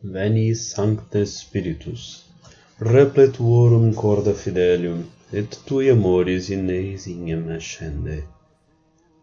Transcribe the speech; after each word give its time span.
Veni 0.00 0.54
Sancte 0.54 1.26
Spiritus, 1.26 2.24
repletuorum 2.78 3.94
corda 3.94 4.32
fidelium, 4.32 5.04
et 5.32 5.58
tui 5.66 5.88
amores 5.90 6.50
in 6.50 6.70
eis 6.70 7.06
ignem 7.06 7.48
ascende. 7.48 8.22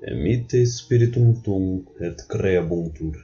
Emite 0.02 0.66
Spiritum 0.66 1.42
Tum, 1.42 1.88
et 2.02 2.28
creabuntur, 2.28 3.16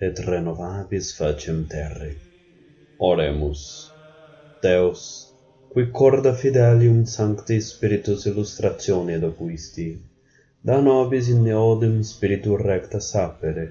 et 0.00 0.20
renovabis 0.20 1.12
facem 1.16 1.66
terre. 1.66 2.14
Oremus. 3.00 3.90
Deus, 4.62 5.32
qui 5.72 5.90
corda 5.90 6.32
fidelium 6.32 7.04
Sancti 7.06 7.60
Spiritus 7.60 8.26
illustratione 8.26 9.18
docuisti 9.18 9.90
da 10.60 10.80
nobis 10.80 11.28
in 11.28 11.42
neodem 11.42 12.02
spiritu 12.02 12.56
recta 12.56 13.00
sapere, 13.00 13.66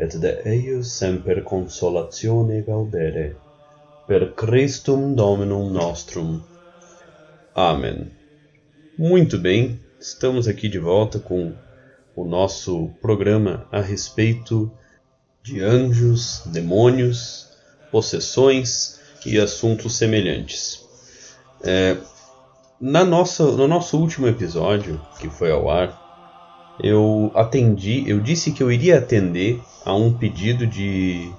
et 0.00 0.18
de 0.18 0.40
eius 0.46 0.92
semper 0.92 1.42
consolatione 1.44 2.62
gaudere, 2.62 3.36
per 4.08 4.32
Christum 4.32 5.14
Dominum 5.14 5.68
nostrum. 5.68 6.40
Amém. 7.54 8.10
Muito 8.96 9.38
bem, 9.38 9.78
estamos 10.00 10.48
aqui 10.48 10.70
de 10.70 10.78
volta 10.78 11.18
com 11.18 11.52
o 12.16 12.24
nosso 12.24 12.88
programa 13.02 13.66
a 13.70 13.82
respeito 13.82 14.72
de 15.42 15.62
anjos, 15.62 16.44
demônios, 16.46 17.50
possessões 17.90 18.98
e 19.26 19.38
assuntos 19.38 19.96
semelhantes. 19.96 20.82
É, 21.62 21.98
na 22.80 23.04
nossa, 23.04 23.44
no 23.44 23.68
nosso 23.68 23.98
último 23.98 24.26
episódio, 24.26 24.98
que 25.18 25.28
foi 25.28 25.50
ao 25.50 25.68
ar, 25.68 25.99
eu 26.82 27.30
atendi, 27.34 28.04
eu 28.06 28.20
disse 28.20 28.52
que 28.52 28.62
eu 28.62 28.70
iria 28.70 28.98
atender 28.98 29.60
a 29.84 29.94
um 29.94 30.12
pedido 30.12 30.66
de 30.66 31.30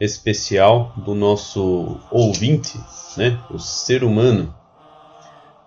especial 0.00 0.92
do 1.04 1.14
nosso 1.14 1.98
ouvinte, 2.10 2.78
né, 3.16 3.40
o 3.50 3.58
ser 3.58 4.04
humano, 4.04 4.54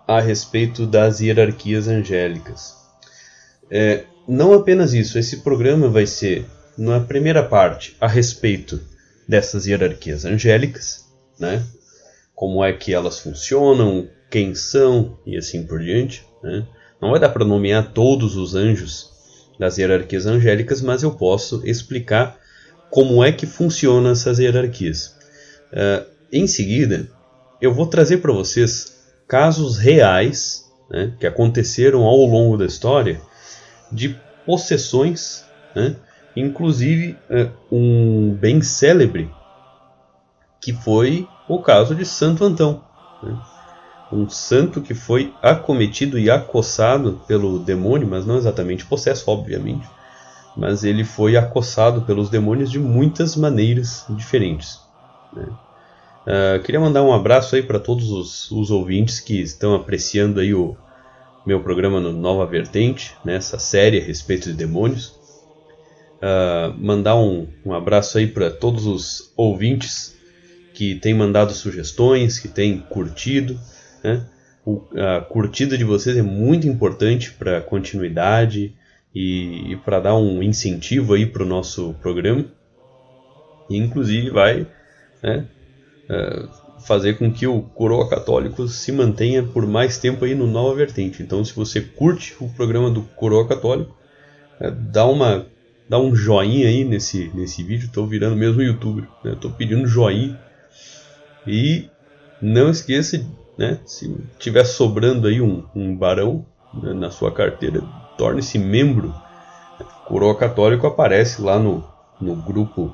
a 0.06 0.20
respeito 0.20 0.86
das 0.86 1.20
hierarquias 1.20 1.88
angélicas. 1.88 2.76
É, 3.70 4.04
não 4.26 4.52
apenas 4.52 4.92
isso, 4.92 5.18
esse 5.18 5.38
programa 5.38 5.88
vai 5.88 6.06
ser, 6.06 6.46
na 6.76 7.00
primeira 7.00 7.42
parte, 7.42 7.96
a 8.00 8.06
respeito 8.06 8.80
dessas 9.28 9.66
hierarquias 9.66 10.24
angélicas, 10.24 11.06
né, 11.38 11.64
como 12.34 12.64
é 12.64 12.72
que 12.72 12.94
elas 12.94 13.18
funcionam, 13.18 14.08
quem 14.30 14.54
são 14.54 15.18
e 15.26 15.36
assim 15.36 15.66
por 15.66 15.80
diante. 15.80 16.24
Né. 16.42 16.66
Não 17.00 17.10
vai 17.10 17.20
dar 17.20 17.30
para 17.30 17.44
nomear 17.44 17.92
todos 17.92 18.36
os 18.36 18.54
anjos 18.54 19.09
das 19.60 19.76
hierarquias 19.76 20.24
angélicas, 20.24 20.80
mas 20.80 21.02
eu 21.02 21.10
posso 21.10 21.60
explicar 21.66 22.38
como 22.88 23.22
é 23.22 23.30
que 23.30 23.44
funcionam 23.44 24.10
essas 24.10 24.38
hierarquias. 24.38 25.14
Uh, 25.70 26.06
em 26.32 26.46
seguida, 26.46 27.06
eu 27.60 27.74
vou 27.74 27.86
trazer 27.86 28.16
para 28.18 28.32
vocês 28.32 28.96
casos 29.28 29.76
reais 29.76 30.64
né, 30.90 31.12
que 31.20 31.26
aconteceram 31.26 32.04
ao 32.04 32.16
longo 32.24 32.56
da 32.56 32.64
história 32.64 33.20
de 33.92 34.18
possessões, 34.46 35.44
né, 35.76 35.94
inclusive 36.34 37.18
uh, 37.28 37.50
um 37.70 38.32
bem 38.32 38.62
célebre 38.62 39.30
que 40.58 40.72
foi 40.72 41.28
o 41.46 41.60
caso 41.60 41.94
de 41.94 42.06
Santo 42.06 42.44
Antão. 42.44 42.82
Né 43.22 43.38
um 44.12 44.28
santo 44.28 44.80
que 44.80 44.94
foi 44.94 45.32
acometido 45.40 46.18
e 46.18 46.30
acossado 46.30 47.20
pelo 47.26 47.58
demônio, 47.58 48.08
mas 48.08 48.26
não 48.26 48.36
exatamente 48.36 48.84
possesso, 48.84 49.30
obviamente, 49.30 49.88
mas 50.56 50.82
ele 50.82 51.04
foi 51.04 51.36
acossado 51.36 52.02
pelos 52.02 52.28
demônios 52.28 52.70
de 52.70 52.78
muitas 52.78 53.36
maneiras 53.36 54.04
diferentes. 54.10 54.80
Né? 55.32 55.46
Uh, 56.26 56.62
queria 56.62 56.80
mandar 56.80 57.02
um 57.02 57.12
abraço 57.12 57.56
aí 57.56 57.62
para 57.62 57.78
todos 57.78 58.10
os, 58.10 58.50
os, 58.50 58.70
ouvintes 58.70 59.20
que 59.20 59.40
estão 59.40 59.74
apreciando 59.74 60.40
aí 60.40 60.52
o 60.52 60.76
meu 61.46 61.60
programa 61.60 62.00
no 62.00 62.12
Nova 62.12 62.44
Vertente, 62.44 63.14
nessa 63.24 63.56
né, 63.56 63.60
série 63.60 63.98
a 63.98 64.04
respeito 64.04 64.50
de 64.50 64.54
demônios. 64.54 65.18
Uh, 66.20 66.76
mandar 66.78 67.16
um, 67.16 67.48
um 67.64 67.72
abraço 67.72 68.18
aí 68.18 68.26
para 68.26 68.50
todos 68.50 68.86
os 68.86 69.32
ouvintes 69.34 70.14
que 70.74 70.94
têm 70.96 71.14
mandado 71.14 71.52
sugestões, 71.52 72.38
que 72.38 72.48
têm 72.48 72.78
curtido, 72.78 73.58
né? 74.02 74.26
O, 74.64 74.82
a 74.94 75.20
curtida 75.20 75.76
de 75.76 75.84
vocês 75.84 76.16
é 76.16 76.22
muito 76.22 76.68
importante 76.68 77.32
para 77.32 77.60
continuidade 77.60 78.74
e, 79.14 79.72
e 79.72 79.76
para 79.76 80.00
dar 80.00 80.16
um 80.16 80.42
incentivo 80.42 81.14
aí 81.14 81.26
para 81.26 81.42
o 81.42 81.46
nosso 81.46 81.94
programa. 82.00 82.44
E, 83.68 83.76
inclusive 83.76 84.30
vai 84.30 84.66
né, 85.22 85.46
uh, 86.10 86.80
fazer 86.82 87.14
com 87.14 87.32
que 87.32 87.46
o 87.46 87.62
Coroa 87.62 88.08
Católico 88.08 88.68
se 88.68 88.92
mantenha 88.92 89.42
por 89.42 89.66
mais 89.66 89.98
tempo 89.98 90.24
aí 90.24 90.34
no 90.34 90.46
Nova 90.46 90.74
Vertente. 90.74 91.22
Então, 91.22 91.44
se 91.44 91.54
você 91.54 91.80
curte 91.80 92.34
o 92.40 92.48
programa 92.48 92.90
do 92.90 93.02
Coroa 93.02 93.48
Católico, 93.48 93.96
uh, 94.60 94.70
dá 94.70 95.06
uma 95.06 95.46
dá 95.88 95.98
um 95.98 96.14
joinha 96.14 96.68
aí 96.68 96.84
nesse, 96.84 97.32
nesse 97.34 97.64
vídeo. 97.64 97.86
Estou 97.86 98.06
virando 98.06 98.36
mesmo 98.36 98.62
youtuber. 98.62 99.08
Estou 99.24 99.50
né? 99.50 99.56
pedindo 99.58 99.88
joinha. 99.88 100.38
E 101.44 101.88
não 102.40 102.70
esqueça 102.70 103.24
né? 103.60 103.78
Se 103.84 104.16
tiver 104.38 104.64
sobrando 104.64 105.28
aí 105.28 105.38
um, 105.42 105.66
um 105.76 105.94
barão 105.94 106.46
né, 106.72 106.94
na 106.94 107.10
sua 107.10 107.30
carteira, 107.30 107.82
torne-se 108.16 108.58
membro. 108.58 109.14
Coroa 110.06 110.34
Católico 110.34 110.86
aparece 110.86 111.42
lá 111.42 111.58
no, 111.58 111.84
no 112.18 112.34
grupo 112.34 112.90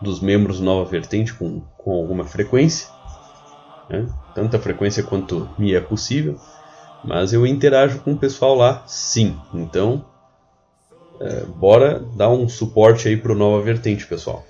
dos 0.00 0.20
membros 0.20 0.58
Nova 0.58 0.88
Vertente 0.88 1.34
com, 1.34 1.60
com 1.76 1.92
alguma 1.92 2.24
frequência, 2.24 2.88
né? 3.90 4.06
tanta 4.34 4.58
frequência 4.58 5.02
quanto 5.02 5.50
me 5.58 5.74
é 5.74 5.80
possível, 5.80 6.40
mas 7.04 7.34
eu 7.34 7.46
interajo 7.46 8.00
com 8.00 8.12
o 8.12 8.18
pessoal 8.18 8.54
lá 8.54 8.84
sim. 8.86 9.38
Então, 9.52 10.02
é, 11.20 11.44
bora 11.44 12.00
dar 12.16 12.30
um 12.30 12.48
suporte 12.48 13.06
aí 13.06 13.18
para 13.18 13.32
o 13.32 13.36
Nova 13.36 13.62
Vertente, 13.62 14.06
pessoal. 14.06 14.44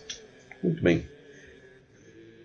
Muito 0.62 0.81
bem. 0.81 1.04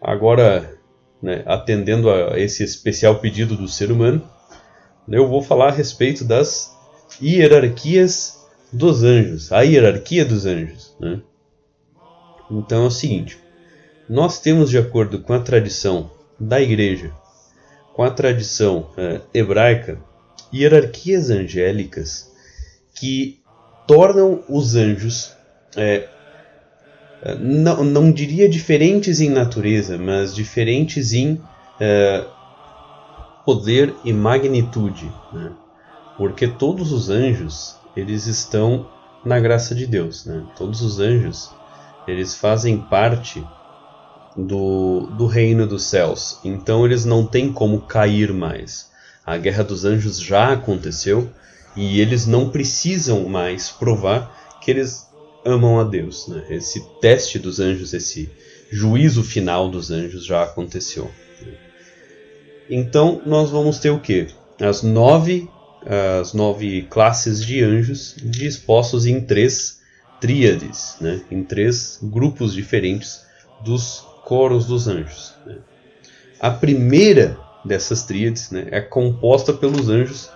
Agora 0.01 0.80
né, 1.21 1.43
atendendo 1.45 2.09
a 2.09 2.39
esse 2.39 2.63
especial 2.63 3.19
pedido 3.19 3.55
do 3.55 3.67
ser 3.67 3.91
humano, 3.91 4.27
eu 5.07 5.27
vou 5.27 5.41
falar 5.41 5.69
a 5.69 5.71
respeito 5.71 6.23
das 6.23 6.75
hierarquias 7.21 8.39
dos 8.71 9.03
anjos, 9.03 9.51
a 9.51 9.61
hierarquia 9.61 10.23
dos 10.25 10.45
anjos. 10.45 10.95
Né? 10.99 11.21
Então 12.49 12.83
é 12.83 12.87
o 12.87 12.91
seguinte: 12.91 13.37
nós 14.09 14.39
temos, 14.39 14.69
de 14.69 14.77
acordo 14.77 15.19
com 15.19 15.33
a 15.33 15.39
tradição 15.39 16.11
da 16.39 16.61
igreja, 16.61 17.11
com 17.93 18.03
a 18.03 18.11
tradição 18.11 18.89
é, 18.97 19.21
hebraica, 19.33 19.99
hierarquias 20.53 21.29
angélicas 21.29 22.31
que 22.95 23.39
tornam 23.87 24.43
os 24.49 24.75
anjos 24.75 25.33
é, 25.75 26.07
não, 27.39 27.83
não 27.83 28.11
diria 28.11 28.49
diferentes 28.49 29.21
em 29.21 29.29
natureza, 29.29 29.97
mas 29.97 30.33
diferentes 30.33 31.13
em 31.13 31.33
uh, 31.33 32.25
poder 33.45 33.93
e 34.03 34.11
magnitude, 34.11 35.11
né? 35.31 35.51
porque 36.17 36.47
todos 36.47 36.91
os 36.91 37.09
anjos 37.09 37.75
eles 37.95 38.25
estão 38.25 38.87
na 39.23 39.39
graça 39.39 39.75
de 39.75 39.85
Deus, 39.85 40.25
né? 40.25 40.43
todos 40.57 40.81
os 40.81 40.99
anjos 40.99 41.51
eles 42.07 42.35
fazem 42.35 42.77
parte 42.77 43.43
do, 44.35 45.07
do 45.17 45.27
reino 45.27 45.67
dos 45.67 45.83
céus, 45.83 46.39
então 46.43 46.85
eles 46.85 47.05
não 47.05 47.25
têm 47.25 47.51
como 47.51 47.81
cair 47.81 48.33
mais. 48.33 48.89
A 49.23 49.37
guerra 49.37 49.63
dos 49.63 49.85
anjos 49.85 50.19
já 50.19 50.53
aconteceu 50.53 51.29
e 51.75 52.01
eles 52.01 52.25
não 52.25 52.49
precisam 52.49 53.29
mais 53.29 53.69
provar 53.69 54.59
que 54.59 54.71
eles 54.71 55.10
amam 55.45 55.79
a 55.79 55.83
Deus. 55.83 56.27
Né? 56.27 56.43
Esse 56.49 56.81
teste 56.99 57.39
dos 57.39 57.59
anjos, 57.59 57.93
esse 57.93 58.29
juízo 58.71 59.23
final 59.23 59.69
dos 59.69 59.91
anjos 59.91 60.25
já 60.25 60.43
aconteceu. 60.43 61.11
Então 62.69 63.21
nós 63.25 63.49
vamos 63.49 63.79
ter 63.79 63.89
o 63.89 63.99
que? 63.99 64.27
As 64.59 64.81
nove, 64.81 65.49
as 66.19 66.33
nove 66.33 66.83
classes 66.83 67.43
de 67.45 67.61
anjos 67.61 68.15
dispostos 68.17 69.05
em 69.05 69.19
três 69.19 69.81
tríades, 70.21 70.95
né? 71.01 71.21
em 71.29 71.43
três 71.43 71.99
grupos 72.01 72.53
diferentes 72.53 73.25
dos 73.61 74.05
coros 74.23 74.65
dos 74.65 74.87
anjos. 74.87 75.33
Né? 75.45 75.57
A 76.39 76.49
primeira 76.49 77.37
dessas 77.65 78.03
tríades 78.03 78.51
né, 78.51 78.67
é 78.71 78.79
composta 78.79 79.51
pelos 79.51 79.89
anjos 79.89 80.29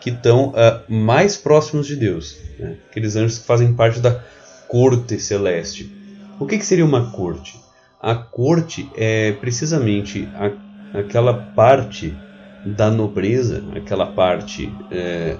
que 0.00 0.10
estão 0.10 0.50
uh, 0.50 0.82
mais 0.88 1.36
próximos 1.36 1.86
de 1.86 1.96
Deus, 1.96 2.36
né? 2.58 2.76
aqueles 2.88 3.16
anjos 3.16 3.38
que 3.38 3.46
fazem 3.46 3.74
parte 3.74 4.00
da 4.00 4.22
corte 4.70 5.18
celeste. 5.18 5.92
O 6.38 6.46
que, 6.46 6.56
que 6.56 6.64
seria 6.64 6.84
uma 6.84 7.10
corte? 7.10 7.60
A 8.00 8.14
corte 8.14 8.88
é 8.96 9.32
precisamente 9.32 10.28
a, 10.34 10.98
aquela 11.00 11.34
parte 11.34 12.16
da 12.64 12.88
nobreza, 12.88 13.64
aquela 13.76 14.06
parte 14.06 14.72
é, 14.92 15.36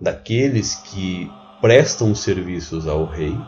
daqueles 0.00 0.74
que 0.74 1.30
prestam 1.60 2.12
serviços 2.12 2.88
ao 2.88 3.06
rei, 3.06 3.38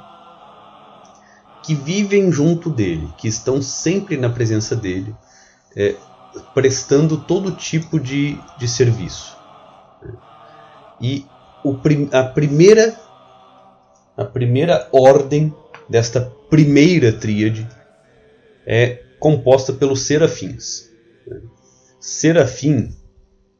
que 1.64 1.74
vivem 1.74 2.30
junto 2.30 2.70
dele, 2.70 3.08
que 3.18 3.26
estão 3.26 3.60
sempre 3.60 4.16
na 4.16 4.28
presença 4.28 4.76
dele, 4.76 5.12
é, 5.76 5.96
prestando 6.54 7.16
todo 7.16 7.50
tipo 7.50 7.98
de, 7.98 8.38
de 8.56 8.68
serviço. 8.68 9.36
E 11.00 11.26
o, 11.64 11.76
a 12.12 12.22
primeira 12.22 13.03
a 14.16 14.24
primeira 14.24 14.88
ordem 14.92 15.54
desta 15.88 16.20
primeira 16.48 17.12
tríade 17.12 17.66
é 18.66 19.02
composta 19.18 19.72
pelos 19.72 20.02
serafins. 20.02 20.90
Serafim 21.98 22.94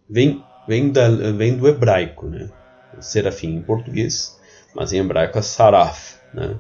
vem, 0.08 0.42
vem, 0.68 0.90
da, 0.90 1.08
vem 1.08 1.56
do 1.56 1.68
hebraico, 1.68 2.26
né? 2.26 2.50
serafim 3.00 3.56
em 3.56 3.62
português, 3.62 4.38
mas 4.74 4.92
em 4.92 4.98
hebraico 4.98 5.38
é 5.38 5.42
saraf, 5.42 6.16
né? 6.32 6.56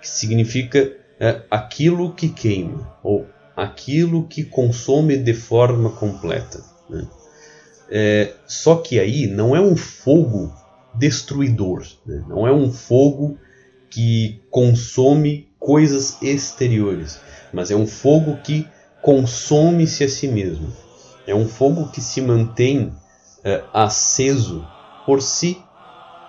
que 0.00 0.08
significa 0.08 0.92
é, 1.18 1.42
aquilo 1.50 2.12
que 2.12 2.28
queima, 2.28 2.96
ou 3.02 3.26
aquilo 3.56 4.26
que 4.26 4.44
consome 4.44 5.16
de 5.16 5.32
forma 5.32 5.90
completa. 5.90 6.62
Né? 6.90 7.06
É, 7.88 8.32
só 8.46 8.76
que 8.76 8.98
aí 8.98 9.26
não 9.26 9.54
é 9.54 9.60
um 9.60 9.76
fogo 9.76 10.52
destruidor, 10.96 11.84
né? 12.06 12.24
não 12.28 12.46
é 12.46 12.52
um 12.52 12.70
fogo 12.70 13.38
que 13.90 14.40
consome 14.50 15.48
coisas 15.58 16.20
exteriores, 16.22 17.20
mas 17.52 17.70
é 17.70 17.76
um 17.76 17.86
fogo 17.86 18.36
que 18.42 18.66
consome-se 19.02 20.04
a 20.04 20.08
si 20.08 20.28
mesmo. 20.28 20.72
É 21.26 21.34
um 21.34 21.46
fogo 21.46 21.88
que 21.88 22.00
se 22.00 22.20
mantém 22.20 22.92
é, 23.42 23.62
aceso 23.72 24.66
por 25.06 25.22
si, 25.22 25.58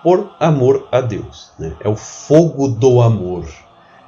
por 0.02 0.34
amor 0.38 0.88
a 0.92 1.00
Deus. 1.00 1.50
Né? 1.58 1.74
É 1.80 1.88
o 1.88 1.96
fogo 1.96 2.68
do 2.68 3.00
amor. 3.00 3.46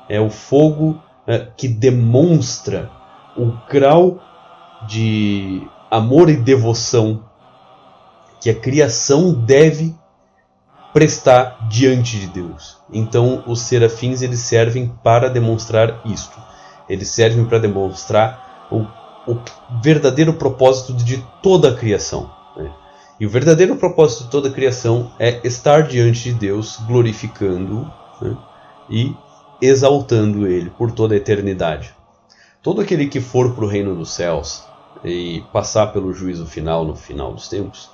É 0.09 0.21
o 0.21 0.31
fogo 0.31 1.03
é, 1.27 1.49
que 1.57 1.69
demonstra 1.69 2.91
o 3.37 3.53
grau 3.69 4.21
de 4.87 5.67
amor 5.91 6.29
e 6.29 6.37
devoção 6.37 7.25
que 8.41 8.51
a 8.51 8.55
criação 8.55 9.33
deve 9.33 9.95
prestar 10.93 11.69
diante 11.69 12.19
de 12.19 12.27
Deus. 12.27 12.79
Então, 12.93 13.43
os 13.47 13.61
serafins 13.61 14.23
eles 14.23 14.41
servem 14.41 14.93
para 15.03 15.29
demonstrar 15.29 16.01
isto. 16.05 16.39
Eles 16.89 17.09
servem 17.09 17.45
para 17.45 17.59
demonstrar 17.59 18.67
o, 18.71 18.87
o 19.31 19.39
verdadeiro 19.83 20.35
propósito 20.35 20.93
de 20.95 21.25
toda 21.43 21.69
a 21.69 21.75
criação. 21.75 22.31
Né? 22.57 22.73
E 23.21 23.27
o 23.27 23.31
verdadeiro 23.31 23.77
propósito 23.77 24.25
de 24.25 24.31
toda 24.31 24.49
a 24.49 24.53
criação 24.53 25.13
é 25.19 25.41
estar 25.45 25.83
diante 25.83 26.33
de 26.33 26.33
Deus, 26.33 26.79
glorificando-o 26.87 27.91
né? 28.25 28.37
e 28.89 29.15
exaltando 29.61 30.47
Ele 30.47 30.71
por 30.71 30.93
toda 30.93 31.15
a 31.15 31.17
eternidade. 31.17 31.95
Todo 32.63 32.81
aquele 32.81 33.07
que 33.07 33.21
for 33.21 33.55
para 33.55 33.65
o 33.65 33.69
reino 33.69 33.95
dos 33.95 34.11
céus 34.11 34.65
e 35.05 35.45
passar 35.53 35.89
pelo 35.89 36.13
juízo 36.13 36.47
final 36.47 36.85
no 36.85 36.97
final 36.97 37.33
dos 37.33 37.49
tempos, 37.49 37.91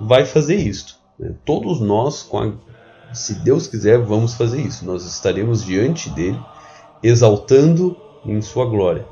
vai 0.00 0.24
fazer 0.24 0.56
isto. 0.56 0.97
Né? 1.18 1.34
Todos 1.44 1.80
nós, 1.80 2.28
a, 2.32 3.14
se 3.14 3.34
Deus 3.34 3.66
quiser, 3.66 3.98
vamos 3.98 4.34
fazer 4.34 4.60
isso. 4.60 4.84
Nós 4.84 5.04
estaremos 5.04 5.64
diante 5.64 6.10
dele, 6.10 6.38
exaltando 7.02 7.96
em 8.24 8.40
sua 8.40 8.66
glória 8.66 9.06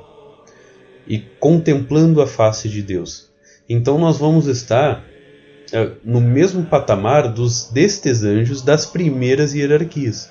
e 1.07 1.19
contemplando 1.19 2.21
a 2.21 2.27
face 2.27 2.69
de 2.69 2.83
Deus. 2.83 3.31
Então 3.69 3.99
nós 3.99 4.19
vamos 4.19 4.47
estar 4.47 5.05
é, 5.73 5.93
no 6.05 6.21
mesmo 6.21 6.65
patamar 6.65 7.33
dos 7.33 7.71
destes 7.71 8.23
anjos 8.23 8.63
das 8.63 8.87
primeiras 8.87 9.55
hierarquias. 9.55 10.31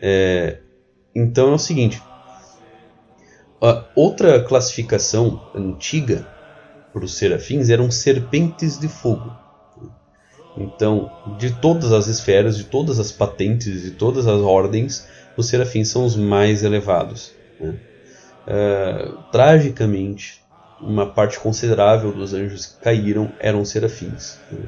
É, 0.00 0.58
então 1.14 1.52
é 1.52 1.54
o 1.54 1.58
seguinte: 1.58 2.02
outra 3.94 4.42
classificação 4.42 5.50
antiga 5.54 6.26
para 6.92 7.04
os 7.04 7.16
serafins 7.16 7.68
eram 7.68 7.90
serpentes 7.90 8.78
de 8.78 8.88
fogo. 8.88 9.45
Então, 10.56 11.10
de 11.38 11.50
todas 11.52 11.92
as 11.92 12.06
esferas, 12.06 12.56
de 12.56 12.64
todas 12.64 12.98
as 12.98 13.12
patentes, 13.12 13.82
de 13.82 13.90
todas 13.90 14.26
as 14.26 14.40
ordens, 14.40 15.06
os 15.36 15.46
serafins 15.46 15.88
são 15.88 16.04
os 16.04 16.16
mais 16.16 16.64
elevados. 16.64 17.32
Né? 17.60 17.74
Uh, 18.46 19.22
tragicamente, 19.30 20.42
uma 20.80 21.06
parte 21.06 21.38
considerável 21.38 22.12
dos 22.12 22.32
anjos 22.32 22.66
que 22.66 22.82
caíram 22.82 23.30
eram 23.38 23.64
serafins. 23.64 24.38
Né? 24.50 24.66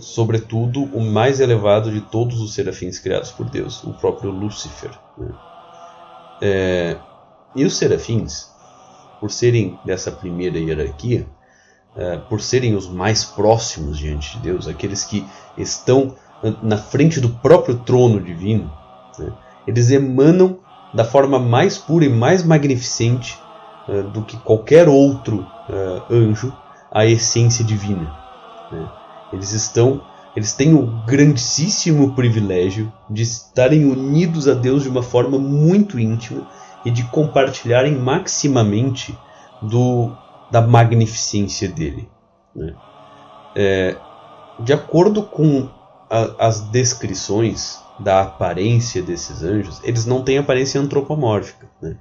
Sobretudo, 0.00 0.84
o 0.84 1.00
mais 1.00 1.40
elevado 1.40 1.90
de 1.90 2.00
todos 2.00 2.40
os 2.40 2.54
serafins 2.54 2.98
criados 2.98 3.30
por 3.30 3.48
Deus, 3.48 3.82
o 3.84 3.92
próprio 3.94 4.30
Lúcifer. 4.30 4.90
Né? 5.16 5.32
É, 6.40 6.96
e 7.54 7.64
os 7.64 7.76
serafins, 7.76 8.50
por 9.20 9.30
serem 9.30 9.78
dessa 9.84 10.10
primeira 10.10 10.58
hierarquia, 10.58 11.26
por 12.28 12.40
serem 12.40 12.74
os 12.74 12.88
mais 12.88 13.22
próximos 13.22 13.98
diante 13.98 14.36
de 14.36 14.44
Deus, 14.44 14.66
aqueles 14.66 15.04
que 15.04 15.26
estão 15.58 16.14
na 16.62 16.78
frente 16.78 17.20
do 17.20 17.28
próprio 17.28 17.76
trono 17.76 18.20
divino, 18.20 18.72
né, 19.18 19.30
eles 19.66 19.90
emanam 19.90 20.58
da 20.92 21.04
forma 21.04 21.38
mais 21.38 21.78
pura 21.78 22.04
e 22.04 22.08
mais 22.08 22.42
magnificente 22.42 23.38
uh, 23.88 24.02
do 24.10 24.22
que 24.22 24.36
qualquer 24.38 24.88
outro 24.88 25.46
uh, 25.68 26.02
anjo 26.12 26.52
a 26.90 27.06
essência 27.06 27.64
divina. 27.64 28.14
Né. 28.70 28.88
Eles 29.32 29.52
estão, 29.52 30.02
eles 30.36 30.52
têm 30.52 30.74
o 30.74 30.86
grandíssimo 31.06 32.14
privilégio 32.14 32.92
de 33.08 33.22
estarem 33.22 33.84
unidos 33.84 34.46
a 34.46 34.54
Deus 34.54 34.82
de 34.82 34.88
uma 34.88 35.02
forma 35.02 35.38
muito 35.38 35.98
íntima 35.98 36.46
e 36.84 36.90
de 36.90 37.04
compartilharem 37.04 37.96
maximamente 37.96 39.16
do, 39.62 40.12
da 40.52 40.60
magnificência 40.60 41.66
dele. 41.68 42.08
Né? 42.54 42.74
É, 43.56 43.96
de 44.62 44.72
acordo 44.72 45.22
com 45.22 45.68
a, 46.10 46.46
as 46.46 46.60
descrições 46.70 47.80
da 47.98 48.20
aparência 48.20 49.02
desses 49.02 49.42
anjos, 49.42 49.80
eles 49.82 50.04
não 50.04 50.22
têm 50.22 50.36
aparência 50.36 50.78
antropomórfica. 50.78 51.68
Né? 51.80 51.96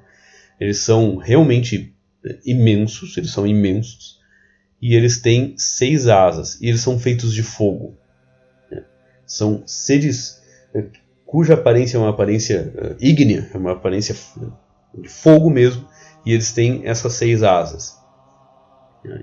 Eles 0.60 0.80
são 0.80 1.16
realmente 1.16 1.96
imensos, 2.46 3.16
eles 3.18 3.32
são 3.32 3.48
imensos, 3.48 4.20
e 4.82 4.96
eles 4.96 5.22
têm 5.22 5.56
seis 5.58 6.08
asas, 6.08 6.60
e 6.62 6.68
eles 6.68 6.82
são 6.82 7.00
feitos 7.00 7.34
de 7.34 7.44
fogo. 7.44 7.98
Né? 8.70 8.84
São 9.26 9.64
seres 9.66 10.42
é, 10.76 10.88
cuja 11.26 11.54
aparência 11.54 11.96
é 11.96 12.00
uma 12.02 12.10
aparência 12.10 12.74
uh, 12.76 12.96
ígnea, 13.00 13.50
é 13.54 13.58
uma 13.58 13.72
aparência 13.72 14.14
de 14.94 15.08
fogo 15.08 15.50
mesmo, 15.50 15.88
e 16.26 16.34
eles 16.34 16.52
têm 16.52 16.82
essas 16.86 17.14
seis 17.14 17.42
asas. 17.42 18.01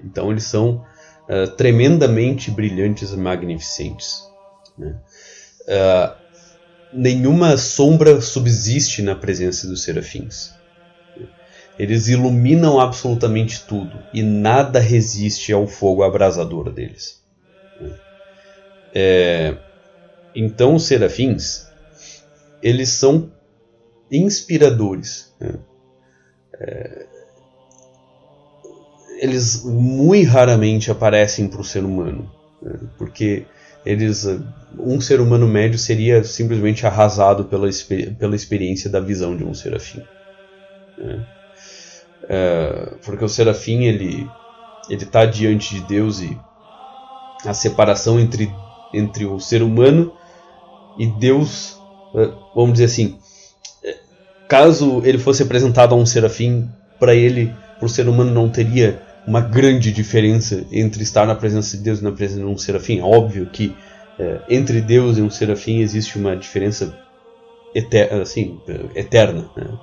Então 0.04 0.30
eles 0.30 0.44
são 0.44 0.84
uh, 1.28 1.48
tremendamente 1.56 2.50
brilhantes 2.50 3.12
e 3.12 3.16
magnificentes. 3.16 4.22
Né? 4.76 4.96
Uh, 5.62 6.14
nenhuma 6.92 7.56
sombra 7.56 8.20
subsiste 8.20 9.02
na 9.02 9.14
presença 9.14 9.66
dos 9.66 9.82
serafins. 9.82 10.56
Eles 11.78 12.08
iluminam 12.08 12.80
absolutamente 12.80 13.64
tudo 13.64 14.02
e 14.12 14.20
nada 14.20 14.80
resiste 14.80 15.52
ao 15.52 15.66
fogo 15.68 16.02
abrasador 16.02 16.72
deles. 16.72 17.22
É, 18.92 19.56
então 20.34 20.74
os 20.74 20.84
serafins 20.84 21.68
eles 22.60 22.88
são 22.88 23.30
inspiradores. 24.10 25.32
Né? 25.38 25.54
Eles 29.18 29.64
muito 29.64 30.30
raramente 30.30 30.90
aparecem 30.90 31.48
para 31.48 31.60
o 31.60 31.64
ser 31.64 31.84
humano, 31.84 32.30
né? 32.62 32.78
porque 32.96 33.44
eles 33.84 34.26
um 34.78 35.00
ser 35.00 35.20
humano 35.20 35.46
médio 35.46 35.78
seria 35.78 36.22
simplesmente 36.22 36.86
arrasado 36.86 37.44
pela, 37.44 37.68
pela 38.18 38.36
experiência 38.36 38.88
da 38.88 39.00
visão 39.00 39.36
de 39.36 39.44
um 39.44 39.54
serafim. 39.54 40.02
Né? 40.96 41.26
É, 42.28 42.92
porque 43.04 43.24
o 43.24 43.28
serafim 43.28 43.84
ele 43.84 44.28
ele 44.88 45.04
está 45.04 45.26
diante 45.26 45.74
de 45.74 45.80
Deus 45.82 46.20
e 46.20 46.38
a 47.44 47.52
separação 47.52 48.18
entre 48.20 48.50
entre 48.92 49.26
o 49.26 49.38
ser 49.40 49.62
humano 49.62 50.12
e 50.98 51.06
Deus, 51.06 51.78
é, 52.14 52.30
vamos 52.54 52.72
dizer 52.72 52.86
assim, 52.86 53.18
é, 53.84 53.96
caso 54.48 55.02
ele 55.04 55.18
fosse 55.18 55.42
apresentado 55.42 55.94
a 55.94 55.98
um 55.98 56.06
serafim, 56.06 56.68
para 56.98 57.14
ele, 57.14 57.54
para 57.78 57.86
o 57.86 57.88
ser 57.88 58.08
humano 58.08 58.32
não 58.32 58.48
teria 58.48 59.07
uma 59.28 59.42
grande 59.42 59.92
diferença 59.92 60.64
entre 60.72 61.02
estar 61.02 61.26
na 61.26 61.34
presença 61.34 61.76
de 61.76 61.82
Deus 61.82 61.98
e 61.98 62.04
na 62.04 62.12
presença 62.12 62.40
de 62.40 62.46
um 62.46 62.56
serafim. 62.56 63.00
É 63.00 63.02
óbvio 63.02 63.44
que 63.44 63.76
é, 64.18 64.40
entre 64.48 64.80
Deus 64.80 65.18
e 65.18 65.20
um 65.22 65.28
serafim 65.28 65.80
existe 65.80 66.16
uma 66.16 66.34
diferença 66.34 66.98
eterna, 67.74 68.22
assim, 68.22 68.58
eterna, 68.94 69.50
né? 69.54 69.78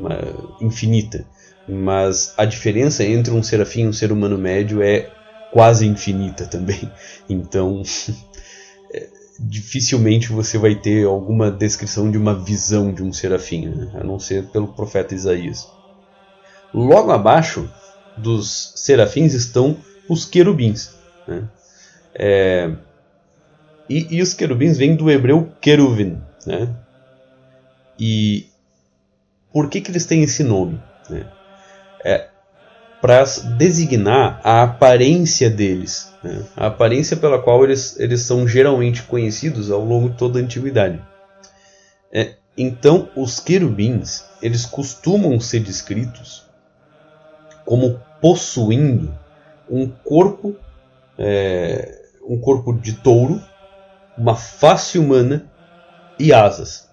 uma, 0.00 0.18
infinita. 0.62 1.26
Mas 1.68 2.32
a 2.38 2.46
diferença 2.46 3.04
entre 3.04 3.30
um 3.34 3.42
serafim 3.42 3.82
e 3.82 3.88
um 3.88 3.92
ser 3.92 4.10
humano 4.10 4.38
médio 4.38 4.80
é 4.80 5.10
quase 5.52 5.86
infinita 5.86 6.46
também. 6.46 6.90
Então, 7.28 7.82
dificilmente 9.38 10.32
você 10.32 10.56
vai 10.56 10.74
ter 10.74 11.04
alguma 11.04 11.50
descrição 11.50 12.10
de 12.10 12.16
uma 12.16 12.34
visão 12.34 12.90
de 12.90 13.02
um 13.02 13.12
serafim, 13.12 13.66
né? 13.66 13.90
a 14.00 14.02
não 14.02 14.18
ser 14.18 14.46
pelo 14.46 14.68
profeta 14.68 15.14
Isaías. 15.14 15.68
Logo 16.72 17.12
abaixo 17.12 17.68
dos 18.18 18.72
serafins 18.76 19.34
estão 19.34 19.76
os 20.08 20.24
querubins. 20.24 20.94
Né? 21.26 21.44
É, 22.14 22.70
e, 23.88 24.16
e, 24.16 24.22
os 24.22 24.34
querubins 24.34 24.76
vêm 24.76 24.96
do 24.96 25.10
hebreu 25.10 25.52
queruvim. 25.60 26.20
Né? 26.46 26.74
E 27.98 28.46
por 29.52 29.68
que, 29.68 29.80
que 29.80 29.90
eles 29.90 30.06
têm 30.06 30.22
esse 30.22 30.42
nome? 30.42 30.80
Né? 31.08 31.26
É, 32.04 32.28
para 33.00 33.24
designar 33.56 34.40
a 34.42 34.62
aparência 34.62 35.48
deles, 35.48 36.12
né? 36.22 36.44
a 36.56 36.66
aparência 36.66 37.16
pela 37.16 37.40
qual 37.40 37.62
eles, 37.64 37.98
eles 37.98 38.22
são 38.22 38.46
geralmente 38.46 39.02
conhecidos 39.04 39.70
ao 39.70 39.84
longo 39.84 40.10
de 40.10 40.16
toda 40.16 40.38
a 40.38 40.42
antiguidade. 40.42 41.00
É, 42.12 42.34
então, 42.56 43.08
os 43.14 43.38
querubins 43.38 44.24
eles 44.42 44.66
costumam 44.66 45.38
ser 45.38 45.60
descritos 45.60 46.44
como 47.64 48.00
possuindo 48.20 49.14
um 49.70 49.88
corpo, 49.88 50.56
é, 51.18 52.02
um 52.26 52.38
corpo 52.40 52.72
de 52.72 52.94
touro, 52.94 53.40
uma 54.16 54.34
face 54.34 54.98
humana 54.98 55.50
e 56.18 56.32
asas. 56.32 56.88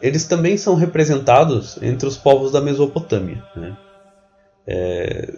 Eles 0.00 0.24
também 0.24 0.56
são 0.56 0.74
representados 0.74 1.80
entre 1.80 2.08
os 2.08 2.16
povos 2.16 2.50
da 2.50 2.60
Mesopotâmia. 2.60 3.42
Né? 3.54 3.76
É, 4.66 5.32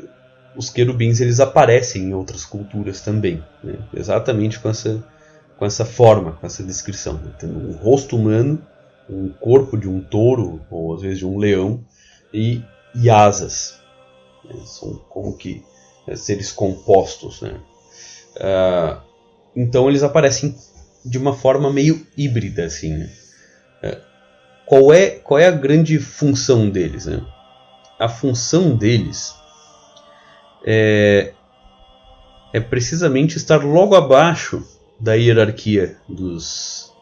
os 0.56 0.70
querubins 0.70 1.20
eles 1.20 1.40
aparecem 1.40 2.04
em 2.04 2.14
outras 2.14 2.44
culturas 2.44 3.00
também, 3.00 3.44
né? 3.62 3.76
exatamente 3.92 4.58
com 4.58 4.70
essa, 4.70 5.04
com 5.58 5.66
essa 5.66 5.84
forma, 5.84 6.32
com 6.32 6.46
essa 6.46 6.62
descrição. 6.62 7.14
Né? 7.14 7.30
Tendo 7.38 7.58
um 7.58 7.72
rosto 7.72 8.16
humano, 8.16 8.62
um 9.08 9.28
corpo 9.28 9.76
de 9.76 9.88
um 9.88 10.00
touro, 10.00 10.62
ou 10.70 10.94
às 10.94 11.02
vezes 11.02 11.18
de 11.18 11.26
um 11.26 11.36
leão, 11.36 11.84
e, 12.32 12.62
e 12.94 13.10
asas. 13.10 13.78
Né? 14.44 14.60
São 14.64 14.94
como 15.08 15.36
que 15.36 15.64
é, 16.06 16.16
seres 16.16 16.52
compostos. 16.52 17.40
Né? 17.40 17.58
Uh, 18.36 19.00
então 19.56 19.88
eles 19.88 20.02
aparecem 20.02 20.56
de 21.04 21.18
uma 21.18 21.34
forma 21.34 21.72
meio 21.72 22.06
híbrida. 22.16 22.64
Assim, 22.64 22.96
né? 22.96 23.10
uh, 23.82 24.00
qual, 24.66 24.92
é, 24.92 25.10
qual 25.10 25.38
é 25.38 25.46
a 25.46 25.52
grande 25.52 25.98
função 25.98 26.68
deles? 26.68 27.06
Né? 27.06 27.24
A 27.98 28.08
função 28.08 28.76
deles 28.76 29.34
é, 30.66 31.32
é 32.52 32.60
precisamente 32.60 33.36
estar 33.36 33.64
logo 33.64 33.94
abaixo 33.94 34.66
da 34.98 35.14
hierarquia 35.14 35.96
dos, 36.08 36.92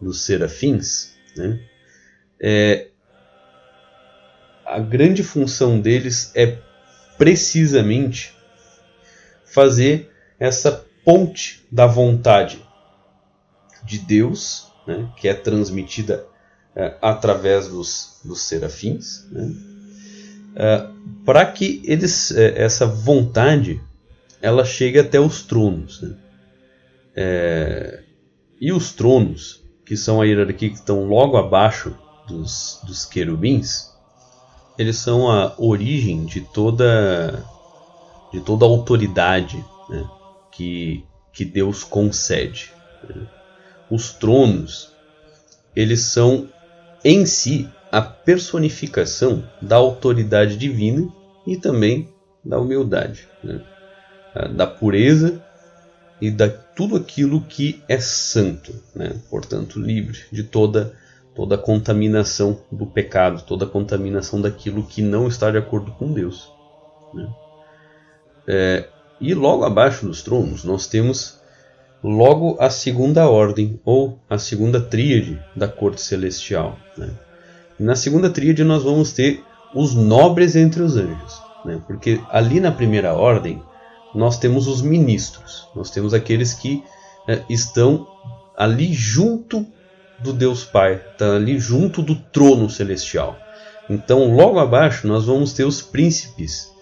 dos 0.00 0.22
serafins. 0.22 1.14
Né? 1.36 1.60
É, 2.40 2.88
a 4.64 4.78
grande 4.78 5.22
função 5.22 5.80
deles 5.80 6.32
é 6.34 6.58
precisamente 7.16 8.34
fazer 9.44 10.10
essa 10.38 10.84
ponte 11.04 11.64
da 11.70 11.86
vontade 11.86 12.64
de 13.84 13.98
Deus, 13.98 14.66
né, 14.86 15.08
que 15.16 15.28
é 15.28 15.34
transmitida 15.34 16.26
é, 16.74 16.96
através 17.00 17.68
dos, 17.68 18.20
dos 18.24 18.42
serafins, 18.42 19.26
né, 19.30 19.54
é, 20.56 20.86
para 21.24 21.44
que 21.46 21.82
eles, 21.84 22.30
é, 22.32 22.62
essa 22.62 22.86
vontade 22.86 23.80
ela 24.40 24.64
chegue 24.64 24.98
até 24.98 25.18
os 25.18 25.42
tronos. 25.42 26.02
Né. 26.02 26.16
É, 27.16 28.02
e 28.60 28.72
os 28.72 28.92
tronos, 28.92 29.62
que 29.84 29.96
são 29.96 30.20
a 30.20 30.24
hierarquia 30.24 30.70
que 30.70 30.76
estão 30.76 31.04
logo 31.04 31.36
abaixo 31.36 31.96
dos, 32.26 32.80
dos 32.86 33.04
querubins, 33.04 33.93
eles 34.78 34.96
são 34.96 35.30
a 35.30 35.54
origem 35.58 36.24
de 36.24 36.40
toda 36.40 37.44
de 38.32 38.40
toda 38.40 38.64
a 38.64 38.68
autoridade 38.68 39.64
né, 39.88 40.04
que, 40.50 41.04
que 41.32 41.44
Deus 41.44 41.84
concede. 41.84 42.72
Né. 43.08 43.28
Os 43.88 44.12
tronos 44.12 44.92
eles 45.74 46.00
são 46.00 46.48
em 47.04 47.26
si 47.26 47.68
a 47.92 48.00
personificação 48.00 49.44
da 49.62 49.76
autoridade 49.76 50.56
divina 50.56 51.08
e 51.46 51.56
também 51.56 52.08
da 52.44 52.58
humildade, 52.58 53.28
né, 53.42 53.60
da 54.54 54.66
pureza 54.66 55.40
e 56.20 56.30
da 56.30 56.48
tudo 56.48 56.96
aquilo 56.96 57.40
que 57.42 57.82
é 57.88 58.00
santo, 58.00 58.74
né, 58.94 59.14
portanto 59.30 59.78
livre 59.78 60.18
de 60.32 60.42
toda 60.42 60.96
toda 61.34 61.56
a 61.56 61.58
contaminação 61.58 62.58
do 62.70 62.86
pecado, 62.86 63.42
toda 63.42 63.64
a 63.64 63.68
contaminação 63.68 64.40
daquilo 64.40 64.84
que 64.84 65.02
não 65.02 65.26
está 65.26 65.50
de 65.50 65.58
acordo 65.58 65.90
com 65.92 66.12
Deus. 66.12 66.50
Né? 67.12 67.28
É, 68.46 68.88
e 69.20 69.34
logo 69.34 69.64
abaixo 69.64 70.06
dos 70.06 70.22
tronos 70.22 70.64
nós 70.64 70.86
temos 70.86 71.40
logo 72.02 72.56
a 72.60 72.70
segunda 72.70 73.28
ordem 73.28 73.80
ou 73.84 74.18
a 74.28 74.38
segunda 74.38 74.80
tríade 74.80 75.42
da 75.56 75.66
corte 75.66 76.00
celestial. 76.00 76.76
Né? 76.96 77.10
Na 77.78 77.96
segunda 77.96 78.30
tríade 78.30 78.62
nós 78.62 78.84
vamos 78.84 79.12
ter 79.12 79.42
os 79.74 79.94
nobres 79.94 80.54
entre 80.54 80.82
os 80.82 80.96
anjos, 80.96 81.42
né? 81.64 81.82
porque 81.86 82.20
ali 82.30 82.60
na 82.60 82.70
primeira 82.70 83.14
ordem 83.14 83.60
nós 84.14 84.38
temos 84.38 84.68
os 84.68 84.80
ministros, 84.80 85.66
nós 85.74 85.90
temos 85.90 86.14
aqueles 86.14 86.54
que 86.54 86.84
é, 87.26 87.42
estão 87.48 88.06
ali 88.56 88.92
junto 88.92 89.66
do 90.18 90.32
Deus 90.32 90.64
Pai, 90.64 90.94
está 90.94 91.36
ali 91.36 91.58
junto 91.58 92.02
do 92.02 92.14
trono 92.14 92.68
celestial. 92.70 93.38
Então, 93.88 94.34
logo 94.34 94.58
abaixo, 94.58 95.06
nós 95.06 95.26
vamos 95.26 95.52
ter 95.52 95.64
os 95.64 95.82
príncipes 95.82 96.72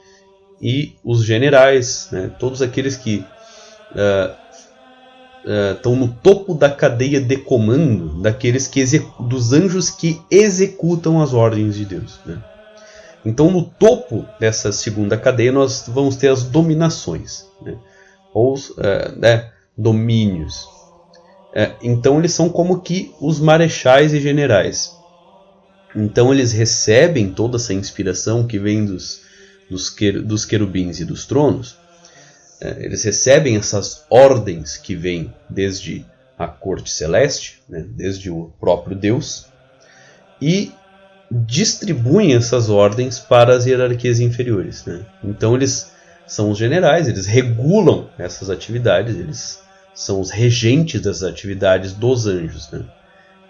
e 0.61 0.95
os 1.05 1.25
generais, 1.25 2.09
né? 2.13 2.31
todos 2.39 2.63
aqueles 2.63 2.97
que 2.97 3.25
uh, 3.91 4.33
uh, 5.45 5.73
estão 5.75 5.97
no 5.97 6.09
topo 6.09 6.55
da 6.55 6.71
cadeia 6.71 7.21
de 7.21 7.37
comando 7.37 8.23
daqueles 8.23 8.69
que 8.69 8.85
dos 9.19 9.53
anjos 9.53 9.91
que 9.91 10.21
executam 10.31 11.21
as 11.21 11.35
ordens 11.35 11.75
de 11.75 11.85
Deus. 11.85 12.21
Né? 12.25 12.41
Então, 13.25 13.51
no 13.51 13.65
topo 13.65 14.25
dessa 14.39 14.71
segunda 14.71 15.17
cadeia, 15.17 15.51
nós 15.51 15.85
vamos 15.89 16.15
ter 16.15 16.29
as 16.29 16.45
dominações, 16.45 17.45
né? 17.61 17.77
ou 18.33 18.55
uh, 18.55 19.51
domínios. 19.77 20.69
É, 21.55 21.73
então 21.83 22.19
eles 22.19 22.33
são 22.33 22.49
como 22.49 22.81
que 22.81 23.15
os 23.21 23.39
marechais 23.39 24.15
e 24.15 24.21
generais. 24.21 24.97
Então 25.95 26.33
eles 26.33 26.53
recebem 26.53 27.31
toda 27.31 27.57
essa 27.57 27.75
inspiração 27.75 28.47
que 28.47 28.59
vem 28.59 28.87
dos, 28.87 29.21
dos, 29.71 29.91
quer, 29.91 30.21
dos 30.21 30.45
querubins 30.45 31.01
e 31.01 31.05
dos 31.05 31.27
tronos. 31.27 31.77
É, 32.61 32.85
eles 32.85 33.05
recebem 33.05 33.57
essas 33.57 34.05
ordens 34.09 34.77
que 34.77 34.95
vêm 34.95 35.35
desde 35.51 36.07
a 36.39 36.47
corte 36.47 36.91
celeste, 36.91 37.63
né, 37.69 37.85
desde 37.87 38.31
o 38.31 38.53
próprio 38.59 38.97
Deus, 38.97 39.47
e 40.41 40.73
distribuem 41.31 42.35
essas 42.35 42.69
ordens 42.69 43.19
para 43.19 43.55
as 43.55 43.67
hierarquias 43.67 44.21
inferiores. 44.21 44.85
Né? 44.85 45.05
Então 45.23 45.55
eles 45.55 45.93
são 46.27 46.51
os 46.51 46.59
generais, 46.59 47.09
eles 47.09 47.27
regulam 47.27 48.09
essas 48.19 48.49
atividades, 48.49 49.17
eles 49.17 49.62
são 49.95 50.21
os 50.21 50.31
regentes 50.31 51.01
das 51.01 51.23
atividades 51.23 51.93
dos 51.93 52.27
anjos. 52.27 52.71
Né? 52.71 52.85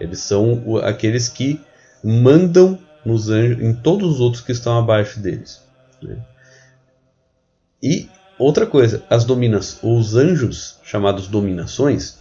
Eles 0.01 0.21
são 0.21 0.79
aqueles 0.83 1.29
que 1.29 1.61
mandam 2.03 2.79
nos 3.05 3.31
anjos, 3.31 3.63
em 3.63 3.75
todos 3.75 4.15
os 4.15 4.21
outros 4.21 4.43
que 4.43 4.53
estão 4.53 4.79
abaixo 4.79 5.21
deles. 5.21 5.63
Né? 6.03 6.17
E 7.83 8.09
outra 8.39 8.67
coisa, 8.67 9.03
as 9.09 9.25
dominas, 9.25 9.79
os 9.83 10.15
anjos 10.15 10.79
chamados 10.83 11.27
dominações, 11.27 12.19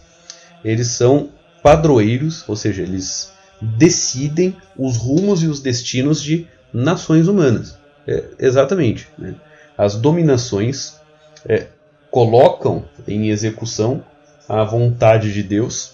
eles 0.64 0.88
são 0.88 1.30
padroeiros, 1.62 2.44
ou 2.48 2.56
seja, 2.56 2.82
eles 2.82 3.32
decidem 3.60 4.56
os 4.76 4.96
rumos 4.96 5.42
e 5.42 5.46
os 5.46 5.60
destinos 5.60 6.22
de 6.22 6.46
nações 6.72 7.28
humanas. 7.28 7.78
É, 8.06 8.24
exatamente. 8.38 9.08
Né? 9.16 9.34
As 9.78 9.94
dominações 9.94 11.00
é, 11.46 11.68
colocam 12.10 12.84
em 13.06 13.30
execução 13.30 14.04
a 14.48 14.64
vontade 14.64 15.32
de 15.32 15.42
Deus 15.42 15.92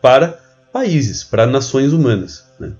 para 0.00 0.40
países, 0.72 1.24
para 1.24 1.46
nações 1.46 1.92
humanas. 1.92 2.44
Né? 2.58 2.72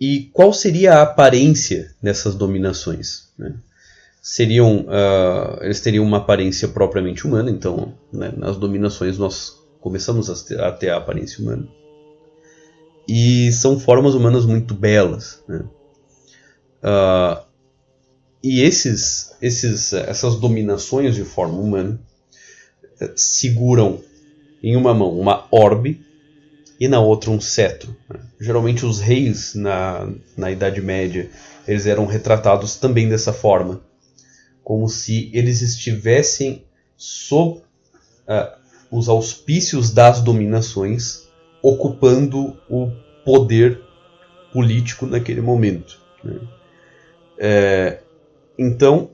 E 0.00 0.30
qual 0.32 0.52
seria 0.52 0.94
a 0.94 1.02
aparência 1.02 1.94
dessas 2.02 2.34
dominações? 2.34 3.28
Né? 3.38 3.54
Seriam, 4.20 4.86
uh, 4.86 5.62
eles 5.62 5.80
teriam 5.80 6.04
uma 6.04 6.18
aparência 6.18 6.68
propriamente 6.68 7.26
humana, 7.26 7.50
então 7.50 7.94
né, 8.12 8.32
nas 8.36 8.56
dominações 8.56 9.18
nós 9.18 9.60
começamos 9.80 10.30
a 10.30 10.34
ter, 10.46 10.60
a 10.60 10.72
ter, 10.72 10.90
a 10.90 10.98
aparência 10.98 11.42
humana. 11.42 11.66
E 13.08 13.50
são 13.52 13.80
formas 13.80 14.14
humanas 14.14 14.44
muito 14.44 14.74
belas. 14.74 15.42
Né? 15.48 15.64
Uh, 16.84 17.42
e 18.42 18.60
esses, 18.60 19.36
esses, 19.40 19.92
essas 19.92 20.36
dominações 20.36 21.14
de 21.14 21.24
forma 21.24 21.58
humana 21.58 22.00
seguram 23.16 24.00
em 24.62 24.76
uma 24.76 24.94
mão 24.94 25.18
uma 25.18 25.46
orbe 25.50 26.00
e 26.78 26.88
na 26.88 27.00
outra 27.00 27.30
um 27.30 27.40
cetro. 27.40 27.96
Né? 28.08 28.20
Geralmente 28.40 28.84
os 28.84 29.00
reis 29.00 29.54
na, 29.54 30.08
na 30.36 30.50
Idade 30.50 30.80
Média 30.80 31.30
eles 31.66 31.86
eram 31.86 32.06
retratados 32.06 32.76
também 32.76 33.08
dessa 33.08 33.32
forma, 33.32 33.80
como 34.64 34.88
se 34.88 35.30
eles 35.32 35.62
estivessem 35.62 36.64
sob 36.96 37.60
uh, 38.28 38.62
os 38.90 39.08
auspícios 39.08 39.90
das 39.90 40.20
dominações, 40.20 41.28
ocupando 41.62 42.56
o 42.68 42.90
poder 43.24 43.80
político 44.52 45.06
naquele 45.06 45.40
momento. 45.40 45.98
Né? 46.22 46.40
É, 47.38 48.00
então, 48.58 49.10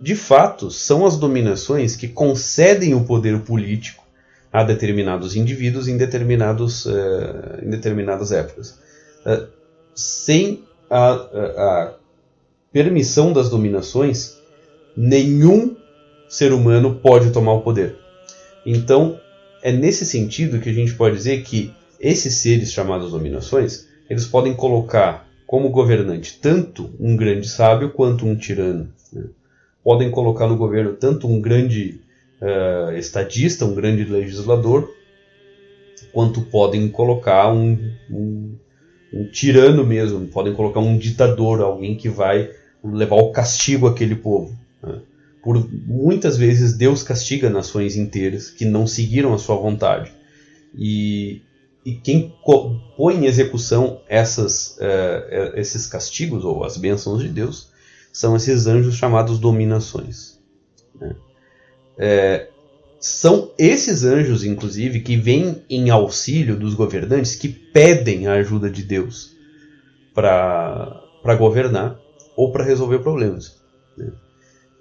de 0.00 0.14
fato, 0.14 0.70
são 0.70 1.06
as 1.06 1.16
dominações 1.16 1.96
que 1.96 2.08
concedem 2.08 2.94
o 2.94 3.04
poder 3.04 3.40
político 3.40 4.04
a 4.52 4.62
determinados 4.62 5.34
indivíduos 5.34 5.88
em, 5.88 5.96
determinados, 5.96 6.86
uh, 6.86 7.60
em 7.62 7.70
determinadas 7.70 8.30
épocas. 8.30 8.78
Uh, 9.26 9.48
sem 9.94 10.62
a, 10.90 11.10
a, 11.10 11.12
a, 11.12 11.94
permissão 12.72 13.32
das 13.32 13.48
dominações, 13.48 14.36
nenhum 14.96 15.76
ser 16.28 16.52
humano 16.52 16.96
pode 16.96 17.30
tomar 17.30 17.52
o 17.54 17.62
poder. 17.62 17.96
Então, 18.66 19.18
é 19.62 19.72
nesse 19.72 20.04
sentido 20.04 20.60
que 20.60 20.68
a 20.68 20.72
gente 20.72 20.94
pode 20.94 21.16
dizer 21.16 21.42
que 21.42 21.72
esses 22.00 22.34
seres 22.36 22.72
chamados 22.72 23.12
dominações, 23.12 23.88
eles 24.10 24.26
podem 24.26 24.54
colocar 24.54 25.26
como 25.46 25.70
governante 25.70 26.38
tanto 26.40 26.90
um 26.98 27.16
grande 27.16 27.48
sábio 27.48 27.90
quanto 27.90 28.26
um 28.26 28.36
tirano. 28.36 28.88
Né? 29.12 29.24
Podem 29.84 30.10
colocar 30.10 30.48
no 30.48 30.56
governo 30.56 30.94
tanto 30.94 31.28
um 31.28 31.40
grande 31.40 32.00
uh, 32.40 32.96
estadista, 32.96 33.66
um 33.66 33.74
grande 33.74 34.02
legislador, 34.04 34.90
quanto 36.10 36.40
podem 36.40 36.88
colocar 36.88 37.52
um, 37.52 37.78
um, 38.10 38.56
um 39.12 39.26
tirano 39.30 39.84
mesmo, 39.84 40.26
podem 40.28 40.54
colocar 40.54 40.80
um 40.80 40.96
ditador, 40.96 41.60
alguém 41.60 41.96
que 41.96 42.08
vai 42.08 42.50
levar 42.82 43.16
o 43.16 43.30
castigo 43.30 43.86
àquele 43.86 44.14
povo. 44.14 44.56
Né? 44.82 45.00
Por 45.42 45.68
muitas 45.86 46.38
vezes 46.38 46.74
Deus 46.74 47.02
castiga 47.02 47.50
nações 47.50 47.96
inteiras 47.96 48.48
que 48.48 48.64
não 48.64 48.86
seguiram 48.86 49.34
a 49.34 49.38
sua 49.38 49.56
vontade. 49.56 50.10
E, 50.74 51.42
e 51.84 51.92
quem 51.92 52.34
põe 52.96 53.16
em 53.16 53.26
execução 53.26 54.00
essas, 54.08 54.78
uh, 54.78 55.56
esses 55.56 55.86
castigos 55.86 56.44
ou 56.44 56.64
as 56.64 56.78
bênçãos 56.78 57.22
de 57.22 57.28
Deus 57.28 57.73
são 58.14 58.36
esses 58.36 58.68
anjos 58.68 58.94
chamados 58.94 59.40
dominações. 59.40 60.38
Né? 61.00 61.16
É, 61.98 62.48
são 63.00 63.50
esses 63.58 64.04
anjos, 64.04 64.44
inclusive, 64.44 65.00
que 65.00 65.16
vêm 65.16 65.64
em 65.68 65.90
auxílio 65.90 66.56
dos 66.56 66.74
governantes 66.74 67.34
que 67.34 67.48
pedem 67.48 68.28
a 68.28 68.34
ajuda 68.34 68.70
de 68.70 68.84
Deus 68.84 69.32
para 70.14 71.02
governar 71.36 71.98
ou 72.36 72.52
para 72.52 72.62
resolver 72.62 73.00
problemas. 73.00 73.56
Né? 73.98 74.12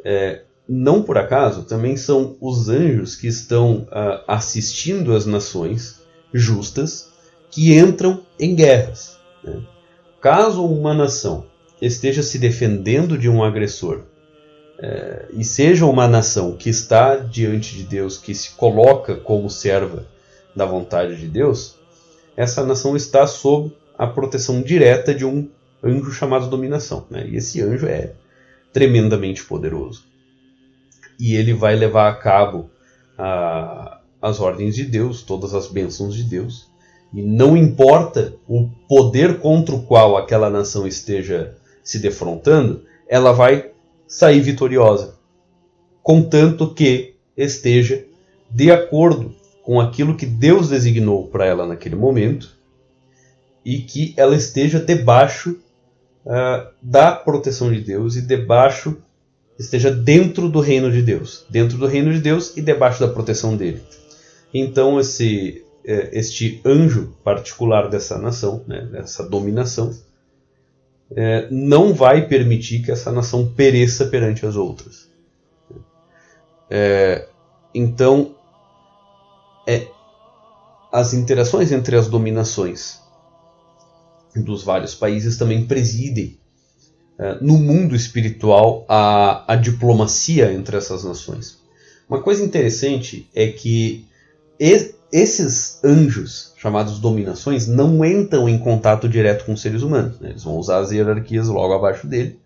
É, 0.06 0.44
não 0.70 1.02
por 1.02 1.18
acaso, 1.18 1.64
também 1.64 1.98
são 1.98 2.38
os 2.40 2.70
anjos 2.70 3.16
que 3.16 3.28
estão 3.28 3.88
uh, 3.88 4.24
assistindo 4.28 5.12
as 5.12 5.26
nações 5.26 6.04
justas 6.32 7.12
que 7.50 7.76
entram 7.76 8.24
em 8.40 8.54
guerras. 8.54 9.18
Né? 9.44 9.60
Caso 10.22 10.64
uma 10.64 10.94
nação 10.94 11.52
esteja 11.86 12.24
se 12.24 12.38
defendendo 12.38 13.18
de 13.18 13.30
um 13.30 13.44
agressor 13.44 14.02
é, 14.80 15.28
e 15.32 15.44
seja 15.44 15.86
uma 15.86 16.08
nação 16.08 16.58
que 16.58 16.70
está 16.70 17.16
diante 17.16 17.76
de 17.76 17.84
Deus, 17.84 18.18
que 18.18 18.34
se 18.34 18.52
coloca 18.52 19.16
como 19.16 19.50
serva 19.50 20.06
da 20.56 20.66
vontade 20.66 21.16
de 21.16 21.28
Deus, 21.28 21.76
essa 22.36 22.66
nação 22.66 22.96
está 22.96 23.28
sob 23.28 23.72
a 23.98 24.08
proteção 24.08 24.62
direta 24.62 25.14
de 25.14 25.26
um 25.26 25.50
anjo 25.84 26.12
chamado 26.12 26.50
dominação. 26.50 27.06
Né? 27.10 27.28
E 27.28 27.38
esse 27.38 27.62
anjo 27.62 27.86
é 27.86 28.14
tremendamente 28.72 29.44
poderoso. 29.46 30.04
E 31.20 31.36
ele 31.36 31.54
vai 31.54 31.76
levar 31.76 32.10
a 32.10 32.16
cabo 32.16 32.70
a, 33.18 34.00
as 34.22 34.40
ordens 34.40 34.76
de 34.76 34.84
Deus, 34.84 35.22
todas 35.22 35.54
as 35.54 35.68
bênçãos 35.68 36.16
de 36.16 36.24
Deus. 36.24 36.68
E 37.14 37.22
não 37.22 37.56
importa 37.56 38.34
o 38.48 38.68
poder 38.90 39.40
contra 39.40 39.76
o 39.76 39.84
qual 39.84 40.18
aquela 40.18 40.50
nação 40.50 40.88
esteja 40.88 41.56
se 41.84 42.00
defrontando, 42.00 42.84
ela 43.08 43.32
vai 43.32 43.72
sair 44.08 44.40
vitoriosa, 44.42 45.16
contanto 46.02 46.74
que 46.74 47.16
esteja 47.36 48.06
de 48.50 48.72
acordo 48.72 49.36
com 49.64 49.80
aquilo 49.80 50.16
que 50.16 50.26
Deus 50.26 50.70
designou 50.70 51.28
para 51.28 51.46
ela 51.46 51.66
naquele 51.66 51.96
momento 51.96 52.52
e 53.66 53.80
que 53.80 54.14
ela 54.18 54.36
esteja 54.36 54.80
debaixo 54.80 55.58
uh, 56.26 56.68
da 56.82 57.12
proteção 57.12 57.72
de 57.72 57.82
Deus 57.82 58.16
e 58.16 58.22
debaixo 58.22 58.98
esteja 59.58 59.90
dentro 59.90 60.50
do 60.50 60.60
reino 60.60 60.92
de 60.92 61.02
Deus, 61.02 61.46
dentro 61.50 61.78
do 61.78 61.88
reino 61.88 62.12
de 62.14 62.20
Deus 62.20 62.56
e 62.58 62.62
debaixo 62.62 63.00
da 63.00 63.08
proteção 63.08 63.56
dele. 63.56 63.82
Então 64.54 65.00
esse 65.00 65.64
eh, 65.86 66.10
este 66.14 66.62
anjo 66.66 67.14
particular 67.24 67.90
dessa 67.90 68.18
nação, 68.18 68.64
né, 68.68 68.88
dessa 68.92 69.28
dominação, 69.28 69.94
é, 71.16 71.48
não 71.52 71.94
vai 71.94 72.28
permitir 72.28 72.84
que 72.84 72.92
essa 72.92 73.12
nação 73.12 73.54
pereça 73.54 74.06
perante 74.06 74.46
as 74.46 74.56
outras. 74.56 75.10
É, 76.70 77.28
então, 77.74 78.36
é, 79.68 79.88
as 80.92 81.14
interações 81.14 81.72
entre 81.72 81.96
as 81.96 82.08
dominações 82.08 83.02
dos 84.36 84.64
vários 84.64 84.96
países 84.96 85.38
também 85.38 85.66
presidem 85.66 86.38
é, 87.20 87.38
no 87.42 87.58
mundo 87.58 87.96
espiritual 87.96 88.86
a, 88.90 89.54
a 89.54 89.56
diplomacia 89.56 90.52
entre 90.52 90.76
essas 90.78 91.04
nações. 91.04 91.60
Uma 92.10 92.22
coisa 92.22 92.44
interessante 92.44 93.30
é 93.34 93.48
que 93.48 94.06
esses 95.14 95.80
anjos, 95.84 96.56
chamados 96.58 96.98
dominações, 96.98 97.68
não 97.68 98.04
entram 98.04 98.50
em 98.50 98.58
contato 98.58 99.08
direto 99.08 99.46
com 99.46 99.54
os 99.54 99.62
seres 99.62 99.84
humanos. 99.84 100.20
Né? 100.20 100.32
Eles 100.32 100.44
vão 100.44 100.58
usar 100.58 100.80
as 100.80 100.92
hierarquias 100.92 101.48
logo 101.48 101.72
abaixo 101.72 102.08
dele, 102.08 102.40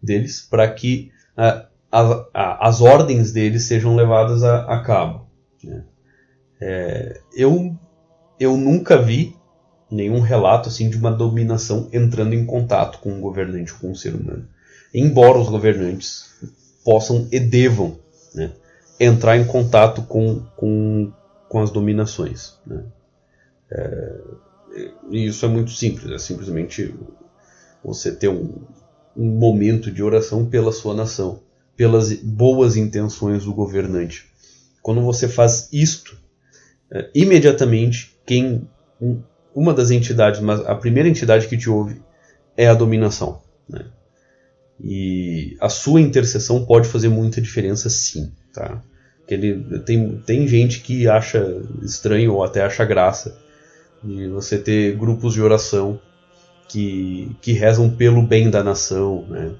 deles 0.00 0.46
para 0.48 0.70
que 0.70 1.10
a, 1.36 1.66
a, 1.90 2.68
as 2.68 2.80
ordens 2.80 3.32
deles 3.32 3.64
sejam 3.64 3.96
levadas 3.96 4.44
a, 4.44 4.80
cabo. 4.82 5.26
Né? 5.64 5.82
É, 6.60 7.20
eu, 7.34 7.76
eu 8.38 8.56
nunca 8.56 9.02
vi 9.02 9.34
nenhum 9.90 10.20
relato 10.20 10.68
assim 10.68 10.88
de 10.88 10.96
uma 10.96 11.10
dominação 11.10 11.88
entrando 11.92 12.34
em 12.34 12.46
contato 12.46 13.00
com 13.00 13.10
um 13.10 13.20
governante 13.20 13.74
com 13.74 13.90
um 13.90 13.96
ser 13.96 14.14
humano. 14.14 14.46
Embora 14.94 15.38
os 15.38 15.48
governantes 15.48 16.30
possam 16.84 17.26
e 17.32 17.40
devam 17.40 17.98
né, 18.32 18.52
entrar 19.00 19.36
em 19.36 19.44
contato 19.44 20.02
com, 20.02 20.40
com 20.56 21.12
com 21.52 21.60
as 21.60 21.70
dominações. 21.70 22.54
Né? 22.66 22.82
É, 23.70 24.20
e 25.10 25.26
isso 25.26 25.44
é 25.44 25.48
muito 25.50 25.70
simples, 25.70 26.10
é 26.10 26.16
simplesmente 26.16 26.94
você 27.84 28.10
ter 28.10 28.28
um, 28.28 28.54
um 29.14 29.26
momento 29.26 29.90
de 29.90 30.02
oração 30.02 30.46
pela 30.46 30.72
sua 30.72 30.94
nação, 30.94 31.42
pelas 31.76 32.10
boas 32.14 32.74
intenções 32.74 33.44
do 33.44 33.52
governante. 33.52 34.32
Quando 34.80 35.02
você 35.02 35.28
faz 35.28 35.68
isto, 35.70 36.16
é, 36.90 37.10
imediatamente 37.14 38.16
quem 38.24 38.66
um, 38.98 39.20
uma 39.54 39.74
das 39.74 39.90
entidades, 39.90 40.40
mas 40.40 40.58
a 40.60 40.74
primeira 40.74 41.06
entidade 41.06 41.48
que 41.48 41.58
te 41.58 41.68
ouve 41.68 42.00
é 42.56 42.66
a 42.66 42.74
dominação. 42.74 43.42
Né? 43.68 43.84
E 44.82 45.54
a 45.60 45.68
sua 45.68 46.00
intercessão 46.00 46.64
pode 46.64 46.88
fazer 46.88 47.10
muita 47.10 47.42
diferença, 47.42 47.90
sim. 47.90 48.32
Tá? 48.54 48.82
Que 49.26 49.34
ele 49.34 49.80
tem, 49.80 50.20
tem 50.26 50.48
gente 50.48 50.80
que 50.80 51.08
acha 51.08 51.62
estranho 51.82 52.34
ou 52.34 52.42
até 52.44 52.62
acha 52.62 52.84
graça 52.84 53.36
de 54.02 54.28
você 54.28 54.58
ter 54.58 54.96
grupos 54.96 55.34
de 55.34 55.40
oração 55.40 56.00
que, 56.68 57.30
que 57.40 57.52
rezam 57.52 57.88
pelo 57.90 58.22
bem 58.22 58.50
da 58.50 58.64
nação, 58.64 59.24
né? 59.28 59.52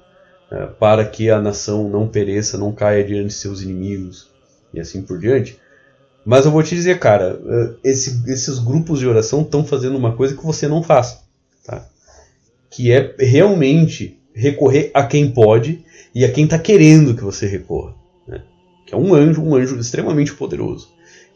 É, 0.51 0.65
para 0.65 1.05
que 1.05 1.29
a 1.31 1.41
nação 1.41 1.89
não 1.89 2.07
pereça, 2.07 2.57
não 2.57 2.71
caia 2.71 3.03
diante 3.03 3.27
de 3.27 3.33
seus 3.33 3.61
inimigos 3.61 4.29
e 4.73 4.79
assim 4.79 5.01
por 5.01 5.17
diante. 5.17 5.57
Mas 6.23 6.45
eu 6.45 6.51
vou 6.51 6.61
te 6.61 6.75
dizer, 6.75 6.99
cara, 6.99 7.39
é, 7.43 7.89
esse, 7.89 8.23
esses 8.31 8.59
grupos 8.59 8.99
de 8.99 9.07
oração 9.07 9.41
estão 9.41 9.65
fazendo 9.65 9.97
uma 9.97 10.15
coisa 10.15 10.35
que 10.35 10.45
você 10.45 10.67
não 10.67 10.83
faz, 10.83 11.19
tá? 11.65 11.87
que 12.69 12.91
é 12.91 13.15
realmente 13.17 14.19
recorrer 14.33 14.91
a 14.93 15.03
quem 15.03 15.31
pode 15.31 15.83
e 16.13 16.23
a 16.23 16.31
quem 16.31 16.43
está 16.43 16.59
querendo 16.59 17.15
que 17.15 17.23
você 17.23 17.47
recorra 17.47 18.02
que 18.93 18.95
é 18.95 18.97
um 18.97 19.15
anjo, 19.15 19.41
um 19.41 19.55
anjo 19.55 19.79
extremamente 19.79 20.33
poderoso, 20.33 20.89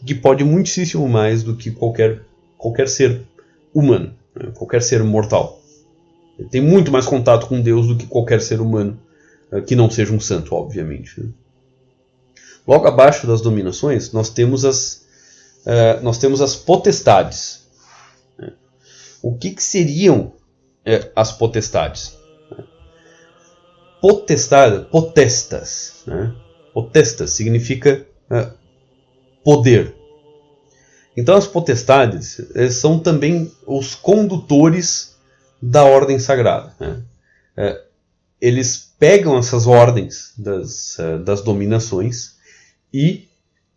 que 0.05 0.13
pode 0.13 0.43
muitíssimo 0.43 1.09
mais 1.09 1.41
do 1.41 1.55
que 1.55 1.71
qualquer, 1.71 2.21
qualquer 2.55 2.87
ser 2.87 3.23
humano, 3.73 4.13
né? 4.35 4.51
qualquer 4.53 4.81
ser 4.83 5.03
mortal. 5.03 5.59
Ele 6.37 6.47
tem 6.47 6.61
muito 6.61 6.91
mais 6.91 7.07
contato 7.07 7.47
com 7.47 7.59
Deus 7.59 7.87
do 7.87 7.97
que 7.97 8.05
qualquer 8.05 8.41
ser 8.41 8.61
humano, 8.61 8.99
eh, 9.51 9.61
que 9.61 9.75
não 9.75 9.89
seja 9.89 10.13
um 10.13 10.19
santo, 10.19 10.53
obviamente. 10.53 11.19
Né? 11.19 11.29
Logo 12.67 12.87
abaixo 12.87 13.25
das 13.25 13.41
dominações, 13.41 14.11
nós 14.11 14.29
temos 14.29 14.63
as, 14.63 15.07
uh, 15.65 16.03
nós 16.03 16.19
temos 16.19 16.41
as 16.41 16.55
potestades. 16.55 17.65
O 19.23 19.35
que, 19.35 19.51
que 19.51 19.63
seriam 19.63 20.19
uh, 20.85 21.11
as 21.15 21.31
potestades? 21.31 22.15
Potestade, 23.99 24.85
potestas. 24.91 26.03
Né? 26.05 26.35
Potestas 26.77 27.31
significa 27.31 28.05
uh, 28.29 28.53
poder. 29.43 29.95
Então 31.17 31.35
as 31.35 31.47
potestades 31.47 32.39
são 32.69 32.99
também 32.99 33.51
os 33.65 33.95
condutores 33.95 35.17
da 35.59 35.83
ordem 35.83 36.19
sagrada. 36.19 36.75
Né? 36.79 37.01
eles 38.39 38.93
pegam 38.99 39.35
essas 39.39 39.65
ordens 39.65 40.33
das, 40.37 40.95
das 41.25 41.41
dominações 41.41 42.35
e 42.93 43.27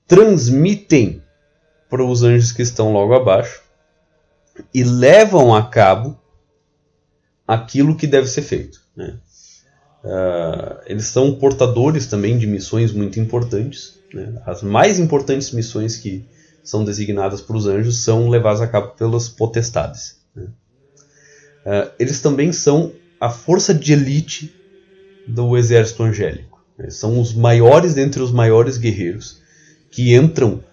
transmitem 0.06 1.22
para 1.88 2.04
os 2.04 2.22
anjos 2.22 2.52
que 2.52 2.60
estão 2.60 2.92
logo 2.92 3.14
abaixo 3.14 3.62
e 4.74 4.84
levam 4.84 5.54
a 5.54 5.66
cabo 5.66 6.20
aquilo 7.48 7.96
que 7.96 8.06
deve 8.06 8.26
ser 8.26 8.42
feito. 8.42 8.82
Né? 8.94 9.18
Uh, 10.04 10.80
eles 10.86 11.06
são 11.06 11.34
portadores 11.34 12.06
também 12.06 12.38
de 12.38 12.46
missões 12.46 12.92
muito 12.92 13.20
importantes. 13.20 13.98
Né? 14.12 14.40
As 14.46 14.62
mais 14.62 14.98
importantes 14.98 15.52
missões 15.52 15.96
que 15.96 16.24
são 16.64 16.84
designadas 16.84 17.40
para 17.40 17.56
os 17.56 17.66
anjos 17.66 17.98
são 17.98 18.28
levadas 18.28 18.60
a 18.60 18.66
cabo 18.66 18.88
pelas 18.88 19.28
potestades. 19.28 20.18
Né? 20.34 20.44
Uh, 21.66 21.90
eles 21.98 22.20
também 22.20 22.52
são 22.52 22.92
a 23.20 23.28
força 23.28 23.74
de 23.74 23.92
elite 23.92 24.54
do 25.26 25.56
exército 25.56 26.02
angélico. 26.02 26.64
Né? 26.78 26.88
São 26.88 27.20
os 27.20 27.34
maiores 27.34 27.94
dentre 27.94 28.22
os 28.22 28.32
maiores 28.32 28.78
guerreiros 28.78 29.40
que 29.90 30.14
entram 30.14 30.64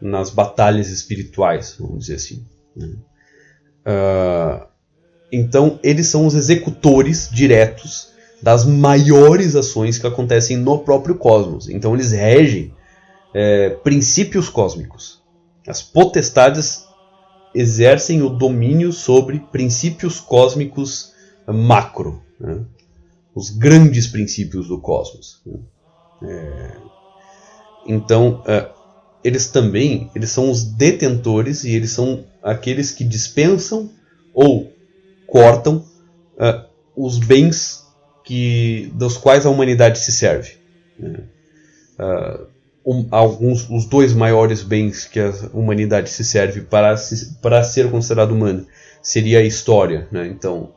nas 0.00 0.30
batalhas 0.30 0.88
espirituais, 0.90 1.76
vamos 1.78 2.06
dizer 2.06 2.14
assim. 2.14 2.44
Uh, 2.76 4.66
então, 5.32 5.78
eles 5.82 6.06
são 6.06 6.26
os 6.26 6.34
executores 6.34 7.28
diretos 7.30 8.09
das 8.42 8.64
maiores 8.64 9.54
ações 9.54 9.98
que 9.98 10.06
acontecem 10.06 10.56
no 10.56 10.78
próprio 10.78 11.14
cosmos. 11.14 11.68
Então, 11.68 11.94
eles 11.94 12.12
regem 12.12 12.74
é, 13.34 13.70
princípios 13.70 14.48
cósmicos. 14.48 15.22
As 15.66 15.82
potestades 15.82 16.84
exercem 17.54 18.22
o 18.22 18.28
domínio 18.28 18.92
sobre 18.92 19.40
princípios 19.52 20.20
cósmicos 20.20 21.12
macro, 21.46 22.22
né? 22.38 22.64
os 23.34 23.50
grandes 23.50 24.06
princípios 24.06 24.68
do 24.68 24.80
cosmos. 24.80 25.40
Né? 25.44 25.58
É, 26.22 26.76
então, 27.86 28.42
uh, 28.42 28.80
eles 29.22 29.48
também 29.48 30.10
eles 30.14 30.30
são 30.30 30.50
os 30.50 30.62
detentores 30.62 31.64
e 31.64 31.70
eles 31.70 31.90
são 31.90 32.24
aqueles 32.42 32.90
que 32.90 33.04
dispensam 33.04 33.90
ou 34.32 34.72
cortam 35.26 35.84
uh, 36.36 36.68
os 36.96 37.18
bens 37.18 37.84
que 38.30 38.92
dos 38.94 39.16
quais 39.16 39.44
a 39.44 39.50
humanidade 39.50 39.98
se 39.98 40.12
serve. 40.12 40.52
Né? 40.96 41.18
Uh, 41.98 42.46
um, 42.86 43.08
alguns 43.10 43.68
os 43.68 43.86
dois 43.86 44.12
maiores 44.12 44.62
bens 44.62 45.04
que 45.04 45.18
a 45.18 45.32
humanidade 45.52 46.10
se 46.10 46.22
serve 46.22 46.60
para, 46.60 46.96
se, 46.96 47.34
para 47.42 47.64
ser 47.64 47.90
considerado 47.90 48.30
humano 48.30 48.68
seria 49.02 49.40
a 49.40 49.42
história. 49.42 50.06
Né? 50.12 50.28
Então, 50.28 50.72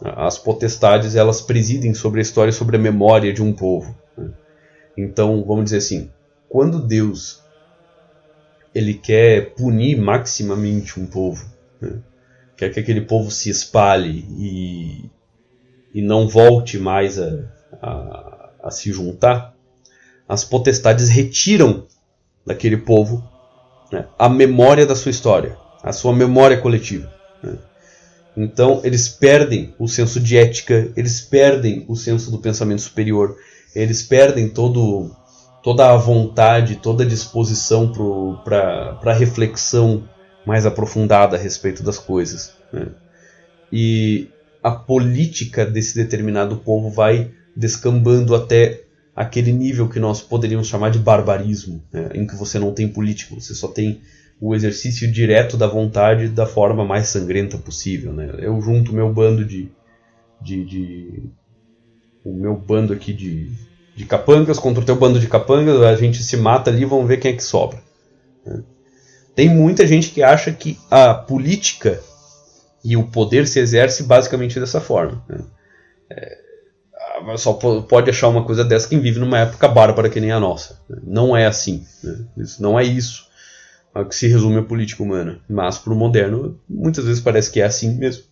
as 0.00 0.38
potestades 0.38 1.14
elas 1.14 1.42
presidem 1.42 1.92
sobre 1.92 2.20
a 2.20 2.22
história, 2.22 2.50
sobre 2.50 2.76
a 2.76 2.80
memória 2.80 3.30
de 3.30 3.42
um 3.42 3.52
povo. 3.52 3.94
Né? 4.16 4.30
Então, 4.96 5.44
vamos 5.46 5.64
dizer 5.64 5.76
assim, 5.76 6.10
quando 6.48 6.80
Deus 6.80 7.42
ele 8.74 8.94
quer 8.94 9.52
punir 9.54 9.98
maximamente 9.98 10.98
um 10.98 11.04
povo, 11.04 11.44
né? 11.78 11.98
quer 12.56 12.72
que 12.72 12.80
aquele 12.80 13.02
povo 13.02 13.30
se 13.30 13.50
espalhe 13.50 14.24
e, 14.38 15.10
e 15.96 16.02
não 16.02 16.28
volte 16.28 16.78
mais 16.78 17.18
a, 17.18 17.38
a, 17.80 18.50
a 18.64 18.70
se 18.70 18.92
juntar, 18.92 19.54
as 20.28 20.44
potestades 20.44 21.08
retiram 21.08 21.86
daquele 22.44 22.76
povo 22.76 23.26
né, 23.90 24.04
a 24.18 24.28
memória 24.28 24.84
da 24.84 24.94
sua 24.94 25.08
história, 25.08 25.56
a 25.82 25.94
sua 25.94 26.12
memória 26.12 26.60
coletiva. 26.60 27.10
Né? 27.42 27.56
Então 28.36 28.82
eles 28.84 29.08
perdem 29.08 29.74
o 29.78 29.88
senso 29.88 30.20
de 30.20 30.36
ética, 30.36 30.92
eles 30.94 31.22
perdem 31.22 31.86
o 31.88 31.96
senso 31.96 32.30
do 32.30 32.40
pensamento 32.40 32.82
superior, 32.82 33.34
eles 33.74 34.02
perdem 34.02 34.50
todo 34.50 35.10
toda 35.62 35.90
a 35.90 35.96
vontade, 35.96 36.76
toda 36.76 37.04
a 37.04 37.08
disposição 37.08 37.90
para 38.44 39.14
reflexão 39.14 40.06
mais 40.44 40.66
aprofundada 40.66 41.38
a 41.38 41.40
respeito 41.40 41.82
das 41.82 41.98
coisas. 41.98 42.52
Né? 42.70 42.88
E 43.72 44.28
a 44.66 44.72
política 44.72 45.64
desse 45.64 45.94
determinado 45.94 46.56
povo 46.56 46.90
vai 46.90 47.30
descambando 47.56 48.34
até 48.34 48.82
aquele 49.14 49.52
nível 49.52 49.88
que 49.88 50.00
nós 50.00 50.20
poderíamos 50.20 50.66
chamar 50.66 50.90
de 50.90 50.98
barbarismo, 50.98 51.80
né? 51.92 52.10
em 52.14 52.26
que 52.26 52.34
você 52.34 52.58
não 52.58 52.74
tem 52.74 52.88
político, 52.88 53.40
você 53.40 53.54
só 53.54 53.68
tem 53.68 54.00
o 54.40 54.56
exercício 54.56 55.08
direto 55.08 55.56
da 55.56 55.68
vontade 55.68 56.26
da 56.26 56.46
forma 56.46 56.84
mais 56.84 57.06
sangrenta 57.06 57.56
possível. 57.56 58.12
Né? 58.12 58.28
Eu 58.40 58.60
junto 58.60 58.92
meu 58.92 59.14
bando 59.14 59.44
de, 59.44 59.70
de, 60.42 60.64
de 60.64 61.22
o 62.24 62.34
meu 62.34 62.56
bando 62.56 62.92
aqui 62.92 63.12
de 63.12 63.52
de 63.94 64.04
capangas 64.04 64.58
contra 64.58 64.82
o 64.82 64.84
teu 64.84 64.96
bando 64.96 65.20
de 65.20 65.28
capangas, 65.28 65.80
a 65.80 65.94
gente 65.94 66.24
se 66.24 66.36
mata 66.36 66.70
ali, 66.70 66.84
vamos 66.84 67.06
ver 67.06 67.18
quem 67.18 67.30
é 67.30 67.34
que 67.36 67.42
sobra. 67.42 67.78
Né? 68.44 68.64
Tem 69.32 69.48
muita 69.48 69.86
gente 69.86 70.10
que 70.10 70.24
acha 70.24 70.52
que 70.52 70.76
a 70.90 71.14
política 71.14 72.02
e 72.86 72.96
o 72.96 73.02
poder 73.02 73.48
se 73.48 73.58
exerce 73.58 74.04
basicamente 74.04 74.60
dessa 74.60 74.80
forma. 74.80 75.20
Né? 75.28 75.40
É, 76.08 76.38
só 77.36 77.52
pode 77.52 78.08
achar 78.08 78.28
uma 78.28 78.44
coisa 78.44 78.64
dessa 78.64 78.88
quem 78.88 79.00
vive 79.00 79.18
numa 79.18 79.40
época 79.40 79.66
bárbara 79.66 80.08
que 80.08 80.20
nem 80.20 80.30
a 80.30 80.38
nossa. 80.38 80.80
Né? 80.88 80.98
Não 81.02 81.36
é 81.36 81.46
assim. 81.46 81.84
Né? 82.04 82.24
Isso 82.36 82.62
não 82.62 82.78
é 82.78 82.84
isso 82.84 83.26
a 83.92 84.04
que 84.04 84.14
se 84.14 84.28
resume 84.28 84.58
a 84.58 84.62
política 84.62 85.02
humana. 85.02 85.40
Mas 85.48 85.78
para 85.78 85.92
o 85.92 85.96
moderno, 85.96 86.60
muitas 86.68 87.04
vezes 87.04 87.20
parece 87.20 87.50
que 87.50 87.60
é 87.60 87.64
assim 87.64 87.96
mesmo. 87.96 88.22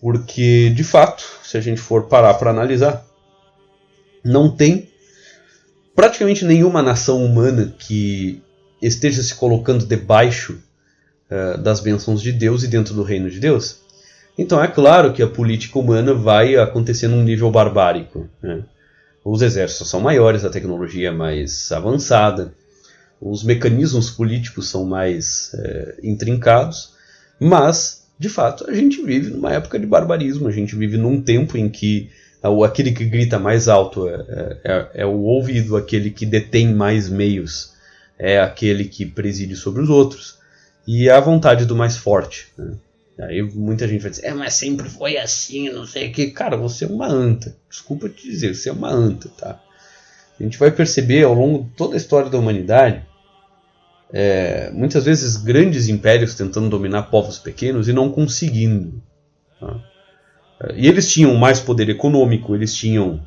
Porque, 0.00 0.70
de 0.70 0.84
fato, 0.84 1.24
se 1.42 1.56
a 1.56 1.60
gente 1.60 1.80
for 1.80 2.04
parar 2.04 2.34
para 2.34 2.50
analisar, 2.50 3.04
não 4.22 4.54
tem 4.54 4.90
praticamente 5.96 6.44
nenhuma 6.44 6.82
nação 6.82 7.24
humana 7.24 7.74
que 7.78 8.42
esteja 8.80 9.22
se 9.22 9.34
colocando 9.34 9.86
debaixo 9.86 10.62
uh, 11.34 11.58
das 11.58 11.80
bênçãos 11.80 12.22
de 12.22 12.32
Deus 12.32 12.62
e 12.62 12.68
dentro 12.68 12.94
do 12.94 13.02
reino 13.02 13.28
de 13.28 13.40
Deus. 13.40 13.80
Então 14.38 14.62
é 14.62 14.68
claro 14.68 15.12
que 15.12 15.22
a 15.22 15.26
política 15.26 15.78
humana 15.78 16.14
vai 16.14 16.56
acontecer 16.56 17.08
num 17.08 17.22
nível 17.22 17.50
barbárico. 17.50 18.28
Né? 18.42 18.62
Os 19.24 19.42
exércitos 19.42 19.88
são 19.88 20.00
maiores, 20.00 20.44
a 20.44 20.50
tecnologia 20.50 21.08
é 21.08 21.12
mais 21.12 21.70
avançada, 21.72 22.52
os 23.20 23.42
mecanismos 23.42 24.10
políticos 24.10 24.68
são 24.68 24.84
mais 24.84 25.52
é, 25.54 25.94
intrincados, 26.02 26.92
mas, 27.40 28.06
de 28.18 28.28
fato, 28.28 28.68
a 28.68 28.74
gente 28.74 29.02
vive 29.02 29.30
numa 29.30 29.52
época 29.52 29.78
de 29.78 29.86
barbarismo, 29.86 30.46
a 30.46 30.52
gente 30.52 30.76
vive 30.76 30.98
num 30.98 31.22
tempo 31.22 31.56
em 31.56 31.68
que 31.68 32.10
aquele 32.64 32.92
que 32.92 33.04
grita 33.04 33.38
mais 33.38 33.68
alto 33.68 34.06
é, 34.06 34.12
é, 34.12 34.58
é, 34.64 34.88
é, 34.96 35.06
o 35.06 35.20
ouvido, 35.22 35.76
aquele 35.76 36.10
que 36.10 36.26
detém 36.26 36.74
mais 36.74 37.08
meios 37.08 37.72
é 38.18 38.38
aquele 38.38 38.84
que 38.84 39.06
preside 39.06 39.56
sobre 39.56 39.82
os 39.82 39.88
outros, 39.88 40.38
e 40.86 41.08
a 41.08 41.20
vontade 41.20 41.64
do 41.66 41.76
mais 41.76 41.96
forte. 41.96 42.48
Né? 42.56 42.74
Aí 43.18 43.42
muita 43.42 43.86
gente 43.86 44.02
vai 44.02 44.10
dizer, 44.10 44.26
é, 44.26 44.34
mas 44.34 44.54
sempre 44.54 44.88
foi 44.88 45.16
assim, 45.16 45.70
não 45.70 45.86
sei 45.86 46.08
o 46.08 46.12
que. 46.12 46.30
Cara, 46.30 46.56
você 46.56 46.84
é 46.84 46.88
uma 46.88 47.06
anta. 47.06 47.56
Desculpa 47.70 48.08
te 48.08 48.28
dizer, 48.28 48.54
você 48.54 48.68
é 48.68 48.72
uma 48.72 48.90
anta, 48.90 49.28
tá? 49.28 49.60
A 50.38 50.42
gente 50.42 50.58
vai 50.58 50.70
perceber 50.70 51.22
ao 51.22 51.32
longo 51.32 51.64
de 51.64 51.70
toda 51.70 51.94
a 51.94 51.96
história 51.96 52.28
da 52.28 52.38
humanidade, 52.38 53.06
é, 54.12 54.70
muitas 54.72 55.04
vezes 55.04 55.36
grandes 55.36 55.88
impérios 55.88 56.34
tentando 56.34 56.68
dominar 56.68 57.04
povos 57.04 57.38
pequenos 57.38 57.88
e 57.88 57.92
não 57.92 58.10
conseguindo. 58.10 59.00
Tá? 59.60 59.80
E 60.76 60.86
eles 60.86 61.10
tinham 61.12 61.34
mais 61.34 61.60
poder 61.60 61.88
econômico, 61.88 62.54
eles 62.54 62.74
tinham, 62.74 63.20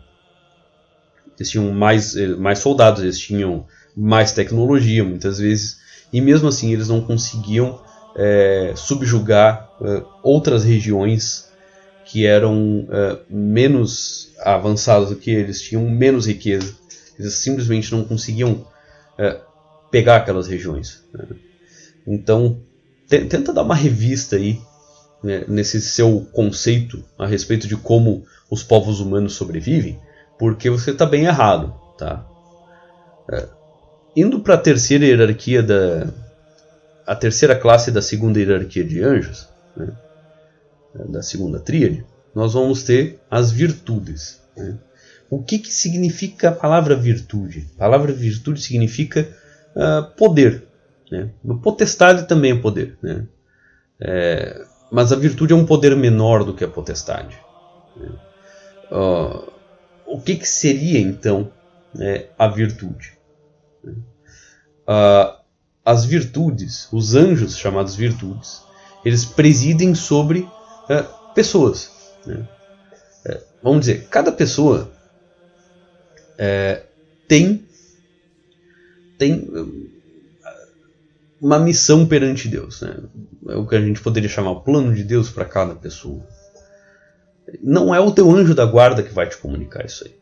eles 1.37 1.49
tinham 1.49 1.71
mais, 1.71 2.15
eh, 2.15 2.27
mais 2.35 2.59
soldados, 2.59 3.03
eles 3.03 3.19
tinham 3.19 3.65
mais 3.95 4.31
tecnologia 4.31 5.03
muitas 5.03 5.39
vezes, 5.39 5.77
e 6.11 6.21
mesmo 6.21 6.47
assim 6.47 6.71
eles 6.71 6.87
não 6.87 7.01
conseguiam 7.01 7.79
é, 8.15 8.73
subjugar 8.75 9.69
é, 9.81 10.03
outras 10.23 10.63
regiões 10.63 11.47
que 12.05 12.25
eram 12.25 12.87
é, 12.89 13.19
menos 13.29 14.31
avançadas 14.39 15.09
do 15.09 15.15
que 15.15 15.29
eles, 15.29 15.61
tinham 15.61 15.87
menos 15.89 16.25
riqueza. 16.25 16.73
Eles 17.19 17.33
simplesmente 17.33 17.91
não 17.91 18.03
conseguiam 18.03 18.65
pegar 19.89 20.17
aquelas 20.17 20.45
regiões. 20.45 21.03
Né? 21.11 21.25
Então, 22.05 22.61
tenta 23.09 23.51
dar 23.51 23.63
uma 23.63 23.73
revista 23.73 24.35
aí 24.35 24.61
né, 25.23 25.43
nesse 25.47 25.81
seu 25.81 26.27
conceito 26.31 27.03
a 27.17 27.25
respeito 27.25 27.67
de 27.67 27.75
como 27.75 28.23
os 28.49 28.63
povos 28.63 28.99
humanos 28.99 29.33
sobrevivem, 29.33 29.99
porque 30.37 30.69
você 30.69 30.91
está 30.91 31.05
bem 31.05 31.25
errado, 31.25 31.73
tá? 31.97 32.25
É, 33.31 33.49
indo 34.17 34.39
para 34.39 34.55
a 34.55 34.57
terceira 34.57 35.05
hierarquia 35.05 35.61
da, 35.61 36.07
a 37.05 37.15
terceira 37.15 37.55
classe 37.55 37.91
da 37.91 38.01
segunda 38.01 38.39
hierarquia 38.39 38.83
de 38.83 39.03
anjos, 39.03 39.47
né, 39.75 39.93
da 41.07 41.21
segunda 41.21 41.59
tríade, 41.59 42.03
nós 42.33 42.55
vamos 42.55 42.81
ter 42.81 43.19
as 43.29 43.51
virtudes. 43.51 44.41
Né. 44.55 44.75
O 45.29 45.43
que, 45.43 45.59
que 45.59 45.71
significa 45.71 46.49
a 46.49 46.51
palavra 46.51 46.95
virtude? 46.95 47.69
A 47.75 47.79
palavra 47.79 48.11
virtude 48.11 48.59
significa 48.59 49.29
uh, 49.75 50.03
poder. 50.15 50.63
Né? 51.11 51.29
Potestade 51.61 52.27
também 52.27 52.53
é 52.53 52.59
poder. 52.59 52.97
Né? 53.01 53.27
É, 53.99 54.65
mas 54.91 55.11
a 55.11 55.15
virtude 55.15 55.53
é 55.53 55.55
um 55.55 55.65
poder 55.65 55.95
menor 55.95 56.43
do 56.43 56.53
que 56.53 56.63
a 56.63 56.67
potestade. 56.67 57.37
Né? 57.95 58.09
Uh, 58.89 59.51
o 60.05 60.21
que, 60.21 60.37
que, 60.37 60.47
seria 60.47 60.99
então 60.99 61.51
né, 61.93 62.25
a 62.39 62.47
virtude? 62.47 63.16
Uh, 63.91 65.37
as 65.83 66.05
virtudes, 66.05 66.87
os 66.91 67.15
anjos 67.15 67.57
chamados 67.57 67.95
virtudes, 67.95 68.61
eles 69.05 69.25
presidem 69.25 69.95
sobre 69.95 70.41
uh, 70.41 71.33
pessoas. 71.33 71.91
Né? 72.25 72.47
É, 73.25 73.41
vamos 73.63 73.81
dizer, 73.81 74.07
cada 74.09 74.31
pessoa 74.31 74.91
é, 76.37 76.83
tem 77.27 77.65
tem 79.17 79.49
uma 81.41 81.59
missão 81.59 82.05
perante 82.05 82.47
Deus. 82.47 82.81
Né? 82.81 82.95
É 83.49 83.55
o 83.55 83.65
que 83.65 83.75
a 83.75 83.81
gente 83.81 84.01
poderia 84.01 84.29
chamar 84.29 84.51
o 84.51 84.61
plano 84.61 84.93
de 84.93 85.03
Deus 85.03 85.29
para 85.29 85.45
cada 85.45 85.75
pessoa. 85.75 86.21
Não 87.63 87.93
é 87.95 87.99
o 87.99 88.11
teu 88.11 88.29
anjo 88.29 88.53
da 88.53 88.65
guarda 88.65 89.01
que 89.01 89.13
vai 89.13 89.27
te 89.27 89.37
comunicar 89.37 89.85
isso 89.85 90.05
aí. 90.05 90.15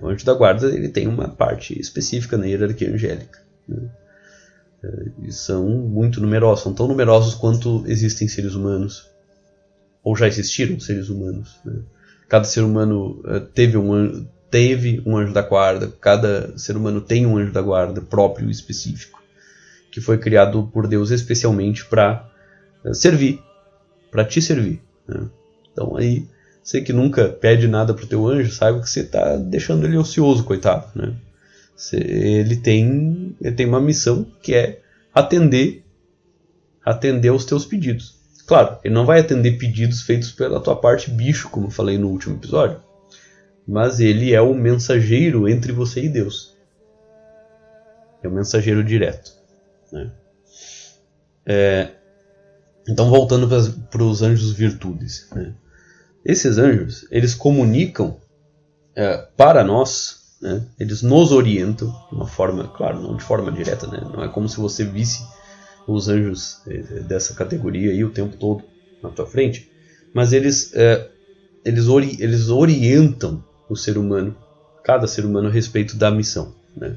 O 0.00 0.08
anjo 0.08 0.24
da 0.24 0.34
guarda 0.34 0.68
ele 0.68 0.88
tem 0.88 1.06
uma 1.06 1.28
parte 1.28 1.78
específica 1.78 2.36
na 2.36 2.46
hierarquia 2.46 2.92
angélica. 2.92 3.40
Né? 3.68 3.88
É, 4.82 5.04
e 5.22 5.32
são 5.32 5.68
muito 5.68 6.20
numerosos, 6.20 6.64
são 6.64 6.74
tão 6.74 6.88
numerosos 6.88 7.34
quanto 7.34 7.84
existem 7.86 8.28
seres 8.28 8.54
humanos. 8.54 9.10
Ou 10.02 10.16
já 10.16 10.26
existiram 10.26 10.78
seres 10.80 11.08
humanos. 11.08 11.58
Né? 11.64 11.80
Cada 12.28 12.44
ser 12.44 12.62
humano 12.62 13.22
é, 13.26 13.40
teve 13.40 13.76
um, 13.76 13.92
anjo, 13.92 14.26
teve 14.50 15.02
um 15.06 15.16
anjo 15.16 15.32
da 15.32 15.42
guarda, 15.42 15.92
cada 16.00 16.56
ser 16.58 16.76
humano 16.76 17.00
tem 17.00 17.26
um 17.26 17.36
anjo 17.36 17.52
da 17.52 17.62
guarda 17.62 18.00
próprio 18.00 18.48
e 18.48 18.52
específico 18.52 19.24
que 19.94 20.00
foi 20.00 20.18
criado 20.18 20.68
por 20.72 20.88
Deus 20.88 21.12
especialmente 21.12 21.84
para 21.84 22.28
eh, 22.84 22.92
servir, 22.92 23.40
para 24.10 24.24
te 24.24 24.42
servir. 24.42 24.82
Né? 25.06 25.28
Então 25.70 25.96
aí, 25.96 26.26
você 26.64 26.80
que 26.80 26.94
nunca 26.94 27.28
pede 27.28 27.68
nada 27.68 27.92
pro 27.92 28.06
teu 28.06 28.26
anjo, 28.26 28.50
saiba 28.50 28.80
que 28.80 28.88
você 28.88 29.00
está 29.00 29.36
deixando 29.36 29.84
ele 29.84 29.98
ocioso, 29.98 30.44
coitado. 30.44 30.86
Né? 30.94 31.14
Você, 31.76 31.98
ele, 31.98 32.56
tem, 32.56 33.36
ele 33.38 33.54
tem 33.54 33.66
uma 33.66 33.82
missão 33.82 34.26
que 34.42 34.54
é 34.54 34.80
atender, 35.12 35.84
atender 36.82 37.28
aos 37.28 37.44
teus 37.44 37.66
pedidos. 37.66 38.18
Claro, 38.46 38.78
ele 38.82 38.94
não 38.94 39.04
vai 39.04 39.20
atender 39.20 39.58
pedidos 39.58 40.02
feitos 40.02 40.32
pela 40.32 40.58
tua 40.58 40.74
parte 40.74 41.10
bicho, 41.10 41.50
como 41.50 41.66
eu 41.66 41.70
falei 41.70 41.98
no 41.98 42.08
último 42.08 42.36
episódio. 42.36 42.80
Mas 43.68 44.00
ele 44.00 44.32
é 44.32 44.40
o 44.40 44.54
mensageiro 44.54 45.46
entre 45.46 45.70
você 45.70 46.04
e 46.04 46.08
Deus. 46.08 46.56
É 48.22 48.28
o 48.28 48.32
mensageiro 48.32 48.82
direto. 48.82 49.34
Né? 49.92 50.10
É, 51.44 51.88
então, 52.88 53.10
voltando 53.10 53.46
para 53.90 54.02
os 54.02 54.22
anjos 54.22 54.52
virtudes. 54.52 55.28
Né? 55.34 55.54
Esses 56.24 56.58
anjos, 56.58 57.06
eles 57.10 57.34
comunicam 57.34 58.16
é, 58.96 59.16
para 59.36 59.62
nós, 59.62 60.36
né? 60.40 60.64
eles 60.78 61.02
nos 61.02 61.32
orientam 61.32 61.88
de 62.10 62.14
uma 62.14 62.26
forma, 62.26 62.68
claro, 62.68 63.00
não 63.00 63.16
de 63.16 63.22
forma 63.22 63.52
direta, 63.52 63.86
né? 63.86 64.00
não 64.12 64.24
é 64.24 64.28
como 64.28 64.48
se 64.48 64.58
você 64.58 64.84
visse 64.84 65.22
os 65.86 66.08
anjos 66.08 66.62
é, 66.66 66.78
dessa 67.00 67.34
categoria 67.34 67.90
aí 67.90 68.04
o 68.04 68.10
tempo 68.10 68.36
todo 68.36 68.64
na 69.02 69.10
tua 69.10 69.26
frente, 69.26 69.70
mas 70.14 70.32
eles, 70.32 70.72
é, 70.74 71.08
eles, 71.64 71.88
ori 71.88 72.16
eles 72.20 72.48
orientam 72.48 73.44
o 73.68 73.76
ser 73.76 73.98
humano, 73.98 74.36
cada 74.82 75.06
ser 75.06 75.24
humano 75.24 75.48
a 75.48 75.50
respeito 75.50 75.96
da 75.96 76.10
missão. 76.10 76.54
Né? 76.76 76.96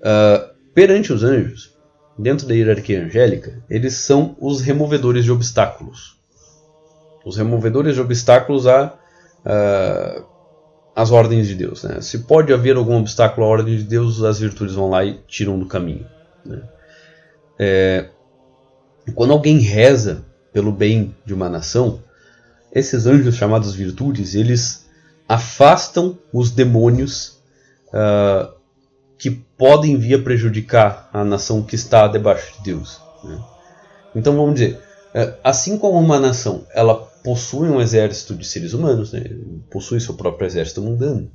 Uh, 0.00 0.54
perante 0.74 1.12
os 1.12 1.22
anjos, 1.22 1.74
dentro 2.18 2.46
da 2.46 2.54
hierarquia 2.54 3.04
angélica, 3.04 3.62
eles 3.70 3.94
são 3.94 4.36
os 4.40 4.60
removedores 4.60 5.24
de 5.24 5.30
obstáculos. 5.30 6.16
Os 7.24 7.36
removedores 7.36 7.94
de 7.94 8.00
obstáculos 8.00 8.66
a, 8.66 8.94
as 10.94 11.10
ordens 11.10 11.48
de 11.48 11.54
Deus. 11.54 11.82
Né? 11.82 12.00
Se 12.00 12.20
pode 12.20 12.52
haver 12.52 12.76
algum 12.76 12.98
obstáculo 12.98 13.46
à 13.46 13.50
ordem 13.50 13.76
de 13.76 13.84
Deus, 13.84 14.22
as 14.22 14.38
virtudes 14.38 14.74
vão 14.74 14.90
lá 14.90 15.04
e 15.04 15.18
tiram 15.26 15.58
do 15.58 15.66
caminho. 15.66 16.06
Né? 16.44 16.62
É, 17.58 18.08
quando 19.14 19.32
alguém 19.32 19.58
reza 19.58 20.24
pelo 20.52 20.70
bem 20.70 21.14
de 21.24 21.34
uma 21.34 21.48
nação, 21.48 22.00
esses 22.72 23.06
anjos 23.06 23.34
chamados 23.34 23.74
virtudes, 23.74 24.34
eles 24.34 24.86
afastam 25.28 26.18
os 26.32 26.50
demônios 26.50 27.38
uh, 27.88 28.52
que 29.18 29.30
podem 29.30 29.96
vir 29.96 30.20
a 30.20 30.22
prejudicar 30.22 31.08
a 31.12 31.24
nação 31.24 31.62
que 31.62 31.74
está 31.74 32.06
debaixo 32.06 32.54
de 32.58 32.72
Deus. 32.72 33.00
Né? 33.22 33.42
Então 34.14 34.36
vamos 34.36 34.54
dizer, 34.54 34.80
é, 35.12 35.34
assim 35.42 35.78
como 35.78 35.98
uma 35.98 36.20
nação 36.20 36.66
ela 36.74 37.08
possui 37.24 37.68
um 37.68 37.80
exército 37.80 38.34
de 38.34 38.46
seres 38.46 38.74
humanos, 38.74 39.12
né? 39.12 39.24
possui 39.70 39.98
seu 39.98 40.14
próprio 40.14 40.46
exército 40.46 40.82
mundano, 40.82 41.30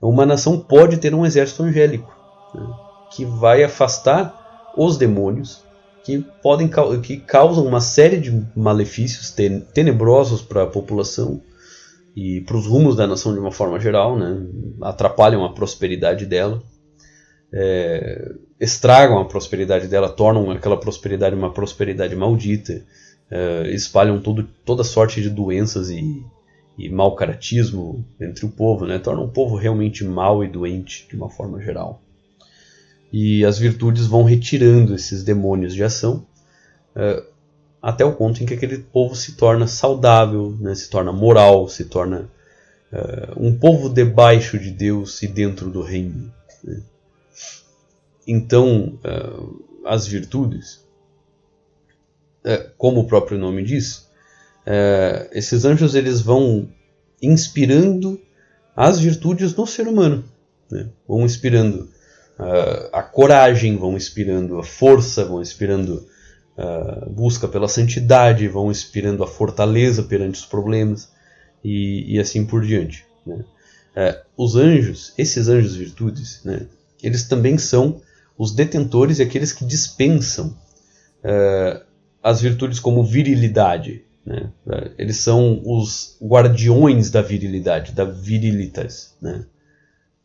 uma 0.00 0.26
nação 0.26 0.58
pode 0.58 0.96
ter 0.96 1.14
um 1.14 1.24
exército 1.24 1.62
angélico 1.62 2.12
né? 2.54 2.66
que 3.14 3.24
vai 3.24 3.62
afastar 3.62 4.72
os 4.76 4.96
demônios 4.96 5.62
que 6.02 6.18
podem 6.42 6.68
que 7.00 7.18
causam 7.18 7.64
uma 7.64 7.80
série 7.80 8.18
de 8.18 8.44
malefícios 8.56 9.32
tenebrosos 9.72 10.42
para 10.42 10.64
a 10.64 10.66
população 10.66 11.40
e 12.16 12.40
para 12.40 12.56
os 12.56 12.66
rumos 12.66 12.96
da 12.96 13.06
nação 13.06 13.32
de 13.32 13.38
uma 13.38 13.52
forma 13.52 13.78
geral, 13.78 14.18
né? 14.18 14.44
atrapalham 14.80 15.44
a 15.44 15.52
prosperidade 15.52 16.26
dela 16.26 16.60
é, 17.52 18.32
estragam 18.58 19.18
a 19.18 19.24
prosperidade 19.26 19.86
dela, 19.86 20.08
tornam 20.08 20.50
aquela 20.50 20.78
prosperidade 20.78 21.36
uma 21.36 21.52
prosperidade 21.52 22.16
maldita, 22.16 22.82
é, 23.32 23.70
espalham 23.70 24.20
todo, 24.20 24.46
toda 24.62 24.84
sorte 24.84 25.22
de 25.22 25.30
doenças 25.30 25.88
e, 25.88 26.22
e 26.76 26.90
mau 26.90 27.16
caratismo 27.16 28.04
entre 28.20 28.44
o 28.44 28.50
povo, 28.50 28.86
né? 28.86 28.98
tornam 28.98 29.24
o 29.24 29.30
povo 29.30 29.56
realmente 29.56 30.04
mau 30.04 30.44
e 30.44 30.48
doente 30.48 31.06
de 31.08 31.16
uma 31.16 31.30
forma 31.30 31.58
geral. 31.58 32.02
E 33.10 33.42
as 33.44 33.58
virtudes 33.58 34.06
vão 34.06 34.22
retirando 34.22 34.94
esses 34.94 35.24
demônios 35.24 35.74
de 35.74 35.82
ação 35.82 36.26
é, 36.94 37.24
até 37.80 38.04
o 38.04 38.12
ponto 38.12 38.42
em 38.42 38.46
que 38.46 38.52
aquele 38.52 38.78
povo 38.78 39.16
se 39.16 39.32
torna 39.32 39.66
saudável, 39.66 40.54
né? 40.60 40.74
se 40.74 40.90
torna 40.90 41.10
moral, 41.10 41.68
se 41.68 41.86
torna 41.86 42.30
é, 42.92 43.32
um 43.38 43.58
povo 43.58 43.88
debaixo 43.88 44.58
de 44.58 44.70
Deus 44.70 45.22
e 45.22 45.26
dentro 45.26 45.70
do 45.70 45.80
reino. 45.80 46.30
Né? 46.62 46.82
Então, 48.26 48.98
uh, 49.04 49.64
as 49.84 50.06
virtudes, 50.06 50.76
uh, 50.76 50.81
como 52.76 53.00
o 53.00 53.06
próprio 53.06 53.38
nome 53.38 53.62
diz, 53.62 54.08
uh, 54.66 55.28
esses 55.32 55.64
anjos 55.64 55.94
eles 55.94 56.20
vão 56.20 56.68
inspirando 57.22 58.20
as 58.76 58.98
virtudes 58.98 59.54
no 59.54 59.66
ser 59.66 59.86
humano, 59.86 60.24
né? 60.70 60.88
vão 61.06 61.24
inspirando 61.24 61.88
a 62.92 63.02
coragem, 63.02 63.76
vão 63.76 63.96
inspirando 63.96 64.58
a 64.58 64.64
força, 64.64 65.24
vão 65.24 65.40
inspirando 65.40 66.04
a 66.58 67.06
busca 67.08 67.46
pela 67.46 67.68
santidade, 67.68 68.48
vão 68.48 68.68
inspirando 68.68 69.22
a 69.22 69.28
fortaleza 69.28 70.02
perante 70.02 70.40
os 70.40 70.46
problemas 70.46 71.08
e, 71.62 72.16
e 72.16 72.18
assim 72.18 72.44
por 72.44 72.64
diante. 72.64 73.06
Né? 73.24 73.44
os 74.36 74.56
anjos, 74.56 75.12
esses 75.16 75.46
anjos 75.46 75.76
virtudes, 75.76 76.40
né? 76.44 76.66
eles 77.02 77.24
também 77.24 77.58
são 77.58 78.00
os 78.36 78.52
detentores 78.52 79.18
e 79.18 79.22
aqueles 79.22 79.52
que 79.52 79.64
dispensam 79.64 80.56
uh, 81.22 81.91
as 82.22 82.40
virtudes 82.40 82.78
como 82.78 83.02
virilidade. 83.04 84.04
Né? 84.24 84.50
Eles 84.96 85.16
são 85.16 85.60
os 85.64 86.16
guardiões 86.22 87.10
da 87.10 87.20
virilidade, 87.20 87.92
da 87.92 88.04
virilitas, 88.04 89.16
né? 89.20 89.44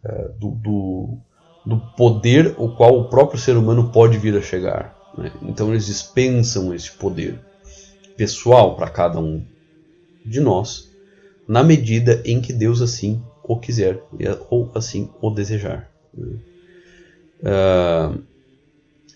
Uh, 0.06 0.32
do, 0.40 0.52
do, 0.52 1.18
do, 1.66 1.80
poder 1.98 2.54
o 2.58 2.70
qual 2.76 3.00
o 3.00 3.10
próprio 3.10 3.40
ser 3.40 3.58
humano 3.58 3.92
pode 3.92 4.18
vir 4.18 4.38
a 4.38 4.42
chegar. 4.42 4.96
Né? 5.18 5.32
Então 5.42 5.70
eles 5.70 5.88
dispensam 5.88 6.74
esse 6.74 6.92
poder 6.92 7.40
pessoal 8.16 8.76
para 8.76 8.90
cada 8.90 9.20
um 9.20 9.44
de 10.24 10.40
nós, 10.40 10.88
na 11.48 11.64
medida 11.64 12.22
em 12.24 12.40
que 12.40 12.54
Deus 12.54 12.82
assim 12.82 13.24
o 13.44 13.58
quiser 13.58 14.02
ou 14.50 14.72
assim 14.76 15.10
o 15.20 15.32
desejar. 15.32 15.90
Uh, 17.42 18.22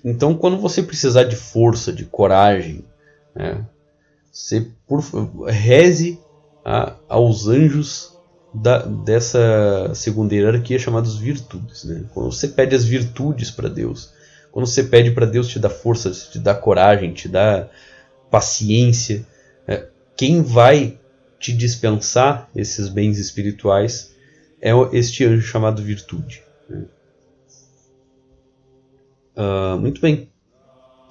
então, 0.03 0.35
quando 0.35 0.57
você 0.57 0.81
precisar 0.81 1.23
de 1.23 1.35
força, 1.35 1.93
de 1.93 2.05
coragem, 2.05 2.83
né, 3.35 3.65
você 4.31 4.67
por, 4.87 5.01
reze 5.47 6.19
a, 6.65 6.95
aos 7.07 7.47
anjos 7.47 8.17
da, 8.53 8.79
dessa 8.79 9.91
segunda 9.93 10.33
hierarquia 10.33 10.79
chamados 10.79 11.17
virtudes. 11.17 11.83
Né? 11.83 12.03
Quando 12.13 12.31
você 12.31 12.47
pede 12.47 12.75
as 12.75 12.83
virtudes 12.83 13.51
para 13.51 13.69
Deus, 13.69 14.13
Quando 14.51 14.65
você 14.65 14.83
pede 14.83 15.11
para 15.11 15.25
Deus 15.25 15.47
te 15.47 15.59
dar 15.59 15.69
força, 15.69 16.11
te 16.11 16.37
dar 16.37 16.55
coragem, 16.55 17.13
te 17.13 17.29
dar 17.29 17.69
paciência, 18.29 19.25
é, 19.65 19.87
quem 20.15 20.41
vai 20.41 20.99
te 21.39 21.53
dispensar 21.53 22.49
esses 22.55 22.89
bens 22.89 23.17
espirituais 23.17 24.13
é 24.61 24.71
este 24.91 25.25
anjo 25.25 25.41
chamado 25.41 25.81
virtude. 25.81 26.43
Uh, 29.41 29.79
muito 29.79 29.99
bem. 29.99 30.29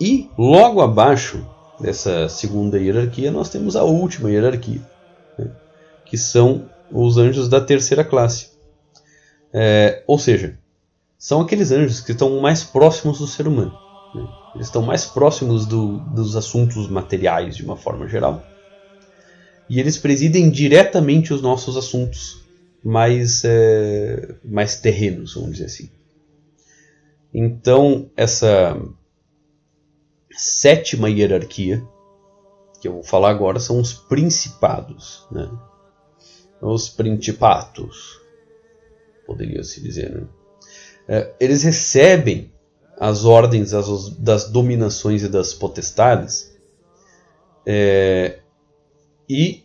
E 0.01 0.31
logo 0.39 0.81
abaixo 0.81 1.45
dessa 1.81 2.29
segunda 2.29 2.79
hierarquia, 2.79 3.33
nós 3.33 3.49
temos 3.49 3.75
a 3.75 3.83
última 3.83 4.31
hierarquia, 4.31 4.81
né? 5.37 5.51
que 6.05 6.17
são 6.17 6.71
os 6.93 7.17
anjos 7.17 7.49
da 7.49 7.61
terceira 7.61 8.05
classe. 8.05 8.51
É, 9.53 10.05
ou 10.07 10.19
seja, 10.19 10.57
são 11.19 11.41
aqueles 11.41 11.73
anjos 11.73 12.01
que 12.01 12.13
estão 12.13 12.41
mais 12.41 12.63
próximos 12.63 13.19
do 13.19 13.27
ser 13.27 13.49
humano. 13.49 13.73
Né? 14.15 14.27
Eles 14.55 14.69
estão 14.69 14.83
mais 14.83 15.05
próximos 15.05 15.67
do, 15.67 15.99
dos 15.99 16.37
assuntos 16.37 16.89
materiais, 16.89 17.57
de 17.57 17.65
uma 17.65 17.77
forma 17.77 18.07
geral. 18.09 18.45
E 19.69 19.81
eles 19.81 19.99
presidem 19.99 20.51
diretamente 20.51 21.35
os 21.35 21.43
nossos 21.43 21.77
assuntos 21.77 22.43
mais, 22.83 23.43
é, 23.45 24.35
mais 24.45 24.77
terrenos, 24.77 25.35
vamos 25.35 25.53
dizer 25.53 25.67
assim. 25.67 25.91
Então, 27.33 28.11
essa 28.17 28.77
sétima 30.33 31.09
hierarquia, 31.09 31.87
que 32.81 32.89
eu 32.89 32.95
vou 32.95 33.03
falar 33.03 33.31
agora, 33.31 33.61
são 33.61 33.81
os 33.81 33.93
principados. 33.93 35.27
Né? 35.31 35.49
Os 36.61 36.89
principatos, 36.89 38.21
poderia 39.27 39.63
se 39.63 39.81
dizer. 39.81 40.11
Né? 40.11 40.27
É, 41.09 41.35
eles 41.39 41.63
recebem 41.63 42.53
as 42.99 43.25
ordens 43.25 43.71
das, 43.71 44.11
das, 44.17 44.51
dominações 44.51 45.23
e 45.23 45.29
das 45.29 45.55
potestades 45.55 46.55
é, 47.65 48.41
e 49.29 49.65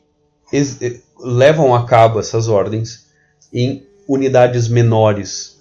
levam 1.20 1.76
a 1.76 1.86
cabo 1.86 2.20
essas 2.20 2.48
ordens 2.48 3.08
em 3.52 3.86
unidades 4.08 4.70
menores 4.70 5.55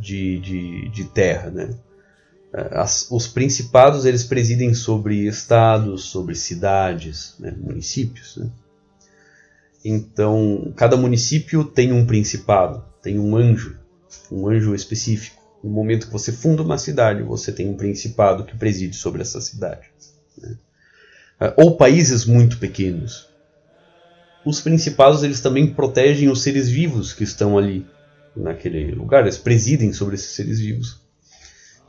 de, 0.00 0.38
de, 0.40 0.88
de 0.88 1.04
terra. 1.04 1.50
Né? 1.50 1.70
As, 2.52 3.08
os 3.10 3.28
principados 3.28 4.04
eles 4.04 4.24
presidem 4.24 4.74
sobre 4.74 5.26
estados, 5.26 6.04
sobre 6.04 6.34
cidades, 6.34 7.34
né? 7.38 7.54
municípios. 7.56 8.36
Né? 8.36 8.50
Então, 9.84 10.72
cada 10.76 10.96
município 10.96 11.64
tem 11.64 11.92
um 11.92 12.06
principado, 12.06 12.84
tem 13.02 13.18
um 13.18 13.36
anjo, 13.36 13.78
um 14.32 14.48
anjo 14.48 14.74
específico. 14.74 15.40
No 15.62 15.70
momento 15.70 16.06
que 16.06 16.12
você 16.12 16.32
funda 16.32 16.62
uma 16.62 16.78
cidade, 16.78 17.22
você 17.22 17.52
tem 17.52 17.68
um 17.68 17.76
principado 17.76 18.44
que 18.44 18.56
preside 18.56 18.96
sobre 18.96 19.20
essa 19.20 19.40
cidade. 19.40 19.90
Né? 20.38 20.56
Ou 21.56 21.76
países 21.76 22.24
muito 22.24 22.58
pequenos. 22.58 23.28
Os 24.44 24.60
principados 24.60 25.22
eles 25.22 25.40
também 25.40 25.72
protegem 25.72 26.30
os 26.30 26.42
seres 26.42 26.68
vivos 26.68 27.12
que 27.12 27.24
estão 27.24 27.58
ali 27.58 27.86
naquele 28.36 28.92
lugar, 28.92 29.22
eles 29.22 29.38
presidem 29.38 29.92
sobre 29.92 30.14
esses 30.14 30.30
seres 30.30 30.60
vivos. 30.60 31.00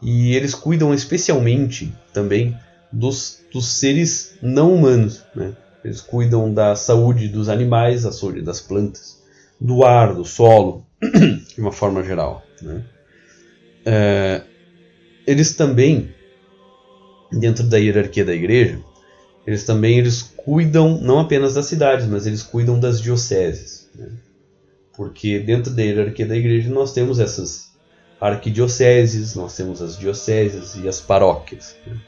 E 0.01 0.35
eles 0.35 0.55
cuidam 0.55 0.93
especialmente 0.93 1.93
também 2.13 2.57
dos, 2.91 3.39
dos 3.51 3.67
seres 3.67 4.33
não 4.41 4.73
humanos. 4.73 5.23
Né? 5.35 5.55
Eles 5.83 6.01
cuidam 6.01 6.53
da 6.53 6.75
saúde 6.75 7.27
dos 7.27 7.49
animais, 7.49 8.03
da 8.03 8.11
saúde 8.11 8.41
das 8.41 8.59
plantas, 8.59 9.21
do 9.59 9.83
ar, 9.83 10.13
do 10.13 10.25
solo, 10.25 10.85
de 11.01 11.61
uma 11.61 11.71
forma 11.71 12.03
geral. 12.03 12.43
Né? 12.61 12.83
É, 13.85 14.41
eles 15.25 15.53
também, 15.53 16.13
dentro 17.31 17.63
da 17.63 17.77
hierarquia 17.77 18.25
da 18.25 18.33
igreja, 18.33 18.79
eles 19.45 19.63
também 19.63 19.97
eles 19.97 20.21
cuidam 20.21 20.99
não 20.99 21.19
apenas 21.19 21.53
das 21.53 21.65
cidades, 21.65 22.05
mas 22.07 22.25
eles 22.25 22.43
cuidam 22.43 22.79
das 22.79 23.01
dioceses. 23.01 23.89
Né? 23.95 24.09
Porque 24.95 25.39
dentro 25.39 25.71
da 25.73 25.81
hierarquia 25.81 26.27
da 26.27 26.35
igreja 26.35 26.69
nós 26.69 26.93
temos 26.93 27.19
essas 27.19 27.71
arquidioceses, 28.19 29.35
nós 29.35 29.55
temos 29.55 29.81
as 29.81 29.97
dioceses 29.97 30.75
e 30.75 30.87
as 30.87 31.01
paróquias. 31.01 31.75
Né? 31.87 31.99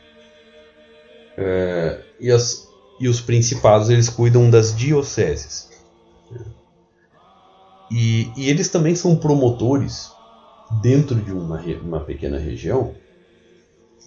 É, 1.35 2.01
e, 2.19 2.29
as, 2.29 2.67
e 2.99 3.07
os 3.07 3.19
principados 3.19 3.89
eles 3.89 4.09
cuidam 4.09 4.49
das 4.49 4.75
dioceses. 4.75 5.69
Né? 6.29 6.41
E, 7.89 8.31
e 8.37 8.49
eles 8.49 8.69
também 8.69 8.95
são 8.95 9.15
promotores 9.15 10.11
dentro 10.81 11.15
de 11.15 11.31
uma, 11.31 11.59
uma 11.81 11.99
pequena 11.99 12.37
região, 12.37 12.95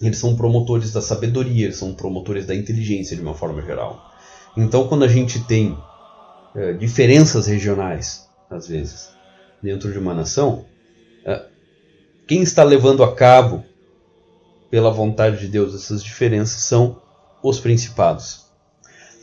eles 0.01 0.17
são 0.17 0.35
promotores 0.35 0.91
da 0.91 1.01
sabedoria, 1.01 1.71
são 1.71 1.93
promotores 1.93 2.45
da 2.45 2.55
inteligência 2.55 3.15
de 3.15 3.21
uma 3.21 3.33
forma 3.33 3.61
geral. 3.61 4.13
Então, 4.55 4.87
quando 4.87 5.03
a 5.03 5.07
gente 5.07 5.43
tem 5.45 5.77
é, 6.55 6.73
diferenças 6.73 7.47
regionais, 7.47 8.26
às 8.49 8.67
vezes, 8.67 9.09
dentro 9.61 9.91
de 9.91 9.99
uma 9.99 10.13
nação, 10.13 10.65
é, 11.25 11.45
quem 12.27 12.41
está 12.41 12.63
levando 12.63 13.03
a 13.03 13.15
cabo, 13.15 13.63
pela 14.69 14.91
vontade 14.91 15.39
de 15.39 15.47
Deus, 15.47 15.73
essas 15.73 16.03
diferenças 16.03 16.61
são 16.61 17.01
os 17.41 17.59
principados. 17.59 18.45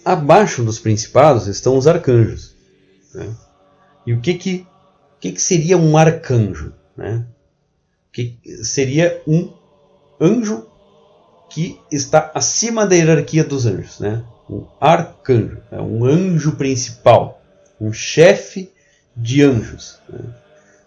Abaixo 0.05 0.63
dos 0.63 0.79
principados 0.79 1.47
estão 1.47 1.77
os 1.77 1.87
arcanjos. 1.87 2.55
Né? 3.15 3.35
E 4.07 4.13
o 4.13 4.21
que, 4.21 4.35
que, 4.35 4.67
que, 5.21 5.33
que 5.33 5.41
seria 5.41 5.77
um 5.77 5.97
arcanjo? 5.97 6.73
Né? 6.97 7.27
Que 8.13 8.39
seria 8.63 9.23
um 9.27 9.53
anjo 10.21 10.67
que 11.49 11.79
está 11.91 12.31
acima 12.35 12.87
da 12.87 12.95
hierarquia 12.95 13.45
dos 13.45 13.67
anjos. 13.67 14.01
Né? 14.01 14.25
Um 14.49 14.67
arcanjo, 14.81 15.63
é 15.71 15.81
um 15.81 16.05
anjo 16.05 16.53
principal, 16.53 17.41
um 17.81 17.93
chefe 17.93 18.74
de 19.17 19.43
anjos, 19.43 19.99
né? 20.09 20.35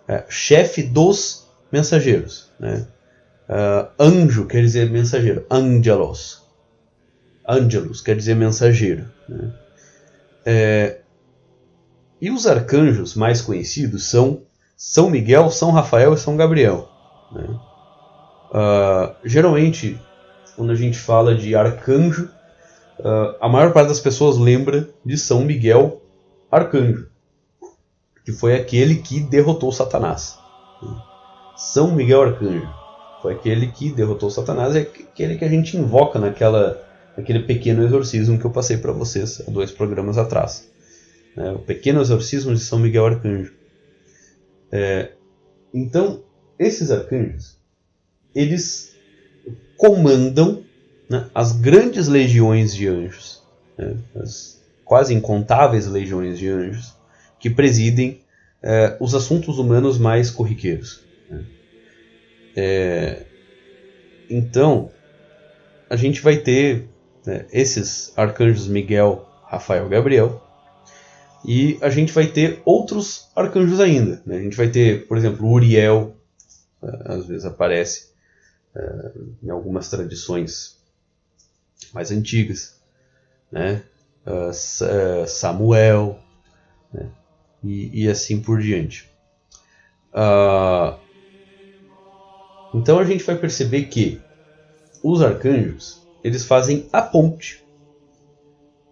é, 0.08 0.26
chefe 0.30 0.84
dos 0.84 1.48
mensageiros. 1.72 2.50
Né? 2.60 2.88
Uh, 3.50 3.88
anjo 4.00 4.46
quer 4.46 4.62
dizer 4.62 4.90
mensageiro, 4.90 5.46
angelos. 5.50 6.44
Angelus 7.48 8.02
quer 8.02 8.16
dizer 8.16 8.36
mensageiro. 8.36 9.08
Né? 9.28 9.54
É, 10.46 11.00
e 12.20 12.32
os 12.32 12.48
arcanjos 12.48 13.16
mais 13.16 13.42
conhecidos 13.42 14.10
são 14.10 14.42
São 14.76 15.10
Miguel, 15.10 15.50
São 15.50 15.72
Rafael 15.72 16.14
e 16.14 16.18
São 16.18 16.36
Gabriel. 16.36 16.90
Né? 17.32 17.48
Uh, 18.50 19.16
geralmente, 19.24 20.00
quando 20.56 20.72
a 20.72 20.76
gente 20.76 20.98
fala 20.98 21.36
de 21.36 21.56
arcanjo, 21.56 22.30
uh, 23.00 23.36
a 23.40 23.48
maior 23.48 23.72
parte 23.72 23.90
das 23.90 24.00
pessoas 24.00 24.38
lembra 24.38 24.90
de 25.06 25.18
São 25.18 25.42
Miguel 25.42 26.02
Arcanjo, 26.50 27.10
que 28.28 28.34
foi 28.34 28.56
aquele 28.56 28.96
que 28.96 29.22
derrotou 29.22 29.72
Satanás. 29.72 30.38
São 31.56 31.96
Miguel 31.96 32.24
Arcanjo 32.24 32.68
foi 33.22 33.36
aquele 33.36 33.68
que 33.72 33.90
derrotou 33.90 34.30
Satanás, 34.30 34.76
é 34.76 34.82
aquele 34.82 35.38
que 35.38 35.46
a 35.46 35.48
gente 35.48 35.78
invoca 35.78 36.20
naquela, 36.20 36.78
naquele 37.16 37.44
pequeno 37.44 37.86
exorcismo 37.86 38.38
que 38.38 38.44
eu 38.44 38.52
passei 38.52 38.76
para 38.76 38.92
vocês 38.92 39.42
há 39.48 39.50
dois 39.50 39.72
programas 39.72 40.18
atrás. 40.18 40.70
É, 41.38 41.52
o 41.52 41.60
pequeno 41.60 42.02
exorcismo 42.02 42.54
de 42.54 42.60
São 42.60 42.80
Miguel 42.80 43.06
Arcanjo. 43.06 43.54
É, 44.74 45.14
então, 45.74 46.22
esses 46.60 46.92
arcanjos, 46.92 47.58
eles 48.36 48.94
comandam 49.78 50.66
né, 51.10 51.30
as 51.34 51.54
grandes 51.54 52.10
legiões 52.10 52.76
de 52.76 52.90
anjos, 52.90 53.42
né, 53.78 53.96
as 54.18 54.62
quase 54.84 55.14
incontáveis 55.14 55.88
legiões 55.88 56.38
de 56.38 56.50
anjos, 56.50 56.97
que 57.40 57.50
presidem 57.50 58.22
é, 58.62 58.98
os 59.00 59.14
assuntos 59.14 59.60
humanos 59.60 59.98
mais 59.98 60.32
corriqueiros. 60.32 61.02
Né. 61.30 61.46
É, 62.56 63.26
então, 64.30 64.92
a 65.90 65.96
gente 65.96 66.22
vai 66.22 66.38
ter 66.38 66.90
né, 67.26 67.46
esses 67.52 68.12
arcanjos 68.18 68.68
Miguel, 68.68 69.28
Rafael, 69.46 69.88
Gabriel, 69.88 70.44
e 71.46 71.78
a 71.82 71.90
gente 71.90 72.12
vai 72.12 72.28
ter 72.28 72.62
outros 72.66 73.30
arcanjos 73.36 73.80
ainda. 73.80 74.22
Né? 74.26 74.38
A 74.38 74.42
gente 74.42 74.58
vai 74.58 74.70
ter, 74.70 75.08
por 75.08 75.18
exemplo, 75.18 75.48
Uriel, 75.48 76.16
é, 76.84 77.14
às 77.14 77.26
vezes 77.26 77.46
aparece 77.46 78.08
em 79.42 79.50
algumas 79.50 79.90
tradições 79.90 80.78
mais 81.92 82.12
antigas, 82.12 82.76
né? 83.52 83.82
Samuel, 85.26 86.20
né? 86.94 87.10
E, 87.64 88.04
e, 88.04 88.10
assim 88.10 88.40
por 88.40 88.60
diante. 88.60 89.10
Uh, 90.14 90.98
então 92.74 93.00
a 93.00 93.04
gente 93.04 93.24
vai 93.24 93.36
perceber 93.36 93.84
que 93.86 94.22
os 95.04 95.22
arcanjos 95.22 96.02
eles 96.24 96.44
fazem 96.44 96.88
a 96.92 97.02
ponte 97.02 97.64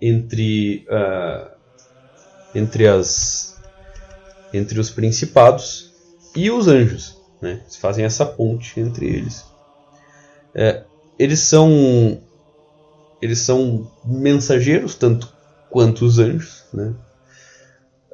entre 0.01 0.85
uh, 0.89 1.51
entre 2.53 2.87
as 2.87 3.61
entre 4.53 4.79
os 4.79 4.89
principados 4.89 5.91
e 6.35 6.49
os 6.51 6.67
anjos, 6.67 7.21
né? 7.41 7.61
Eles 7.63 7.75
fazem 7.75 8.05
essa 8.05 8.25
ponte 8.25 8.79
entre 8.79 9.05
eles. 9.07 9.45
é, 10.53 10.83
eles 11.17 11.39
são 11.39 12.21
eles 13.21 13.39
são 13.39 13.91
mensageiros 14.05 14.95
tanto 14.95 15.33
quanto 15.69 16.05
os 16.05 16.19
anjos, 16.19 16.63
né? 16.73 16.93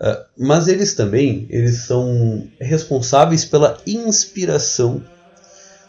Uh, 0.01 0.25
mas 0.35 0.67
eles 0.67 0.95
também 0.95 1.45
eles 1.51 1.83
são 1.83 2.49
responsáveis 2.59 3.45
pela 3.45 3.77
inspiração 3.85 5.03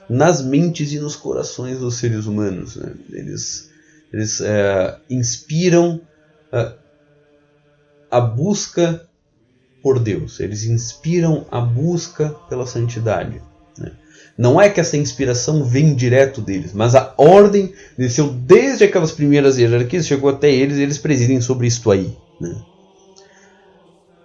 nas 0.07 0.43
mentes 0.43 0.93
e 0.93 0.99
nos 0.99 1.17
corações 1.17 1.79
dos 1.79 1.97
seres 1.97 2.27
humanos. 2.27 2.77
Né? 2.77 2.93
Eles, 3.11 3.71
eles 4.13 4.41
uh, 4.41 5.01
inspiram 5.09 6.03
uh, 6.53 6.75
a 8.11 8.21
busca 8.21 9.09
por 9.83 9.99
Deus, 9.99 10.41
eles 10.41 10.65
inspiram 10.65 11.47
a 11.51 11.61
busca 11.63 12.29
pela 12.51 12.67
santidade. 12.67 13.41
Né? 13.79 13.93
Não 14.37 14.61
é 14.61 14.69
que 14.69 14.79
essa 14.79 14.99
inspiração 14.99 15.65
vem 15.65 15.95
direto 15.95 16.43
deles, 16.43 16.75
mas 16.75 16.95
a 16.95 17.15
ordem 17.17 17.73
desceu 17.97 18.29
desde 18.29 18.85
aquelas 18.85 19.11
primeiras 19.11 19.57
hierarquias, 19.57 20.07
chegou 20.07 20.29
até 20.29 20.53
eles 20.53 20.77
e 20.77 20.83
eles 20.83 20.99
presidem 20.99 21.41
sobre 21.41 21.67
isto 21.67 21.91
aí. 21.91 22.15
Né? 22.39 22.63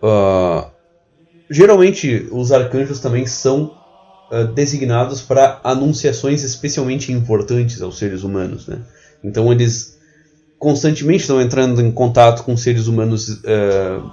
Uh, 0.02 0.70
geralmente 1.50 2.28
os 2.32 2.52
arcanjos 2.52 3.00
também 3.00 3.26
são 3.26 3.76
uh, 4.32 4.46
designados 4.54 5.22
para 5.22 5.60
anunciações 5.64 6.44
especialmente 6.44 7.12
importantes 7.12 7.82
aos 7.82 7.98
seres 7.98 8.24
humanos. 8.24 8.68
Né? 8.68 8.80
Então 9.24 9.52
eles 9.52 9.98
constantemente 10.60 11.22
estão 11.22 11.42
entrando 11.42 11.82
em 11.82 11.92
contato 11.92 12.44
com 12.44 12.56
seres 12.56 12.88
humanos 12.88 13.30
uh, 13.30 14.12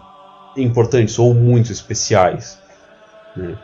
importantes 0.56 1.18
ou 1.18 1.34
muito 1.34 1.72
especiais. 1.72 2.58
Né? 3.36 3.56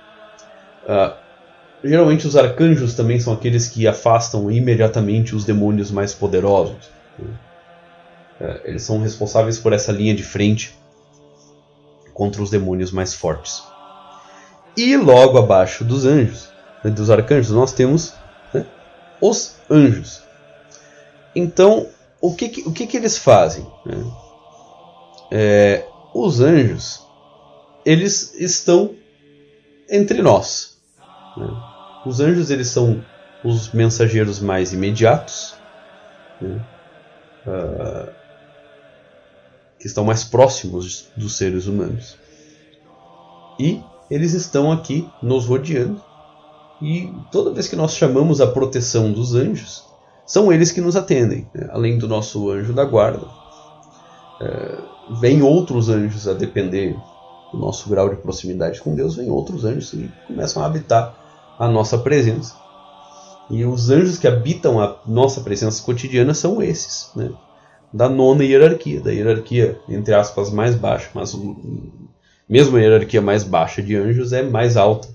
geralmente 1.85 2.27
os 2.27 2.37
arcanjos 2.37 2.95
também 2.95 3.21
são 3.21 3.33
aqueles 3.33 3.68
que 3.68 3.87
afastam 3.87 4.51
imediatamente 4.51 5.37
os 5.37 5.45
demônios 5.45 5.91
mais 5.91 6.12
poderosos. 6.12 6.91
Né? 7.18 7.29
eles 8.64 8.83
são 8.83 9.01
responsáveis 9.01 9.59
por 9.59 9.73
essa 9.73 9.93
linha 9.93 10.14
de 10.14 10.25
frente 10.25 10.80
contra 12.21 12.43
os 12.43 12.51
demônios 12.51 12.93
mais 12.93 13.14
fortes. 13.14 13.62
E 14.77 14.95
logo 14.95 15.39
abaixo 15.39 15.83
dos 15.83 16.05
anjos, 16.05 16.51
né, 16.85 16.91
dos 16.91 17.09
arcanjos, 17.09 17.51
nós 17.51 17.73
temos 17.73 18.12
né, 18.53 18.66
os 19.23 19.57
anjos. 19.71 20.21
Então, 21.35 21.87
o 22.21 22.35
que, 22.35 22.51
que 22.51 22.68
o 22.68 22.73
que, 22.73 22.87
que 22.87 22.99
eles 22.99 23.16
fazem? 23.16 23.66
Né? 23.87 24.05
É, 25.33 25.87
os 26.12 26.43
anjos, 26.43 27.03
eles 27.87 28.35
estão 28.35 28.95
entre 29.89 30.21
nós. 30.21 30.77
Né? 31.39 31.49
Os 32.05 32.21
anjos, 32.21 32.51
eles 32.51 32.68
são 32.68 33.03
os 33.43 33.73
mensageiros 33.73 34.41
mais 34.41 34.75
imediatos. 34.75 35.55
Uh, 36.43 38.20
que 39.81 39.87
estão 39.87 40.05
mais 40.05 40.22
próximos 40.22 41.09
dos 41.16 41.37
seres 41.37 41.66
humanos. 41.66 42.16
E 43.59 43.83
eles 44.11 44.35
estão 44.35 44.70
aqui 44.70 45.09
nos 45.22 45.47
rodeando. 45.47 46.03
E 46.83 47.12
toda 47.33 47.53
vez 47.53 47.66
que 47.66 47.76
nós 47.76 47.95
chamamos 47.95 48.41
a 48.41 48.47
proteção 48.47 49.11
dos 49.11 49.35
anjos, 49.35 49.85
são 50.26 50.53
eles 50.53 50.70
que 50.70 50.81
nos 50.81 50.97
atendem, 50.97 51.49
né? 51.55 51.68
além 51.72 51.99
do 51.99 52.07
nosso 52.07 52.51
anjo 52.51 52.72
da 52.72 52.85
guarda. 52.85 53.26
É, 54.41 54.78
vem 55.18 55.43
outros 55.43 55.89
anjos 55.89 56.28
a 56.28 56.35
depender 56.35 56.95
do 57.53 57.59
nosso 57.59 57.89
grau 57.89 58.09
de 58.09 58.16
proximidade 58.16 58.81
com 58.81 58.95
Deus, 58.95 59.16
vem 59.16 59.31
outros 59.31 59.64
anjos 59.64 59.91
que 59.91 60.11
começam 60.26 60.62
a 60.62 60.66
habitar 60.66 61.14
a 61.59 61.68
nossa 61.68 61.99
presença. 61.99 62.55
E 63.51 63.64
os 63.64 63.91
anjos 63.91 64.18
que 64.18 64.28
habitam 64.28 64.81
a 64.81 64.97
nossa 65.07 65.41
presença 65.41 65.83
cotidiana 65.83 66.33
são 66.33 66.62
esses, 66.62 67.11
né? 67.16 67.31
Da 67.93 68.09
nona 68.09 68.45
hierarquia, 68.45 69.01
da 69.01 69.11
hierarquia, 69.11 69.80
entre 69.88 70.14
aspas, 70.14 70.51
mais 70.51 70.74
baixa, 70.74 71.11
mas 71.14 71.36
mesmo 72.49 72.76
a 72.76 72.80
hierarquia 72.80 73.20
mais 73.20 73.45
baixa 73.45 73.82
de 73.82 73.97
anjos 73.97 74.32
é 74.32 74.43
mais 74.43 74.76
alta 74.76 75.09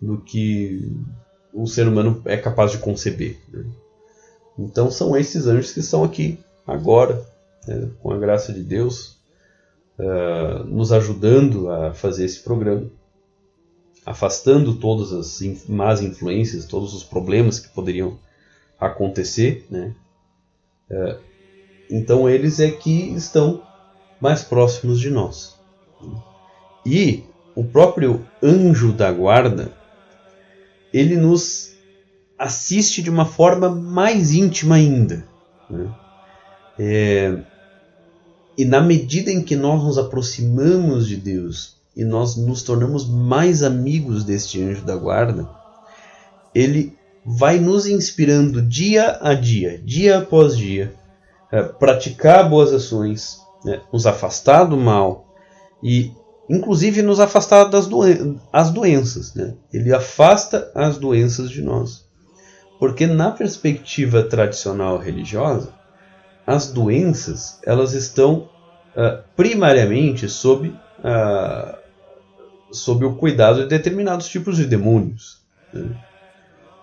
do 0.00 0.18
que 0.18 0.90
o 1.52 1.66
ser 1.66 1.88
humano 1.88 2.22
é 2.24 2.36
capaz 2.36 2.72
de 2.72 2.78
conceber. 2.78 3.38
Né? 3.48 3.64
Então 4.58 4.90
são 4.90 5.16
esses 5.16 5.46
anjos 5.46 5.72
que 5.72 5.80
estão 5.80 6.04
aqui 6.04 6.38
agora, 6.66 7.24
né, 7.66 7.90
com 8.00 8.12
a 8.12 8.18
graça 8.18 8.52
de 8.52 8.62
Deus, 8.62 9.18
uh, 9.98 10.64
nos 10.64 10.92
ajudando 10.92 11.70
a 11.70 11.94
fazer 11.94 12.24
esse 12.24 12.40
programa, 12.40 12.90
afastando 14.04 14.74
todas 14.74 15.12
as 15.12 15.40
más 15.68 16.02
influências, 16.02 16.64
todos 16.64 16.94
os 16.94 17.04
problemas 17.04 17.58
que 17.58 17.68
poderiam 17.68 18.18
acontecer, 18.78 19.66
né? 19.70 19.94
Uh, 20.90 21.27
então 21.90 22.28
eles 22.28 22.60
é 22.60 22.70
que 22.70 23.14
estão 23.14 23.62
mais 24.20 24.42
próximos 24.42 25.00
de 25.00 25.10
nós. 25.10 25.56
E 26.84 27.24
o 27.54 27.64
próprio 27.64 28.26
anjo 28.42 28.92
da 28.92 29.10
guarda, 29.10 29.72
ele 30.92 31.16
nos 31.16 31.72
assiste 32.38 33.02
de 33.02 33.10
uma 33.10 33.24
forma 33.24 33.68
mais 33.68 34.32
íntima 34.32 34.76
ainda. 34.76 35.26
Né? 35.68 35.94
É, 36.78 37.38
e 38.56 38.64
na 38.64 38.80
medida 38.80 39.30
em 39.30 39.42
que 39.42 39.56
nós 39.56 39.82
nos 39.82 39.98
aproximamos 39.98 41.08
de 41.08 41.16
Deus 41.16 41.76
e 41.96 42.04
nós 42.04 42.36
nos 42.36 42.62
tornamos 42.62 43.08
mais 43.08 43.62
amigos 43.62 44.24
deste 44.24 44.62
anjo 44.62 44.84
da 44.84 44.96
guarda, 44.96 45.48
ele 46.54 46.96
vai 47.24 47.58
nos 47.58 47.86
inspirando 47.86 48.62
dia 48.62 49.18
a 49.20 49.34
dia, 49.34 49.80
dia 49.84 50.18
após 50.18 50.56
dia, 50.56 50.94
é, 51.50 51.62
praticar 51.62 52.48
boas 52.48 52.72
ações, 52.72 53.40
né, 53.64 53.80
nos 53.92 54.06
afastar 54.06 54.64
do 54.64 54.76
mal 54.76 55.26
e, 55.82 56.12
inclusive, 56.48 57.02
nos 57.02 57.20
afastar 57.20 57.64
das 57.64 57.86
doen 57.86 58.38
as 58.52 58.70
doenças. 58.70 59.34
Né? 59.34 59.54
Ele 59.72 59.92
afasta 59.92 60.70
as 60.74 60.98
doenças 60.98 61.50
de 61.50 61.62
nós. 61.62 62.06
Porque, 62.78 63.06
na 63.06 63.30
perspectiva 63.30 64.22
tradicional 64.22 64.98
religiosa, 64.98 65.72
as 66.46 66.70
doenças 66.70 67.58
elas 67.64 67.92
estão 67.92 68.48
uh, 68.96 69.22
primariamente 69.36 70.28
sob, 70.28 70.68
uh, 70.68 71.76
sob 72.70 73.04
o 73.04 73.16
cuidado 73.16 73.62
de 73.62 73.66
determinados 73.66 74.28
tipos 74.28 74.56
de 74.56 74.64
demônios. 74.64 75.42
Né? 75.72 75.90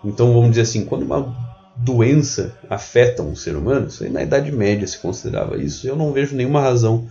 Então, 0.04 0.34
vamos 0.34 0.50
dizer 0.50 0.62
assim, 0.62 0.86
quando 0.86 1.04
uma 1.04 1.55
doença 1.76 2.58
afeta 2.70 3.22
um 3.22 3.36
ser 3.36 3.56
humano, 3.56 3.88
isso 3.88 4.04
aí 4.04 4.10
na 4.10 4.24
Idade 4.24 4.52
Média 4.52 4.88
se 4.88 4.98
considerava 4.98 5.58
isso, 5.58 5.88
eu 5.88 5.96
não 5.96 6.14
vejo 6.14 6.36
nenhuma 6.36 6.62
razão 6.62 7.10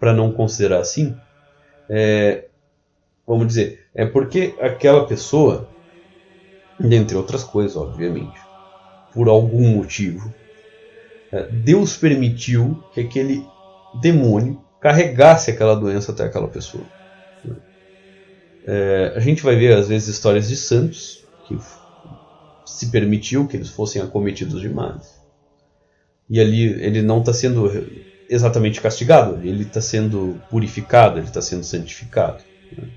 para 0.00 0.12
não 0.12 0.32
considerar 0.32 0.80
assim. 0.80 1.14
É, 1.88 2.44
vamos 3.26 3.46
dizer, 3.46 3.86
é 3.94 4.06
porque 4.06 4.54
aquela 4.60 5.06
pessoa, 5.06 5.68
dentre 6.78 7.16
outras 7.16 7.44
coisas, 7.44 7.76
obviamente, 7.76 8.38
por 9.12 9.28
algum 9.28 9.76
motivo, 9.76 10.32
é, 11.32 11.44
Deus 11.44 11.96
permitiu 11.96 12.82
que 12.92 13.00
aquele 13.00 13.46
demônio 14.00 14.62
carregasse 14.80 15.50
aquela 15.50 15.74
doença 15.74 16.12
até 16.12 16.24
aquela 16.24 16.48
pessoa. 16.48 16.84
É, 18.66 19.12
a 19.14 19.20
gente 19.20 19.42
vai 19.42 19.54
ver 19.54 19.76
às 19.76 19.88
vezes 19.88 20.08
histórias 20.08 20.48
de 20.48 20.56
santos 20.56 21.24
que 21.46 21.56
se 22.66 22.90
permitiu 22.90 23.46
que 23.46 23.56
eles 23.56 23.68
fossem 23.68 24.02
acometidos 24.02 24.60
de 24.60 24.68
males. 24.68 25.14
E 26.28 26.40
ali 26.40 26.64
ele 26.82 27.00
não 27.00 27.20
está 27.20 27.32
sendo 27.32 27.70
exatamente 28.28 28.80
castigado, 28.80 29.38
ele 29.42 29.62
está 29.62 29.80
sendo 29.80 30.40
purificado, 30.50 31.18
ele 31.18 31.28
está 31.28 31.40
sendo 31.40 31.62
santificado. 31.62 32.42
Né? 32.76 32.88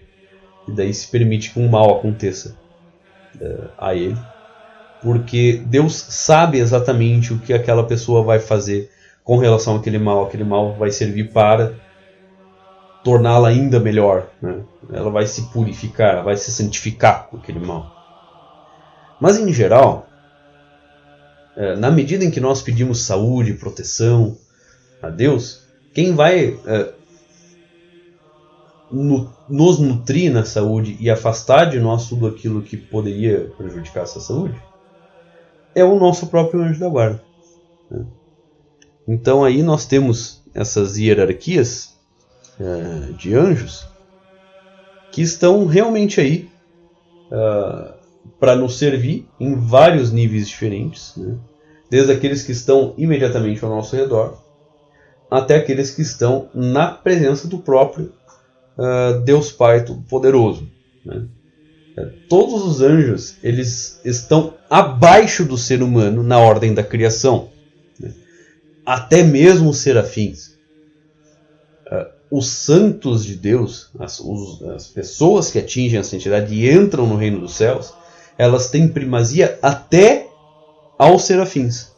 E 0.68 0.72
daí 0.72 0.94
se 0.94 1.08
permite 1.08 1.52
que 1.52 1.60
um 1.60 1.70
mal 1.70 1.98
aconteça 1.98 2.58
uh, 3.40 3.70
a 3.78 3.94
ele, 3.94 4.18
porque 5.02 5.62
Deus 5.66 5.94
sabe 5.94 6.58
exatamente 6.58 7.32
o 7.32 7.40
que 7.40 7.54
aquela 7.54 7.84
pessoa 7.84 8.24
vai 8.24 8.40
fazer 8.40 8.90
com 9.24 9.38
relação 9.38 9.76
àquele 9.76 10.00
mal. 10.00 10.26
Aquele 10.26 10.44
mal 10.44 10.76
vai 10.76 10.92
servir 10.92 11.32
para 11.32 11.74
torná-la 13.04 13.50
ainda 13.50 13.80
melhor. 13.80 14.28
Né? 14.42 14.60
Ela 14.92 15.10
vai 15.10 15.26
se 15.26 15.44
purificar, 15.52 16.24
vai 16.24 16.36
se 16.36 16.52
santificar 16.52 17.28
com 17.28 17.38
aquele 17.38 17.60
mal. 17.60 17.99
Mas 19.20 19.38
em 19.38 19.52
geral, 19.52 20.08
é, 21.56 21.76
na 21.76 21.92
medida 21.92 22.24
em 22.24 22.32
que 22.32 22.40
nós 22.40 22.62
pedimos 22.62 23.04
saúde, 23.04 23.54
proteção 23.54 24.38
a 25.02 25.10
Deus, 25.10 25.64
quem 25.94 26.16
vai 26.16 26.58
é, 26.66 26.94
nos 28.92 29.80
nutrir 29.80 30.32
na 30.32 30.46
saúde 30.46 30.98
e 31.00 31.10
afastar 31.10 31.66
de 31.66 31.80
nós 31.80 32.08
tudo 32.08 32.28
aquilo 32.28 32.62
que 32.62 32.78
poderia 32.78 33.52
prejudicar 33.58 34.04
essa 34.04 34.20
saúde 34.20 34.60
é 35.76 35.84
o 35.84 36.00
nosso 36.00 36.28
próprio 36.28 36.62
anjo 36.62 36.80
da 36.80 36.90
guarda. 36.90 37.24
Né? 37.92 38.06
Então 39.08 39.44
aí 39.44 39.62
nós 39.62 39.86
temos 39.86 40.42
essas 40.54 40.98
hierarquias 40.98 41.94
é, 42.60 43.12
de 43.14 43.36
anjos 43.36 43.88
que 45.12 45.22
estão 45.22 45.66
realmente 45.66 46.20
aí 46.22 46.50
uh, 47.32 47.99
para 48.40 48.56
nos 48.56 48.78
servir 48.78 49.28
em 49.40 49.56
vários 49.56 50.12
níveis 50.12 50.48
diferentes, 50.48 51.14
né? 51.16 51.38
desde 51.90 52.12
aqueles 52.12 52.44
que 52.44 52.52
estão 52.52 52.94
imediatamente 52.98 53.64
ao 53.64 53.70
nosso 53.70 53.96
redor 53.96 54.50
até 55.30 55.58
aqueles 55.58 55.92
que 55.92 56.02
estão 56.02 56.50
na 56.54 56.88
presença 56.88 57.48
do 57.48 57.60
próprio 57.60 58.12
uh, 58.78 59.20
Deus 59.22 59.52
Pai 59.52 59.86
Todo-Poderoso. 59.86 60.68
Né? 61.06 61.26
É, 61.98 62.06
todos 62.28 62.64
os 62.64 62.82
anjos 62.82 63.36
eles 63.44 64.00
estão 64.04 64.56
abaixo 64.70 65.46
do 65.46 65.58
ser 65.58 65.84
humano 65.84 66.24
na 66.24 66.40
ordem 66.40 66.74
da 66.74 66.84
criação, 66.84 67.50
né? 68.00 68.14
até 68.86 69.22
mesmo 69.24 69.70
os 69.70 69.78
serafins. 69.78 70.58
Uh, 71.88 72.20
os 72.32 72.48
santos 72.48 73.26
de 73.26 73.36
Deus, 73.36 73.90
as, 74.00 74.20
os, 74.20 74.62
as 74.64 74.88
pessoas 74.88 75.50
que 75.50 75.58
atingem 75.58 76.00
a 76.00 76.04
santidade 76.04 76.54
e 76.54 76.72
entram 76.72 77.08
no 77.08 77.16
reino 77.16 77.40
dos 77.40 77.56
céus, 77.56 77.94
elas 78.40 78.70
têm 78.70 78.88
primazia 78.88 79.60
até 79.62 80.30
aos 80.98 81.24
serafins. 81.24 81.92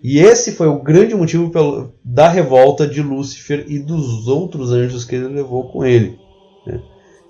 E 0.00 0.20
esse 0.20 0.52
foi 0.52 0.68
o 0.68 0.80
grande 0.80 1.16
motivo 1.16 1.50
pelo, 1.50 1.92
da 2.04 2.28
revolta 2.28 2.86
de 2.86 3.02
Lúcifer 3.02 3.64
e 3.68 3.80
dos 3.80 4.28
outros 4.28 4.70
anjos 4.70 5.04
que 5.04 5.16
ele 5.16 5.26
levou 5.26 5.68
com 5.68 5.84
ele. 5.84 6.16
Né? 6.64 6.80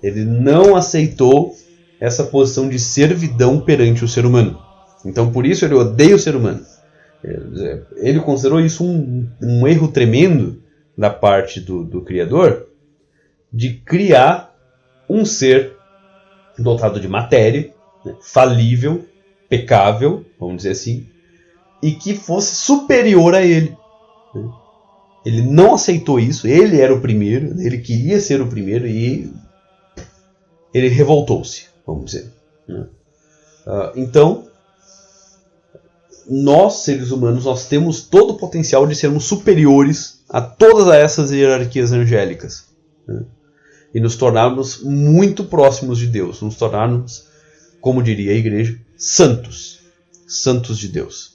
Ele 0.03 0.23
não 0.23 0.75
aceitou 0.75 1.55
essa 1.99 2.23
posição 2.23 2.69
de 2.69 2.77
servidão 2.77 3.59
perante 3.59 4.05
o 4.05 4.07
ser 4.07 4.27
humano. 4.27 4.59
Então 5.03 5.31
por 5.31 5.43
isso 5.43 5.65
ele 5.65 5.73
odeia 5.73 6.15
o 6.15 6.19
ser 6.19 6.35
humano. 6.35 6.63
Ele 7.95 8.19
considerou 8.19 8.59
isso 8.59 8.83
um, 8.83 9.27
um 9.41 9.67
erro 9.67 9.87
tremendo 9.87 10.61
da 10.95 11.09
parte 11.09 11.59
do, 11.59 11.83
do 11.83 12.01
Criador 12.01 12.67
de 13.51 13.73
criar 13.73 14.53
um 15.09 15.25
ser 15.25 15.73
dotado 16.59 16.99
de 16.99 17.07
matéria 17.07 17.73
falível, 18.21 19.05
pecável, 19.49 20.25
vamos 20.39 20.57
dizer 20.57 20.71
assim, 20.71 21.07
e 21.81 21.91
que 21.91 22.15
fosse 22.15 22.55
superior 22.55 23.35
a 23.35 23.41
ele. 23.41 23.77
Ele 25.25 25.41
não 25.41 25.75
aceitou 25.75 26.19
isso, 26.19 26.47
ele 26.47 26.81
era 26.81 26.93
o 26.93 27.01
primeiro, 27.01 27.61
ele 27.61 27.77
queria 27.77 28.19
ser 28.19 28.41
o 28.41 28.47
primeiro 28.47 28.87
e 28.87 29.31
ele 30.73 30.87
revoltou-se, 30.87 31.67
vamos 31.85 32.05
dizer. 32.05 32.31
Né. 32.67 32.87
Uh, 33.65 33.91
então, 33.95 34.47
nós, 36.29 36.83
seres 36.83 37.11
humanos, 37.11 37.45
nós 37.45 37.67
temos 37.67 38.01
todo 38.01 38.31
o 38.31 38.37
potencial 38.37 38.87
de 38.87 38.95
sermos 38.95 39.25
superiores 39.25 40.23
a 40.29 40.41
todas 40.41 40.87
essas 40.93 41.31
hierarquias 41.31 41.91
angélicas. 41.91 42.65
Né? 43.07 43.23
E 43.93 43.99
nos 43.99 44.15
tornarmos 44.15 44.81
muito 44.81 45.43
próximos 45.43 45.99
de 45.99 46.07
Deus, 46.07 46.41
nos 46.41 46.55
tornarmos 46.55 47.27
como 47.83 48.01
diria 48.01 48.31
a 48.31 48.35
igreja, 48.35 48.79
santos. 48.95 49.81
Santos 50.25 50.79
de 50.79 50.87
Deus. 50.87 51.33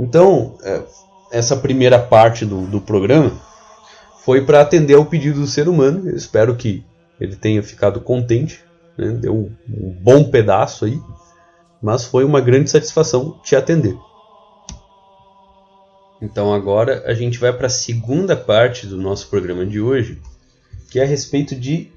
Então, 0.00 0.56
é, 0.64 0.82
essa 1.30 1.54
primeira 1.54 1.98
parte 1.98 2.46
do, 2.46 2.66
do 2.66 2.80
programa 2.80 3.38
foi 4.24 4.46
para 4.46 4.62
atender 4.62 4.94
ao 4.94 5.04
pedido 5.04 5.40
do 5.40 5.46
ser 5.46 5.68
humano. 5.68 6.08
Eu 6.08 6.16
espero 6.16 6.56
que 6.56 6.82
ele 7.20 7.36
tenha 7.36 7.62
ficado 7.62 8.00
contente. 8.00 8.64
Né? 8.96 9.10
Deu 9.10 9.34
um, 9.34 9.54
bom 10.00 10.24
pedaço 10.24 10.86
aí. 10.86 10.98
Mas 11.82 12.02
foi 12.02 12.24
uma 12.24 12.40
grande 12.40 12.70
satisfação 12.70 13.38
te 13.44 13.54
atender. 13.54 13.94
Então 16.22 16.54
agora 16.54 17.04
a 17.04 17.12
gente 17.12 17.38
vai 17.38 17.52
para 17.52 17.66
a 17.66 17.70
segunda 17.70 18.34
parte 18.34 18.86
do 18.86 18.96
nosso 18.96 19.28
programa 19.28 19.66
de 19.66 19.82
hoje, 19.82 20.18
que 20.90 20.98
é 20.98 21.02
a 21.02 21.06
respeito 21.06 21.54
de 21.54 21.92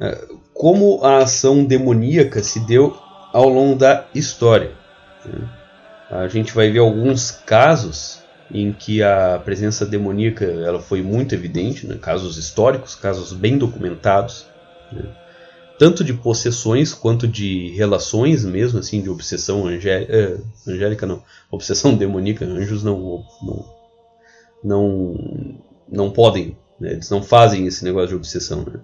uh, 0.00 0.43
como 0.54 1.04
a 1.04 1.18
ação 1.18 1.64
demoníaca 1.64 2.42
se 2.42 2.60
deu 2.60 2.96
ao 3.32 3.48
longo 3.48 3.74
da 3.74 4.06
história. 4.14 4.72
Né? 5.26 5.48
A 6.08 6.28
gente 6.28 6.54
vai 6.54 6.70
ver 6.70 6.78
alguns 6.78 7.32
casos 7.32 8.22
em 8.52 8.72
que 8.72 9.02
a 9.02 9.40
presença 9.44 9.84
demoníaca 9.84 10.44
ela 10.44 10.80
foi 10.80 11.02
muito 11.02 11.34
evidente, 11.34 11.86
né? 11.86 11.98
casos 12.00 12.36
históricos, 12.36 12.94
casos 12.94 13.32
bem 13.32 13.58
documentados, 13.58 14.46
né? 14.92 15.04
tanto 15.76 16.04
de 16.04 16.14
possessões 16.14 16.94
quanto 16.94 17.26
de 17.26 17.74
relações 17.74 18.44
mesmo, 18.44 18.78
assim, 18.78 19.02
de 19.02 19.10
obsessão 19.10 19.66
angélica, 19.66 20.12
eh, 20.12 20.38
angélica 20.68 21.04
não, 21.04 21.20
obsessão 21.50 21.96
demoníaca, 21.98 22.44
anjos 22.44 22.84
não, 22.84 23.24
não, 23.42 23.74
não, 24.62 25.58
não 25.88 26.10
podem, 26.12 26.56
né? 26.78 26.92
eles 26.92 27.10
não 27.10 27.24
fazem 27.24 27.66
esse 27.66 27.82
negócio 27.82 28.10
de 28.10 28.14
obsessão, 28.14 28.64
né? 28.64 28.80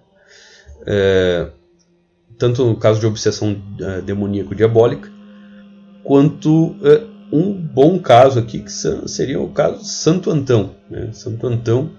É, 0.86 1.50
tanto 2.40 2.64
no 2.64 2.74
caso 2.74 2.98
de 2.98 3.06
obsessão 3.06 3.52
uh, 3.52 4.00
demoníaco-diabólica, 4.00 5.12
quanto 6.02 6.68
uh, 6.68 7.10
um 7.30 7.52
bom 7.52 7.98
caso 7.98 8.38
aqui, 8.38 8.60
que 8.60 8.72
seria 8.72 9.38
o 9.38 9.50
caso 9.50 9.80
de 9.80 9.88
Santo 9.88 10.30
Antão. 10.30 10.74
Né? 10.90 11.10
Santo 11.12 11.46
Antão 11.46 11.90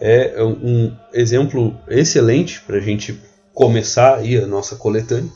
é 0.00 0.42
um 0.42 0.96
exemplo 1.12 1.78
excelente 1.86 2.60
para 2.62 2.78
a 2.78 2.80
gente 2.80 3.20
começar 3.52 4.16
aí 4.16 4.36
a 4.36 4.46
nossa 4.46 4.76
coletânea. 4.76 5.30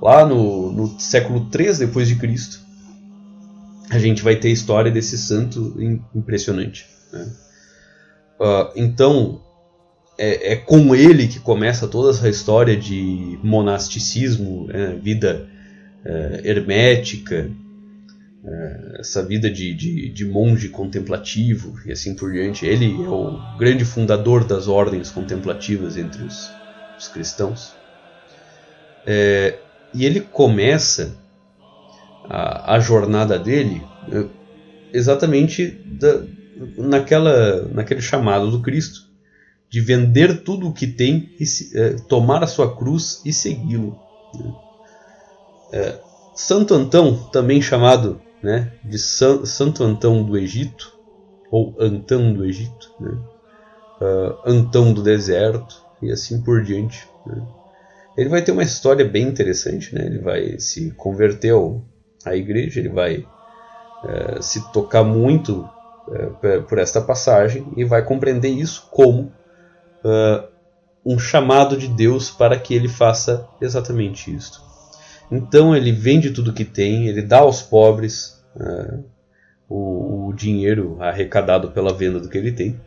Lá 0.00 0.26
no, 0.26 0.70
no 0.70 1.00
século 1.00 1.48
III 1.52 1.78
depois 1.78 2.06
de 2.06 2.16
Cristo, 2.16 2.60
a 3.90 3.98
gente 3.98 4.22
vai 4.22 4.36
ter 4.36 4.48
a 4.48 4.52
história 4.52 4.90
desse 4.90 5.16
santo 5.16 5.74
impressionante. 6.14 6.86
Né? 7.12 7.32
Uh, 8.38 8.72
então, 8.76 9.40
é, 10.24 10.52
é, 10.52 10.56
com 10.56 10.94
ele 10.94 11.26
que 11.26 11.40
começa 11.40 11.88
toda 11.88 12.10
essa 12.10 12.28
história 12.28 12.76
de 12.76 13.40
monasticismo, 13.42 14.68
né, 14.68 14.96
vida 15.02 15.48
é, 16.04 16.42
hermética, 16.44 17.50
é, 18.44 19.00
essa 19.00 19.20
vida 19.24 19.50
de, 19.50 19.74
de, 19.74 20.08
de, 20.10 20.24
monge 20.24 20.68
contemplativo 20.68 21.74
e 21.84 21.90
assim 21.90 22.14
por 22.14 22.30
diante. 22.30 22.64
Ele 22.64 22.94
é 23.02 23.08
o 23.08 23.36
grande 23.58 23.84
fundador 23.84 24.44
das 24.44 24.68
ordens 24.68 25.10
contemplativas 25.10 25.96
entre 25.96 26.22
os, 26.22 26.48
os 26.96 27.08
cristãos. 27.08 27.74
É, 29.04 29.58
e 29.92 30.04
ele 30.04 30.20
começa 30.20 31.16
a, 32.30 32.76
a 32.76 32.78
jornada 32.78 33.40
dele 33.40 33.82
é, 34.12 34.24
exatamente 34.92 35.66
da, 35.84 36.22
naquela, 36.78 37.66
naquele 37.74 38.00
chamado 38.00 38.48
do 38.52 38.62
Cristo 38.62 39.10
de 39.72 39.80
vender 39.80 40.42
tudo 40.42 40.68
o 40.68 40.72
que 40.72 40.86
tem, 40.86 41.30
e 41.40 41.44
é, 41.74 41.94
tomar 42.06 42.44
a 42.44 42.46
sua 42.46 42.76
cruz 42.76 43.22
e 43.24 43.32
segui-lo. 43.32 43.98
Né? 44.34 44.54
É, 45.72 45.98
Santo 46.34 46.74
Antão, 46.74 47.16
também 47.32 47.62
chamado 47.62 48.20
né, 48.42 48.70
de 48.84 48.98
San, 48.98 49.46
Santo 49.46 49.82
Antão 49.82 50.22
do 50.22 50.36
Egito, 50.36 50.94
ou 51.50 51.74
Antão 51.80 52.34
do 52.34 52.44
Egito, 52.44 52.92
né? 53.00 53.12
uh, 54.02 54.38
Antão 54.44 54.92
do 54.92 55.02
deserto, 55.02 55.82
e 56.02 56.12
assim 56.12 56.42
por 56.42 56.62
diante. 56.62 57.08
Né? 57.24 57.42
Ele 58.18 58.28
vai 58.28 58.42
ter 58.42 58.52
uma 58.52 58.62
história 58.62 59.06
bem 59.06 59.26
interessante, 59.26 59.94
né? 59.94 60.04
ele 60.04 60.18
vai 60.18 60.58
se 60.58 60.90
converter 60.90 61.54
à 62.26 62.36
igreja, 62.36 62.78
ele 62.78 62.90
vai 62.90 63.20
uh, 64.04 64.42
se 64.42 64.70
tocar 64.70 65.02
muito 65.02 65.66
uh, 66.08 66.62
por 66.68 66.78
esta 66.78 67.00
passagem 67.00 67.66
e 67.74 67.86
vai 67.86 68.04
compreender 68.04 68.50
isso 68.50 68.86
como 68.90 69.32
uh, 70.04 70.48
um 71.04 71.18
chamado 71.18 71.76
de 71.76 71.88
Deus 71.88 72.30
para 72.30 72.58
que 72.58 72.74
ele 72.74 72.88
faça 72.88 73.48
exatamente 73.60 74.34
isto. 74.34 74.60
Então 75.30 75.74
ele 75.74 75.92
vende 75.92 76.30
tudo 76.30 76.52
que 76.52 76.64
tem, 76.64 77.08
ele 77.08 77.22
dá 77.22 77.38
aos 77.38 77.62
pobres 77.62 78.42
uh, 78.54 79.04
o, 79.68 80.28
o, 80.28 80.32
dinheiro 80.34 80.98
arrecadado 81.00 81.70
pela 81.70 81.94
venda 81.94 82.20
do 82.20 82.28
que 82.28 82.36
ele 82.36 82.52
tem 82.52 82.78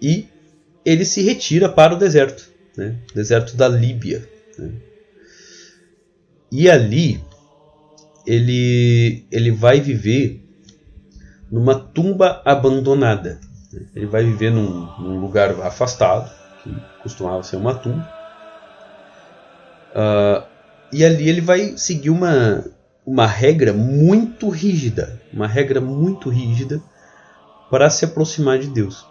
e 0.00 0.28
ele 0.84 1.04
se 1.04 1.22
retira 1.22 1.68
para 1.68 1.94
o 1.94 1.98
deserto, 1.98 2.48
né? 2.76 2.96
deserto 3.14 3.56
da 3.56 3.68
Líbia. 3.68 4.26
Né? 4.58 4.72
E 6.50 6.70
ali 6.70 7.20
ele, 8.26 9.26
ele 9.30 9.50
vai 9.50 9.80
viver 9.80 10.42
numa 11.50 11.74
tumba 11.74 12.42
abandonada. 12.44 13.40
Ele 13.94 14.06
vai 14.06 14.24
viver 14.24 14.50
num, 14.50 14.86
num 14.98 15.20
lugar 15.20 15.50
afastado, 15.60 16.30
que 16.62 16.74
costumava 17.02 17.42
ser 17.42 17.56
uma 17.56 17.74
tumba. 17.74 18.08
Uh, 19.90 20.46
e 20.92 21.04
ali 21.04 21.28
ele 21.28 21.40
vai 21.40 21.76
seguir 21.76 22.10
uma, 22.10 22.64
uma 23.04 23.26
regra 23.26 23.72
muito 23.72 24.48
rígida, 24.48 25.20
uma 25.32 25.46
regra 25.46 25.80
muito 25.80 26.30
rígida 26.30 26.80
para 27.70 27.90
se 27.90 28.04
aproximar 28.04 28.58
de 28.58 28.68
Deus. 28.68 29.06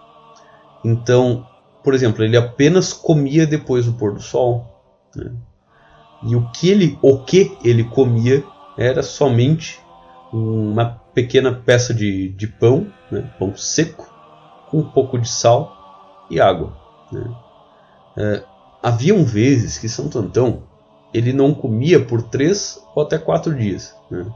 Então, 0.84 1.46
por 1.84 1.94
exemplo, 1.94 2.24
ele 2.24 2.36
apenas 2.36 2.94
comia 2.94 3.46
depois 3.46 3.86
do 3.86 3.94
pôr 3.94 4.14
do 4.14 4.22
sol. 4.22 4.66
Né? 5.16 5.32
E 6.24 6.36
o 6.36 6.50
que 6.52 6.70
ele, 6.70 6.98
o 7.02 7.24
que 7.24 7.56
ele 7.64 7.84
comia 7.84 8.44
era 8.78 9.04
somente 9.04 9.80
uma 10.34 10.86
pequena 11.14 11.54
peça 11.54 11.94
de, 11.94 12.30
de 12.30 12.48
pão, 12.48 12.92
né? 13.12 13.30
pão 13.38 13.56
seco, 13.56 14.17
com 14.70 14.80
um 14.80 14.90
pouco 14.90 15.18
de 15.18 15.30
sal 15.30 16.26
e 16.30 16.40
água. 16.40 16.78
Né? 17.12 17.36
É, 18.18 18.44
haviam 18.82 19.24
vezes 19.24 19.78
que 19.78 19.88
Santo 19.88 20.20
Antão 20.20 20.64
ele 21.14 21.32
não 21.32 21.54
comia 21.54 22.04
por 22.04 22.22
três 22.24 22.80
ou 22.96 23.04
até 23.04 23.18
quatro 23.18 23.56
dias. 23.56 23.96
Né? 24.12 24.30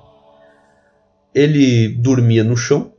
Ele 1.34 1.90
dormia 1.90 2.44
no 2.44 2.56
chão. 2.56 2.94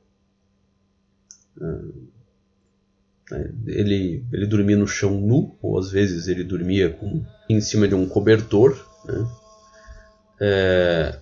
Ele, 3.67 4.25
ele 4.33 4.47
dormia 4.47 4.77
no 4.77 4.87
chão 4.87 5.13
nu, 5.13 5.57
ou 5.63 5.79
às 5.79 5.91
vezes 5.91 6.29
ele 6.29 6.45
dormia 6.45 6.91
com, 6.91 7.25
em 7.49 7.61
cima 7.61 7.89
de 7.89 7.95
um 7.95 8.07
cobertor. 8.07 8.77
Né? 9.05 9.27
É, 10.41 11.19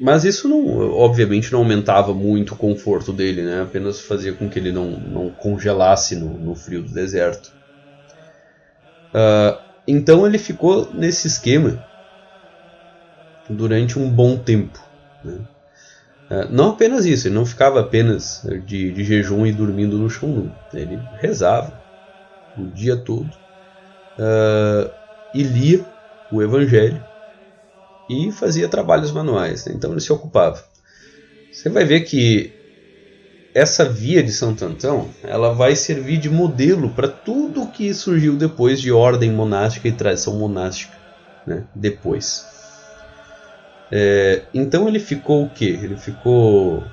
mas 0.00 0.24
isso 0.24 0.48
não, 0.48 0.78
obviamente 0.92 1.50
não 1.52 1.60
aumentava 1.60 2.12
muito 2.12 2.54
o 2.54 2.56
conforto 2.56 3.12
dele, 3.12 3.42
né? 3.42 3.62
apenas 3.62 4.00
fazia 4.00 4.32
com 4.32 4.48
que 4.48 4.58
ele 4.58 4.72
não, 4.72 4.90
não 4.90 5.30
congelasse 5.30 6.16
no, 6.16 6.36
no 6.38 6.54
frio 6.54 6.82
do 6.82 6.92
deserto. 6.92 7.52
Uh, 9.08 9.58
então 9.88 10.26
ele 10.26 10.38
ficou 10.38 10.92
nesse 10.92 11.26
esquema 11.26 11.82
durante 13.48 13.98
um 13.98 14.10
bom 14.10 14.36
tempo. 14.36 14.78
Né? 15.24 15.38
Uh, 16.30 16.48
não 16.50 16.70
apenas 16.70 17.06
isso, 17.06 17.28
ele 17.28 17.34
não 17.34 17.46
ficava 17.46 17.80
apenas 17.80 18.46
de, 18.66 18.92
de 18.92 19.04
jejum 19.04 19.46
e 19.46 19.52
dormindo 19.52 19.96
no 19.96 20.10
chão. 20.10 20.52
Ele 20.74 21.00
rezava 21.18 21.80
o 22.58 22.66
dia 22.66 22.96
todo 22.96 23.30
uh, 24.18 24.90
e 25.32 25.42
lia 25.42 25.84
o 26.30 26.42
Evangelho 26.42 27.02
e 28.08 28.30
fazia 28.30 28.68
trabalhos 28.68 29.10
manuais. 29.10 29.66
Né? 29.66 29.74
Então 29.76 29.92
ele 29.92 30.00
se 30.00 30.12
ocupava. 30.12 30.62
Você 31.52 31.68
vai 31.68 31.84
ver 31.84 32.00
que 32.00 32.52
essa 33.54 33.84
via 33.86 34.22
de 34.22 34.32
Santo 34.32 34.64
Antão 34.64 35.08
ela 35.22 35.54
vai 35.54 35.74
servir 35.74 36.18
de 36.18 36.28
modelo 36.28 36.90
para 36.90 37.08
tudo 37.08 37.68
que 37.68 37.94
surgiu 37.94 38.36
depois 38.36 38.80
de 38.80 38.92
ordem 38.92 39.32
monástica 39.32 39.88
e 39.88 39.92
tradição 39.92 40.34
monástica, 40.38 40.94
né? 41.46 41.64
depois. 41.74 42.44
É, 43.90 44.42
então 44.52 44.88
ele 44.88 44.98
ficou 44.98 45.44
o 45.44 45.50
quê? 45.50 45.78
Ele 45.82 45.96
ficou 45.96 46.84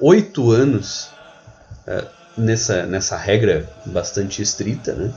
oito 0.00 0.50
anos 0.50 1.10
é, 1.86 2.04
nessa, 2.36 2.86
nessa 2.86 3.16
regra 3.16 3.68
bastante 3.84 4.40
estrita, 4.40 4.92
né? 4.92 5.12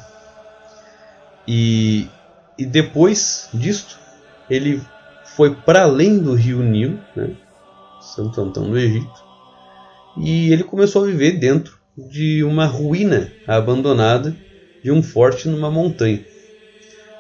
E, 1.48 2.08
e 2.58 2.66
depois 2.66 3.50
disto 3.54 4.00
ele 4.50 4.82
foi 5.42 5.56
para 5.56 5.82
além 5.82 6.20
do 6.20 6.36
rio 6.36 6.62
Nilo, 6.62 7.00
né? 7.16 7.32
Santo 8.00 8.40
Antão 8.40 8.70
do 8.70 8.78
Egito, 8.78 9.24
e 10.16 10.54
ele 10.54 10.64
começou 10.64 11.02
a 11.02 11.08
viver 11.08 11.40
dentro 11.40 11.80
de 11.98 12.44
uma 12.44 12.68
ruína 12.68 13.32
abandonada 13.48 14.38
de 14.84 14.92
um 14.92 15.02
forte 15.02 15.50
numa 15.50 15.72
montanha. 15.72 16.24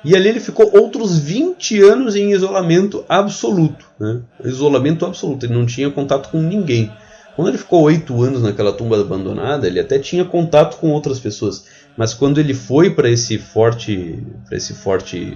E 0.05 0.15
ali 0.15 0.29
ele 0.29 0.39
ficou 0.39 0.71
outros 0.71 1.17
20 1.17 1.81
anos 1.81 2.15
em 2.15 2.31
isolamento 2.31 3.03
absoluto. 3.09 3.87
Né? 3.99 4.21
Isolamento 4.45 5.03
absoluto, 5.03 5.47
ele 5.47 5.55
não 5.55 5.65
tinha 5.65 5.89
contato 5.89 6.29
com 6.29 6.43
ninguém. 6.43 6.91
Quando 7.35 7.47
ele 7.47 7.57
ficou 7.57 7.81
oito 7.81 8.21
anos 8.21 8.43
naquela 8.43 8.71
tumba 8.71 9.01
abandonada, 9.01 9.65
ele 9.65 9.79
até 9.79 9.97
tinha 9.97 10.23
contato 10.23 10.77
com 10.77 10.91
outras 10.91 11.19
pessoas. 11.19 11.65
Mas 11.97 12.13
quando 12.13 12.39
ele 12.39 12.53
foi 12.53 12.91
para 12.91 13.09
esse 13.09 13.39
forte, 13.39 14.23
para 14.47 14.57
esse 14.57 14.75
forte 14.75 15.35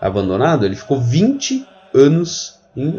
abandonado, 0.00 0.64
ele 0.64 0.76
ficou 0.76 0.98
20 0.98 1.68
anos 1.94 2.58
em 2.76 2.98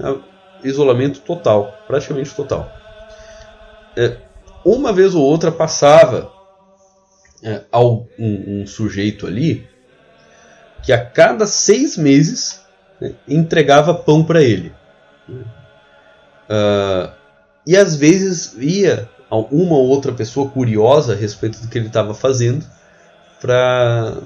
isolamento 0.63 1.21
total, 1.21 1.73
praticamente 1.87 2.33
total. 2.33 2.71
É, 3.95 4.17
uma 4.63 4.93
vez 4.93 5.15
ou 5.15 5.23
outra 5.23 5.51
passava 5.51 6.31
é, 7.43 7.63
um, 7.73 8.05
um, 8.19 8.67
sujeito 8.67 9.25
ali 9.25 9.67
que 10.83 10.93
a 10.93 11.03
cada 11.03 11.45
seis 11.45 11.97
meses 11.97 12.61
né, 12.99 13.13
entregava 13.27 13.93
pão 13.93 14.23
para 14.23 14.41
ele. 14.41 14.73
Uh, 16.49 17.11
e 17.65 17.77
às 17.77 17.95
vezes 17.95 18.55
ia 18.57 19.09
uma 19.29 19.75
ou 19.75 19.87
outra 19.87 20.11
pessoa 20.11 20.49
curiosa 20.49 21.13
a 21.13 21.15
respeito 21.15 21.59
do 21.59 21.67
que 21.69 21.77
ele 21.77 21.87
estava 21.87 22.13
fazendo 22.13 22.65
para 23.39 24.17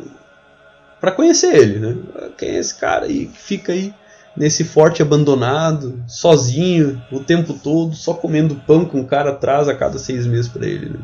para 0.99 1.11
conhecer 1.11 1.53
ele, 1.55 1.80
né? 1.80 1.97
Quem 2.38 2.49
é 2.49 2.57
esse 2.57 2.74
cara 2.74 3.05
aí 3.05 3.28
que 3.28 3.38
fica 3.38 3.74
aí 3.74 3.93
nesse 4.36 4.64
forte 4.64 5.02
abandonado, 5.02 6.04
sozinho, 6.08 7.02
o 7.12 7.20
tempo 7.20 7.54
todo, 7.54 7.96
só 7.96 8.14
comendo 8.14 8.56
pão 8.56 8.86
que 8.86 8.98
um 8.98 9.06
cara 9.06 9.34
traz 9.34 9.70
a 9.70 9.76
cada 9.76 9.98
seis 9.98 10.28
meses 10.28 10.50
para 10.50 10.66
ele. 10.66 10.90
Né? 10.90 11.00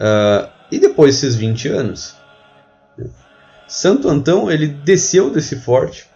Uh, 0.00 0.48
e 0.70 0.78
depois 0.78 1.14
desses 1.14 1.34
20 1.34 1.68
anos, 1.68 2.16
né? 2.96 3.06
Santo 3.66 4.08
Antão 4.08 4.50
ele 4.50 4.66
desceu 4.66 5.30
desse 5.30 5.56
forte 5.56 6.06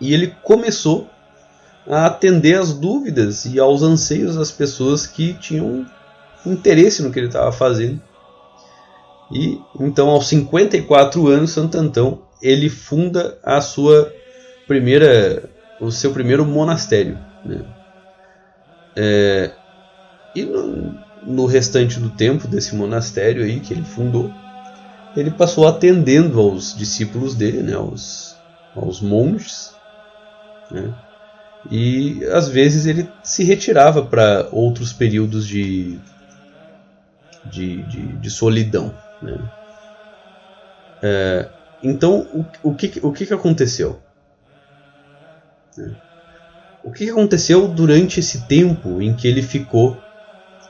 e 0.00 0.12
ele 0.12 0.34
começou 0.42 1.08
a 1.88 2.06
atender 2.06 2.58
às 2.58 2.72
dúvidas 2.72 3.44
e 3.44 3.58
aos 3.58 3.82
anseios 3.82 4.36
das 4.36 4.50
pessoas 4.50 5.06
que 5.06 5.34
tinham 5.34 5.86
interesse 6.44 7.02
no 7.02 7.10
que 7.10 7.18
ele 7.18 7.26
estava 7.26 7.52
fazendo. 7.52 8.00
E 9.30 9.60
então, 9.78 10.08
aos 10.08 10.28
54 10.28 11.26
anos, 11.28 11.50
Santo 11.50 11.78
Antão 11.78 12.22
ele 12.42 12.68
funda 12.68 13.38
a 13.42 13.60
sua 13.60 14.12
primeira, 14.66 15.42
o 15.80 15.90
seu 15.90 16.12
primeiro 16.12 16.44
monastério. 16.44 17.18
Né? 17.44 17.64
É, 18.96 19.50
e 20.34 20.44
no, 20.44 20.94
no, 21.22 21.46
restante 21.46 21.98
do 21.98 22.10
tempo 22.10 22.46
desse 22.46 22.74
monastério 22.74 23.42
aí 23.42 23.60
que 23.60 23.72
ele 23.72 23.84
fundou, 23.84 24.32
ele 25.16 25.30
passou 25.30 25.66
atendendo 25.66 26.38
aos 26.38 26.76
discípulos 26.76 27.34
dele, 27.34 27.62
né, 27.62 27.74
aos, 27.74 28.36
aos 28.76 29.00
monges, 29.00 29.74
né? 30.70 30.94
e 31.70 32.24
às 32.26 32.48
vezes 32.48 32.86
ele 32.86 33.10
se 33.22 33.42
retirava 33.44 34.04
para 34.04 34.48
outros 34.52 34.92
períodos 34.92 35.46
de, 35.46 35.98
de, 37.44 37.82
de, 37.82 38.06
de 38.18 38.30
solidão. 38.30 38.94
Né? 39.20 39.36
É, 41.02 41.48
então, 41.82 42.26
o, 42.62 42.70
o, 42.70 42.74
que, 42.74 43.00
o 43.02 43.12
que, 43.12 43.26
que 43.26 43.34
aconteceu? 43.34 44.00
É. 45.78 45.90
O 46.82 46.92
que 46.92 47.10
aconteceu 47.10 47.68
durante 47.68 48.20
esse 48.20 48.46
tempo 48.46 49.02
em 49.02 49.14
que 49.14 49.28
ele 49.28 49.42
ficou 49.42 49.98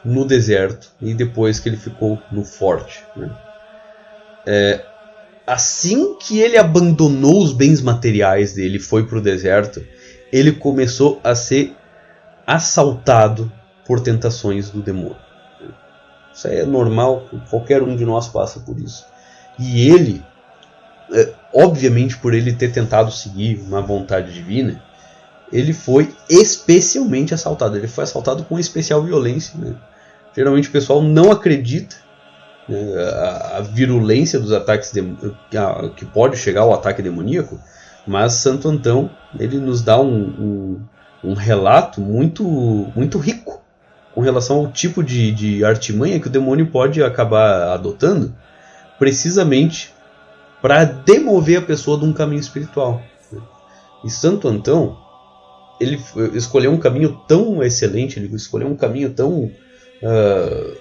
no 0.04 0.24
deserto 0.24 0.90
e 1.00 1.14
depois 1.14 1.60
que 1.60 1.68
ele 1.68 1.76
ficou 1.76 2.20
no 2.32 2.44
forte? 2.44 3.04
Né? 3.16 3.30
É, 4.46 4.84
assim 5.46 6.16
que 6.18 6.40
ele 6.40 6.56
abandonou 6.56 7.42
os 7.42 7.52
bens 7.52 7.80
materiais 7.80 8.52
dele 8.52 8.76
e 8.76 8.80
foi 8.80 9.06
para 9.06 9.18
o 9.18 9.22
deserto, 9.22 9.84
ele 10.32 10.52
começou 10.52 11.20
a 11.22 11.34
ser 11.34 11.76
assaltado 12.46 13.50
por 13.84 14.00
tentações 14.00 14.70
do 14.70 14.82
demônio. 14.82 15.16
Isso 16.32 16.48
é 16.48 16.64
normal, 16.64 17.28
qualquer 17.48 17.82
um 17.82 17.96
de 17.96 18.04
nós 18.04 18.28
passa 18.28 18.60
por 18.60 18.78
isso. 18.78 19.04
E 19.58 19.88
ele 19.88 20.24
obviamente 21.52 22.16
por 22.16 22.34
ele 22.34 22.52
ter 22.52 22.72
tentado 22.72 23.10
seguir 23.10 23.60
uma 23.66 23.80
vontade 23.80 24.32
divina, 24.32 24.82
ele 25.52 25.72
foi 25.72 26.14
especialmente 26.28 27.34
assaltado. 27.34 27.76
Ele 27.76 27.88
foi 27.88 28.04
assaltado 28.04 28.44
com 28.44 28.58
especial 28.58 29.02
violência. 29.02 29.58
Né? 29.58 29.74
Geralmente 30.34 30.68
o 30.68 30.72
pessoal 30.72 31.02
não 31.02 31.32
acredita 31.32 31.96
né, 32.68 32.78
a, 32.96 33.56
a, 33.58 33.60
virulência 33.60 34.38
dos 34.38 34.52
ataques 34.52 34.92
de, 34.92 35.00
a, 35.56 35.90
que 35.90 36.04
pode 36.04 36.36
chegar 36.36 36.62
ao 36.62 36.72
ataque 36.72 37.02
demoníaco, 37.02 37.58
mas 38.06 38.34
Santo 38.34 38.68
Antão 38.68 39.10
ele 39.38 39.58
nos 39.58 39.82
dá 39.82 40.00
um, 40.00 40.78
um, 41.24 41.30
um 41.30 41.34
relato 41.34 42.00
muito, 42.00 42.44
muito 42.94 43.18
rico 43.18 43.60
com 44.14 44.20
relação 44.20 44.58
ao 44.58 44.70
tipo 44.70 45.02
de, 45.02 45.32
de 45.32 45.64
artimanha 45.64 46.20
que 46.20 46.26
o 46.26 46.30
demônio 46.30 46.66
pode 46.66 47.02
acabar 47.02 47.72
adotando, 47.72 48.34
precisamente 48.98 49.92
para 50.60 50.84
demover 50.84 51.58
a 51.58 51.62
pessoa 51.62 51.98
de 51.98 52.04
um 52.04 52.12
caminho 52.12 52.40
espiritual. 52.40 53.02
E 54.04 54.10
Santo 54.10 54.48
Antão, 54.48 54.98
ele 55.80 56.00
escolheu 56.34 56.70
um 56.70 56.78
caminho 56.78 57.20
tão 57.26 57.62
excelente, 57.62 58.18
ele 58.18 58.34
escolheu 58.34 58.68
um 58.68 58.76
caminho 58.76 59.10
tão 59.10 59.44
uh, 59.44 60.76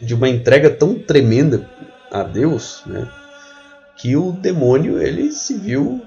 de 0.00 0.14
uma 0.14 0.28
entrega 0.28 0.70
tão 0.70 0.98
tremenda 0.98 1.68
a 2.10 2.22
Deus, 2.22 2.82
né, 2.86 3.08
que 3.96 4.16
o 4.16 4.32
demônio 4.32 5.00
ele 5.00 5.32
se 5.32 5.54
viu 5.54 6.02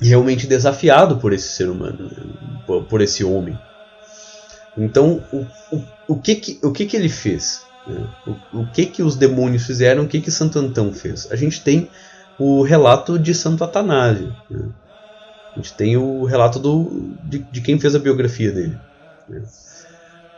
realmente 0.00 0.46
desafiado 0.46 1.18
por 1.18 1.32
esse 1.32 1.48
ser 1.48 1.68
humano, 1.68 2.10
por, 2.66 2.84
por, 2.84 3.00
esse 3.00 3.24
homem. 3.24 3.58
Então, 4.76 5.22
o, 5.32 5.46
o, 5.74 5.84
o, 6.08 6.16
que, 6.20 6.36
que, 6.36 6.58
o 6.62 6.72
que, 6.72 6.86
que 6.86 6.96
ele 6.96 7.08
fez? 7.08 7.67
O, 8.26 8.60
o, 8.60 8.66
que 8.66 8.86
que 8.86 9.02
os 9.02 9.16
demônios 9.16 9.64
fizeram, 9.64 10.04
o 10.04 10.08
que 10.08 10.20
que 10.20 10.30
Santo 10.30 10.58
Antão 10.58 10.92
fez? 10.92 11.30
A 11.30 11.36
gente 11.36 11.62
tem 11.62 11.88
o 12.38 12.62
relato 12.62 13.18
de 13.18 13.34
Santo 13.34 13.64
Atanásio. 13.64 14.34
Né? 14.50 14.68
A 15.52 15.56
gente 15.56 15.74
tem 15.74 15.96
o 15.96 16.24
relato 16.24 16.58
do, 16.58 17.14
de, 17.24 17.38
de 17.38 17.60
quem 17.60 17.80
fez 17.80 17.94
a 17.94 17.98
biografia 17.98 18.52
dele. 18.52 18.78
Né? 19.28 19.42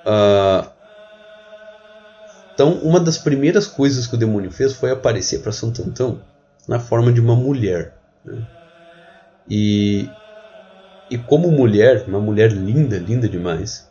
Uh, 0.07 0.71
então, 2.55 2.75
uma 2.75 3.01
das 3.01 3.19
primeiras 3.19 3.67
coisas 3.67 4.07
que 4.07 4.15
o 4.15 4.19
demônio 4.19 4.51
fez 4.51 4.73
foi 4.73 4.91
aparecer 4.91 5.41
para 5.41 5.51
Santo 5.51 5.83
Antão 5.83 6.21
na 6.69 6.79
forma 6.79 7.13
de 7.13 7.21
uma 7.21 7.35
mulher. 7.35 7.95
Né? 8.25 8.47
E, 9.49 10.09
e 11.11 11.19
como 11.19 11.51
mulher, 11.51 12.05
uma 12.07 12.21
mulher 12.21 12.53
linda, 12.53 12.97
linda 12.97 13.29
demais, 13.29 13.90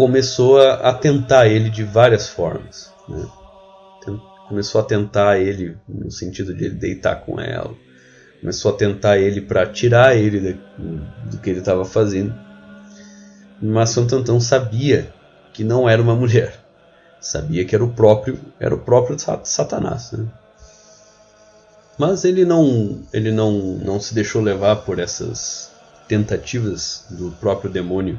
começou 0.00 0.58
a, 0.58 0.94
tentar 0.94 1.46
ele 1.46 1.68
de 1.68 1.84
várias 1.84 2.26
formas. 2.26 2.90
Né? 3.06 3.22
Começou 4.48 4.80
a 4.80 4.84
tentar 4.84 5.38
ele 5.38 5.76
no 5.86 6.10
sentido 6.10 6.54
de 6.54 6.64
ele 6.64 6.74
deitar 6.74 7.16
com 7.16 7.38
ela. 7.38 7.74
Começou 8.40 8.72
a 8.72 8.76
tentar 8.78 9.18
ele 9.18 9.42
para 9.42 9.66
tirar 9.66 10.16
ele 10.16 10.54
do, 10.78 11.30
do 11.30 11.36
que 11.36 11.50
ele 11.50 11.58
estava 11.58 11.84
fazendo. 11.84 12.34
Mas 13.60 13.90
Santo 13.90 14.16
Antão 14.16 14.40
sabia 14.40 15.12
que 15.52 15.62
não 15.62 15.86
era 15.86 16.00
uma 16.00 16.16
mulher. 16.16 16.58
Sabia 17.20 17.62
que 17.66 17.74
era 17.74 17.84
o 17.84 17.92
próprio, 17.92 18.40
era 18.58 18.74
o 18.74 18.78
próprio 18.78 19.18
Satanás. 19.44 20.12
Né? 20.12 20.26
Mas 21.98 22.24
ele 22.24 22.46
não, 22.46 23.02
ele 23.12 23.30
não, 23.30 23.52
não 23.52 24.00
se 24.00 24.14
deixou 24.14 24.40
levar 24.40 24.76
por 24.76 24.98
essas 24.98 25.70
tentativas 26.08 27.04
do 27.10 27.32
próprio 27.32 27.70
demônio 27.70 28.18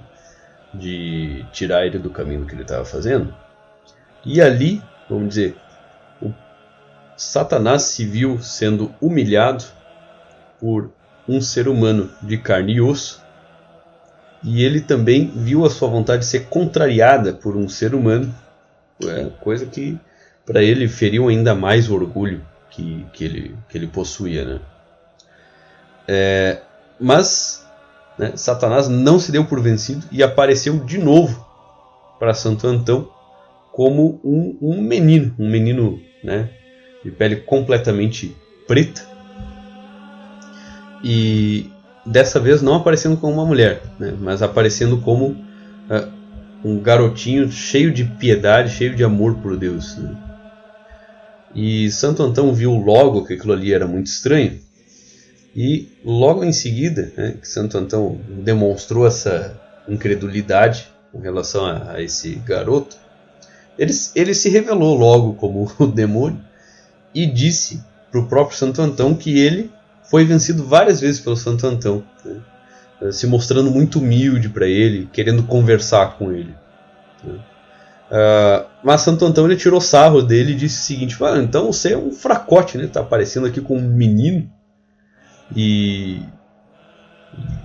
de 0.73 1.45
tirar 1.51 1.85
ele 1.85 1.99
do 1.99 2.09
caminho 2.09 2.45
que 2.45 2.53
ele 2.53 2.61
estava 2.61 2.85
fazendo. 2.85 3.33
E 4.25 4.41
ali, 4.41 4.81
vamos 5.09 5.29
dizer, 5.29 5.55
o 6.21 6.33
Satanás 7.17 7.83
se 7.83 8.05
viu 8.05 8.39
sendo 8.39 8.93
humilhado 9.01 9.63
por 10.59 10.91
um 11.27 11.41
ser 11.41 11.67
humano 11.67 12.09
de 12.21 12.37
carne 12.37 12.73
e 12.73 12.81
osso, 12.81 13.21
e 14.43 14.63
ele 14.63 14.81
também 14.81 15.27
viu 15.27 15.65
a 15.65 15.69
sua 15.69 15.87
vontade 15.87 16.25
ser 16.25 16.47
contrariada 16.47 17.33
por 17.33 17.55
um 17.55 17.69
ser 17.69 17.93
humano, 17.93 18.33
é, 19.03 19.25
coisa 19.39 19.65
que 19.65 19.99
para 20.45 20.63
ele 20.63 20.87
feriu 20.87 21.27
ainda 21.27 21.53
mais 21.53 21.89
o 21.89 21.95
orgulho 21.95 22.45
que, 22.69 23.05
que, 23.13 23.23
ele, 23.23 23.55
que 23.69 23.77
ele 23.77 23.87
possuía. 23.87 24.45
Né? 24.45 24.59
É, 26.07 26.61
mas 26.99 27.60
né, 28.17 28.33
Satanás 28.35 28.87
não 28.87 29.19
se 29.19 29.31
deu 29.31 29.45
por 29.45 29.61
vencido 29.61 30.05
e 30.11 30.21
apareceu 30.21 30.79
de 30.79 30.97
novo 30.97 31.45
para 32.19 32.33
Santo 32.33 32.67
Antão 32.67 33.09
como 33.71 34.19
um, 34.23 34.57
um 34.61 34.81
menino, 34.81 35.33
um 35.39 35.49
menino 35.49 35.99
né, 36.23 36.49
de 37.03 37.11
pele 37.11 37.37
completamente 37.37 38.35
preta. 38.67 39.09
E 41.03 41.69
dessa 42.05 42.39
vez 42.39 42.61
não 42.61 42.75
aparecendo 42.75 43.17
como 43.17 43.33
uma 43.33 43.45
mulher, 43.45 43.81
né, 43.97 44.13
mas 44.19 44.41
aparecendo 44.41 44.97
como 44.97 45.27
uh, 45.29 46.11
um 46.63 46.79
garotinho 46.79 47.51
cheio 47.51 47.91
de 47.91 48.03
piedade, 48.03 48.73
cheio 48.73 48.95
de 48.95 49.03
amor 49.03 49.35
por 49.35 49.57
Deus. 49.57 49.97
Né. 49.97 50.15
E 51.55 51.89
Santo 51.91 52.23
Antão 52.23 52.53
viu 52.53 52.73
logo 52.73 53.25
que 53.25 53.33
aquilo 53.33 53.53
ali 53.53 53.73
era 53.73 53.87
muito 53.87 54.07
estranho. 54.07 54.59
E 55.55 55.89
logo 56.03 56.43
em 56.43 56.53
seguida, 56.53 57.11
né, 57.15 57.35
que 57.41 57.47
Santo 57.47 57.77
Antão 57.77 58.19
demonstrou 58.29 59.05
essa 59.05 59.59
incredulidade 59.87 60.87
com 61.11 61.19
relação 61.19 61.65
a, 61.65 61.93
a 61.93 62.01
esse 62.01 62.35
garoto, 62.35 62.95
ele, 63.77 63.91
ele 64.15 64.33
se 64.33 64.49
revelou 64.49 64.97
logo 64.97 65.33
como 65.33 65.69
o 65.77 65.87
demônio 65.87 66.39
e 67.13 67.25
disse 67.25 67.83
para 68.09 68.21
o 68.21 68.27
próprio 68.27 68.57
Santo 68.57 68.81
Antão 68.81 69.13
que 69.13 69.39
ele 69.39 69.71
foi 70.03 70.23
vencido 70.25 70.65
várias 70.65 71.01
vezes 71.01 71.19
pelo 71.19 71.37
Santo 71.37 71.67
Antão, 71.67 72.03
né, 72.23 73.11
se 73.11 73.27
mostrando 73.27 73.71
muito 73.71 73.99
humilde 73.99 74.49
para 74.49 74.67
ele, 74.67 75.09
querendo 75.11 75.43
conversar 75.43 76.17
com 76.17 76.31
ele. 76.31 76.53
Né. 77.23 77.39
Uh, 78.11 78.67
mas 78.83 79.01
Santo 79.01 79.25
Antão 79.25 79.45
ele 79.45 79.55
tirou 79.55 79.79
sarro 79.79 80.21
dele 80.21 80.51
e 80.51 80.55
disse 80.55 80.81
o 80.81 80.85
seguinte: 80.85 81.17
ah, 81.23 81.37
então 81.37 81.71
você 81.71 81.93
é 81.93 81.97
um 81.97 82.11
fracote, 82.11 82.77
né? 82.77 82.85
Tá 82.87 82.99
aparecendo 82.99 83.47
aqui 83.47 83.61
com 83.61 83.77
um 83.77 83.81
menino 83.81 84.51
e 85.55 86.21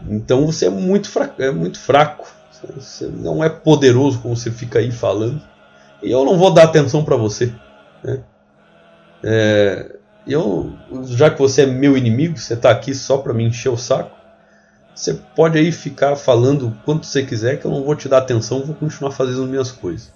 então 0.09 0.47
você 0.47 0.67
é 0.67 0.71
muito 0.71 1.11
fraco, 1.11 1.43
é 1.43 1.51
muito 1.51 1.79
fraco. 1.79 2.29
Você 2.75 3.07
não 3.07 3.45
é 3.45 3.49
poderoso 3.49 4.21
como 4.21 4.37
você 4.37 4.51
fica 4.51 4.79
aí 4.79 4.91
falando. 4.91 5.43
E 6.03 6.11
eu 6.11 6.25
não 6.25 6.39
vou 6.39 6.53
dar 6.53 6.65
atenção 6.65 7.05
para 7.05 7.17
você. 7.17 7.53
Né? 8.03 8.23
É, 9.23 9.97
eu, 10.27 10.73
já 11.05 11.31
que 11.31 11.39
você 11.39 11.63
é 11.63 11.67
meu 11.67 11.97
inimigo, 11.97 12.39
você 12.39 12.55
está 12.55 12.71
aqui 12.71 12.95
só 12.95 13.19
para 13.19 13.35
me 13.35 13.45
encher 13.45 13.69
o 13.69 13.77
saco. 13.77 14.17
Você 14.95 15.13
pode 15.13 15.59
aí 15.59 15.71
ficar 15.71 16.17
falando 16.17 16.75
quanto 16.85 17.05
você 17.05 17.23
quiser, 17.23 17.61
que 17.61 17.67
eu 17.67 17.71
não 17.71 17.85
vou 17.85 17.95
te 17.95 18.09
dar 18.09 18.19
atenção, 18.19 18.65
vou 18.65 18.75
continuar 18.75 19.11
fazendo 19.11 19.43
as 19.43 19.49
minhas 19.49 19.71
coisas. 19.71 20.13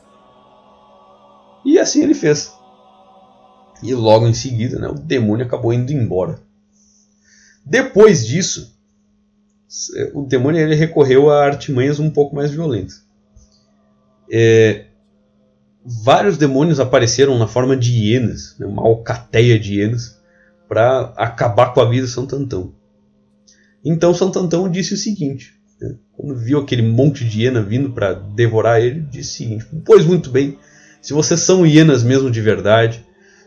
E 1.64 1.78
assim 1.78 2.02
ele 2.02 2.14
fez. 2.14 2.54
E 3.82 3.94
logo 3.94 4.26
em 4.26 4.32
seguida, 4.32 4.78
né, 4.78 4.88
o 4.88 4.94
demônio 4.94 5.44
acabou 5.44 5.72
indo 5.72 5.92
embora. 5.92 6.38
Depois 7.64 8.26
disso, 8.26 8.76
o 10.14 10.22
demônio 10.22 10.60
ele 10.60 10.74
recorreu 10.74 11.30
a 11.30 11.44
artimanhas 11.44 12.00
um 12.00 12.10
pouco 12.10 12.34
mais 12.34 12.50
violentas. 12.50 13.04
É, 14.32 14.86
vários 15.84 16.36
demônios 16.36 16.80
apareceram 16.80 17.38
na 17.38 17.46
forma 17.46 17.76
de 17.76 17.92
hienas, 17.92 18.56
né, 18.58 18.66
uma 18.66 18.82
alcateia 18.82 19.58
de 19.58 19.76
hienas, 19.76 20.18
para 20.68 21.12
acabar 21.16 21.72
com 21.72 21.80
a 21.80 21.88
vida 21.88 22.06
de 22.06 22.12
Santo 22.12 22.36
Antão. 22.36 22.72
Então 23.84 24.14
Santo 24.14 24.38
Antão 24.38 24.68
disse 24.68 24.94
o 24.94 24.96
seguinte: 24.96 25.54
né, 25.80 25.96
quando 26.12 26.36
viu 26.36 26.58
aquele 26.58 26.82
monte 26.82 27.24
de 27.24 27.42
hiena 27.42 27.62
vindo 27.62 27.90
para 27.90 28.12
devorar 28.12 28.80
ele, 28.80 29.00
disse 29.00 29.30
o 29.30 29.36
seguinte: 29.38 29.66
Pois 29.84 30.04
muito 30.04 30.30
bem, 30.30 30.58
se 31.00 31.12
vocês 31.12 31.40
são 31.40 31.66
hienas 31.66 32.02
mesmo 32.02 32.30
de 32.30 32.40
verdade, 32.40 33.04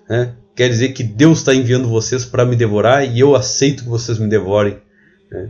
né, 0.10 0.36
quer 0.56 0.70
dizer 0.70 0.90
que 0.90 1.04
Deus 1.04 1.40
está 1.40 1.54
enviando 1.54 1.90
vocês 1.90 2.26
para 2.26 2.46
me 2.46 2.56
devorar 2.56 3.06
e 3.06 3.20
eu 3.20 3.36
aceito 3.36 3.84
que 3.84 3.90
vocês 3.90 4.18
me 4.18 4.28
devorem, 4.28 4.78
né, 5.32 5.50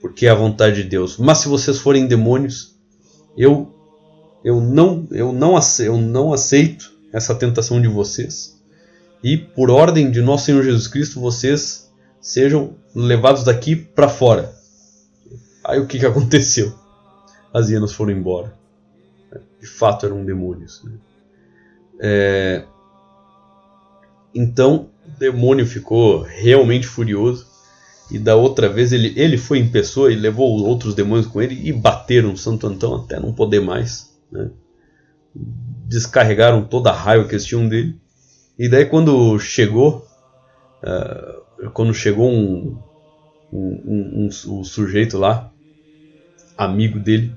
porque 0.00 0.26
é 0.26 0.30
a 0.30 0.34
vontade 0.34 0.82
de 0.82 0.88
Deus. 0.88 1.16
Mas 1.16 1.38
se 1.38 1.48
vocês 1.48 1.78
forem 1.78 2.06
demônios, 2.06 2.74
eu 3.36 3.74
eu 4.44 4.60
não 4.60 5.06
eu 5.10 5.32
não 5.32 5.56
aceito, 5.56 5.92
eu 5.92 5.98
não 5.98 6.32
aceito 6.32 6.92
essa 7.12 7.34
tentação 7.34 7.80
de 7.80 7.88
vocês 7.88 8.58
e 9.22 9.36
por 9.36 9.70
ordem 9.70 10.10
de 10.10 10.20
nosso 10.20 10.46
Senhor 10.46 10.62
Jesus 10.62 10.86
Cristo 10.86 11.20
vocês 11.20 11.90
sejam 12.20 12.74
levados 12.94 13.44
daqui 13.44 13.74
para 13.74 14.08
fora. 14.08 14.52
Aí 15.64 15.78
o 15.80 15.86
que, 15.86 15.98
que 15.98 16.06
aconteceu? 16.06 16.74
As 17.52 17.68
hienas 17.68 17.92
foram 17.92 18.12
embora. 18.12 18.56
De 19.60 19.66
fato 19.66 20.06
eram 20.06 20.24
demônios. 20.24 20.82
Né? 20.84 20.92
É... 22.00 22.64
Então 24.38 24.88
o 25.04 25.18
demônio 25.18 25.66
ficou 25.66 26.22
realmente 26.22 26.86
furioso. 26.86 27.44
E 28.08 28.18
da 28.18 28.36
outra 28.36 28.68
vez 28.68 28.92
ele, 28.92 29.12
ele 29.16 29.36
foi 29.36 29.58
em 29.58 29.68
pessoa 29.68 30.12
e 30.12 30.14
levou 30.14 30.64
outros 30.64 30.94
demônios 30.94 31.26
com 31.26 31.42
ele 31.42 31.60
e 31.68 31.72
bateram 31.72 32.36
Santo 32.36 32.66
Antão 32.68 32.94
até 32.94 33.18
não 33.18 33.34
poder 33.34 33.60
mais. 33.60 34.16
Né? 34.30 34.48
Descarregaram 35.34 36.64
toda 36.64 36.90
a 36.90 36.94
raiva 36.94 37.26
que 37.26 37.34
eles 37.34 37.44
tinham 37.44 37.68
dele. 37.68 37.96
E 38.56 38.68
daí 38.68 38.86
quando 38.86 39.38
chegou, 39.40 40.06
uh, 40.84 41.70
quando 41.72 41.92
chegou 41.92 42.30
um, 42.30 42.78
um, 43.52 43.82
um, 43.84 44.28
um, 44.46 44.58
um 44.60 44.64
sujeito 44.64 45.18
lá, 45.18 45.52
amigo 46.56 47.00
dele, 47.00 47.34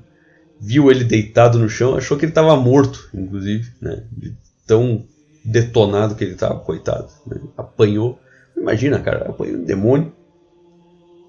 viu 0.60 0.92
ele 0.92 1.04
deitado 1.04 1.58
no 1.58 1.68
chão, 1.68 1.96
achou 1.96 2.16
que 2.16 2.26
ele 2.26 2.32
estava 2.32 2.56
morto, 2.56 3.10
inclusive, 3.14 3.72
né? 3.82 4.04
tão 4.66 5.06
detonado 5.44 6.16
que 6.16 6.24
ele 6.24 6.34
estava, 6.34 6.60
coitado. 6.60 7.10
Né? 7.26 7.40
Apanhou. 7.58 8.20
Imagina, 8.56 9.00
cara, 9.00 9.30
apanhou 9.30 9.58
um 9.58 9.64
demônio. 9.64 10.14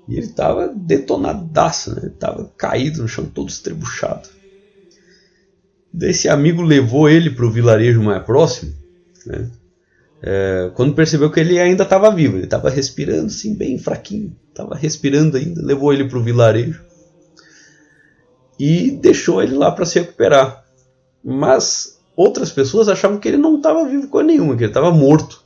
E 0.09 0.17
ele 0.17 0.27
estava 0.27 0.69
detonadaço, 0.69 1.95
né? 1.95 2.03
Ele 2.05 2.15
tava 2.15 2.51
caído 2.57 3.03
no 3.03 3.09
chão, 3.09 3.25
todo 3.25 3.49
estrebuchado. 3.49 4.29
Desse 5.93 6.29
amigo 6.29 6.63
levou 6.63 7.09
ele 7.09 7.31
para 7.31 7.47
o 7.47 7.51
vilarejo 7.51 8.03
mais 8.03 8.25
próximo, 8.25 8.73
né? 9.27 9.51
É, 10.25 10.71
quando 10.75 10.95
percebeu 10.95 11.31
que 11.31 11.41
ele 11.41 11.59
ainda 11.59 11.83
estava 11.83 12.15
vivo, 12.15 12.37
ele 12.37 12.45
estava 12.45 12.71
respirando 12.71 13.27
assim, 13.27 13.57
bem 13.57 13.77
fraquinho, 13.77 14.37
estava 14.49 14.77
respirando 14.77 15.37
ainda, 15.37 15.61
levou 15.61 15.93
ele 15.93 16.09
para 16.09 16.17
o 16.17 16.23
vilarejo 16.23 16.81
e 18.59 18.93
deixou 18.93 19.43
ele 19.43 19.57
lá 19.57 19.73
para 19.73 19.85
se 19.85 19.99
recuperar. 19.99 20.65
Mas 21.25 22.01
outras 22.17 22.51
pessoas 22.51 22.89
achavam 22.89 23.19
que 23.19 23.29
ele 23.29 23.37
não 23.37 23.57
estava 23.57 23.85
vivo 23.89 24.09
com 24.09 24.21
nenhuma, 24.21 24.57
que 24.57 24.65
ele 24.65 24.71
estava 24.71 24.91
morto. 24.91 25.43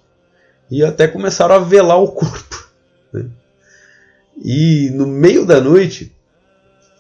E 0.71 0.85
até 0.85 1.07
começaram 1.07 1.55
a 1.55 1.59
velar 1.59 2.03
o 2.03 2.13
corpo. 2.13 2.57
Né? 3.13 3.31
E 4.37 4.91
no 4.91 5.07
meio 5.07 5.47
da 5.47 5.61
noite, 5.61 6.15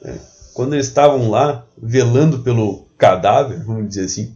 né, 0.00 0.18
quando 0.54 0.74
eles 0.74 0.86
estavam 0.86 1.28
lá 1.28 1.66
velando 1.76 2.38
pelo 2.38 2.86
cadáver, 2.96 3.62
vamos 3.64 3.88
dizer 3.88 4.04
assim, 4.04 4.34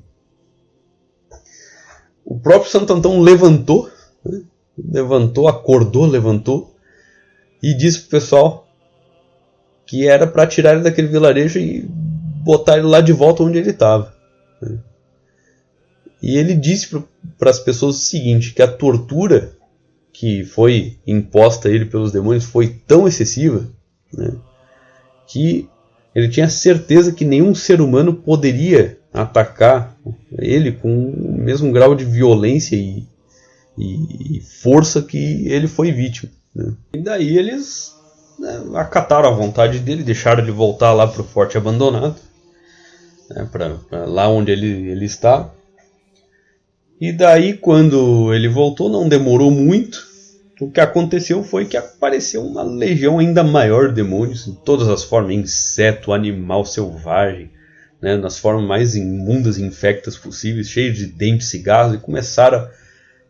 o 2.24 2.38
próprio 2.38 2.70
Santo 2.70 2.92
Antão 2.92 3.20
levantou, 3.20 3.88
né, 4.24 4.42
levantou, 4.76 5.48
acordou, 5.48 6.06
levantou 6.06 6.76
e 7.62 7.72
disse 7.72 8.00
pro 8.00 8.10
pessoal 8.10 8.68
que 9.86 10.06
era 10.06 10.26
para 10.26 10.46
tirar 10.46 10.74
ele 10.74 10.82
daquele 10.82 11.08
vilarejo 11.08 11.58
e 11.58 11.82
botar 12.44 12.78
ele 12.78 12.86
lá 12.86 13.00
de 13.00 13.12
volta 13.12 13.42
onde 13.42 13.58
ele 13.58 13.70
estava. 13.70 14.14
Né? 14.60 14.78
E 16.22 16.36
ele 16.36 16.54
disse 16.54 16.88
para 17.38 17.50
as 17.50 17.58
pessoas 17.58 17.96
o 17.96 18.00
seguinte: 18.00 18.52
que 18.52 18.62
a 18.62 18.68
tortura 18.68 19.56
que 20.12 20.44
foi 20.44 20.98
imposta 21.06 21.68
a 21.68 21.70
ele 21.72 21.86
pelos 21.86 22.12
demônios 22.12 22.44
foi 22.44 22.68
tão 22.86 23.08
excessiva 23.08 23.66
né, 24.12 24.32
que 25.26 25.68
ele 26.14 26.28
tinha 26.28 26.48
certeza 26.48 27.12
que 27.12 27.24
nenhum 27.24 27.54
ser 27.54 27.80
humano 27.80 28.12
poderia 28.12 28.98
atacar 29.12 29.96
ele 30.38 30.72
com 30.72 31.10
o 31.10 31.38
mesmo 31.38 31.72
grau 31.72 31.94
de 31.94 32.04
violência 32.04 32.76
e, 32.76 33.06
e, 33.78 34.40
força 34.62 35.02
que 35.02 35.46
ele 35.48 35.66
foi 35.66 35.92
vítima. 35.92 36.30
Né. 36.54 36.72
E 36.94 36.98
daí 36.98 37.36
eles 37.38 37.94
né, 38.38 38.62
acataram 38.74 39.28
a 39.28 39.34
vontade 39.34 39.78
dele, 39.78 40.02
deixaram 40.02 40.42
ele 40.42 40.52
voltar 40.52 40.92
lá 40.92 41.06
para 41.06 41.22
o 41.22 41.24
forte 41.24 41.56
abandonado, 41.56 42.16
né, 43.30 43.48
para 43.50 44.04
lá 44.06 44.28
onde 44.28 44.50
ele, 44.50 44.90
ele 44.90 45.04
está. 45.04 45.50
E 47.00 47.12
daí, 47.12 47.54
quando 47.54 48.34
ele 48.34 48.46
voltou, 48.46 48.90
não 48.90 49.08
demorou 49.08 49.50
muito. 49.50 50.06
O 50.60 50.70
que 50.70 50.80
aconteceu 50.80 51.42
foi 51.42 51.64
que 51.64 51.78
apareceu 51.78 52.44
uma 52.44 52.62
legião 52.62 53.18
ainda 53.18 53.42
maior 53.42 53.88
de 53.88 53.94
demônios, 53.94 54.46
em 54.46 54.52
todas 54.52 54.86
as 54.86 55.02
formas: 55.02 55.34
inseto, 55.34 56.12
animal 56.12 56.66
selvagem, 56.66 57.50
né, 58.02 58.18
nas 58.18 58.38
formas 58.38 58.68
mais 58.68 58.94
imundas 58.94 59.56
e 59.56 59.62
infectas 59.62 60.18
possíveis, 60.18 60.68
cheios 60.68 60.98
de 60.98 61.06
dentes 61.06 61.46
e 61.46 61.50
cigarros, 61.50 61.94
e 61.94 61.98
começaram 61.98 62.58
a 62.58 62.70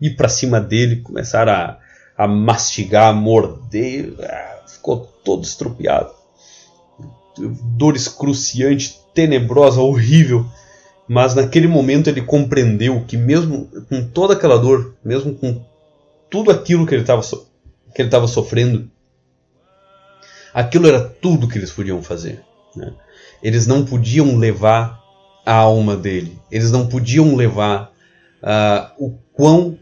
ir 0.01 0.17
para 0.17 0.29
cima 0.29 0.61
dele, 0.61 0.97
começaram 0.97 1.53
a, 1.53 1.79
a 2.19 2.27
mastigar, 2.27 3.11
a 3.11 3.13
morder. 3.13 4.13
Ah, 4.19 4.65
ficou 4.67 5.07
todo 5.25 5.45
estropiado. 5.45 6.11
Dor 7.77 7.95
excruciante, 7.95 8.99
tenebrosa, 9.15 9.81
horrível. 9.81 10.45
Mas 11.13 11.35
naquele 11.35 11.67
momento 11.67 12.07
ele 12.07 12.23
compreendeu 12.23 13.05
que 13.05 13.17
mesmo 13.17 13.69
com 13.89 14.07
toda 14.07 14.35
aquela 14.35 14.57
dor, 14.57 14.95
mesmo 15.05 15.35
com 15.35 15.61
tudo 16.31 16.53
aquilo 16.53 16.87
que 16.87 16.95
ele 16.95 17.03
estava 17.03 17.21
so 17.21 17.49
que 17.93 18.01
ele 18.01 18.07
estava 18.07 18.29
sofrendo, 18.29 18.89
aquilo 20.55 20.87
era 20.87 21.01
tudo 21.01 21.49
que 21.49 21.59
eles 21.59 21.73
podiam 21.73 22.01
fazer. 22.01 22.45
Né? 22.77 22.93
Eles 23.43 23.67
não 23.67 23.85
podiam 23.85 24.37
levar 24.37 25.03
a 25.45 25.55
alma 25.55 25.97
dele. 25.97 26.39
Eles 26.49 26.71
não 26.71 26.87
podiam 26.87 27.35
levar 27.35 27.93
uh, 28.41 28.95
o 28.97 29.19
quão 29.33 29.77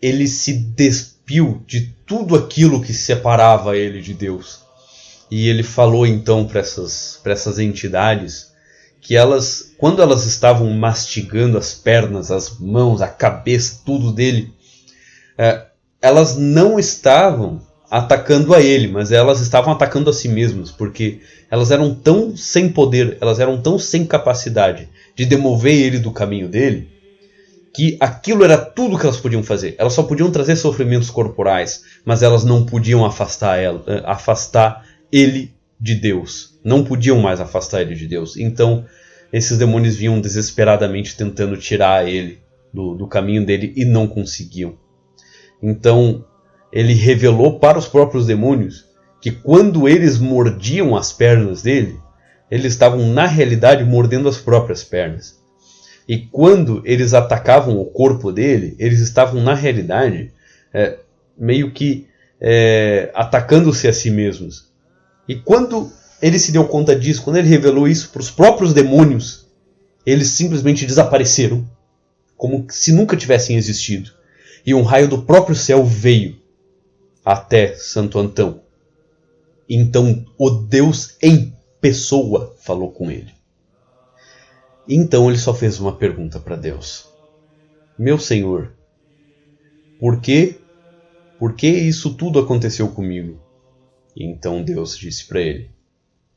ele 0.00 0.26
se 0.26 0.54
despiu 0.54 1.62
de 1.66 1.94
tudo 2.06 2.34
aquilo 2.34 2.80
que 2.80 2.94
separava 2.94 3.76
ele 3.76 4.00
de 4.00 4.14
Deus. 4.14 4.60
E 5.30 5.46
ele 5.46 5.62
falou 5.62 6.06
então 6.06 6.46
para 6.46 6.60
essas, 6.60 7.20
essas 7.22 7.58
entidades 7.58 8.53
que 9.04 9.14
elas, 9.14 9.74
quando 9.76 10.00
elas 10.00 10.24
estavam 10.24 10.70
mastigando 10.70 11.58
as 11.58 11.74
pernas, 11.74 12.30
as 12.30 12.58
mãos, 12.58 13.02
a 13.02 13.06
cabeça, 13.06 13.82
tudo 13.84 14.10
dele, 14.10 14.50
é, 15.36 15.66
elas 16.00 16.36
não 16.36 16.78
estavam 16.78 17.60
atacando 17.90 18.54
a 18.54 18.62
ele, 18.62 18.88
mas 18.88 19.12
elas 19.12 19.40
estavam 19.40 19.74
atacando 19.74 20.08
a 20.08 20.12
si 20.12 20.26
mesmas, 20.26 20.70
porque 20.70 21.20
elas 21.50 21.70
eram 21.70 21.94
tão 21.94 22.34
sem 22.34 22.70
poder, 22.70 23.18
elas 23.20 23.38
eram 23.38 23.60
tão 23.60 23.78
sem 23.78 24.06
capacidade 24.06 24.88
de 25.14 25.26
demover 25.26 25.74
ele 25.74 25.98
do 25.98 26.10
caminho 26.10 26.48
dele, 26.48 26.88
que 27.74 27.98
aquilo 28.00 28.42
era 28.42 28.56
tudo 28.56 28.98
que 28.98 29.04
elas 29.04 29.18
podiam 29.18 29.42
fazer. 29.42 29.74
Elas 29.76 29.92
só 29.92 30.02
podiam 30.02 30.30
trazer 30.30 30.56
sofrimentos 30.56 31.10
corporais, 31.10 31.82
mas 32.06 32.22
elas 32.22 32.42
não 32.42 32.64
podiam 32.64 33.04
afastar 33.04 33.58
ela, 33.58 33.82
eh, 33.86 34.02
afastar 34.06 34.86
ele 35.12 35.52
de 35.78 35.94
Deus. 35.94 36.53
Não 36.64 36.82
podiam 36.82 37.18
mais 37.20 37.40
afastar 37.40 37.82
ele 37.82 37.94
de 37.94 38.08
Deus. 38.08 38.36
Então, 38.36 38.86
esses 39.32 39.58
demônios 39.58 39.96
vinham 39.96 40.20
desesperadamente 40.20 41.16
tentando 41.16 41.56
tirar 41.56 42.08
ele 42.08 42.38
do, 42.72 42.94
do 42.94 43.06
caminho 43.06 43.44
dele 43.44 43.72
e 43.76 43.84
não 43.84 44.06
conseguiam. 44.06 44.76
Então, 45.62 46.24
ele 46.72 46.94
revelou 46.94 47.58
para 47.58 47.78
os 47.78 47.86
próprios 47.86 48.26
demônios 48.26 48.86
que 49.20 49.30
quando 49.30 49.88
eles 49.88 50.18
mordiam 50.18 50.96
as 50.96 51.12
pernas 51.12 51.62
dele, 51.62 51.98
eles 52.50 52.72
estavam 52.72 53.06
na 53.08 53.26
realidade 53.26 53.84
mordendo 53.84 54.28
as 54.28 54.36
próprias 54.36 54.84
pernas. 54.84 55.42
E 56.06 56.18
quando 56.18 56.82
eles 56.84 57.14
atacavam 57.14 57.80
o 57.80 57.86
corpo 57.86 58.30
dele, 58.30 58.76
eles 58.78 59.00
estavam 59.00 59.42
na 59.42 59.54
realidade 59.54 60.30
é, 60.72 60.98
meio 61.38 61.70
que 61.70 62.06
é, 62.40 63.10
atacando-se 63.14 63.88
a 63.88 63.92
si 63.92 64.10
mesmos. 64.10 64.70
E 65.26 65.36
quando 65.36 65.90
ele 66.24 66.38
se 66.38 66.50
deu 66.50 66.66
conta 66.66 66.98
disso, 66.98 67.22
quando 67.22 67.36
ele 67.36 67.48
revelou 67.48 67.86
isso 67.86 68.08
para 68.08 68.22
os 68.22 68.30
próprios 68.30 68.72
demônios, 68.72 69.46
eles 70.06 70.28
simplesmente 70.28 70.86
desapareceram, 70.86 71.68
como 72.34 72.64
se 72.70 72.92
nunca 72.92 73.14
tivessem 73.14 73.58
existido. 73.58 74.10
E 74.64 74.72
um 74.72 74.80
raio 74.80 75.06
do 75.06 75.20
próprio 75.20 75.54
céu 75.54 75.84
veio 75.84 76.40
até 77.22 77.76
Santo 77.76 78.18
Antão. 78.18 78.62
Então 79.68 80.24
o 80.38 80.48
Deus 80.48 81.14
em 81.20 81.54
pessoa 81.78 82.56
falou 82.58 82.90
com 82.90 83.10
ele. 83.10 83.34
Então 84.88 85.28
ele 85.28 85.38
só 85.38 85.52
fez 85.52 85.78
uma 85.78 85.94
pergunta 85.94 86.40
para 86.40 86.56
Deus: 86.56 87.06
Meu 87.98 88.18
Senhor, 88.18 88.72
por 90.00 90.22
que, 90.22 90.58
por 91.38 91.52
que 91.52 91.68
isso 91.68 92.14
tudo 92.14 92.38
aconteceu 92.38 92.88
comigo? 92.88 93.38
Então 94.16 94.62
Deus 94.62 94.96
disse 94.96 95.26
para 95.26 95.42
ele: 95.42 95.74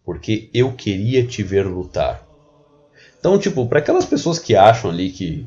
Porque 0.08 0.50
eu 0.54 0.72
queria 0.72 1.28
te 1.28 1.44
ver 1.44 1.68
lutar. 1.68 2.26
Então, 3.20 3.38
tipo, 3.38 3.68
para 3.68 3.80
aquelas 3.80 4.06
pessoas 4.06 4.40
que 4.40 4.56
acham 4.56 4.90
ali 4.90 5.10
que 5.10 5.46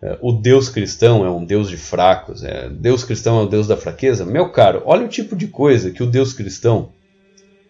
é, 0.00 0.16
o 0.22 0.30
Deus 0.30 0.68
cristão 0.68 1.26
é 1.26 1.30
um 1.30 1.44
Deus 1.44 1.68
de 1.68 1.76
fracos, 1.76 2.44
é, 2.44 2.68
Deus 2.70 3.02
cristão 3.02 3.40
é 3.40 3.42
o 3.42 3.48
Deus 3.48 3.66
da 3.66 3.76
fraqueza, 3.76 4.24
meu 4.24 4.50
caro, 4.50 4.84
olha 4.86 5.04
o 5.04 5.08
tipo 5.08 5.34
de 5.34 5.48
coisa 5.48 5.90
que 5.90 6.00
o 6.00 6.06
Deus 6.06 6.32
cristão, 6.32 6.90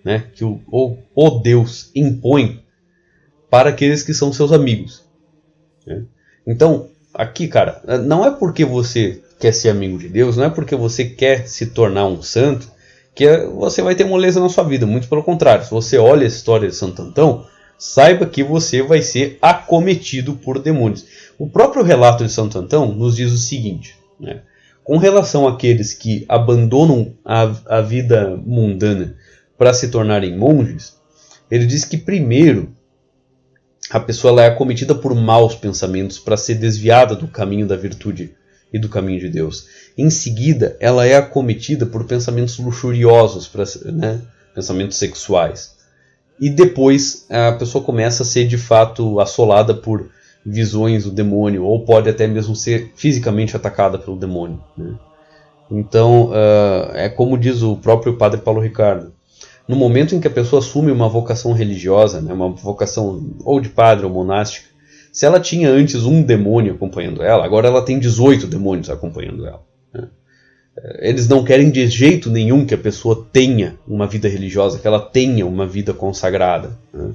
né, 0.04 0.24
que 0.34 0.44
o, 0.44 0.60
o, 0.70 0.98
o 1.14 1.30
Deus 1.40 1.90
impõe 1.94 2.62
para 3.48 3.70
aqueles 3.70 4.02
que 4.02 4.12
são 4.12 4.30
seus 4.30 4.52
amigos. 4.52 5.08
Né? 5.86 6.04
Então, 6.46 6.90
aqui, 7.14 7.48
cara, 7.48 7.80
não 8.04 8.22
é 8.22 8.30
porque 8.30 8.66
você 8.66 9.22
quer 9.40 9.52
ser 9.52 9.70
amigo 9.70 9.96
de 9.96 10.10
Deus, 10.10 10.36
não 10.36 10.44
é 10.44 10.50
porque 10.50 10.76
você 10.76 11.06
quer 11.06 11.48
se 11.48 11.68
tornar 11.68 12.04
um 12.04 12.20
santo 12.20 12.70
que 13.18 13.36
você 13.48 13.82
vai 13.82 13.96
ter 13.96 14.04
moleza 14.04 14.38
na 14.38 14.48
sua 14.48 14.62
vida. 14.62 14.86
Muito 14.86 15.08
pelo 15.08 15.24
contrário, 15.24 15.64
se 15.64 15.72
você 15.72 15.98
olha 15.98 16.22
a 16.22 16.28
história 16.28 16.68
de 16.68 16.74
Santo 16.76 17.02
Antão, 17.02 17.44
saiba 17.76 18.24
que 18.24 18.44
você 18.44 18.80
vai 18.80 19.02
ser 19.02 19.38
acometido 19.42 20.34
por 20.34 20.60
demônios. 20.60 21.04
O 21.36 21.50
próprio 21.50 21.82
relato 21.82 22.24
de 22.24 22.30
Santo 22.30 22.56
Antão 22.56 22.94
nos 22.94 23.16
diz 23.16 23.32
o 23.32 23.36
seguinte: 23.36 23.96
né? 24.20 24.42
com 24.84 24.98
relação 24.98 25.48
àqueles 25.48 25.92
que 25.92 26.24
abandonam 26.28 27.12
a, 27.24 27.50
a 27.66 27.80
vida 27.80 28.40
mundana 28.46 29.16
para 29.58 29.74
se 29.74 29.88
tornarem 29.88 30.38
monges, 30.38 30.96
ele 31.50 31.66
diz 31.66 31.84
que 31.84 31.96
primeiro 31.96 32.72
a 33.90 33.98
pessoa 33.98 34.40
é 34.40 34.46
acometida 34.46 34.94
por 34.94 35.12
maus 35.16 35.56
pensamentos 35.56 36.20
para 36.20 36.36
ser 36.36 36.54
desviada 36.54 37.16
do 37.16 37.26
caminho 37.26 37.66
da 37.66 37.74
virtude 37.74 38.32
e 38.72 38.78
do 38.78 38.88
caminho 38.88 39.18
de 39.18 39.28
Deus. 39.28 39.66
Em 39.98 40.10
seguida, 40.10 40.76
ela 40.78 41.04
é 41.04 41.16
acometida 41.16 41.84
por 41.84 42.04
pensamentos 42.04 42.56
luxuriosos, 42.56 43.50
né? 43.86 44.20
pensamentos 44.54 44.96
sexuais. 44.96 45.76
E 46.40 46.48
depois 46.48 47.26
a 47.28 47.50
pessoa 47.50 47.82
começa 47.82 48.22
a 48.22 48.26
ser 48.26 48.46
de 48.46 48.56
fato 48.56 49.18
assolada 49.18 49.74
por 49.74 50.08
visões 50.46 51.02
do 51.02 51.10
demônio, 51.10 51.64
ou 51.64 51.84
pode 51.84 52.08
até 52.08 52.28
mesmo 52.28 52.54
ser 52.54 52.92
fisicamente 52.94 53.56
atacada 53.56 53.98
pelo 53.98 54.16
demônio. 54.16 54.62
Né? 54.76 54.94
Então, 55.68 56.28
uh, 56.28 56.94
é 56.94 57.08
como 57.08 57.36
diz 57.36 57.62
o 57.62 57.74
próprio 57.76 58.16
Padre 58.16 58.40
Paulo 58.40 58.60
Ricardo: 58.60 59.12
no 59.66 59.74
momento 59.74 60.14
em 60.14 60.20
que 60.20 60.28
a 60.28 60.30
pessoa 60.30 60.60
assume 60.60 60.92
uma 60.92 61.08
vocação 61.08 61.52
religiosa, 61.52 62.20
né, 62.20 62.32
uma 62.32 62.50
vocação 62.50 63.32
ou 63.44 63.60
de 63.60 63.68
padre 63.68 64.06
ou 64.06 64.12
monástica, 64.12 64.68
se 65.12 65.26
ela 65.26 65.40
tinha 65.40 65.68
antes 65.68 66.04
um 66.04 66.22
demônio 66.22 66.74
acompanhando 66.74 67.20
ela, 67.20 67.44
agora 67.44 67.66
ela 67.66 67.84
tem 67.84 67.98
18 67.98 68.46
demônios 68.46 68.88
acompanhando 68.88 69.44
ela. 69.44 69.66
Eles 71.00 71.28
não 71.28 71.44
querem 71.44 71.70
de 71.70 71.86
jeito 71.86 72.30
nenhum 72.30 72.64
que 72.64 72.74
a 72.74 72.78
pessoa 72.78 73.26
tenha 73.32 73.78
uma 73.86 74.06
vida 74.06 74.28
religiosa, 74.28 74.78
que 74.78 74.86
ela 74.86 75.00
tenha 75.00 75.46
uma 75.46 75.66
vida 75.66 75.92
consagrada. 75.92 76.78
Né? 76.92 77.10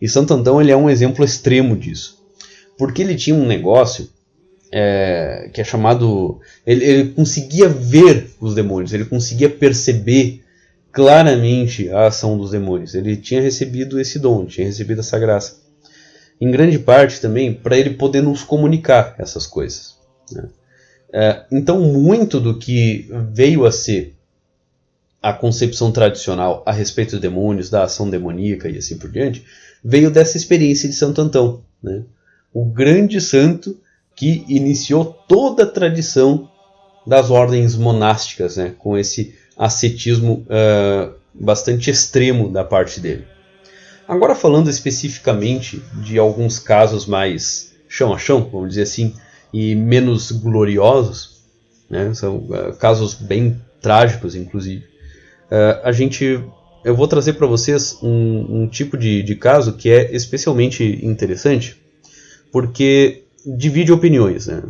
E 0.00 0.08
Santo 0.08 0.34
Antão 0.34 0.60
ele 0.60 0.72
é 0.72 0.76
um 0.76 0.90
exemplo 0.90 1.24
extremo 1.24 1.76
disso. 1.76 2.22
Porque 2.76 3.02
ele 3.02 3.14
tinha 3.14 3.36
um 3.36 3.46
negócio 3.46 4.08
é, 4.72 5.48
que 5.52 5.60
é 5.60 5.64
chamado. 5.64 6.40
Ele, 6.66 6.84
ele 6.84 7.10
conseguia 7.10 7.68
ver 7.68 8.30
os 8.40 8.54
demônios, 8.54 8.92
ele 8.92 9.04
conseguia 9.04 9.48
perceber 9.48 10.42
claramente 10.90 11.90
a 11.90 12.06
ação 12.06 12.36
dos 12.36 12.50
demônios. 12.50 12.94
Ele 12.94 13.16
tinha 13.16 13.40
recebido 13.40 14.00
esse 14.00 14.18
dom, 14.18 14.46
tinha 14.46 14.66
recebido 14.66 15.00
essa 15.00 15.18
graça. 15.18 15.62
Em 16.40 16.50
grande 16.50 16.78
parte 16.78 17.20
também 17.20 17.54
para 17.54 17.78
ele 17.78 17.90
poder 17.90 18.22
nos 18.22 18.42
comunicar 18.42 19.14
essas 19.18 19.46
coisas. 19.46 19.96
Né? 20.32 20.48
É, 21.16 21.44
então, 21.52 21.78
muito 21.80 22.40
do 22.40 22.58
que 22.58 23.08
veio 23.32 23.64
a 23.64 23.70
ser 23.70 24.16
a 25.22 25.32
concepção 25.32 25.92
tradicional 25.92 26.64
a 26.66 26.72
respeito 26.72 27.12
dos 27.12 27.20
demônios, 27.20 27.70
da 27.70 27.84
ação 27.84 28.10
demoníaca 28.10 28.68
e 28.68 28.78
assim 28.78 28.98
por 28.98 29.08
diante, 29.08 29.44
veio 29.82 30.10
dessa 30.10 30.36
experiência 30.36 30.88
de 30.88 30.94
Santo 30.96 31.20
Antão. 31.20 31.62
Né? 31.80 32.02
O 32.52 32.64
grande 32.64 33.20
santo 33.20 33.78
que 34.16 34.44
iniciou 34.48 35.04
toda 35.28 35.62
a 35.62 35.70
tradição 35.70 36.50
das 37.06 37.30
ordens 37.30 37.76
monásticas, 37.76 38.56
né, 38.56 38.74
com 38.76 38.98
esse 38.98 39.36
ascetismo 39.56 40.44
uh, 40.48 41.14
bastante 41.32 41.90
extremo 41.90 42.48
da 42.50 42.64
parte 42.64 42.98
dele. 42.98 43.24
Agora 44.08 44.34
falando 44.34 44.68
especificamente 44.68 45.80
de 46.02 46.18
alguns 46.18 46.58
casos 46.58 47.06
mais 47.06 47.72
chão 47.88 48.12
a 48.12 48.18
chão, 48.18 48.48
vamos 48.50 48.70
dizer 48.70 48.82
assim, 48.82 49.14
e 49.54 49.72
menos 49.76 50.32
gloriosos, 50.32 51.44
né, 51.88 52.12
são 52.12 52.38
uh, 52.38 52.74
casos 52.76 53.14
bem 53.14 53.56
trágicos, 53.80 54.34
inclusive. 54.34 54.84
Uh, 55.44 55.78
a 55.84 55.92
gente, 55.92 56.40
eu 56.84 56.96
vou 56.96 57.06
trazer 57.06 57.34
para 57.34 57.46
vocês 57.46 57.96
um, 58.02 58.62
um 58.62 58.68
tipo 58.68 58.98
de, 58.98 59.22
de 59.22 59.36
caso 59.36 59.74
que 59.74 59.88
é 59.88 60.12
especialmente 60.12 60.98
interessante, 61.06 61.80
porque 62.50 63.22
divide 63.46 63.92
opiniões. 63.92 64.48
Né? 64.48 64.60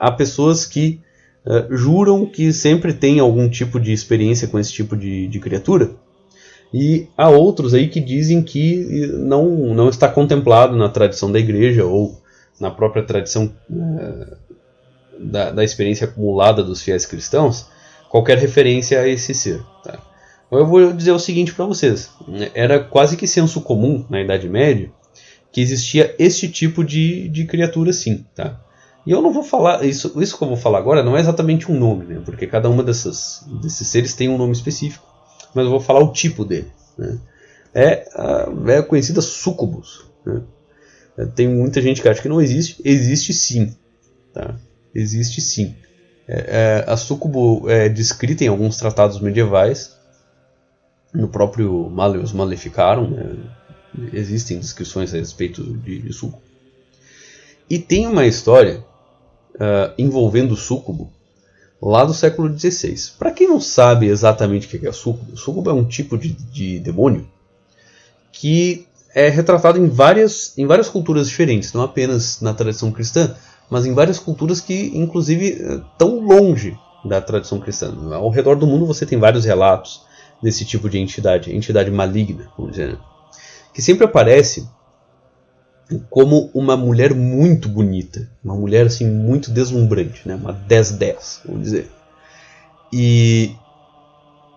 Há 0.00 0.10
pessoas 0.10 0.66
que 0.66 1.00
uh, 1.46 1.76
juram 1.76 2.26
que 2.26 2.52
sempre 2.52 2.92
tem 2.92 3.20
algum 3.20 3.48
tipo 3.48 3.78
de 3.78 3.92
experiência 3.92 4.48
com 4.48 4.58
esse 4.58 4.72
tipo 4.72 4.96
de, 4.96 5.28
de 5.28 5.38
criatura, 5.38 5.92
e 6.72 7.06
há 7.16 7.28
outros 7.28 7.72
aí 7.72 7.86
que 7.86 8.00
dizem 8.00 8.42
que 8.42 9.06
não, 9.12 9.72
não 9.72 9.88
está 9.88 10.08
contemplado 10.08 10.76
na 10.76 10.88
tradição 10.88 11.30
da 11.30 11.38
igreja 11.38 11.84
ou 11.84 12.20
na 12.60 12.70
própria 12.70 13.02
tradição 13.02 13.52
uh, 13.70 14.36
da, 15.18 15.50
da, 15.50 15.64
experiência 15.64 16.06
acumulada 16.06 16.62
dos 16.62 16.82
fiéis 16.82 17.06
cristãos 17.06 17.66
qualquer 18.08 18.38
referência 18.38 19.00
a 19.00 19.08
esse 19.08 19.34
ser. 19.34 19.62
Tá? 19.82 19.98
Então 20.46 20.58
eu 20.58 20.66
vou 20.66 20.92
dizer 20.92 21.12
o 21.12 21.18
seguinte 21.18 21.54
para 21.54 21.64
vocês: 21.64 22.10
era 22.54 22.82
quase 22.82 23.16
que 23.16 23.26
senso 23.26 23.60
comum 23.60 24.04
na 24.08 24.20
Idade 24.20 24.48
Média 24.48 24.90
que 25.52 25.60
existia 25.60 26.14
este 26.18 26.48
tipo 26.48 26.84
de, 26.84 27.28
de 27.28 27.46
criatura 27.46 27.92
sim. 27.92 28.24
Tá? 28.34 28.60
E 29.06 29.10
eu 29.10 29.22
não 29.22 29.32
vou 29.32 29.42
falar, 29.42 29.84
isso, 29.84 30.20
isso 30.20 30.36
que 30.36 30.42
eu 30.42 30.48
vou 30.48 30.56
falar 30.56 30.78
agora 30.78 31.02
não 31.02 31.16
é 31.16 31.20
exatamente 31.20 31.70
um 31.70 31.78
nome, 31.78 32.06
né? 32.06 32.22
porque 32.24 32.46
cada 32.46 32.68
uma 32.68 32.82
dessas, 32.82 33.46
desses 33.62 33.86
seres 33.86 34.14
tem 34.14 34.28
um 34.28 34.38
nome 34.38 34.52
específico 34.52 35.14
mas 35.54 35.64
eu 35.64 35.70
vou 35.70 35.80
falar 35.80 36.00
o 36.00 36.12
tipo 36.12 36.44
dele. 36.44 36.70
Né? 36.98 37.18
É 37.72 38.08
a 38.14 38.72
é 38.72 38.82
conhecida 38.82 39.22
sucubus. 39.22 40.04
Né? 40.26 40.42
Tem 41.34 41.48
muita 41.48 41.80
gente 41.80 42.02
que 42.02 42.08
acha 42.08 42.20
que 42.20 42.28
não 42.28 42.40
existe. 42.40 42.80
Existe 42.84 43.32
sim. 43.32 43.74
Tá? 44.32 44.56
Existe 44.94 45.40
sim. 45.40 45.74
É, 46.26 46.82
é, 46.86 46.90
a 46.90 46.96
sucubo 46.96 47.68
é 47.68 47.88
descrita 47.88 48.44
em 48.44 48.48
alguns 48.48 48.76
tratados 48.76 49.20
medievais. 49.20 49.96
No 51.12 51.28
próprio 51.28 51.88
Maleus 51.90 52.32
Maleficarum 52.32 53.10
né? 53.10 53.36
existem 54.12 54.58
descrições 54.58 55.14
a 55.14 55.18
respeito 55.18 55.62
de, 55.62 56.02
de 56.02 56.12
sucubo. 56.12 56.42
E 57.70 57.78
tem 57.78 58.06
uma 58.06 58.26
história 58.26 58.84
uh, 59.54 59.94
envolvendo 59.96 60.56
sucubo 60.56 61.12
lá 61.80 62.04
do 62.04 62.14
século 62.14 62.58
XVI. 62.58 63.12
Para 63.18 63.30
quem 63.30 63.46
não 63.46 63.60
sabe 63.60 64.06
exatamente 64.06 64.66
o 64.66 64.70
que 64.80 64.86
é 64.86 64.92
sucubo, 64.92 65.36
sucubo 65.36 65.70
é 65.70 65.72
um 65.72 65.84
tipo 65.84 66.18
de, 66.18 66.30
de 66.32 66.78
demônio 66.80 67.28
que 68.32 68.86
é 69.14 69.28
retratado 69.28 69.78
em 69.78 69.88
várias, 69.88 70.52
em 70.58 70.66
várias 70.66 70.88
culturas 70.88 71.28
diferentes, 71.28 71.72
não 71.72 71.82
apenas 71.82 72.40
na 72.40 72.52
tradição 72.52 72.90
cristã, 72.90 73.34
mas 73.70 73.86
em 73.86 73.94
várias 73.94 74.18
culturas 74.18 74.60
que, 74.60 74.90
inclusive, 74.94 75.80
estão 75.92 76.18
longe 76.18 76.76
da 77.04 77.20
tradição 77.20 77.60
cristã. 77.60 77.94
Ao 78.12 78.28
redor 78.28 78.56
do 78.56 78.66
mundo 78.66 78.86
você 78.86 79.06
tem 79.06 79.18
vários 79.18 79.44
relatos 79.44 80.02
desse 80.42 80.64
tipo 80.64 80.90
de 80.90 80.98
entidade, 80.98 81.54
entidade 81.54 81.90
maligna, 81.90 82.50
vamos 82.56 82.72
dizer, 82.72 82.88
né? 82.88 82.98
que 83.72 83.80
sempre 83.80 84.04
aparece 84.04 84.68
como 86.10 86.50
uma 86.54 86.76
mulher 86.76 87.14
muito 87.14 87.68
bonita, 87.68 88.28
uma 88.42 88.54
mulher 88.54 88.86
assim 88.86 89.08
muito 89.08 89.50
deslumbrante, 89.50 90.26
né? 90.26 90.34
uma 90.34 90.52
10-10, 90.52 91.40
vamos 91.44 91.62
dizer. 91.62 91.90
E 92.92 93.54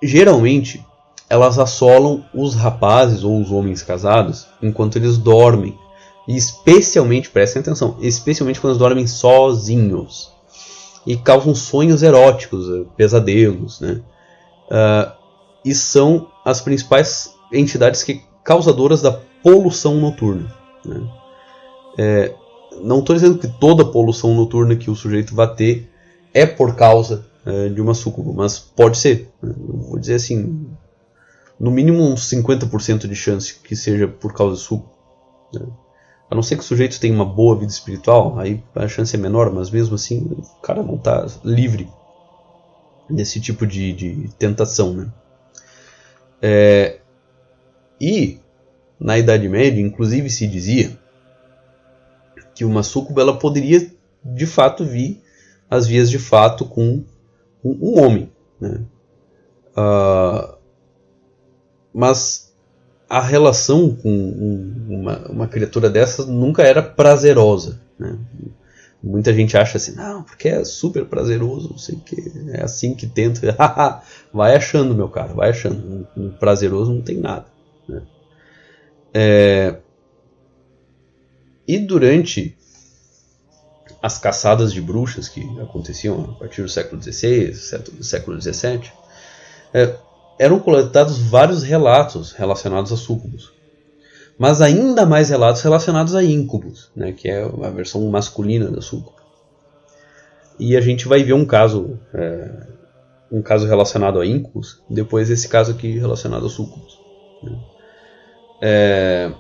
geralmente 0.01 0.85
elas 1.29 1.59
assolam 1.59 2.23
os 2.33 2.55
rapazes 2.55 3.23
ou 3.23 3.41
os 3.41 3.51
homens 3.51 3.81
casados 3.81 4.47
enquanto 4.61 4.95
eles 4.95 5.17
dormem. 5.17 5.77
E 6.27 6.35
especialmente, 6.35 7.29
prestem 7.29 7.61
atenção, 7.61 7.97
especialmente 8.01 8.59
quando 8.59 8.71
eles 8.71 8.79
dormem 8.79 9.07
sozinhos. 9.07 10.31
E 11.05 11.15
causam 11.15 11.55
sonhos 11.55 12.03
eróticos, 12.03 12.67
eh, 12.69 12.85
pesadelos, 12.97 13.79
né? 13.79 14.01
Uh, 14.69 15.11
e 15.63 15.73
são 15.73 16.27
as 16.43 16.59
principais 16.59 17.33
entidades 17.51 18.03
que 18.03 18.21
causadoras 18.43 19.01
da 19.01 19.11
poluição 19.43 19.95
noturna. 19.95 20.53
Né? 20.85 21.01
É, 21.97 22.33
não 22.81 22.99
estou 22.99 23.15
dizendo 23.15 23.37
que 23.37 23.47
toda 23.47 23.83
poluição 23.85 24.33
noturna 24.33 24.75
que 24.75 24.89
o 24.89 24.95
sujeito 24.95 25.35
vai 25.35 25.53
ter 25.53 25.89
é 26.33 26.45
por 26.45 26.75
causa 26.75 27.25
é, 27.45 27.69
de 27.69 27.81
uma 27.81 27.93
sucubo, 27.93 28.33
mas 28.33 28.59
pode 28.59 28.97
ser. 28.97 29.29
Né? 29.41 29.53
Vou 29.57 29.99
dizer 29.99 30.15
assim, 30.15 30.66
no 31.59 31.71
mínimo 31.71 32.03
uns 32.03 32.29
50% 32.29 33.07
de 33.07 33.15
chance 33.15 33.55
que 33.55 33.75
seja 33.75 34.07
por 34.07 34.33
causa 34.33 34.55
de 34.55 34.61
suco. 34.61 34.89
Né? 35.53 35.65
A 36.29 36.35
não 36.35 36.43
ser 36.43 36.55
que 36.55 36.61
o 36.61 36.65
sujeito 36.65 36.99
tenha 36.99 37.13
uma 37.13 37.25
boa 37.25 37.57
vida 37.57 37.71
espiritual, 37.71 38.37
aí 38.37 38.61
a 38.75 38.87
chance 38.87 39.15
é 39.15 39.19
menor, 39.19 39.51
mas 39.51 39.69
mesmo 39.69 39.95
assim 39.95 40.19
o 40.19 40.61
cara 40.61 40.83
não 40.83 40.95
está 40.95 41.25
livre 41.43 41.89
desse 43.09 43.39
tipo 43.39 43.65
de, 43.65 43.93
de 43.93 44.29
tentação. 44.37 44.93
Né? 44.93 45.07
É, 46.41 46.99
e 47.99 48.39
na 48.99 49.17
Idade 49.17 49.47
Média, 49.47 49.81
inclusive, 49.81 50.29
se 50.29 50.47
dizia 50.47 50.97
que 52.53 52.65
uma 52.65 52.83
súcuba 52.83 53.21
ela 53.21 53.37
poderia 53.37 53.89
de 54.23 54.45
fato 54.45 54.83
vir 54.83 55.21
às 55.69 55.87
vias 55.87 56.09
de 56.09 56.19
fato 56.19 56.65
com 56.65 57.03
um, 57.63 57.71
um 57.81 58.03
homem. 58.03 58.31
Né? 58.59 58.81
Uh, 59.77 60.56
mas 61.97 62.53
a 63.09 63.19
relação 63.19 63.95
com 63.95 64.07
um, 64.07 64.85
uma, 64.87 65.17
uma 65.29 65.47
criatura 65.47 65.89
dessas 65.89 66.27
nunca 66.27 66.61
era 66.61 66.83
prazerosa. 66.83 67.81
Né? 67.97 68.19
Muita 69.01 69.33
gente 69.33 69.57
acha 69.57 69.77
assim, 69.77 69.95
não, 69.95 70.21
porque 70.21 70.47
é 70.47 70.63
super 70.63 71.05
prazeroso, 71.05 71.71
não 71.71 71.77
sei 71.79 71.95
o 71.95 71.99
que, 71.99 72.31
é 72.49 72.63
assim 72.63 72.93
que 72.93 73.07
tenta. 73.07 73.57
vai 74.31 74.55
achando, 74.55 74.93
meu 74.93 75.09
cara, 75.09 75.33
vai 75.33 75.49
achando. 75.49 76.07
Prazeroso 76.39 76.93
não 76.93 77.01
tem 77.01 77.17
nada. 77.17 77.47
Né? 77.89 78.03
É, 79.11 79.77
e 81.67 81.79
durante 81.79 82.55
as 84.03 84.19
caçadas 84.19 84.71
de 84.71 84.81
bruxas 84.81 85.27
que 85.27 85.41
aconteciam 85.59 86.25
a 86.25 86.33
partir 86.35 86.61
do 86.61 86.69
século 86.69 87.01
XVI, 87.01 87.55
século 88.03 88.39
XVII, 88.39 88.91
é, 89.73 89.95
eram 90.39 90.59
coletados 90.59 91.17
vários 91.17 91.63
relatos 91.63 92.31
relacionados 92.31 92.91
a 92.91 92.97
súcubos. 92.97 93.51
Mas 94.37 94.61
ainda 94.61 95.05
mais 95.05 95.29
relatos 95.29 95.61
relacionados 95.61 96.13
a 96.13 96.23
íncubos, 96.23 96.91
né, 96.95 97.11
que 97.11 97.27
é 97.27 97.43
a 97.43 97.69
versão 97.69 98.07
masculina 98.09 98.69
da 98.69 98.81
súcubo. 98.81 99.17
E 100.59 100.77
a 100.77 100.81
gente 100.81 101.07
vai 101.07 101.23
ver 101.23 101.33
um 101.33 101.45
caso, 101.45 101.99
é, 102.13 102.51
um 103.31 103.41
caso 103.41 103.67
relacionado 103.67 104.19
a 104.19 104.25
íncubos, 104.25 104.79
depois 104.89 105.29
esse 105.29 105.47
caso 105.47 105.71
aqui 105.71 105.97
relacionado 105.97 106.45
a 106.45 106.49
súcubos. 106.49 106.99
Né. 107.43 107.59
É, 108.61 109.31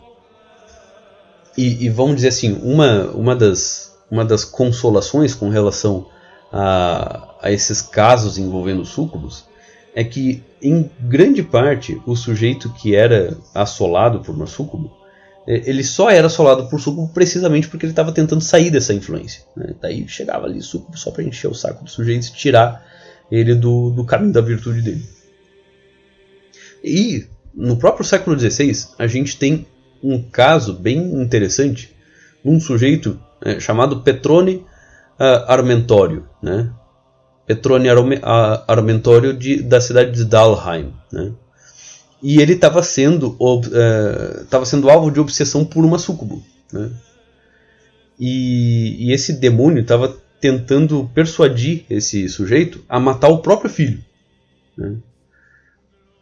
e, 1.55 1.85
e, 1.85 1.89
vamos 1.89 2.15
dizer 2.17 2.27
assim, 2.29 2.59
uma, 2.61 3.05
uma, 3.11 3.35
das, 3.35 3.95
uma 4.09 4.23
das 4.23 4.45
consolações 4.45 5.33
com 5.33 5.49
relação 5.49 6.07
a, 6.51 7.35
a 7.41 7.51
esses 7.51 7.81
casos 7.81 8.37
envolvendo 8.37 8.85
súcubos 8.85 9.46
é 9.97 10.03
que, 10.03 10.43
em 10.61 10.87
grande 11.01 11.41
parte, 11.41 11.99
o 12.05 12.15
sujeito 12.15 12.71
que 12.71 12.95
era 12.95 13.35
assolado 13.51 14.19
por 14.19 14.35
uma 14.35 14.45
súcubo, 14.45 14.95
é, 15.47 15.67
ele 15.67 15.83
só 15.83 16.07
era 16.11 16.27
assolado 16.27 16.69
por 16.69 16.79
súcubo 16.79 17.11
precisamente 17.11 17.67
porque 17.67 17.83
ele 17.83 17.93
estava 17.93 18.11
tentando 18.11 18.43
sair 18.43 18.69
dessa 18.69 18.93
influência. 18.93 19.41
Né? 19.55 19.73
Daí 19.81 20.07
chegava 20.07 20.45
ali 20.45 20.61
súcubo 20.61 20.95
só 20.95 21.09
para 21.09 21.23
encher 21.23 21.49
o 21.49 21.55
saco 21.55 21.83
do 21.83 21.89
sujeito 21.89 22.27
e 22.27 22.31
tirar 22.31 22.85
ele 23.31 23.55
do, 23.55 23.89
do 23.89 24.05
caminho 24.05 24.31
da 24.31 24.39
virtude 24.39 24.83
dele. 24.83 25.03
E 26.83 27.25
no 27.51 27.75
próprio 27.75 28.05
século 28.05 28.39
XVI, 28.39 28.89
a 28.99 29.07
gente 29.07 29.35
tem 29.35 29.65
um 30.03 30.21
caso 30.21 30.75
bem 30.75 30.99
interessante 31.19 31.91
um 32.45 32.59
sujeito 32.59 33.19
é, 33.41 33.59
chamado 33.59 34.03
Petrone 34.03 34.57
uh, 35.19 35.51
Armentório, 35.51 36.29
né? 36.39 36.71
Petrone 37.47 37.87
Armentório 38.67 39.33
de, 39.33 39.63
da 39.63 39.79
cidade 39.79 40.11
de 40.11 40.25
Dalheim, 40.25 40.93
né? 41.11 41.31
E 42.21 42.41
ele 42.41 42.53
estava 42.53 42.83
sendo, 42.83 43.37
uh, 43.39 44.65
sendo 44.65 44.89
alvo 44.89 45.09
de 45.09 45.19
obsessão 45.19 45.63
por 45.63 45.85
uma 45.85 45.97
sucubo, 45.97 46.43
né? 46.73 46.91
E, 48.19 49.07
e 49.07 49.13
esse 49.13 49.33
demônio 49.33 49.81
estava 49.81 50.17
tentando 50.41 51.09
persuadir 51.13 51.85
esse 51.89 52.27
sujeito 52.27 52.83
a 52.89 52.99
matar 52.99 53.29
o 53.29 53.39
próprio 53.39 53.69
filho. 53.69 54.03
Né? 54.75 54.97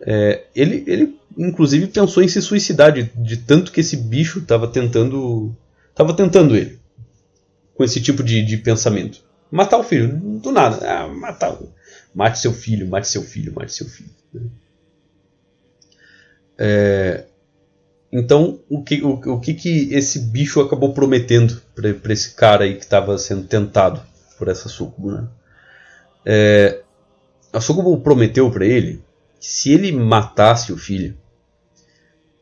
É, 0.02 0.44
ele, 0.56 0.84
ele 0.86 1.20
inclusive 1.38 1.88
pensou 1.88 2.22
em 2.22 2.28
se 2.28 2.42
suicidar 2.42 2.92
de, 2.92 3.04
de 3.16 3.38
tanto 3.38 3.72
que 3.72 3.80
esse 3.80 3.98
bicho 3.98 4.40
estava 4.40 4.68
tentando 4.68 5.56
estava 5.90 6.14
tentando 6.14 6.56
ele 6.56 6.78
com 7.74 7.84
esse 7.84 8.02
tipo 8.02 8.22
de, 8.22 8.46
de 8.46 8.58
pensamento 8.58 9.25
matar 9.52 9.78
o 9.78 9.84
filho, 9.84 10.18
do 10.40 10.52
nada. 10.52 10.78
Ah, 10.88 11.08
matar, 11.08 11.58
mate 12.14 12.40
seu 12.40 12.54
filho, 12.54 12.88
mate 12.88 13.08
seu 13.08 13.22
filho, 13.22 13.54
mate 13.54 13.74
seu 13.74 13.88
filho. 13.88 14.10
Né? 14.34 14.42
É, 16.58 17.26
então, 18.12 18.60
o 18.70 18.82
que, 18.82 19.02
o, 19.04 19.14
o, 19.14 19.40
que, 19.40 19.54
que 19.54 19.94
esse 19.94 20.20
bicho 20.20 20.62
acabou 20.62 20.94
prometendo 20.94 21.62
para 21.76 22.14
esse 22.14 22.34
cara 22.34 22.64
aí 22.64 22.76
que 22.76 22.84
estava 22.84 23.18
sendo 23.18 23.46
tentado 23.48 24.02
por 24.38 24.48
essa 24.48 24.70
sucubo? 24.70 25.12
Né? 25.12 25.28
É, 26.26 26.82
a 27.52 27.60
sucubo 27.60 27.98
prometeu 28.00 28.50
para 28.50 28.66
ele 28.66 29.04
que 29.40 29.48
se 29.48 29.74
ele 29.74 29.92
matasse 29.92 30.72
o 30.72 30.78
filho 30.78 31.18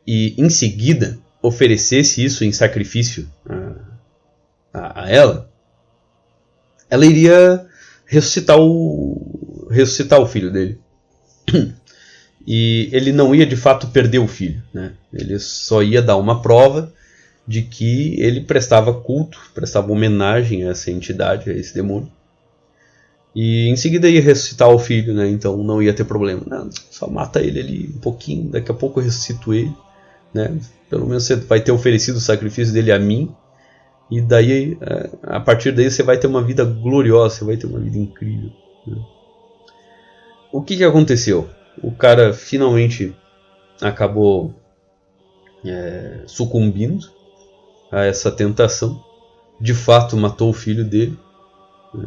e 0.06 0.34
em 0.38 0.48
seguida 0.48 1.18
oferecesse 1.42 2.24
isso 2.24 2.44
em 2.44 2.52
sacrifício 2.52 3.28
a, 3.44 3.74
a, 4.72 5.04
a 5.04 5.10
ela, 5.10 5.50
ela 6.94 7.04
iria 7.04 7.66
ressuscitar 8.06 8.56
o 8.58 9.66
ressuscitar 9.70 10.20
o 10.20 10.26
filho 10.26 10.50
dele. 10.50 10.78
E 12.46 12.90
ele 12.92 13.10
não 13.10 13.34
ia 13.34 13.46
de 13.46 13.56
fato 13.56 13.86
perder 13.86 14.18
o 14.18 14.28
filho, 14.28 14.62
né? 14.70 14.92
Ele 15.10 15.38
só 15.38 15.82
ia 15.82 16.02
dar 16.02 16.18
uma 16.18 16.42
prova 16.42 16.92
de 17.48 17.62
que 17.62 18.20
ele 18.20 18.42
prestava 18.42 18.92
culto, 18.92 19.38
prestava 19.54 19.90
homenagem 19.90 20.62
a 20.62 20.72
essa 20.72 20.90
entidade, 20.90 21.48
a 21.48 21.54
esse 21.54 21.74
demônio. 21.74 22.12
E 23.34 23.68
em 23.68 23.76
seguida 23.76 24.10
ia 24.10 24.20
ressuscitar 24.20 24.68
o 24.68 24.78
filho, 24.78 25.14
né? 25.14 25.26
Então 25.28 25.56
não 25.56 25.82
ia 25.82 25.94
ter 25.94 26.04
problema. 26.04 26.42
Não, 26.46 26.68
só 26.90 27.08
mata 27.08 27.40
ele 27.40 27.60
ali 27.60 27.92
um 27.96 27.98
pouquinho, 27.98 28.50
daqui 28.50 28.70
a 28.70 28.74
pouco 28.74 29.00
eu 29.00 29.04
ressuscito 29.04 29.54
ele, 29.54 29.74
né? 30.34 30.54
Pelo 30.90 31.06
menos 31.06 31.24
você 31.24 31.36
vai 31.36 31.60
ter 31.60 31.72
oferecido 31.72 32.16
o 32.16 32.20
sacrifício 32.20 32.74
dele 32.74 32.92
a 32.92 32.98
mim. 32.98 33.34
E 34.10 34.20
daí, 34.20 34.76
é, 34.80 35.10
a 35.22 35.40
partir 35.40 35.72
daí, 35.72 35.90
você 35.90 36.02
vai 36.02 36.18
ter 36.18 36.26
uma 36.26 36.42
vida 36.42 36.64
gloriosa, 36.64 37.36
você 37.36 37.44
vai 37.44 37.56
ter 37.56 37.66
uma 37.66 37.80
vida 37.80 37.98
incrível. 37.98 38.50
Né? 38.86 38.96
O 40.52 40.62
que, 40.62 40.76
que 40.76 40.84
aconteceu? 40.84 41.48
o 41.82 41.92
cara 41.92 42.32
finalmente 42.32 43.14
acabou 43.80 44.54
é, 45.64 46.22
sucumbindo 46.26 47.10
a 47.90 48.04
essa 48.04 48.30
tentação. 48.30 49.02
De 49.60 49.74
fato, 49.74 50.16
matou 50.16 50.50
o 50.50 50.54
filho 50.54 50.84
dele. 50.84 51.18
Né? 51.92 52.06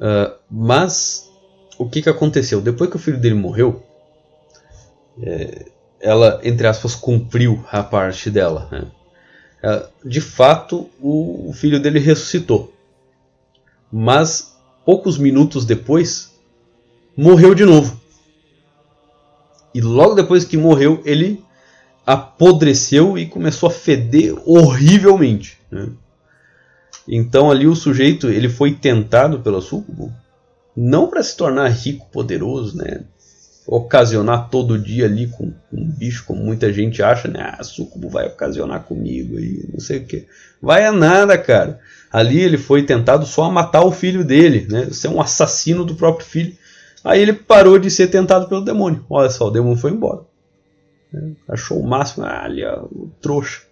Uh, 0.00 0.34
mas 0.50 1.30
o 1.78 1.88
que, 1.88 2.02
que 2.02 2.08
aconteceu? 2.08 2.60
Depois 2.60 2.90
que 2.90 2.96
o 2.96 2.98
filho 2.98 3.18
dele 3.18 3.34
morreu, 3.34 3.82
é, 5.22 5.70
ela, 6.00 6.40
entre 6.42 6.66
aspas, 6.66 6.94
cumpriu 6.94 7.64
a 7.70 7.82
parte 7.82 8.30
dela. 8.30 8.68
Né? 8.70 8.86
Uh, 9.64 10.08
de 10.08 10.20
fato, 10.20 10.90
o, 11.00 11.48
o 11.48 11.52
filho 11.54 11.80
dele 11.80 11.98
ressuscitou. 11.98 12.74
Mas 13.90 14.54
poucos 14.84 15.16
minutos 15.16 15.64
depois, 15.64 16.34
morreu 17.16 17.54
de 17.54 17.64
novo. 17.64 17.98
E 19.72 19.80
logo 19.80 20.14
depois 20.14 20.44
que 20.44 20.58
morreu, 20.58 21.00
ele 21.04 21.42
apodreceu 22.04 23.16
e 23.16 23.26
começou 23.26 23.68
a 23.68 23.72
feder 23.72 24.36
horrivelmente. 24.44 25.58
Né? 25.70 25.88
Então 27.08 27.50
ali 27.50 27.66
o 27.66 27.74
sujeito 27.74 28.28
ele 28.28 28.48
foi 28.48 28.74
tentado 28.74 29.40
pela 29.40 29.62
sucubo 29.62 30.12
não 30.76 31.06
para 31.06 31.22
se 31.22 31.36
tornar 31.36 31.68
rico, 31.68 32.06
poderoso, 32.10 32.76
né? 32.76 33.04
Ocasionar 33.66 34.50
todo 34.50 34.78
dia 34.78 35.06
ali 35.06 35.26
com, 35.26 35.50
com 35.70 35.76
um 35.76 35.90
bicho, 35.90 36.24
como 36.26 36.44
muita 36.44 36.72
gente 36.72 37.02
acha, 37.02 37.28
né? 37.28 37.40
Ah, 37.40 37.62
sucubo 37.62 38.10
vai 38.10 38.26
ocasionar 38.26 38.82
comigo 38.82 39.38
e 39.38 39.68
não 39.72 39.80
sei 39.80 39.98
o 39.98 40.04
que. 40.04 40.26
Vai 40.60 40.84
a 40.84 40.92
nada, 40.92 41.38
cara. 41.38 41.80
Ali 42.12 42.40
ele 42.40 42.58
foi 42.58 42.84
tentado 42.84 43.24
só 43.26 43.44
a 43.44 43.50
matar 43.50 43.82
o 43.82 43.90
filho 43.90 44.24
dele, 44.24 44.66
né? 44.70 44.84
Você 44.84 45.06
é 45.06 45.10
um 45.10 45.20
assassino 45.20 45.84
do 45.84 45.94
próprio 45.94 46.26
filho. 46.26 46.54
Aí 47.02 47.20
ele 47.20 47.32
parou 47.32 47.78
de 47.78 47.90
ser 47.90 48.08
tentado 48.08 48.48
pelo 48.48 48.64
demônio. 48.64 49.04
Olha 49.08 49.30
só, 49.30 49.48
o 49.48 49.50
demônio 49.50 49.78
foi 49.78 49.90
embora. 49.90 50.22
Achou 51.48 51.80
o 51.80 51.86
máximo, 51.86 52.24
ah, 52.24 52.44
ali, 52.44 52.64
ó, 52.64 52.84
o 52.84 53.10
trouxa. 53.20 53.62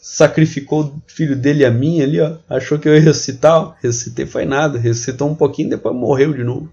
Sacrificou 0.00 0.84
o 0.84 1.02
filho 1.06 1.36
dele 1.36 1.64
a 1.64 1.70
mim 1.70 2.02
ali, 2.02 2.20
ó. 2.20 2.36
Achou 2.48 2.78
que 2.78 2.88
eu 2.88 2.94
ia 2.94 3.00
ressuscitar, 3.00 3.56
ó. 3.56 3.74
Ressuscitei 3.80 4.26
foi 4.26 4.44
nada. 4.44 4.78
Ressuscitou 4.78 5.30
um 5.30 5.34
pouquinho, 5.34 5.70
depois 5.70 5.94
morreu 5.94 6.32
de 6.32 6.42
novo. 6.42 6.72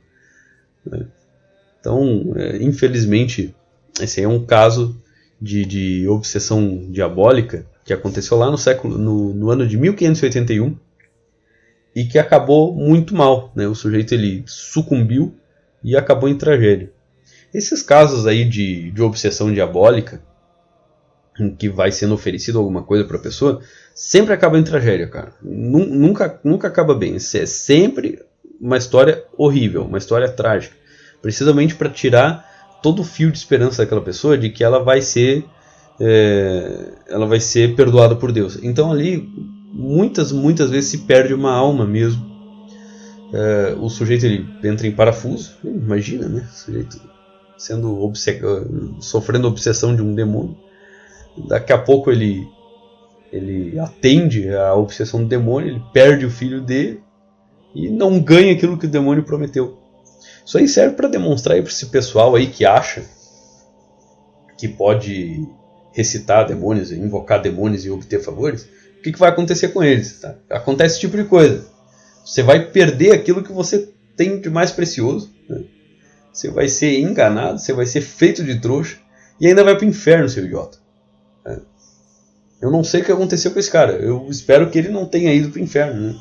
Então, 1.79 2.33
é, 2.35 2.57
infelizmente, 2.57 3.55
esse 3.99 4.21
é 4.21 4.27
um 4.27 4.45
caso 4.45 4.99
de, 5.41 5.65
de 5.65 6.07
obsessão 6.07 6.87
diabólica 6.89 7.65
que 7.85 7.93
aconteceu 7.93 8.37
lá 8.37 8.51
no 8.51 8.57
século 8.57 8.97
no, 8.97 9.33
no 9.33 9.49
ano 9.49 9.65
de 9.67 9.77
1581 9.77 10.75
e 11.95 12.05
que 12.05 12.19
acabou 12.19 12.75
muito 12.75 13.15
mal. 13.15 13.51
Né? 13.55 13.67
O 13.67 13.75
sujeito 13.75 14.13
ele 14.13 14.43
sucumbiu 14.45 15.35
e 15.83 15.95
acabou 15.95 16.29
em 16.29 16.37
tragédia. 16.37 16.91
Esses 17.53 17.81
casos 17.81 18.27
aí 18.27 18.45
de, 18.45 18.91
de 18.91 19.01
obsessão 19.01 19.51
diabólica, 19.51 20.21
em 21.39 21.55
que 21.55 21.69
vai 21.69 21.91
sendo 21.91 22.13
oferecido 22.13 22.59
alguma 22.59 22.83
coisa 22.83 23.05
para 23.05 23.17
a 23.17 23.21
pessoa, 23.21 23.61
sempre 23.95 24.33
acaba 24.33 24.59
em 24.59 24.63
tragédia, 24.63 25.07
cara. 25.07 25.33
Nunca, 25.41 26.39
nunca 26.43 26.67
acaba 26.67 26.93
bem. 26.93 27.15
É 27.15 27.19
sempre 27.19 28.21
uma 28.59 28.77
história 28.77 29.23
horrível, 29.37 29.83
uma 29.83 29.97
história 29.97 30.29
trágica. 30.29 30.75
Precisamente 31.21 31.75
para 31.75 31.89
tirar 31.89 32.45
todo 32.81 33.01
o 33.01 33.05
fio 33.05 33.31
de 33.31 33.37
esperança 33.37 33.83
daquela 33.83 34.01
pessoa 34.01 34.37
de 34.37 34.49
que 34.49 34.63
ela 34.63 34.83
vai 34.83 35.01
ser 35.01 35.45
é, 35.99 36.93
ela 37.09 37.25
vai 37.25 37.39
ser 37.39 37.75
perdoada 37.75 38.15
por 38.15 38.31
Deus. 38.31 38.57
Então 38.63 38.91
ali 38.91 39.29
muitas 39.71 40.31
muitas 40.31 40.69
vezes 40.69 40.89
se 40.89 40.99
perde 40.99 41.33
uma 41.33 41.51
alma 41.51 41.85
mesmo 41.85 42.29
é, 43.31 43.75
o 43.79 43.89
sujeito 43.89 44.25
ele 44.25 44.47
entra 44.63 44.87
em 44.87 44.91
parafuso, 44.91 45.55
imagina, 45.63 46.27
né? 46.27 46.47
O 46.51 46.55
sujeito 46.55 46.99
sendo 47.57 48.11
sofrendo 49.01 49.47
obsessão 49.47 49.95
de 49.95 50.01
um 50.01 50.15
demônio. 50.15 50.57
Daqui 51.47 51.73
a 51.73 51.77
pouco 51.77 52.11
ele 52.11 52.47
ele 53.31 53.77
atende 53.79 54.49
à 54.49 54.73
obsessão 54.73 55.21
do 55.21 55.29
demônio, 55.29 55.69
ele 55.69 55.83
perde 55.93 56.25
o 56.25 56.31
filho 56.31 56.61
dele 56.61 57.03
e 57.75 57.87
não 57.87 58.19
ganha 58.19 58.53
aquilo 58.53 58.77
que 58.77 58.87
o 58.87 58.89
demônio 58.89 59.23
prometeu. 59.23 59.77
Isso 60.49 60.57
aí 60.57 60.67
serve 60.67 60.95
para 60.95 61.07
demonstrar 61.07 61.61
para 61.61 61.71
esse 61.71 61.85
pessoal 61.85 62.35
aí 62.35 62.47
que 62.47 62.65
acha 62.65 63.03
que 64.57 64.67
pode 64.67 65.47
recitar 65.93 66.47
demônios, 66.47 66.91
invocar 66.91 67.39
demônios 67.39 67.85
e 67.85 67.91
obter 67.91 68.19
favores, 68.19 68.63
o 68.97 69.03
que, 69.03 69.11
que 69.11 69.19
vai 69.19 69.29
acontecer 69.29 69.67
com 69.67 69.83
eles? 69.83 70.19
Tá? 70.19 70.35
Acontece 70.49 70.95
esse 70.95 71.01
tipo 71.01 71.15
de 71.15 71.25
coisa. 71.25 71.67
Você 72.25 72.41
vai 72.41 72.65
perder 72.65 73.11
aquilo 73.11 73.43
que 73.43 73.51
você 73.51 73.93
tem 74.17 74.41
de 74.41 74.49
mais 74.49 74.71
precioso. 74.71 75.31
Né? 75.47 75.65
Você 76.33 76.49
vai 76.49 76.67
ser 76.67 76.99
enganado, 76.99 77.59
você 77.59 77.71
vai 77.71 77.85
ser 77.85 78.01
feito 78.01 78.43
de 78.43 78.59
trouxa 78.59 78.97
e 79.39 79.45
ainda 79.45 79.63
vai 79.63 79.77
para 79.77 79.85
o 79.85 79.89
inferno, 79.89 80.27
seu 80.27 80.45
idiota. 80.45 80.79
Né? 81.45 81.61
Eu 82.59 82.71
não 82.71 82.83
sei 82.83 83.01
o 83.01 83.05
que 83.05 83.11
aconteceu 83.11 83.51
com 83.51 83.59
esse 83.59 83.69
cara. 83.69 83.91
Eu 83.91 84.25
espero 84.31 84.67
que 84.71 84.79
ele 84.79 84.89
não 84.89 85.05
tenha 85.05 85.31
ido 85.31 85.51
para 85.51 85.59
o 85.59 85.63
inferno. 85.63 86.07
Né? 86.07 86.19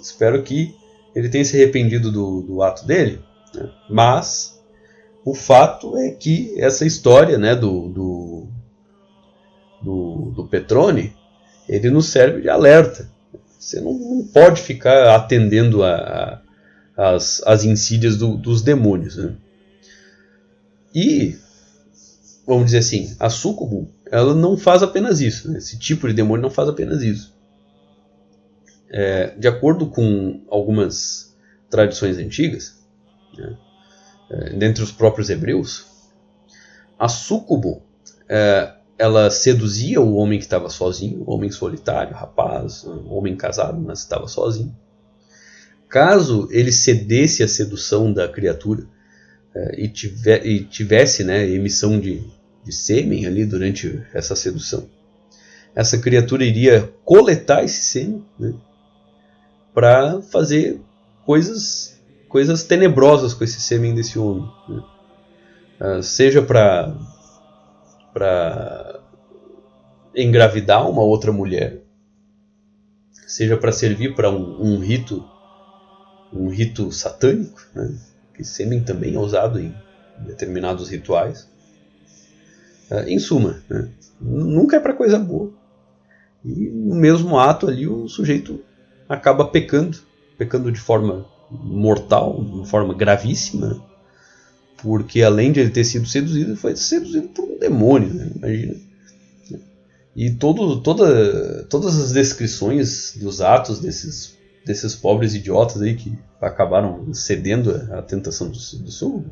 Espero 0.00 0.42
que 0.42 0.74
ele 1.14 1.28
tenha 1.28 1.44
se 1.44 1.54
arrependido 1.54 2.10
do, 2.10 2.40
do 2.40 2.62
ato 2.62 2.86
dele. 2.86 3.20
Né? 3.54 3.70
Mas 3.88 4.60
o 5.24 5.34
fato 5.34 5.96
é 5.96 6.10
que 6.10 6.54
essa 6.60 6.84
história 6.84 7.38
né, 7.38 7.54
do, 7.54 7.88
do, 7.88 8.46
do, 9.82 10.32
do 10.36 10.48
Petrone 10.48 11.14
ele 11.68 11.90
nos 11.90 12.06
serve 12.06 12.40
de 12.40 12.48
alerta. 12.48 13.10
Você 13.58 13.80
não, 13.80 13.94
não 13.94 14.24
pode 14.24 14.60
ficar 14.60 15.14
atendendo 15.14 15.84
a, 15.84 16.42
a, 16.96 17.10
as, 17.10 17.42
as 17.46 17.64
insídias 17.64 18.16
do, 18.16 18.36
dos 18.36 18.62
demônios. 18.62 19.16
Né? 19.16 19.34
E, 20.94 21.36
vamos 22.46 22.66
dizer 22.66 22.78
assim, 22.78 23.14
a 23.20 23.30
sucubo 23.30 23.88
ela 24.12 24.34
não 24.34 24.58
faz 24.58 24.82
apenas 24.82 25.22
isso. 25.22 25.50
Né? 25.50 25.56
Esse 25.56 25.78
tipo 25.78 26.06
de 26.06 26.12
demônio 26.12 26.42
não 26.42 26.50
faz 26.50 26.68
apenas 26.68 27.02
isso. 27.02 27.34
É, 28.90 29.34
de 29.38 29.48
acordo 29.48 29.86
com 29.86 30.42
algumas 30.50 31.34
tradições 31.70 32.18
antigas, 32.18 32.81
né, 33.36 33.56
é, 34.30 34.50
dentre 34.50 34.82
os 34.82 34.92
próprios 34.92 35.30
hebreus, 35.30 35.86
a 36.98 37.08
sucubo 37.08 37.82
é, 38.28 38.74
ela 38.98 39.30
seduzia 39.30 40.00
o 40.00 40.14
homem 40.14 40.38
que 40.38 40.44
estava 40.44 40.68
sozinho, 40.68 41.24
o 41.26 41.32
homem 41.32 41.50
solitário, 41.50 42.14
rapaz, 42.14 42.84
o 42.84 43.08
homem 43.14 43.36
casado, 43.36 43.80
mas 43.80 43.98
estava 43.98 44.28
sozinho. 44.28 44.74
Caso 45.88 46.48
ele 46.50 46.70
cedesse 46.70 47.42
à 47.42 47.48
sedução 47.48 48.12
da 48.12 48.28
criatura 48.28 48.86
eh, 49.54 49.82
e, 49.82 49.88
tiver, 49.88 50.46
e, 50.46 50.64
tivesse 50.64 51.24
né, 51.24 51.46
emissão 51.46 52.00
de, 52.00 52.22
de 52.64 52.72
sêmen 52.72 53.26
ali 53.26 53.44
durante 53.44 54.02
essa 54.14 54.34
sedução, 54.34 54.88
essa 55.74 55.98
criatura 55.98 56.44
iria 56.44 56.90
coletar 57.04 57.64
esse 57.64 57.82
sêmen 57.82 58.24
né, 58.38 58.54
para 59.74 60.22
fazer 60.22 60.80
coisas, 61.26 61.91
coisas 62.32 62.64
tenebrosas 62.64 63.34
com 63.34 63.44
esse 63.44 63.60
sêmen 63.60 63.94
desse 63.94 64.18
homem. 64.18 64.50
Né. 64.66 64.82
Uh, 65.78 66.02
seja 66.02 66.40
para 66.40 66.96
para 68.14 69.00
engravidar 70.14 70.88
uma 70.88 71.02
outra 71.02 71.32
mulher, 71.32 71.82
seja 73.26 73.56
para 73.56 73.72
servir 73.72 74.14
para 74.14 74.30
um, 74.30 74.62
um, 74.62 74.78
rito 74.78 75.24
um 76.32 76.48
rito 76.48 76.90
satânico, 76.92 77.60
né? 77.74 77.98
que 78.34 78.44
sêmen 78.44 78.82
também 78.82 79.14
é 79.14 79.18
usado 79.18 79.60
em 79.60 79.74
determinados 80.26 80.88
rituais. 80.88 81.48
Uh, 82.90 83.08
em 83.08 83.18
suma, 83.18 83.62
né? 83.68 83.90
nunca 84.18 84.76
é 84.76 84.80
para 84.80 84.94
coisa 84.94 85.18
boa. 85.18 85.52
E 86.42 86.70
no 86.70 86.94
mesmo 86.94 87.38
ato 87.38 87.68
ali 87.68 87.86
o 87.86 88.08
sujeito 88.08 88.62
acaba 89.06 89.46
pecando, 89.46 89.98
pecando 90.38 90.72
de 90.72 90.80
forma 90.80 91.26
mortal, 91.62 92.44
de 92.44 92.68
forma 92.68 92.94
gravíssima, 92.94 93.82
porque 94.78 95.22
além 95.22 95.52
de 95.52 95.60
ele 95.60 95.70
ter 95.70 95.84
sido 95.84 96.06
seduzido, 96.06 96.50
ele 96.50 96.56
foi 96.56 96.76
seduzido 96.76 97.28
por 97.28 97.44
um 97.44 97.58
demônio, 97.58 98.12
né? 98.12 98.30
imagina. 98.34 98.76
E 100.14 100.30
todo, 100.30 100.82
toda, 100.82 101.64
todas 101.64 101.98
as 101.98 102.12
descrições 102.12 103.16
dos 103.16 103.40
atos 103.40 103.80
desses, 103.80 104.36
desses 104.64 104.94
pobres 104.94 105.34
idiotas 105.34 105.80
aí 105.80 105.94
que 105.94 106.18
acabaram 106.40 107.14
cedendo 107.14 107.74
à 107.92 108.02
tentação 108.02 108.48
do, 108.48 108.52
do 108.52 108.90
sul, 108.90 109.24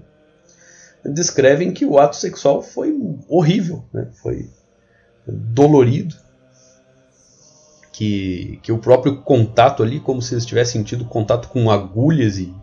descrevem 1.04 1.72
que 1.72 1.84
o 1.84 1.98
ato 1.98 2.16
sexual 2.16 2.62
foi 2.62 2.94
horrível, 3.28 3.84
né? 3.92 4.08
foi 4.22 4.48
dolorido, 5.26 6.14
que, 7.92 8.58
que 8.62 8.72
o 8.72 8.78
próprio 8.78 9.22
contato 9.22 9.82
ali, 9.82 10.00
como 10.00 10.22
se 10.22 10.34
eles 10.34 10.46
tivessem 10.46 10.82
tido 10.82 11.04
contato 11.04 11.48
com 11.48 11.70
agulhas 11.70 12.38
e, 12.38 12.54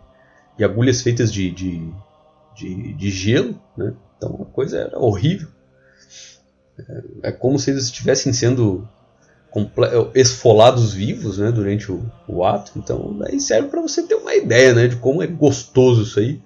e 0.58 0.64
agulhas 0.64 1.02
feitas 1.02 1.32
de, 1.32 1.50
de, 1.50 1.92
de, 2.54 2.92
de 2.94 3.10
gelo, 3.10 3.60
né? 3.76 3.94
então 4.16 4.40
a 4.42 4.52
coisa 4.52 4.78
era 4.78 4.98
horrível. 4.98 5.48
É, 6.78 7.28
é 7.28 7.32
como 7.32 7.58
se 7.58 7.70
eles 7.70 7.84
estivessem 7.84 8.32
sendo 8.32 8.88
esfolados 10.14 10.92
vivos 10.92 11.38
né, 11.38 11.50
durante 11.50 11.90
o, 11.90 12.04
o 12.26 12.44
ato. 12.44 12.72
Então, 12.76 13.18
aí 13.26 13.40
serve 13.40 13.68
para 13.68 13.80
você 13.80 14.02
ter 14.02 14.14
uma 14.14 14.34
ideia 14.34 14.74
né, 14.74 14.86
de 14.86 14.96
como 14.96 15.22
é 15.22 15.26
gostoso 15.26 16.02
isso 16.02 16.20
aí. 16.20 16.40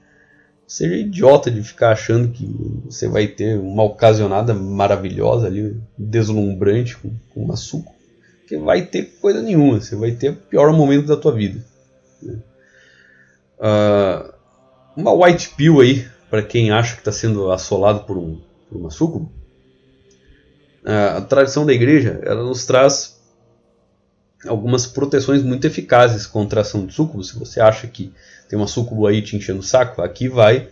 Seja 0.66 0.96
idiota 0.96 1.50
de 1.50 1.62
ficar 1.62 1.90
achando 1.90 2.28
que 2.28 2.46
você 2.86 3.09
vai 3.09 3.26
ter 3.26 3.59
uma 3.59 3.82
ocasionada 3.82 4.54
maravilhosa 4.54 5.46
ali, 5.46 5.76
deslumbrante 5.98 6.96
com, 6.96 7.10
com 7.34 7.42
uma 7.42 7.56
suco, 8.43 8.48
que 8.48 8.56
vai 8.59 8.82
ter 8.82 9.19
coisa 9.20 9.40
nenhuma. 9.40 9.81
Você 9.81 9.97
vai 9.97 10.12
ter 10.12 10.31
o 10.31 10.36
pior 10.36 10.73
momento 10.73 11.06
da 11.06 11.16
tua 11.16 11.32
vida. 11.32 11.64
Uh, 13.59 14.32
uma 14.97 15.12
white 15.12 15.51
pill 15.51 15.81
aí 15.81 16.06
para 16.28 16.43
quem 16.43 16.70
acha 16.70 16.94
que 16.94 17.01
está 17.01 17.12
sendo 17.12 17.51
assolado 17.51 18.01
por, 18.01 18.16
um, 18.16 18.40
por 18.69 18.78
uma 18.78 18.90
suco 18.90 19.31
a 20.85 21.20
tradição 21.20 21.64
da 21.64 21.73
igreja 21.73 22.20
ela 22.24 22.43
nos 22.43 22.66
traz 22.66 23.20
algumas 24.47 24.86
proteções 24.86 25.43
muito 25.43 25.66
eficazes 25.66 26.27
contra 26.27 26.60
a 26.60 26.62
ação 26.62 26.85
de 26.85 26.93
súcubo. 26.93 27.23
Se 27.23 27.39
você 27.39 27.60
acha 27.60 27.86
que 27.86 28.12
tem 28.48 28.59
uma 28.59 28.66
súcubo 28.66 29.06
aí 29.06 29.23
te 29.23 29.36
enchendo 29.36 29.60
o 29.60 29.62
saco, 29.62 30.02
aqui 30.02 30.28
vai 30.28 30.69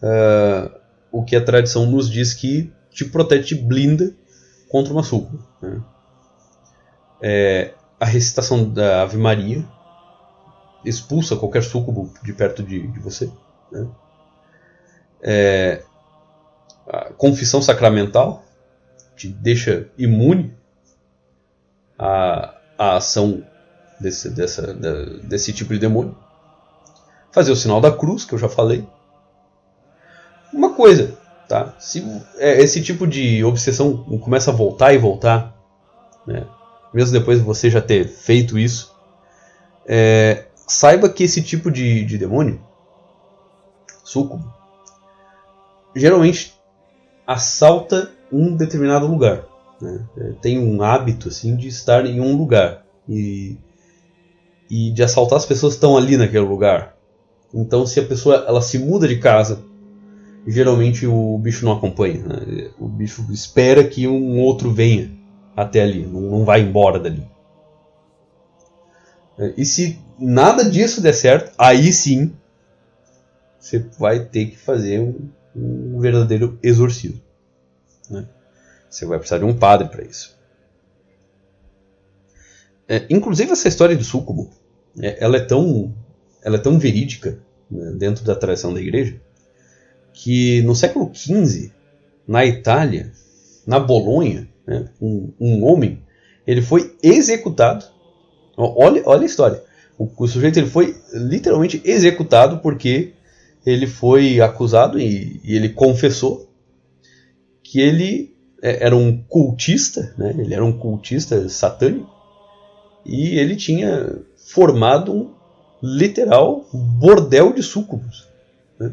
uh, 0.00 0.70
o 1.10 1.24
que 1.24 1.34
a 1.34 1.44
tradição 1.44 1.84
nos 1.86 2.08
diz 2.08 2.32
que 2.32 2.72
te 2.90 3.04
protege, 3.04 3.42
te 3.42 3.54
blinda 3.56 4.14
contra 4.68 4.92
uma 4.92 5.02
súcubo. 5.02 5.44
Né? 5.60 5.82
É, 7.20 7.74
a 7.98 8.04
recitação 8.04 8.68
da 8.68 9.02
Ave 9.02 9.16
Maria 9.16 9.64
expulsa 10.84 11.36
qualquer 11.36 11.62
súcubo 11.62 12.12
de 12.22 12.32
perto 12.32 12.62
de, 12.62 12.86
de 12.86 13.00
você. 13.00 13.30
Né? 13.70 13.86
É, 15.20 15.82
a 16.86 17.12
confissão 17.12 17.60
sacramental 17.60 18.44
te 19.16 19.28
deixa 19.28 19.88
imune 19.98 20.56
à, 21.98 22.54
à 22.78 22.96
ação 22.96 23.44
desse, 24.00 24.30
dessa, 24.30 24.72
desse 25.24 25.52
tipo 25.52 25.72
de 25.72 25.80
demônio. 25.80 26.16
Fazer 27.32 27.52
o 27.52 27.56
sinal 27.56 27.80
da 27.80 27.92
cruz, 27.92 28.24
que 28.24 28.32
eu 28.32 28.38
já 28.38 28.48
falei. 28.48 28.86
Uma 30.52 30.74
coisa, 30.74 31.18
tá? 31.48 31.74
Se 31.78 32.02
é, 32.38 32.60
esse 32.62 32.82
tipo 32.82 33.06
de 33.06 33.44
obsessão 33.44 34.04
começa 34.20 34.50
a 34.50 34.54
voltar 34.54 34.94
e 34.94 34.98
voltar, 34.98 35.54
né? 36.26 36.46
Mesmo 36.92 37.18
depois 37.18 37.38
de 37.38 37.44
você 37.44 37.70
já 37.70 37.80
ter 37.80 38.06
feito 38.06 38.58
isso, 38.58 38.94
é, 39.86 40.44
saiba 40.54 41.08
que 41.08 41.24
esse 41.24 41.42
tipo 41.42 41.70
de, 41.70 42.04
de 42.04 42.18
demônio, 42.18 42.60
sucubo, 44.04 44.52
geralmente 45.94 46.54
assalta 47.26 48.10
um 48.32 48.54
determinado 48.54 49.06
lugar. 49.06 49.46
Né? 49.80 50.04
É, 50.16 50.32
tem 50.40 50.58
um 50.58 50.82
hábito 50.82 51.28
assim 51.28 51.56
de 51.56 51.68
estar 51.68 52.04
em 52.06 52.20
um 52.20 52.36
lugar 52.36 52.84
e, 53.08 53.56
e 54.70 54.90
de 54.90 55.02
assaltar 55.02 55.38
as 55.38 55.46
pessoas 55.46 55.74
que 55.74 55.78
estão 55.78 55.96
ali 55.96 56.16
naquele 56.16 56.44
lugar. 56.44 56.96
Então, 57.52 57.86
se 57.86 57.98
a 57.98 58.04
pessoa 58.04 58.44
ela 58.46 58.60
se 58.60 58.78
muda 58.78 59.08
de 59.08 59.18
casa, 59.18 59.62
geralmente 60.46 61.06
o 61.06 61.38
bicho 61.38 61.64
não 61.64 61.72
acompanha. 61.72 62.22
Né? 62.22 62.70
O 62.78 62.86
bicho 62.86 63.24
espera 63.30 63.84
que 63.84 64.06
um 64.06 64.38
outro 64.40 64.70
venha 64.72 65.17
até 65.58 65.82
ali, 65.82 66.06
não, 66.06 66.20
não 66.20 66.44
vai 66.44 66.60
embora 66.60 67.00
dali. 67.00 67.28
É, 69.36 69.54
e 69.56 69.66
se 69.66 69.98
nada 70.16 70.64
disso 70.70 71.00
der 71.00 71.12
certo, 71.12 71.52
aí 71.58 71.92
sim 71.92 72.32
você 73.58 73.80
vai 73.98 74.24
ter 74.24 74.46
que 74.46 74.56
fazer 74.56 75.00
um, 75.00 75.28
um 75.56 75.98
verdadeiro 75.98 76.56
exorcismo. 76.62 77.20
Né? 78.08 78.28
Você 78.88 79.04
vai 79.04 79.18
precisar 79.18 79.38
de 79.38 79.44
um 79.44 79.58
padre 79.58 79.88
para 79.88 80.04
isso. 80.04 80.38
É, 82.86 83.04
inclusive 83.10 83.50
essa 83.50 83.66
história 83.66 83.96
do 83.96 84.04
súcubo, 84.04 84.52
é, 85.00 85.22
ela 85.22 85.38
é 85.38 85.44
tão, 85.44 85.92
ela 86.40 86.54
é 86.54 86.60
tão 86.60 86.78
verídica 86.78 87.36
né, 87.68 87.90
dentro 87.96 88.24
da 88.24 88.36
tradição 88.36 88.72
da 88.72 88.80
igreja 88.80 89.20
que 90.12 90.62
no 90.62 90.76
século 90.76 91.12
XV, 91.12 91.72
na 92.28 92.46
Itália, 92.46 93.12
na 93.66 93.80
Bolonha, 93.80 94.48
né, 94.68 94.90
um, 95.00 95.32
um, 95.40 95.64
homem 95.64 96.02
ele 96.46 96.60
foi 96.60 96.94
executado. 97.02 97.86
Olha, 98.56 99.02
olha 99.06 99.22
a 99.22 99.26
história. 99.26 99.62
O, 99.98 100.08
o, 100.16 100.28
sujeito 100.28 100.58
ele 100.58 100.68
foi 100.68 100.94
literalmente 101.12 101.80
executado 101.84 102.58
porque 102.58 103.12
ele 103.64 103.86
foi 103.86 104.40
acusado 104.40 105.00
e, 105.00 105.40
e 105.42 105.56
ele 105.56 105.70
confessou 105.70 106.48
que 107.62 107.80
ele 107.80 108.34
é, 108.62 108.84
era 108.84 108.96
um 108.96 109.16
cultista, 109.16 110.14
né? 110.16 110.34
ele 110.38 110.54
era 110.54 110.64
um 110.64 110.72
cultista 110.72 111.48
satânico, 111.48 112.08
e 113.04 113.38
ele 113.38 113.56
tinha 113.56 114.18
formado 114.36 115.12
um 115.12 115.30
literal 115.82 116.66
bordel 116.72 117.52
de 117.52 117.62
súcubos, 117.62 118.26
né? 118.78 118.92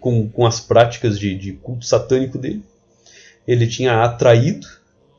com, 0.00 0.28
com 0.28 0.46
as 0.46 0.60
práticas 0.60 1.18
de, 1.18 1.36
de 1.36 1.52
culto 1.52 1.84
satânico 1.86 2.38
dele. 2.38 2.62
Ele 3.48 3.66
tinha 3.66 4.04
atraído 4.04 4.66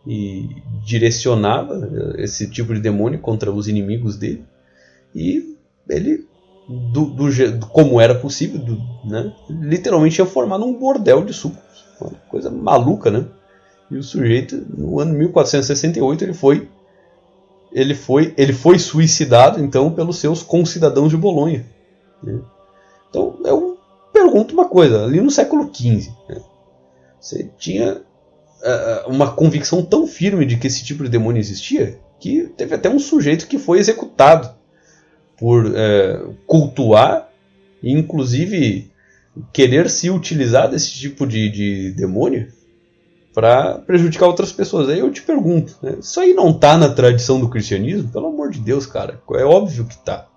e 0.08 0.48
direcionava 0.86 2.16
esse 2.18 2.50
tipo 2.50 2.74
de 2.74 2.80
demônio 2.80 3.20
contra 3.20 3.52
os 3.52 3.68
inimigos 3.68 4.16
dele, 4.16 4.46
e 5.14 5.58
ele 5.90 6.30
do, 6.94 7.06
do, 7.06 7.68
como 7.68 8.00
era 8.00 8.14
possível, 8.14 8.60
do, 8.60 8.78
né? 9.04 9.34
literalmente 9.50 10.16
tinha 10.16 10.28
formado 10.28 10.64
um 10.64 10.78
bordel 10.78 11.26
de 11.26 11.34
sucos. 11.34 11.84
Uma 12.00 12.12
coisa 12.30 12.52
maluca, 12.52 13.10
né? 13.10 13.26
E 13.90 13.98
o 13.98 14.04
sujeito, 14.04 14.56
no 14.78 15.00
ano 15.00 15.14
1468, 15.16 16.24
ele 16.24 16.34
foi 16.34 16.70
ele 17.72 17.94
foi 17.94 18.34
ele 18.38 18.54
foi 18.54 18.80
suicidado 18.80 19.60
então 19.64 19.92
pelos 19.92 20.18
seus 20.18 20.44
concidadãos 20.44 21.10
de 21.10 21.18
Bolonha. 21.18 21.66
Né? 22.22 22.40
Então 23.10 23.40
eu 23.44 23.78
pergunto 24.14 24.54
uma 24.54 24.66
coisa, 24.66 25.04
ali 25.04 25.20
no 25.20 25.32
século 25.32 25.72
XV, 25.74 26.12
né? 26.28 26.42
você 27.20 27.50
tinha 27.58 28.02
uh, 28.62 29.10
uma 29.10 29.32
convicção 29.32 29.84
tão 29.84 30.08
firme 30.08 30.46
de 30.46 30.58
que 30.58 30.68
esse 30.68 30.84
tipo 30.84 31.04
de 31.04 31.10
demônio 31.10 31.40
existia 31.40 32.00
que 32.20 32.44
teve 32.58 32.76
até 32.76 32.90
um 32.90 33.00
sujeito 33.00 33.48
que 33.48 33.58
foi 33.58 33.80
executado 33.80 34.54
por 35.38 35.66
uh, 35.66 36.36
cultuar 36.46 37.30
e 37.82 37.92
inclusive 37.94 38.92
querer 39.54 39.90
se 39.90 40.10
utilizar 40.10 40.70
desse 40.70 40.92
tipo 40.92 41.26
de, 41.26 41.50
de 41.50 41.92
demônio 41.92 42.52
para 43.34 43.78
prejudicar 43.80 44.28
outras 44.28 44.52
pessoas. 44.52 44.90
Aí 44.90 45.00
eu 45.00 45.12
te 45.12 45.22
pergunto, 45.22 45.78
né? 45.82 45.96
isso 46.00 46.20
aí 46.20 46.34
não 46.34 46.50
está 46.50 46.78
na 46.78 46.90
tradição 46.90 47.40
do 47.40 47.50
cristianismo? 47.50 48.12
Pelo 48.12 48.28
amor 48.28 48.50
de 48.50 48.60
Deus, 48.60 48.86
cara, 48.86 49.22
é 49.36 49.44
óbvio 49.46 49.86
que 49.86 49.94
está. 49.94 50.28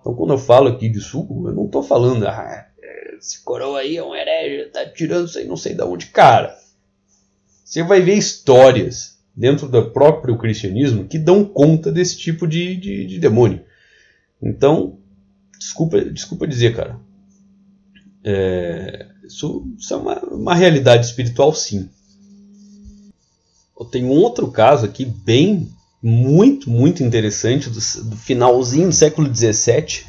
Então 0.00 0.14
quando 0.14 0.34
eu 0.34 0.38
falo 0.38 0.68
aqui 0.68 0.90
de 0.90 1.00
suco, 1.00 1.48
eu 1.48 1.54
não 1.54 1.64
estou 1.64 1.82
falando, 1.82 2.26
ah, 2.26 2.66
esse 3.18 3.42
coroa 3.42 3.78
aí 3.80 3.96
é 3.96 4.04
um 4.04 4.14
herege, 4.14 4.70
tá 4.70 4.84
tirando 4.86 5.26
isso 5.26 5.38
aí 5.38 5.46
não 5.46 5.56
sei 5.56 5.74
de 5.74 5.82
onde. 5.82 6.06
Cara, 6.06 6.54
você 7.64 7.82
vai 7.82 8.02
ver 8.02 8.14
histórias 8.14 9.18
dentro 9.34 9.68
do 9.68 9.90
próprio 9.90 10.36
cristianismo 10.36 11.08
que 11.08 11.18
dão 11.18 11.44
conta 11.44 11.90
desse 11.90 12.16
tipo 12.16 12.46
de, 12.46 12.76
de, 12.76 13.06
de 13.06 13.18
demônio. 13.18 13.62
Então, 14.40 14.98
desculpa, 15.58 16.00
desculpa 16.02 16.46
dizer, 16.46 16.76
cara, 16.76 17.00
é, 18.22 19.06
isso, 19.24 19.66
isso, 19.78 19.94
é 19.94 19.96
uma, 19.96 20.18
uma 20.26 20.54
realidade 20.54 21.06
espiritual, 21.06 21.54
sim. 21.54 21.88
Eu 23.78 23.86
tenho 23.86 24.08
um 24.08 24.18
outro 24.18 24.50
caso 24.50 24.84
aqui, 24.84 25.04
bem, 25.04 25.68
muito, 26.02 26.70
muito 26.70 27.02
interessante, 27.02 27.70
do, 27.70 27.80
do 28.10 28.16
finalzinho 28.16 28.88
do 28.88 28.94
século 28.94 29.34
XVII, 29.34 30.04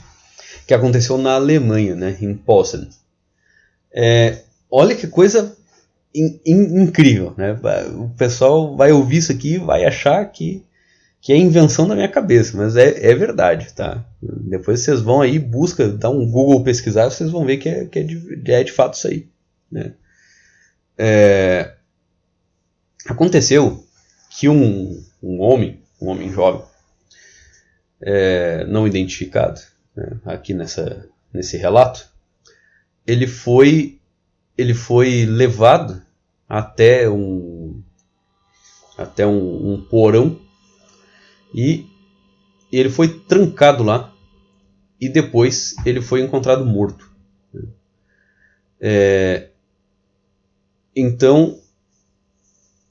que 0.68 0.74
aconteceu 0.74 1.18
na 1.18 1.36
Alemanha, 1.36 1.96
né, 1.96 2.18
em 2.20 2.36
Posen. 2.36 2.90
É, 3.92 4.44
olha 4.70 4.96
que 4.96 5.08
coisa 5.08 5.55
in, 6.16 6.40
in, 6.46 6.84
incrível, 6.84 7.34
né? 7.38 7.58
O 7.96 8.10
pessoal 8.10 8.76
vai 8.76 8.92
ouvir 8.92 9.18
isso 9.18 9.32
aqui 9.32 9.58
vai 9.58 9.86
achar 9.86 10.26
que, 10.26 10.64
que 11.22 11.34
é 11.34 11.38
invenção 11.38 11.88
da 11.88 11.96
minha 11.96 12.08
cabeça, 12.08 12.56
mas 12.56 12.78
é, 12.78 13.12
é 13.12 13.14
verdade, 13.14 13.74
tá? 13.74 14.04
Depois 14.22 14.80
vocês 14.80 15.02
vão 15.02 15.22
aí, 15.22 15.38
busca, 15.38 15.90
dá 15.90 16.10
um 16.10 16.30
Google 16.30 16.64
pesquisar, 16.64 17.10
vocês 17.10 17.30
vão 17.30 17.46
ver 17.46 17.58
que 17.58 17.68
é, 17.68 17.86
que 17.86 18.00
é, 18.00 18.04
de, 18.04 18.52
é 18.52 18.64
de 18.64 18.72
fato 18.72 18.94
isso 18.94 19.08
aí, 19.08 19.28
né? 19.70 19.94
É, 20.98 21.74
aconteceu 23.06 23.86
que 24.30 24.48
um, 24.48 25.04
um 25.22 25.42
homem, 25.42 25.82
um 26.02 26.08
homem 26.08 26.32
jovem, 26.32 26.64
é, 28.02 28.66
não 28.66 28.88
identificado, 28.88 29.60
né, 29.96 30.18
aqui 30.26 30.54
nessa, 30.54 31.06
nesse 31.34 31.58
relato, 31.58 32.10
ele 33.06 33.28
foi 33.28 34.00
ele 34.58 34.74
foi 34.74 35.26
levado 35.26 36.02
até 36.48 37.10
um 37.10 37.82
até 38.98 39.26
um, 39.26 39.74
um 39.74 39.82
porão 39.82 40.40
e 41.54 41.86
ele 42.72 42.90
foi 42.90 43.08
trancado 43.20 43.84
lá 43.84 44.14
e 45.00 45.10
depois 45.10 45.76
ele 45.86 46.02
foi 46.02 46.22
encontrado 46.22 46.66
morto. 46.66 47.14
É, 48.80 49.50
então 50.96 51.60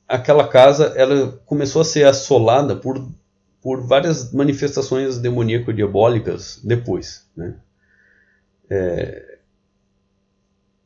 aquela 0.09 0.49
casa 0.49 0.95
ela 0.97 1.33
começou 1.47 1.83
a 1.83 1.85
ser 1.85 2.07
assolada 2.07 2.77
por, 2.77 3.07
por 3.63 3.81
várias 3.87 4.33
manifestações 4.33 5.19
demoníaco-diabólicas 5.19 6.61
depois. 6.63 7.27
Né? 7.37 7.57
É, 8.71 9.34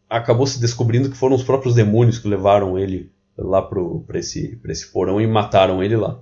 acabou 0.08 0.46
se 0.46 0.60
descobrindo 0.60 1.10
que 1.10 1.16
foram 1.16 1.36
os 1.36 1.42
próprios 1.42 1.74
demônios 1.74 2.18
que 2.18 2.28
levaram 2.28 2.78
ele 2.78 3.12
lá 3.36 3.62
para 3.62 4.18
esse, 4.18 4.60
esse 4.66 4.88
porão 4.88 5.20
e 5.20 5.26
mataram 5.26 5.82
ele 5.82 5.96
lá. 5.96 6.20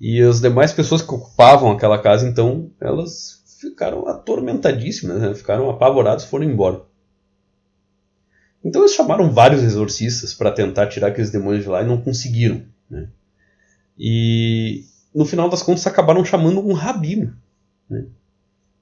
E 0.00 0.20
as 0.20 0.40
demais 0.40 0.72
pessoas 0.72 1.02
que 1.02 1.14
ocupavam 1.14 1.70
aquela 1.70 2.00
casa, 2.00 2.26
então, 2.26 2.70
elas 2.80 3.42
ficaram 3.60 4.08
atormentadíssimas, 4.08 5.20
né? 5.20 5.34
ficaram 5.34 5.68
apavoradas 5.68 6.24
e 6.24 6.28
foram 6.28 6.46
embora. 6.46 6.82
Então 8.64 8.82
eles 8.82 8.94
chamaram 8.94 9.30
vários 9.30 9.62
exorcistas 9.62 10.34
para 10.34 10.52
tentar 10.52 10.86
tirar 10.86 11.08
aqueles 11.08 11.30
demônios 11.30 11.64
de 11.64 11.70
lá 11.70 11.82
e 11.82 11.86
não 11.86 12.00
conseguiram. 12.00 12.62
Né? 12.90 13.08
E 13.98 14.84
no 15.14 15.24
final 15.24 15.48
das 15.48 15.62
contas 15.62 15.86
acabaram 15.86 16.24
chamando 16.24 16.60
um 16.60 16.72
rabino. 16.72 17.36
Né? 17.88 18.06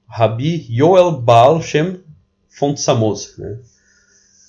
Rabi 0.07 0.65
Yoel 0.69 1.21
Baal 1.21 1.61
Shem 1.61 2.01
Font 2.49 2.79
Samos. 2.79 3.37
Né? 3.37 3.59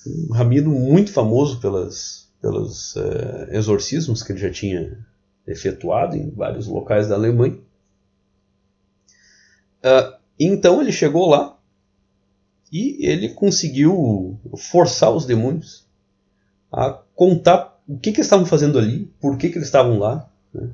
Um 0.07 0.33
rabino 0.33 0.71
muito 0.71 1.11
famoso 1.11 1.59
pelas, 1.59 2.29
pelos 2.41 2.95
uh, 2.95 3.47
exorcismos 3.51 4.23
que 4.23 4.31
ele 4.31 4.39
já 4.39 4.51
tinha 4.51 4.97
efetuado 5.47 6.15
em 6.15 6.29
vários 6.31 6.67
locais 6.67 7.07
da 7.07 7.15
Alemanha. 7.15 7.57
Uh, 9.83 10.17
então 10.39 10.81
ele 10.81 10.91
chegou 10.91 11.29
lá 11.29 11.57
e 12.71 13.05
ele 13.05 13.29
conseguiu 13.29 14.39
forçar 14.57 15.11
os 15.11 15.25
demônios 15.25 15.85
a 16.71 17.01
contar 17.15 17.79
o 17.87 17.97
que, 17.97 18.11
que 18.11 18.17
eles 18.17 18.27
estavam 18.27 18.45
fazendo 18.45 18.79
ali, 18.79 19.11
por 19.19 19.37
que, 19.37 19.49
que 19.49 19.57
eles 19.57 19.67
estavam 19.67 19.99
lá. 19.99 20.29
Né? 20.53 20.69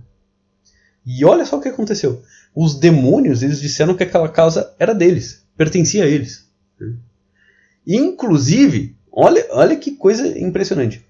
E 1.06 1.26
olha 1.26 1.46
só 1.46 1.58
o 1.58 1.62
que 1.62 1.70
aconteceu. 1.70 2.22
Os 2.54 2.76
demônios 2.76 3.42
eles 3.42 3.60
disseram 3.60 3.96
que 3.96 4.04
aquela 4.04 4.30
casa 4.30 4.74
era 4.78 4.94
deles, 4.94 5.46
pertencia 5.56 6.04
a 6.04 6.08
eles. 6.08 6.48
Né? 6.80 6.96
Inclusive, 7.88 8.98
olha, 9.10 9.48
olha 9.52 9.78
que 9.78 9.92
coisa 9.92 10.38
impressionante. 10.38 11.06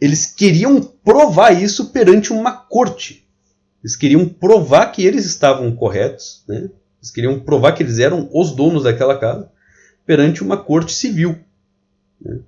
Eles 0.00 0.24
queriam 0.24 0.80
provar 0.80 1.50
isso 1.50 1.90
perante 1.90 2.32
uma 2.32 2.52
corte. 2.52 3.26
Eles 3.84 3.94
queriam 3.94 4.26
provar 4.26 4.86
que 4.86 5.04
eles 5.04 5.26
estavam 5.26 5.70
corretos, 5.76 6.42
né? 6.48 6.70
eles 6.98 7.10
queriam 7.12 7.38
provar 7.38 7.72
que 7.72 7.82
eles 7.82 7.98
eram 7.98 8.28
os 8.32 8.52
donos 8.52 8.84
daquela 8.84 9.18
casa 9.18 9.50
perante 10.06 10.42
uma 10.42 10.56
corte 10.56 10.92
civil. 10.92 11.38
Né? 12.18 12.40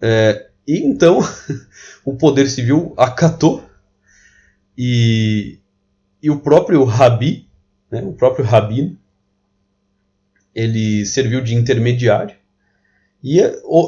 É, 0.00 0.46
e 0.66 0.78
então 0.78 1.18
o 2.04 2.14
poder 2.14 2.48
civil 2.48 2.94
acatou 2.96 3.68
e, 4.78 5.58
e 6.22 6.30
o 6.30 6.38
próprio 6.38 6.84
Rabi, 6.84 7.48
né, 7.90 8.02
o 8.02 8.12
próprio 8.12 8.44
Rabino, 8.44 8.96
ele 10.54 11.04
serviu 11.04 11.42
de 11.42 11.54
intermediário 11.54 12.39
e 13.22 13.40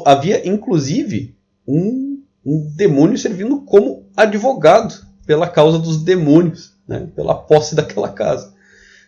havia 0.05 0.47
inclusive 0.47 1.35
um, 1.67 2.21
um 2.45 2.71
demônio 2.75 3.17
servindo 3.17 3.61
como 3.61 4.05
advogado 4.15 4.93
pela 5.25 5.47
causa 5.49 5.79
dos 5.79 6.03
demônios, 6.03 6.73
né, 6.87 7.07
pela 7.15 7.35
posse 7.35 7.75
daquela 7.75 8.11
casa. 8.11 8.53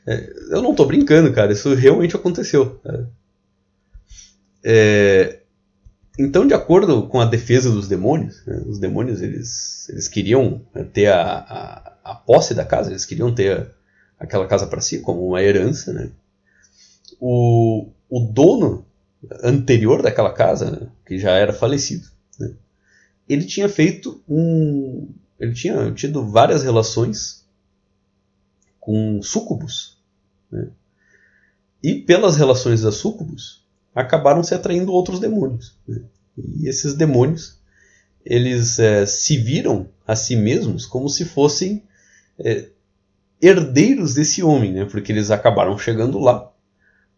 É, 0.07 0.33
eu 0.51 0.61
não 0.61 0.71
estou 0.71 0.85
brincando, 0.85 1.33
cara, 1.33 1.51
isso 1.51 1.73
realmente 1.73 2.15
aconteceu. 2.15 2.79
Né? 2.83 3.07
É, 4.63 5.39
então, 6.17 6.47
de 6.47 6.53
acordo 6.53 7.07
com 7.07 7.19
a 7.19 7.25
defesa 7.25 7.69
dos 7.69 7.87
demônios, 7.87 8.45
né, 8.45 8.63
os 8.67 8.79
demônios 8.79 9.21
eles, 9.21 9.89
eles 9.89 10.07
queriam 10.07 10.61
ter 10.93 11.07
a, 11.07 11.21
a, 11.23 11.93
a, 12.11 12.15
posse 12.15 12.53
da 12.53 12.63
casa, 12.63 12.89
eles 12.89 13.05
queriam 13.05 13.33
ter 13.33 13.69
aquela 14.17 14.47
casa 14.47 14.65
para 14.67 14.79
si 14.79 14.99
como 14.99 15.27
uma 15.27 15.43
herança. 15.43 15.91
Né? 15.91 16.09
O, 17.19 17.89
o 18.09 18.19
dono 18.21 18.85
anterior 19.43 20.01
daquela 20.01 20.33
casa, 20.33 20.71
né, 20.71 20.87
que 21.05 21.17
já 21.17 21.31
era 21.31 21.53
falecido, 21.53 22.07
né, 22.39 22.53
ele 23.27 23.45
tinha 23.45 23.67
feito 23.67 24.21
um. 24.27 25.09
Ele 25.39 25.53
tinha 25.53 25.91
tido 25.91 26.25
várias 26.25 26.63
relações 26.63 27.45
com 28.79 29.21
súcubos. 29.21 29.97
Né? 30.51 30.69
E 31.83 31.95
pelas 31.95 32.37
relações 32.37 32.81
das 32.81 32.95
súcubos, 32.95 33.65
acabaram 33.93 34.43
se 34.43 34.53
atraindo 34.53 34.93
outros 34.93 35.19
demônios. 35.19 35.75
Né? 35.87 36.01
E 36.37 36.69
esses 36.69 36.93
demônios, 36.93 37.57
eles 38.23 38.79
é, 38.79 39.05
se 39.05 39.37
viram 39.37 39.89
a 40.07 40.15
si 40.15 40.35
mesmos 40.35 40.85
como 40.85 41.09
se 41.09 41.25
fossem 41.25 41.83
é, 42.39 42.69
herdeiros 43.41 44.13
desse 44.13 44.41
homem, 44.41 44.71
né? 44.71 44.85
porque 44.85 45.11
eles 45.11 45.31
acabaram 45.31 45.77
chegando 45.77 46.19
lá 46.19 46.51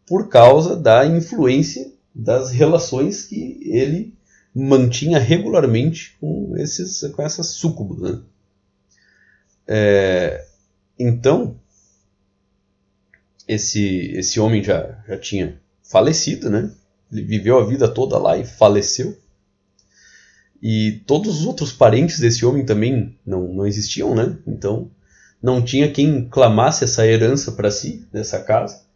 por 0.08 0.30
causa 0.30 0.76
da 0.76 1.06
influência 1.06 1.92
das 2.18 2.52
relações 2.52 3.26
que 3.26 3.60
ele 3.64 4.14
mantinha 4.54 5.20
regularmente 5.20 6.18
com, 6.20 6.56
esses, 6.58 7.02
com 7.12 7.22
essas 7.22 7.48
súcubos. 7.48 8.02
Né? 8.02 8.22
É, 9.68 10.46
então, 10.98 11.60
esse, 13.48 14.12
esse 14.16 14.40
homem 14.40 14.64
já, 14.64 15.04
já 15.08 15.18
tinha 15.18 15.62
falecido, 15.84 16.50
né? 16.50 16.72
Ele 17.12 17.22
viveu 17.22 17.60
a 17.60 17.66
vida 17.66 17.88
toda 17.88 18.18
lá 18.18 18.36
e 18.36 18.46
faleceu. 18.46 19.16
E 20.62 21.04
todos 21.06 21.42
os 21.42 21.46
outros 21.46 21.72
parentes 21.72 22.20
desse 22.20 22.44
homem 22.44 22.66
também 22.66 23.16
não, 23.24 23.54
não 23.54 23.68
existiam, 23.68 24.16
né? 24.16 24.38
Então 24.48 24.90
não 25.42 25.62
tinha 25.62 25.92
quem 25.92 26.28
clamasse 26.28 26.84
essa 26.84 27.06
herança 27.06 27.52
para 27.52 27.70
si 27.70 28.08
dessa 28.12 28.42
casa. 28.42 28.87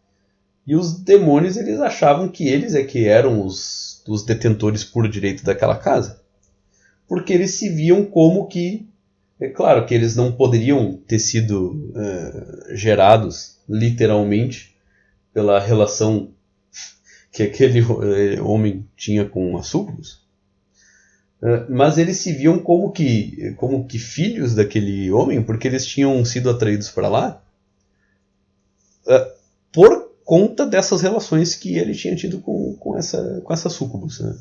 E 0.66 0.76
os 0.76 1.00
demônios 1.00 1.58
eles 1.58 1.80
achavam 1.80 2.30
que 2.30 2.48
eles 2.48 2.76
é 2.76 2.84
que 2.84 3.08
eram 3.08 3.46
os, 3.46 4.04
os 4.08 4.24
detentores 4.24 4.84
por 4.84 5.08
direito 5.08 5.44
daquela 5.44 5.76
casa. 5.76 6.22
Porque 7.08 7.34
eles 7.34 7.52
se 7.52 7.70
viam 7.70 8.06
como 8.06 8.48
que. 8.48 8.88
É 9.40 9.50
claro 9.50 9.86
que 9.88 9.94
eles 9.94 10.16
não 10.16 10.32
poderiam 10.32 10.94
ter 11.08 11.18
sido 11.18 11.92
uh, 11.96 12.76
gerados 12.76 13.58
literalmente 13.68 14.76
pela 15.34 15.60
relação 15.60 16.32
que 17.34 17.42
aquele 17.42 17.80
eh, 17.80 18.40
homem 18.42 18.86
tinha 18.96 19.26
com 19.26 19.58
a 19.58 19.64
súcubus, 19.64 20.22
eh, 21.42 21.66
mas 21.70 21.98
eles 21.98 22.18
se 22.18 22.34
viam 22.34 22.60
como 22.60 22.92
que, 22.92 23.56
como 23.58 23.88
que 23.88 23.98
filhos 23.98 24.54
daquele 24.54 25.12
homem, 25.12 25.42
porque 25.42 25.68
eles 25.68 25.86
tinham 25.86 26.24
sido 26.24 26.50
atraídos 26.50 26.90
para 26.90 27.08
lá 27.08 27.42
eh, 29.08 29.34
por 29.72 30.11
conta 30.24 30.66
dessas 30.66 31.02
relações 31.02 31.56
que 31.56 31.78
ele 31.78 31.94
tinha 31.94 32.16
tido 32.16 32.40
com, 32.40 32.74
com 32.76 32.98
essa, 32.98 33.42
com 33.44 33.54
essa 33.54 33.70
súcubus. 33.70 34.20
Né? 34.20 34.36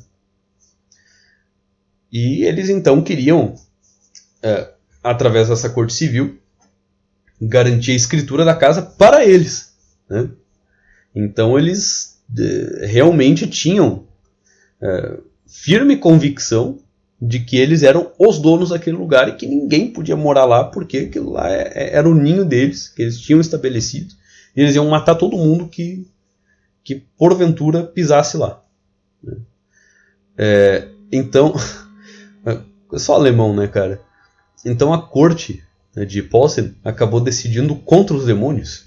E 2.12 2.44
eles 2.44 2.68
então 2.68 3.02
queriam, 3.02 3.54
através 5.02 5.48
dessa 5.48 5.70
corte 5.70 5.92
civil, 5.92 6.38
garantir 7.40 7.92
a 7.92 7.96
escritura 7.96 8.44
da 8.44 8.54
casa 8.54 8.82
para 8.82 9.24
eles. 9.24 9.72
Né? 10.08 10.28
Então 11.14 11.58
eles 11.58 12.18
realmente 12.82 13.46
tinham 13.48 14.04
é, 14.80 15.18
firme 15.46 15.96
convicção 15.96 16.78
de 17.20 17.40
que 17.40 17.56
eles 17.56 17.82
eram 17.82 18.12
os 18.18 18.38
donos 18.38 18.70
daquele 18.70 18.96
lugar 18.96 19.28
e 19.28 19.34
que 19.34 19.46
ninguém 19.46 19.90
podia 19.90 20.16
morar 20.16 20.44
lá 20.44 20.64
porque 20.64 20.98
aquilo 20.98 21.32
lá 21.32 21.50
é, 21.50 21.72
é, 21.74 21.96
era 21.96 22.08
o 22.08 22.14
ninho 22.14 22.44
deles, 22.44 22.88
que 22.88 23.02
eles 23.02 23.20
tinham 23.20 23.40
estabelecido. 23.40 24.14
Eles 24.54 24.74
iam 24.74 24.88
matar 24.88 25.14
todo 25.14 25.36
mundo 25.36 25.68
que, 25.68 26.06
que 26.82 26.96
porventura 27.16 27.84
pisasse 27.84 28.36
lá. 28.36 28.62
Né? 29.22 29.36
É, 30.36 30.88
então, 31.12 31.54
só 32.98 33.14
alemão, 33.14 33.54
né, 33.54 33.68
cara? 33.68 34.00
Então 34.64 34.92
a 34.92 35.00
corte 35.00 35.62
né, 35.94 36.04
de 36.04 36.22
Posen 36.22 36.74
acabou 36.84 37.20
decidindo 37.20 37.74
contra 37.76 38.14
os 38.16 38.26
demônios, 38.26 38.86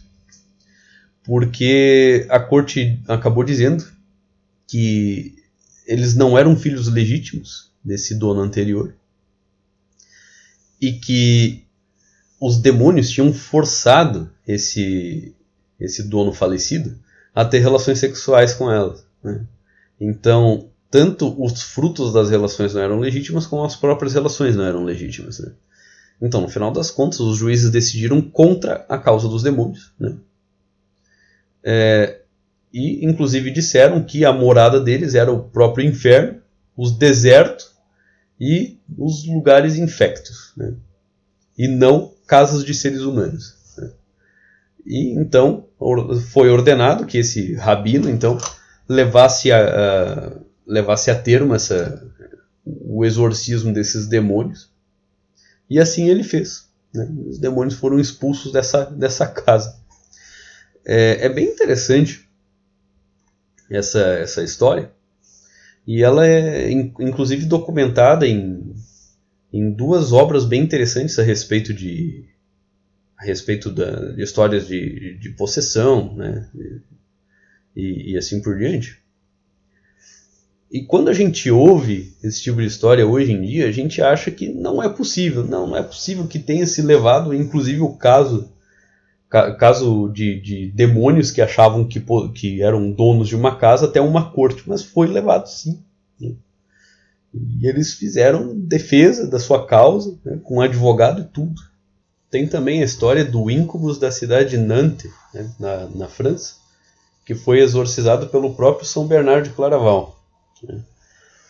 porque 1.24 2.26
a 2.30 2.40
corte 2.40 3.02
acabou 3.08 3.44
dizendo 3.44 3.86
que 4.68 5.36
eles 5.86 6.16
não 6.16 6.38
eram 6.38 6.56
filhos 6.56 6.88
legítimos 6.88 7.72
desse 7.84 8.16
dono 8.16 8.42
anterior 8.42 8.96
e 10.80 10.94
que 10.94 11.64
os 12.40 12.58
demônios 12.58 13.10
tinham 13.10 13.34
forçado 13.34 14.30
esse 14.48 15.34
esse 15.84 16.04
dono 16.04 16.32
falecido 16.32 16.98
a 17.36 17.44
ter 17.44 17.60
relações 17.60 18.00
sexuais 18.00 18.54
com 18.54 18.72
ela. 18.72 18.98
Né? 19.24 19.42
Então, 20.00 20.70
tanto 20.90 21.36
os 21.44 21.62
frutos 21.62 22.14
das 22.14 22.30
relações 22.30 22.74
não 22.74 22.82
eram 22.82 23.00
legítimas, 23.00 23.46
como 23.46 23.64
as 23.64 23.76
próprias 23.76 24.14
relações 24.14 24.56
não 24.56 24.64
eram 24.64 24.84
legítimas. 24.84 25.40
Né? 25.40 25.52
Então, 26.22 26.42
no 26.42 26.48
final 26.48 26.72
das 26.72 26.90
contas, 26.90 27.20
os 27.20 27.38
juízes 27.38 27.70
decidiram 27.70 28.22
contra 28.22 28.86
a 28.88 28.98
causa 28.98 29.28
dos 29.28 29.44
demônios. 29.44 29.92
Né? 30.00 30.16
É, 31.64 32.20
e, 32.72 33.06
inclusive, 33.06 33.52
disseram 33.52 34.04
que 34.04 34.24
a 34.24 34.32
morada 34.32 34.80
deles 34.80 35.16
era 35.16 35.32
o 35.32 35.44
próprio 35.44 35.86
inferno, 35.86 36.42
os 36.78 36.92
desertos 36.92 37.72
e 38.40 38.78
os 38.98 39.26
lugares 39.28 39.76
infectos. 39.76 40.54
Né? 40.56 40.74
E 41.58 41.68
não 41.68 42.14
casas 42.26 42.64
de 42.64 42.74
seres 42.74 43.02
humanos. 43.02 43.63
E 44.86 45.14
então 45.14 45.68
foi 46.32 46.50
ordenado 46.50 47.06
que 47.06 47.18
esse 47.18 47.56
rabino 47.56 48.10
então 48.10 48.38
levasse 48.88 49.52
a, 49.52 49.58
a 49.58 50.38
levasse 50.66 51.12
a 51.12 51.16
termo 51.16 51.54
essa, 51.54 52.06
o 52.66 53.06
exorcismo 53.06 53.74
desses 53.74 54.08
demônios 54.08 54.74
e 55.70 55.80
assim 55.80 56.08
ele 56.10 56.24
fez. 56.24 56.70
Né? 56.94 57.10
Os 57.28 57.40
demônios 57.40 57.76
foram 57.76 58.00
expulsos 58.00 58.52
dessa, 58.52 58.86
dessa 58.86 59.26
casa. 59.26 59.82
É, 60.86 61.26
é 61.26 61.30
bem 61.30 61.48
interessante 61.48 62.30
essa, 63.70 64.00
essa 64.00 64.44
história. 64.44 64.92
E 65.86 66.04
ela 66.04 66.28
é 66.28 66.72
inclusive 66.72 67.46
documentada 67.46 68.28
em, 68.28 68.74
em 69.52 69.72
duas 69.72 70.14
obras 70.14 70.46
bem 70.46 70.62
interessantes 70.62 71.20
a 71.20 71.24
respeito 71.24 71.74
de 71.74 72.26
a 73.24 73.26
respeito 73.26 73.72
da, 73.72 74.12
de 74.12 74.22
histórias 74.22 74.68
de, 74.68 75.18
de 75.18 75.30
possessão, 75.30 76.14
né? 76.14 76.48
E, 77.76 78.12
e, 78.12 78.18
assim 78.18 78.42
por 78.42 78.58
diante. 78.58 79.02
E 80.70 80.84
quando 80.84 81.08
a 81.10 81.14
gente 81.14 81.50
ouve 81.50 82.14
esse 82.24 82.42
tipo 82.42 82.60
de 82.60 82.68
história 82.68 83.08
hoje 83.08 83.32
em 83.32 83.42
dia, 83.42 83.68
a 83.68 83.72
gente 83.72 84.02
acha 84.02 84.30
que 84.30 84.50
não 84.50 84.84
é 84.84 84.90
possível. 84.90 85.44
Não, 85.44 85.68
não 85.68 85.78
é 85.78 85.82
possível 85.82 86.28
que 86.28 86.38
tenha 86.38 86.68
se 86.68 86.82
levado, 86.82 87.34
inclusive 87.34 87.80
o 87.80 87.96
caso 87.96 88.52
caso 89.58 90.10
de, 90.10 90.40
de 90.40 90.72
demônios 90.76 91.32
que 91.32 91.42
achavam 91.42 91.88
que, 91.88 92.00
que 92.36 92.62
eram 92.62 92.92
donos 92.92 93.28
de 93.28 93.36
uma 93.36 93.56
casa 93.56 93.88
até 93.88 94.00
uma 94.00 94.30
corte, 94.30 94.62
mas 94.68 94.84
foi 94.84 95.08
levado 95.08 95.48
sim. 95.48 95.82
Né? 96.22 96.36
E 97.34 97.68
eles 97.68 97.96
fizeram 97.96 98.56
defesa 98.56 99.26
da 99.26 99.40
sua 99.40 99.66
causa, 99.66 100.20
né, 100.24 100.40
com 100.44 100.62
advogado 100.62 101.22
e 101.22 101.26
tudo. 101.26 101.60
Tem 102.34 102.48
também 102.48 102.82
a 102.82 102.86
história 102.86 103.24
do 103.24 103.52
íncubus 103.52 104.00
da 104.00 104.12
cidade 104.12 104.50
de 104.50 104.58
Nantes, 104.58 105.12
né, 105.32 105.54
na, 105.60 105.86
na 105.90 106.08
França, 106.08 106.56
que 107.24 107.36
foi 107.36 107.60
exorcizado 107.60 108.28
pelo 108.30 108.56
próprio 108.56 108.88
São 108.88 109.06
Bernardo 109.06 109.50
de 109.50 109.54
Claraval. 109.54 110.20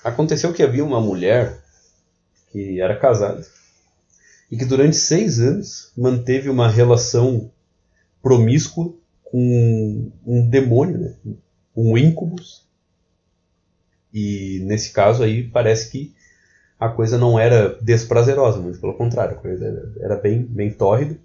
Aconteceu 0.03 0.51
que 0.51 0.61
havia 0.61 0.83
uma 0.83 0.99
mulher 0.99 1.63
que 2.51 2.81
era 2.81 2.99
casada 2.99 3.47
e 4.51 4.57
que 4.57 4.65
durante 4.65 4.97
seis 4.97 5.39
anos 5.39 5.89
manteve 5.95 6.49
uma 6.49 6.67
relação 6.67 7.49
promíscua 8.21 8.93
com 9.23 10.11
um 10.27 10.49
demônio, 10.49 10.97
né? 10.97 11.15
um 11.73 11.97
íncubus. 11.97 12.67
E 14.13 14.59
nesse 14.65 14.91
caso 14.91 15.23
aí 15.23 15.47
parece 15.47 15.89
que 15.89 16.13
a 16.85 16.89
coisa 16.89 17.17
não 17.17 17.39
era 17.39 17.77
desprazerosa, 17.81 18.59
muito 18.59 18.79
pelo 18.79 18.93
contrário, 18.95 19.37
a 19.37 19.39
coisa 19.39 19.93
era, 19.99 20.15
bem, 20.15 20.43
bem 20.43 20.71
tórrida. 20.71 21.17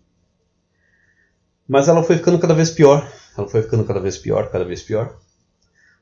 Mas 1.67 1.89
ela 1.89 2.03
foi 2.03 2.17
ficando 2.17 2.39
cada 2.39 2.55
vez 2.55 2.71
pior, 2.71 3.07
ela 3.37 3.49
foi 3.49 3.63
ficando 3.63 3.85
cada 3.85 4.01
vez 4.01 4.17
pior, 4.17 4.51
cada 4.51 4.65
vez 4.65 4.83
pior 4.83 5.17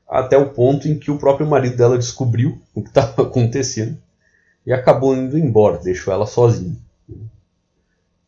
até 0.07 0.37
o 0.37 0.51
ponto 0.51 0.87
em 0.87 0.97
que 0.97 1.11
o 1.11 1.17
próprio 1.17 1.45
marido 1.45 1.75
dela 1.75 1.97
descobriu 1.97 2.61
o 2.73 2.81
que 2.81 2.87
estava 2.89 3.23
acontecendo 3.23 3.97
e 4.65 4.71
acabou 4.71 5.15
indo 5.15 5.37
embora, 5.37 5.79
deixou 5.79 6.13
ela 6.13 6.25
sozinha. 6.25 6.77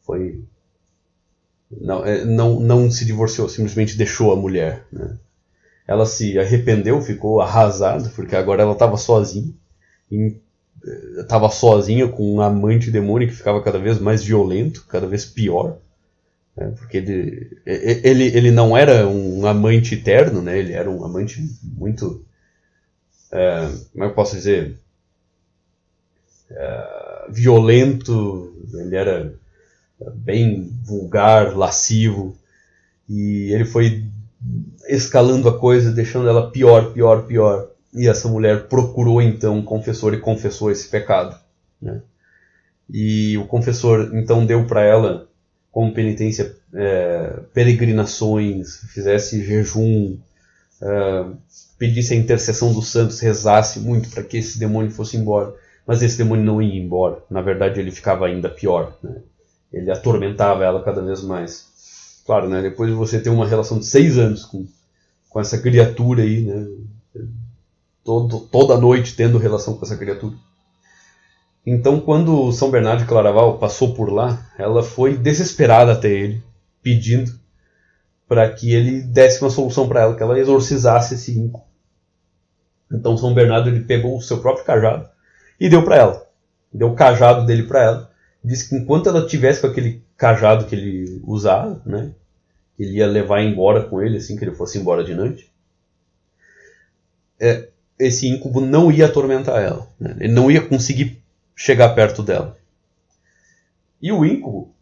Foi 0.01 0.43
não, 1.69 2.03
é, 2.03 2.25
não, 2.25 2.59
não 2.59 2.89
se 2.89 3.05
divorciou, 3.05 3.47
simplesmente 3.47 3.97
deixou 3.97 4.33
a 4.33 4.35
mulher. 4.35 4.85
Né? 4.91 5.17
Ela 5.87 6.05
se 6.05 6.37
arrependeu, 6.39 7.01
ficou 7.01 7.39
arrasada, 7.41 8.09
porque 8.15 8.35
agora 8.35 8.63
ela 8.63 8.73
estava 8.73 8.97
sozinha. 8.97 9.53
Estava 11.17 11.49
sozinha 11.49 12.07
com 12.07 12.35
um 12.35 12.41
amante 12.41 12.91
demônio 12.91 13.27
que 13.27 13.35
ficava 13.35 13.61
cada 13.61 13.77
vez 13.77 13.99
mais 13.99 14.23
violento, 14.23 14.85
cada 14.87 15.07
vez 15.07 15.25
pior. 15.25 15.77
Né? 16.55 16.73
Porque 16.77 16.97
ele, 16.97 17.61
ele, 17.65 18.23
ele 18.25 18.51
não 18.51 18.75
era 18.75 19.07
um 19.07 19.45
amante 19.45 19.95
eterno, 19.95 20.41
né? 20.41 20.57
ele 20.57 20.73
era 20.73 20.89
um 20.89 21.03
amante 21.03 21.41
muito. 21.63 22.25
É, 23.31 23.69
como 23.91 24.03
é 24.03 24.07
eu 24.07 24.13
posso 24.13 24.35
dizer? 24.35 24.77
É, 26.49 27.27
violento, 27.29 28.53
ele 28.73 28.95
era 28.95 29.33
bem 30.15 30.73
vulgar, 30.83 31.55
lascivo, 31.55 32.35
e 33.07 33.51
ele 33.53 33.65
foi 33.65 34.05
escalando 34.87 35.49
a 35.49 35.57
coisa, 35.57 35.91
deixando 35.91 36.27
ela 36.27 36.49
pior, 36.49 36.93
pior, 36.93 37.25
pior. 37.25 37.68
E 37.93 38.07
essa 38.07 38.27
mulher 38.27 38.67
procurou 38.67 39.21
então 39.21 39.57
um 39.57 39.63
confessor 39.63 40.13
e 40.13 40.19
confessou 40.19 40.69
esse 40.69 40.87
pecado. 40.89 41.37
Né? 41.81 42.01
E 42.89 43.37
o 43.37 43.45
confessor 43.45 44.11
então 44.13 44.45
deu 44.45 44.65
para 44.65 44.83
ela 44.83 45.27
como 45.71 45.93
penitência 45.93 46.55
é, 46.73 47.39
peregrinações, 47.53 48.81
fizesse 48.91 49.43
jejum, 49.43 50.17
é, 50.81 51.25
pedisse 51.77 52.13
a 52.13 52.17
intercessão 52.17 52.73
dos 52.73 52.89
santos, 52.89 53.19
rezasse 53.19 53.79
muito 53.79 54.09
para 54.09 54.23
que 54.23 54.37
esse 54.37 54.59
demônio 54.59 54.91
fosse 54.91 55.17
embora. 55.17 55.53
Mas 55.85 56.01
esse 56.03 56.17
demônio 56.17 56.45
não 56.45 56.61
ia 56.61 56.79
embora. 56.79 57.17
Na 57.29 57.41
verdade, 57.41 57.79
ele 57.79 57.91
ficava 57.91 58.27
ainda 58.27 58.49
pior. 58.49 58.95
Né? 59.01 59.15
Ele 59.73 59.91
atormentava 59.91 60.63
ela 60.63 60.83
cada 60.83 61.01
vez 61.01 61.21
mais. 61.23 61.67
Claro, 62.25 62.47
né? 62.47 62.61
depois 62.61 62.89
de 62.89 62.95
você 62.95 63.19
ter 63.19 63.29
uma 63.29 63.47
relação 63.47 63.79
de 63.79 63.85
seis 63.85 64.17
anos 64.17 64.45
com, 64.45 64.67
com 65.29 65.39
essa 65.39 65.57
criatura 65.57 66.21
aí, 66.21 66.41
né? 66.41 66.67
Todo, 68.09 68.39
toda 68.39 68.77
noite 68.77 69.15
tendo 69.15 69.37
relação 69.37 69.75
com 69.75 69.85
essa 69.85 69.97
criatura 69.97 70.35
então, 71.71 71.99
quando 71.99 72.51
São 72.51 72.71
Bernardo 72.71 73.03
de 73.03 73.07
Claraval 73.07 73.59
passou 73.59 73.93
por 73.93 74.11
lá, 74.11 74.43
ela 74.57 74.81
foi 74.81 75.15
desesperada 75.15 75.91
até 75.91 76.09
ele, 76.09 76.43
pedindo 76.81 77.31
para 78.27 78.49
que 78.49 78.73
ele 78.73 79.03
desse 79.03 79.39
uma 79.39 79.51
solução 79.51 79.87
para 79.87 80.01
ela, 80.01 80.15
que 80.15 80.23
ela 80.23 80.39
exorcizasse 80.39 81.13
esse 81.13 81.37
inco. 81.37 81.63
Então, 82.91 83.15
São 83.15 83.35
Bernardo 83.35 83.69
ele 83.69 83.81
pegou 83.81 84.17
o 84.17 84.21
seu 84.21 84.39
próprio 84.39 84.65
cajado 84.65 85.07
e 85.59 85.69
deu 85.69 85.83
para 85.83 85.97
ela. 85.97 86.27
Deu 86.73 86.89
o 86.89 86.95
cajado 86.95 87.45
dele 87.45 87.63
para 87.63 87.83
ela. 87.83 88.11
Disse 88.43 88.69
que 88.69 88.75
enquanto 88.75 89.07
ela 89.07 89.27
tivesse 89.27 89.61
com 89.61 89.67
aquele 89.67 90.03
cajado 90.17 90.65
que 90.65 90.73
ele 90.73 91.21
usava, 91.23 91.81
né, 91.85 92.13
ele 92.79 92.97
ia 92.97 93.05
levar 93.05 93.43
embora 93.43 93.83
com 93.83 94.01
ele 94.01 94.17
assim 94.17 94.35
que 94.35 94.43
ele 94.43 94.55
fosse 94.55 94.79
embora 94.79 95.03
de 95.03 95.13
noite. 95.13 95.51
É, 97.39 97.68
esse 97.99 98.27
íncubo 98.27 98.61
não 98.61 98.91
ia 98.91 99.05
atormentar 99.05 99.61
ela. 99.61 99.87
Né? 99.99 100.15
Ele 100.21 100.33
não 100.33 100.49
ia 100.49 100.61
conseguir 100.61 101.21
chegar 101.55 101.89
perto 101.89 102.23
dela. 102.23 102.57
E 104.01 104.11
o 104.11 104.25
íncubo, 104.25 104.73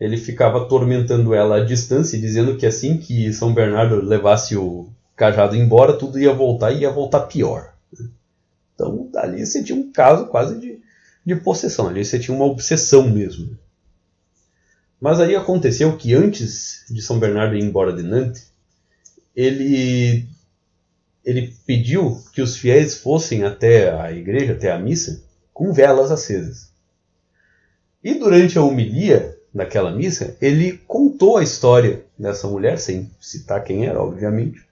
ele 0.00 0.16
ficava 0.16 0.62
atormentando 0.62 1.34
ela 1.34 1.58
à 1.58 1.64
distância, 1.64 2.18
dizendo 2.18 2.56
que 2.56 2.64
assim 2.64 2.96
que 2.96 3.32
São 3.32 3.52
Bernardo 3.52 4.00
levasse 4.00 4.56
o 4.56 4.88
cajado 5.14 5.54
embora, 5.54 5.92
tudo 5.92 6.18
ia 6.18 6.32
voltar 6.32 6.72
e 6.72 6.80
ia 6.80 6.90
voltar 6.90 7.20
pior. 7.20 7.74
Então, 8.74 9.10
ali 9.16 9.44
você 9.44 9.62
tinha 9.62 9.78
um 9.78 9.92
caso 9.92 10.26
quase 10.26 10.58
de, 10.58 10.80
de 11.24 11.36
possessão, 11.36 11.88
ali 11.88 12.04
você 12.04 12.18
tinha 12.18 12.34
uma 12.34 12.46
obsessão 12.46 13.08
mesmo. 13.08 13.56
Mas 14.98 15.20
aí 15.20 15.36
aconteceu 15.36 15.96
que 15.96 16.14
antes 16.14 16.84
de 16.88 17.02
São 17.02 17.18
Bernardo 17.18 17.54
ir 17.54 17.62
embora 17.62 17.92
de 17.92 18.02
Nantes, 18.02 18.50
ele, 19.36 20.26
ele 21.24 21.54
pediu 21.66 22.20
que 22.32 22.42
os 22.42 22.56
fiéis 22.56 22.98
fossem 22.98 23.44
até 23.44 23.92
a 23.92 24.12
igreja, 24.12 24.52
até 24.52 24.70
a 24.72 24.78
missa, 24.78 25.22
com 25.52 25.72
velas 25.72 26.10
acesas. 26.10 26.72
E 28.02 28.14
durante 28.14 28.58
a 28.58 28.62
homilia 28.62 29.38
daquela 29.54 29.92
missa, 29.92 30.36
ele 30.40 30.78
contou 30.86 31.36
a 31.36 31.42
história 31.42 32.04
dessa 32.18 32.48
mulher, 32.48 32.78
sem 32.78 33.10
citar 33.20 33.62
quem 33.62 33.86
era, 33.86 34.02
obviamente, 34.02 34.66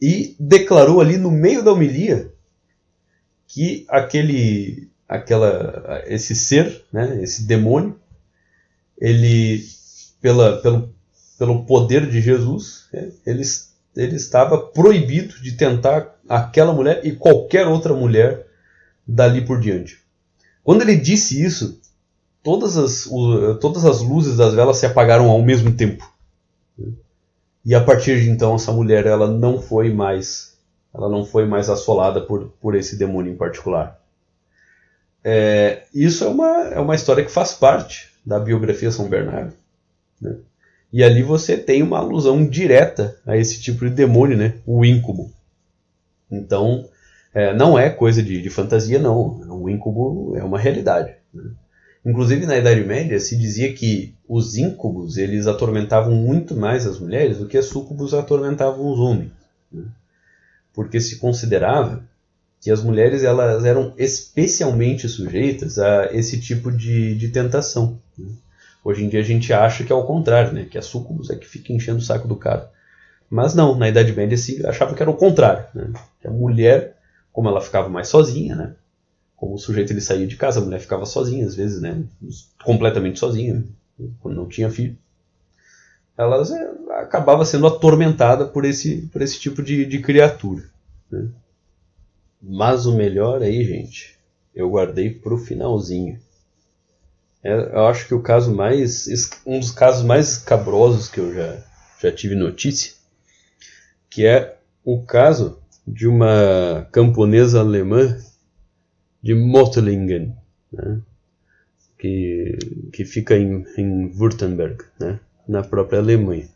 e 0.00 0.36
declarou 0.38 1.00
ali 1.00 1.16
no 1.16 1.30
meio 1.30 1.62
da 1.62 1.72
homilia 1.72 2.32
que 3.46 3.86
aquele, 3.88 4.90
aquela, 5.08 6.02
esse 6.06 6.34
ser, 6.34 6.84
né, 6.92 7.22
esse 7.22 7.44
demônio, 7.44 7.98
ele, 8.98 9.64
pela, 10.20 10.60
pelo, 10.60 10.94
pelo 11.38 11.64
poder 11.64 12.08
de 12.10 12.20
Jesus, 12.20 12.88
né, 12.92 13.10
ele, 13.24 13.42
ele 13.96 14.16
estava 14.16 14.58
proibido 14.58 15.40
de 15.40 15.52
tentar 15.52 16.14
aquela 16.28 16.72
mulher 16.72 17.00
e 17.04 17.12
qualquer 17.12 17.66
outra 17.66 17.94
mulher 17.94 18.46
dali 19.06 19.44
por 19.44 19.58
diante. 19.58 20.00
Quando 20.62 20.82
ele 20.82 20.96
disse 20.96 21.42
isso, 21.42 21.80
todas 22.42 22.76
as, 22.76 23.08
todas 23.60 23.84
as 23.84 24.02
luzes 24.02 24.36
das 24.36 24.54
velas 24.54 24.76
se 24.76 24.86
apagaram 24.86 25.30
ao 25.30 25.42
mesmo 25.42 25.72
tempo. 25.72 26.12
E 27.64 27.74
a 27.74 27.82
partir 27.82 28.20
de 28.20 28.30
então 28.30 28.54
essa 28.54 28.70
mulher 28.72 29.06
ela 29.06 29.26
não 29.26 29.60
foi 29.60 29.92
mais 29.92 30.56
ela 30.94 31.08
não 31.08 31.24
foi 31.26 31.44
mais 31.44 31.68
assolada 31.68 32.20
por, 32.22 32.52
por 32.60 32.74
esse 32.74 32.96
demônio 32.96 33.32
em 33.32 33.36
particular. 33.36 34.00
É, 35.22 35.82
isso 35.92 36.24
é 36.24 36.28
uma, 36.28 36.68
é 36.68 36.80
uma 36.80 36.94
história 36.94 37.24
que 37.24 37.30
faz 37.30 37.52
parte 37.52 38.12
da 38.24 38.38
biografia 38.38 38.90
São 38.90 39.08
Bernardo. 39.08 39.52
Né? 40.20 40.36
E 40.96 41.04
ali 41.04 41.22
você 41.22 41.58
tem 41.58 41.82
uma 41.82 41.98
alusão 41.98 42.42
direta 42.46 43.18
a 43.26 43.36
esse 43.36 43.60
tipo 43.60 43.84
de 43.86 43.94
demônio, 43.94 44.34
né? 44.34 44.54
o 44.64 44.82
íncubo. 44.82 45.30
Então, 46.30 46.88
é, 47.34 47.52
não 47.52 47.78
é 47.78 47.90
coisa 47.90 48.22
de, 48.22 48.40
de, 48.40 48.48
fantasia, 48.48 48.98
não. 48.98 49.42
O 49.62 49.68
íncubo 49.68 50.34
é 50.38 50.42
uma 50.42 50.58
realidade. 50.58 51.12
Né? 51.34 51.50
Inclusive, 52.02 52.46
na 52.46 52.56
Idade 52.56 52.82
Média, 52.82 53.20
se 53.20 53.36
dizia 53.36 53.74
que 53.74 54.14
os 54.26 54.56
íncubos 54.56 55.18
eles 55.18 55.46
atormentavam 55.46 56.14
muito 56.14 56.56
mais 56.56 56.86
as 56.86 56.98
mulheres 56.98 57.36
do 57.36 57.46
que 57.46 57.58
as 57.58 57.66
súcubos 57.66 58.14
atormentavam 58.14 58.90
os 58.90 58.98
homens. 58.98 59.32
Né? 59.70 59.84
Porque 60.72 60.98
se 60.98 61.16
considerava 61.16 62.02
que 62.58 62.70
as 62.70 62.82
mulheres 62.82 63.22
elas 63.22 63.66
eram 63.66 63.92
especialmente 63.98 65.10
sujeitas 65.10 65.78
a 65.78 66.06
esse 66.14 66.40
tipo 66.40 66.72
de, 66.72 67.14
de 67.16 67.28
tentação. 67.28 67.98
Né? 68.16 68.30
Hoje 68.86 69.04
em 69.04 69.08
dia 69.08 69.18
a 69.18 69.24
gente 69.24 69.52
acha 69.52 69.82
que 69.82 69.90
é 69.90 69.94
o 69.96 70.04
contrário, 70.04 70.52
né? 70.52 70.64
que 70.70 70.78
as 70.78 70.86
súcubos 70.86 71.28
é 71.28 71.34
que 71.34 71.44
fica 71.44 71.72
enchendo 71.72 71.98
o 71.98 72.02
saco 72.02 72.28
do 72.28 72.36
cara. 72.36 72.70
Mas 73.28 73.52
não, 73.52 73.74
na 73.74 73.88
Idade 73.88 74.12
Média 74.12 74.38
se 74.38 74.64
achava 74.64 74.94
que 74.94 75.02
era 75.02 75.10
o 75.10 75.16
contrário. 75.16 75.64
Né? 75.74 75.92
Que 76.20 76.28
a 76.28 76.30
mulher, 76.30 76.96
como 77.32 77.48
ela 77.48 77.60
ficava 77.60 77.88
mais 77.88 78.06
sozinha, 78.06 78.54
né? 78.54 78.76
como 79.34 79.54
o 79.54 79.58
sujeito 79.58 79.92
ele 79.92 80.00
saía 80.00 80.24
de 80.24 80.36
casa, 80.36 80.60
a 80.60 80.62
mulher 80.62 80.78
ficava 80.78 81.04
sozinha 81.04 81.44
às 81.44 81.56
vezes, 81.56 81.82
né? 81.82 82.00
completamente 82.62 83.18
sozinha, 83.18 83.64
quando 84.20 84.36
não 84.36 84.46
tinha 84.46 84.70
filho. 84.70 84.96
Ela 86.16 86.40
é, 86.40 87.00
acabava 87.00 87.44
sendo 87.44 87.66
atormentada 87.66 88.46
por 88.46 88.64
esse, 88.64 88.98
por 89.08 89.20
esse 89.20 89.40
tipo 89.40 89.64
de, 89.64 89.84
de 89.84 89.98
criatura. 89.98 90.62
Né? 91.10 91.26
Mas 92.40 92.86
o 92.86 92.94
melhor 92.94 93.42
aí, 93.42 93.64
gente, 93.64 94.16
eu 94.54 94.70
guardei 94.70 95.10
para 95.10 95.34
o 95.34 95.38
finalzinho. 95.38 96.20
É, 97.46 97.76
eu 97.76 97.86
acho 97.86 98.08
que 98.08 98.14
o 98.14 98.20
caso 98.20 98.52
mais. 98.52 99.06
um 99.46 99.60
dos 99.60 99.70
casos 99.70 100.02
mais 100.02 100.30
escabrosos 100.30 101.08
que 101.08 101.20
eu 101.20 101.32
já, 101.32 101.56
já 102.02 102.10
tive 102.10 102.34
notícia, 102.34 102.92
que 104.10 104.26
é 104.26 104.56
o 104.84 105.02
caso 105.02 105.60
de 105.86 106.08
uma 106.08 106.88
camponesa 106.90 107.60
alemã 107.60 108.18
de 109.22 109.32
Mottlingen, 109.32 110.34
né? 110.72 111.00
que, 111.96 112.58
que 112.92 113.04
fica 113.04 113.36
em, 113.36 113.64
em 113.78 114.12
Württemberg, 114.12 114.82
né? 114.98 115.20
na 115.46 115.62
própria 115.62 116.00
Alemanha. 116.00 116.48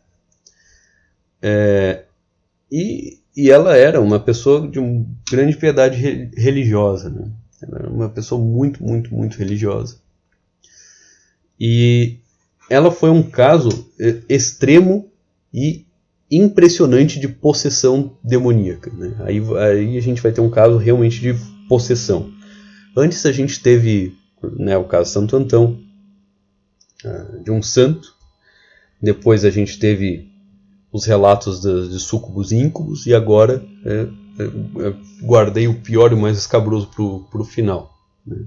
É, 1.41 2.03
e, 2.71 3.21
e 3.37 3.49
ela 3.49 3.77
era 3.77 4.01
uma 4.01 4.19
pessoa 4.19 4.67
de 4.67 4.81
uma 4.81 5.07
grande 5.31 5.57
piedade 5.57 5.97
re, 5.97 6.31
religiosa, 6.37 7.09
né? 7.09 7.31
ela 7.63 7.79
era 7.79 7.89
uma 7.89 8.09
pessoa 8.09 8.41
muito, 8.41 8.83
muito, 8.83 9.15
muito 9.15 9.39
religiosa. 9.39 10.00
E 11.61 12.19
ela 12.71 12.91
foi 12.91 13.11
um 13.11 13.23
caso 13.23 13.87
é, 13.99 14.23
extremo 14.29 15.11
e 15.53 15.85
impressionante 16.31 17.19
de 17.19 17.29
possessão 17.29 18.17
demoníaca. 18.23 18.91
Né? 18.93 19.17
Aí, 19.21 19.41
aí 19.59 19.99
a 19.99 20.01
gente 20.01 20.23
vai 20.23 20.33
ter 20.33 20.41
um 20.41 20.51
caso 20.51 20.77
realmente 20.77 21.21
de 21.21 21.35
possessão. 21.69 22.33
Antes 22.97 23.27
a 23.27 23.33
gente 23.33 23.61
teve 23.61 24.17
né, 24.43 24.77
o 24.77 24.85
caso 24.85 25.11
Santo 25.11 25.37
Antão, 25.37 25.79
ah, 27.05 27.39
de 27.43 27.51
um 27.51 27.63
santo. 27.63 28.15
Depois 29.03 29.45
a 29.45 29.51
gente 29.51 29.79
teve 29.79 30.31
os 30.93 31.05
relatos 31.05 31.61
de, 31.61 31.89
de 31.89 31.99
sucubus 31.99 32.53
e 32.53 32.57
íncubos. 32.57 33.07
E 33.07 33.15
agora 33.15 33.65
é, 33.85 33.93
é, 33.93 34.89
é, 34.89 34.95
guardei 35.25 35.67
o 35.67 35.81
pior 35.81 36.13
e 36.13 36.15
o 36.15 36.19
mais 36.19 36.39
escabroso 36.39 36.89
para 37.31 37.41
o 37.41 37.45
final. 37.45 37.95
Né? 38.27 38.45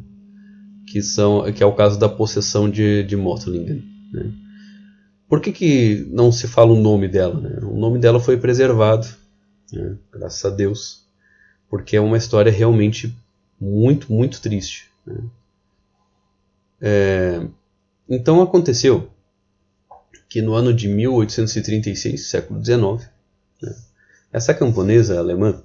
Que, 0.94 1.02
são, 1.02 1.52
que 1.52 1.64
é 1.64 1.66
o 1.66 1.74
caso 1.74 1.98
da 1.98 2.08
possessão 2.08 2.70
de, 2.70 3.02
de 3.02 3.18
Motlingen. 3.18 3.84
Né? 4.14 4.32
Por 5.28 5.42
que, 5.42 5.52
que 5.52 6.08
não 6.12 6.32
se 6.32 6.48
fala 6.48 6.72
o 6.72 6.80
nome 6.80 7.08
dela? 7.08 7.34
Né? 7.40 7.58
O 7.64 7.76
nome 7.76 7.98
dela 7.98 8.20
foi 8.20 8.38
preservado, 8.38 9.08
né? 9.72 9.98
graças 10.12 10.46
a 10.46 10.56
Deus, 10.56 11.08
porque 11.68 11.98
é 11.98 12.00
uma 12.00 12.16
história 12.16 12.52
realmente 12.52 13.12
muito, 13.60 14.14
muito 14.14 14.40
triste. 14.40 14.88
Né? 15.04 15.18
É, 16.80 17.48
então 18.08 18.40
aconteceu 18.40 19.10
que 20.30 20.44
no 20.44 20.54
ano 20.54 20.72
de 20.72 20.88
1836, 20.88 22.28
século 22.28 22.64
XIX, 22.64 23.10
né, 23.60 23.76
essa 24.32 24.54
camponesa 24.54 25.18
alemã, 25.18 25.60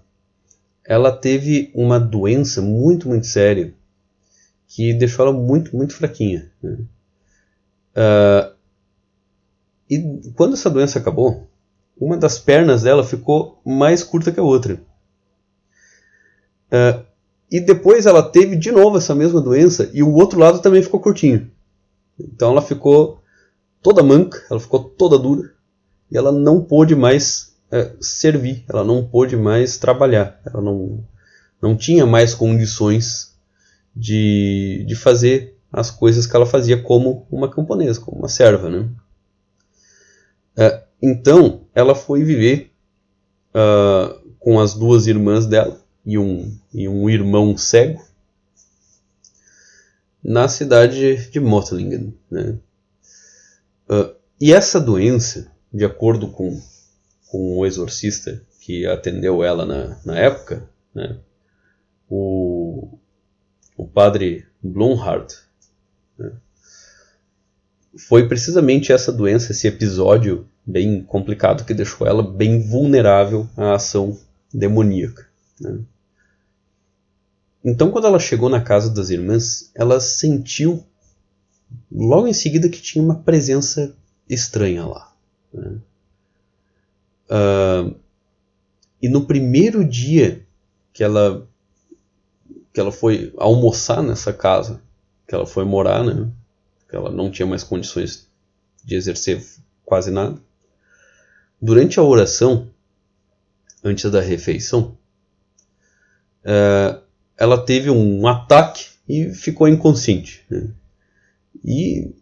ela 0.87 1.13
teve 1.13 1.71
uma 1.75 2.01
doença 2.01 2.63
muito, 2.63 3.07
muito 3.07 3.27
séria 3.27 3.77
que 4.69 4.93
deixou 4.93 5.27
ela 5.27 5.37
muito, 5.37 5.75
muito 5.75 5.95
fraquinha. 5.95 6.53
Né? 6.63 6.79
Uh, 7.97 8.55
e 9.91 10.31
quando 10.37 10.53
essa 10.53 10.69
doença 10.69 10.99
acabou, 10.99 11.49
uma 11.99 12.17
das 12.17 12.39
pernas 12.39 12.83
dela 12.83 13.03
ficou 13.03 13.61
mais 13.65 14.05
curta 14.05 14.31
que 14.31 14.39
a 14.39 14.43
outra. 14.43 14.75
Uh, 16.71 17.03
e 17.51 17.59
depois 17.59 18.05
ela 18.05 18.23
teve 18.23 18.57
de 18.57 18.71
novo 18.71 18.99
essa 18.99 19.15
mesma 19.15 19.41
doença 19.41 19.91
e 19.95 20.03
o 20.03 20.13
outro 20.13 20.39
lado 20.39 20.61
também 20.61 20.83
ficou 20.83 21.01
curtinho. 21.01 21.51
Então 22.21 22.51
ela 22.51 22.61
ficou 22.61 23.23
toda 23.83 24.03
manca, 24.03 24.45
ela 24.51 24.61
ficou 24.61 24.85
toda 24.85 25.19
dura 25.19 25.51
e 26.11 26.17
ela 26.17 26.31
não 26.31 26.63
pôde 26.63 26.95
mais 26.95 27.57
é, 27.73 27.93
servir, 28.01 28.65
ela 28.69 28.85
não 28.85 29.07
pôde 29.07 29.35
mais 29.35 29.79
trabalhar, 29.79 30.39
ela 30.45 30.61
não, 30.61 31.03
não 31.61 31.75
tinha 31.75 32.05
mais 32.05 32.35
condições 32.35 33.28
de, 33.95 34.85
de 34.87 34.95
fazer 34.95 35.57
as 35.73 35.91
coisas 35.91 36.27
que 36.27 36.35
ela 36.35 36.47
fazia 36.47 36.81
como 36.81 37.27
uma 37.31 37.51
camponesa, 37.51 38.01
como 38.01 38.19
uma 38.19 38.29
serva. 38.29 38.71
Né? 38.71 38.89
É, 40.57 40.85
então 41.03 41.67
ela 41.75 41.95
foi 41.95 42.25
viver 42.25 42.73
uh, 43.51 44.19
com 44.39 44.59
as 44.59 44.75
duas 44.75 45.07
irmãs 45.07 45.47
dela 45.47 45.81
e 46.05 46.19
um, 46.19 46.57
e 46.73 46.89
um 46.89 47.09
irmão 47.09 47.57
cego 47.57 48.03
na 50.23 50.49
cidade 50.49 51.31
de 51.31 51.41
Mottlingen. 51.41 52.15
Né? 52.31 52.59
Uh, 53.89 54.15
e 54.41 54.53
essa 54.53 54.81
doença, 54.81 55.51
de 55.73 55.85
acordo 55.85 56.29
com, 56.29 56.61
com 57.29 57.59
o 57.59 57.67
exorcista 57.67 58.43
que 58.61 58.87
atendeu 58.87 59.43
ela 59.43 59.65
na, 59.65 59.99
na 60.05 60.19
época, 60.19 60.69
né? 60.95 61.19
o, 62.09 62.99
o 63.79 63.87
padre 63.87 64.45
Blumhardt, 64.61 65.37
né? 66.19 66.33
foi 67.97 68.29
precisamente 68.29 68.93
essa 68.93 69.13
doença, 69.13 69.53
esse 69.53 69.69
episódio 69.69 70.49
bem 70.67 71.03
complicado 71.03 71.65
que 71.65 71.73
deixou 71.73 72.07
ela 72.07 72.23
bem 72.23 72.61
vulnerável 72.61 73.49
à 73.57 73.77
ação 73.77 74.19
demoníaca. 74.53 75.29
Né? 75.61 75.79
Então, 77.65 77.91
quando 77.91 78.07
ela 78.07 78.19
chegou 78.19 78.49
na 78.49 78.61
casa 78.61 78.91
das 78.91 79.11
irmãs, 79.11 79.71
ela 79.75 80.01
sentiu 80.01 80.85
logo 81.91 82.27
em 82.27 82.35
seguida 82.35 82.69
que 82.69 82.83
tinha 82.83 83.03
uma 83.03 83.17
presença 83.17 83.95
estranha 84.29 84.85
lá. 84.85 85.13
Né? 85.55 85.79
Uh, 87.31 87.95
e 89.01 89.09
no 89.09 89.25
primeiro 89.25 89.85
dia 89.85 90.45
que 90.93 91.05
ela 91.05 91.48
que 92.79 92.81
ela 92.81 92.93
foi 92.93 93.35
almoçar 93.39 94.05
nessa 94.05 94.33
casa, 94.33 94.81
que 95.27 95.35
ela 95.35 95.45
foi 95.45 95.65
morar, 95.65 96.05
né? 96.05 96.29
Que 96.89 96.95
ela 96.95 97.11
não 97.11 97.29
tinha 97.29 97.45
mais 97.45 97.65
condições 97.65 98.29
de 98.85 98.95
exercer 98.95 99.45
quase 99.85 100.13
nada. 100.13 100.39
Durante 101.61 101.99
a 101.99 102.05
oração, 102.05 102.69
antes 103.83 104.09
da 104.13 104.21
refeição, 104.21 104.97
uh, 106.45 107.03
ela 107.37 107.59
teve 107.65 107.91
um 107.91 108.25
ataque 108.29 108.91
e 109.09 109.35
ficou 109.35 109.67
inconsciente. 109.67 110.47
Né? 110.49 110.69
E 111.65 112.15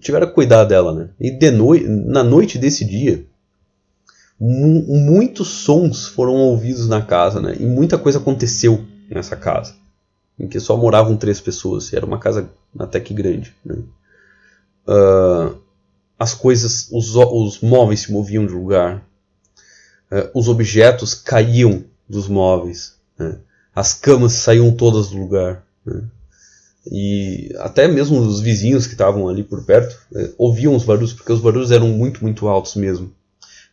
tiveram 0.00 0.26
que 0.26 0.34
cuidar 0.34 0.64
dela. 0.64 0.92
Né? 0.92 1.10
E 1.20 1.30
de 1.30 1.52
no... 1.52 1.72
na 2.10 2.24
noite 2.24 2.58
desse 2.58 2.84
dia, 2.84 3.24
muitos 4.40 5.46
sons 5.46 6.08
foram 6.08 6.34
ouvidos 6.34 6.88
na 6.88 7.00
casa, 7.00 7.40
né? 7.40 7.56
E 7.60 7.64
muita 7.64 7.96
coisa 7.96 8.18
aconteceu 8.18 8.84
nessa 9.08 9.36
casa, 9.36 9.74
em 10.38 10.46
que 10.46 10.60
só 10.60 10.76
moravam 10.76 11.16
três 11.16 11.40
pessoas. 11.40 11.92
Era 11.92 12.06
uma 12.06 12.18
casa 12.18 12.50
até 12.78 13.00
que 13.00 13.14
grande, 13.14 13.54
né? 13.64 13.76
Uh, 14.86 15.58
as 16.18 16.34
coisas, 16.34 16.88
os, 16.90 17.14
os 17.14 17.60
móveis 17.60 18.00
se 18.00 18.12
moviam 18.12 18.46
de 18.46 18.52
lugar, 18.52 19.04
uh, 20.10 20.30
os 20.34 20.48
objetos 20.48 21.14
caíam 21.14 21.84
dos 22.08 22.26
móveis, 22.26 22.94
né? 23.18 23.38
as 23.74 23.92
camas 23.92 24.32
saíam 24.32 24.72
todas 24.72 25.08
do 25.08 25.18
lugar. 25.18 25.62
Né? 25.84 26.02
E 26.90 27.54
até 27.58 27.86
mesmo 27.86 28.18
os 28.18 28.40
vizinhos 28.40 28.86
que 28.86 28.94
estavam 28.94 29.28
ali 29.28 29.44
por 29.44 29.62
perto 29.64 29.94
uh, 30.12 30.34
ouviam 30.38 30.74
os 30.74 30.84
barulhos, 30.84 31.12
porque 31.12 31.32
os 31.32 31.40
barulhos 31.40 31.70
eram 31.70 31.88
muito, 31.88 32.22
muito 32.22 32.48
altos 32.48 32.74
mesmo. 32.74 33.12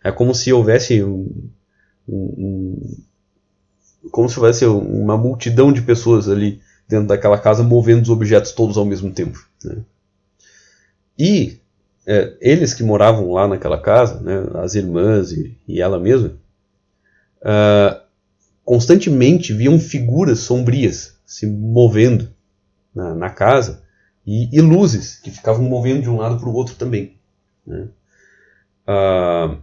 É 0.04 0.12
como 0.12 0.36
se 0.36 0.54
houvesse 0.54 1.04
um, 1.04 1.50
um, 2.08 2.98
como 4.12 4.30
se 4.30 4.40
houvesse 4.40 4.66
uma 4.66 5.18
multidão 5.18 5.72
de 5.72 5.82
pessoas 5.82 6.30
ali 6.30 6.62
dentro 6.88 7.08
daquela 7.08 7.38
casa 7.38 7.64
movendo 7.64 8.04
os 8.04 8.10
objetos 8.10 8.52
todos 8.52 8.78
ao 8.78 8.86
mesmo 8.86 9.12
tempo. 9.12 9.46
Né? 9.64 9.78
E 11.18 11.60
é, 12.06 12.36
eles 12.40 12.74
que 12.74 12.84
moravam 12.84 13.32
lá 13.32 13.48
naquela 13.48 13.80
casa, 13.80 14.20
né, 14.22 14.44
as 14.62 14.76
irmãs 14.76 15.32
e, 15.32 15.58
e 15.68 15.82
ela 15.82 16.00
mesma, 16.00 16.34
uh, 17.42 18.00
constantemente 18.64 19.54
viam 19.54 19.80
figuras 19.80 20.40
sombrias 20.40 21.18
se 21.26 21.48
movendo 21.48 22.30
na, 22.94 23.16
na 23.16 23.30
casa 23.30 23.84
e, 24.26 24.56
e, 24.56 24.62
luzes 24.62 25.20
que 25.20 25.32
ficavam 25.32 25.64
movendo 25.64 26.02
de 26.02 26.10
um 26.10 26.18
lado 26.18 26.40
para 26.40 26.50
o 26.50 26.54
outro 26.54 26.76
também. 26.76 27.16
Né? 27.66 27.88
Uh, 28.88 29.58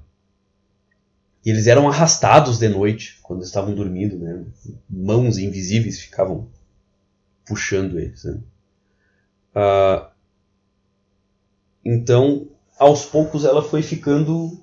e 1.45 1.51
eles 1.51 1.67
eram 1.67 1.89
arrastados 1.89 2.59
de 2.59 2.69
noite 2.69 3.19
quando 3.23 3.43
estavam 3.43 3.75
dormindo, 3.75 4.17
né? 4.17 4.45
Mãos 4.89 5.39
invisíveis 5.39 5.99
ficavam 5.99 6.49
puxando 7.45 7.99
eles. 7.99 8.25
Né? 8.25 8.41
Uh, 9.57 10.07
então, 11.85 12.49
aos 12.79 13.05
poucos, 13.05 13.45
ela 13.45 13.63
foi 13.63 13.83
ficando, 13.83 14.57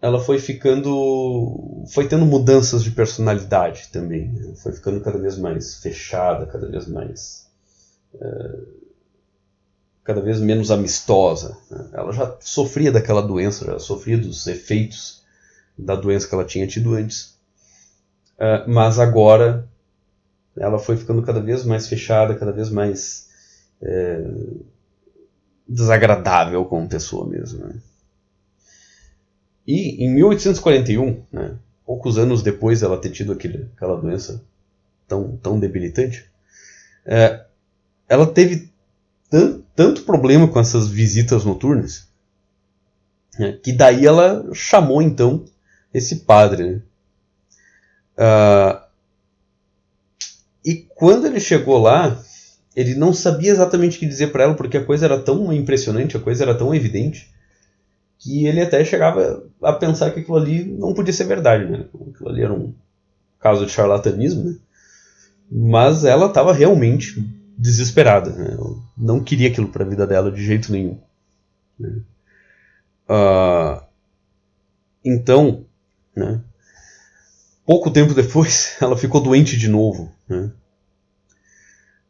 ela 0.00 0.18
foi 0.18 0.38
ficando, 0.38 1.84
foi 1.88 2.08
tendo 2.08 2.24
mudanças 2.24 2.82
de 2.82 2.90
personalidade 2.90 3.88
também. 3.92 4.28
Né? 4.32 4.54
Foi 4.56 4.72
ficando 4.72 5.02
cada 5.02 5.18
vez 5.18 5.36
mais 5.36 5.76
fechada, 5.76 6.46
cada 6.46 6.66
vez 6.66 6.86
mais 6.86 7.46
uh, 8.14 8.82
cada 10.02 10.22
vez 10.22 10.40
menos 10.40 10.70
amistosa. 10.70 11.58
Né? 11.70 11.90
Ela 11.92 12.12
já 12.12 12.36
sofria 12.40 12.90
daquela 12.90 13.20
doença, 13.20 13.66
já 13.66 13.78
sofria 13.78 14.16
dos 14.16 14.46
efeitos 14.46 15.21
da 15.76 15.96
doença 15.96 16.28
que 16.28 16.34
ela 16.34 16.44
tinha 16.44 16.66
tido 16.66 16.94
antes. 16.94 17.38
Uh, 18.38 18.68
mas 18.68 18.98
agora 18.98 19.68
ela 20.56 20.78
foi 20.78 20.96
ficando 20.96 21.22
cada 21.22 21.40
vez 21.40 21.64
mais 21.64 21.86
fechada, 21.86 22.34
cada 22.34 22.52
vez 22.52 22.68
mais 22.70 23.28
é, 23.80 24.22
desagradável 25.66 26.64
como 26.66 26.88
pessoa 26.88 27.26
mesmo. 27.26 27.66
Né? 27.66 27.74
E 29.66 30.04
em 30.04 30.14
1841, 30.14 31.22
né, 31.32 31.56
poucos 31.86 32.18
anos 32.18 32.42
depois 32.42 32.80
dela 32.80 33.00
ter 33.00 33.10
tido 33.10 33.32
aquele, 33.32 33.70
aquela 33.74 33.96
doença 33.96 34.44
tão, 35.08 35.36
tão 35.38 35.58
debilitante, 35.58 36.30
é, 37.06 37.44
ela 38.08 38.26
teve 38.26 38.70
tanto 39.74 40.02
problema 40.02 40.46
com 40.46 40.60
essas 40.60 40.88
visitas 40.88 41.42
noturnas 41.42 42.12
né, 43.38 43.52
que 43.62 43.72
daí 43.72 44.06
ela 44.06 44.46
chamou 44.52 45.00
então 45.00 45.44
esse 45.92 46.20
padre. 46.20 46.64
Né? 46.64 46.82
Uh, 48.18 48.82
e 50.64 50.74
quando 50.94 51.26
ele 51.26 51.40
chegou 51.40 51.78
lá, 51.78 52.20
ele 52.74 52.94
não 52.94 53.12
sabia 53.12 53.50
exatamente 53.50 53.96
o 53.96 54.00
que 54.00 54.06
dizer 54.06 54.28
para 54.28 54.44
ela, 54.44 54.54
porque 54.54 54.76
a 54.76 54.84
coisa 54.84 55.06
era 55.06 55.18
tão 55.18 55.52
impressionante, 55.52 56.16
a 56.16 56.20
coisa 56.20 56.44
era 56.44 56.54
tão 56.54 56.74
evidente, 56.74 57.30
que 58.18 58.46
ele 58.46 58.60
até 58.60 58.84
chegava 58.84 59.44
a 59.62 59.72
pensar 59.72 60.12
que 60.12 60.20
aquilo 60.20 60.36
ali 60.36 60.64
não 60.64 60.94
podia 60.94 61.12
ser 61.12 61.24
verdade, 61.24 61.64
né? 61.64 61.86
Aquilo 62.08 62.28
ali 62.28 62.42
era 62.42 62.52
um 62.52 62.72
caso 63.40 63.66
de 63.66 63.72
charlatanismo, 63.72 64.44
né? 64.44 64.56
Mas 65.50 66.04
ela 66.04 66.26
estava 66.26 66.52
realmente 66.52 67.20
desesperada, 67.58 68.30
né? 68.30 68.56
não 68.96 69.22
queria 69.22 69.48
aquilo 69.48 69.68
para 69.68 69.84
a 69.84 69.88
vida 69.88 70.06
dela 70.06 70.32
de 70.32 70.42
jeito 70.42 70.72
nenhum. 70.72 70.98
Né? 71.78 72.00
Uh, 73.08 73.82
então, 75.04 75.66
né? 76.14 76.40
Pouco 77.64 77.90
tempo 77.90 78.14
depois, 78.14 78.76
ela 78.82 78.96
ficou 78.96 79.20
doente 79.20 79.56
de 79.56 79.68
novo. 79.68 80.12
Né? 80.28 80.50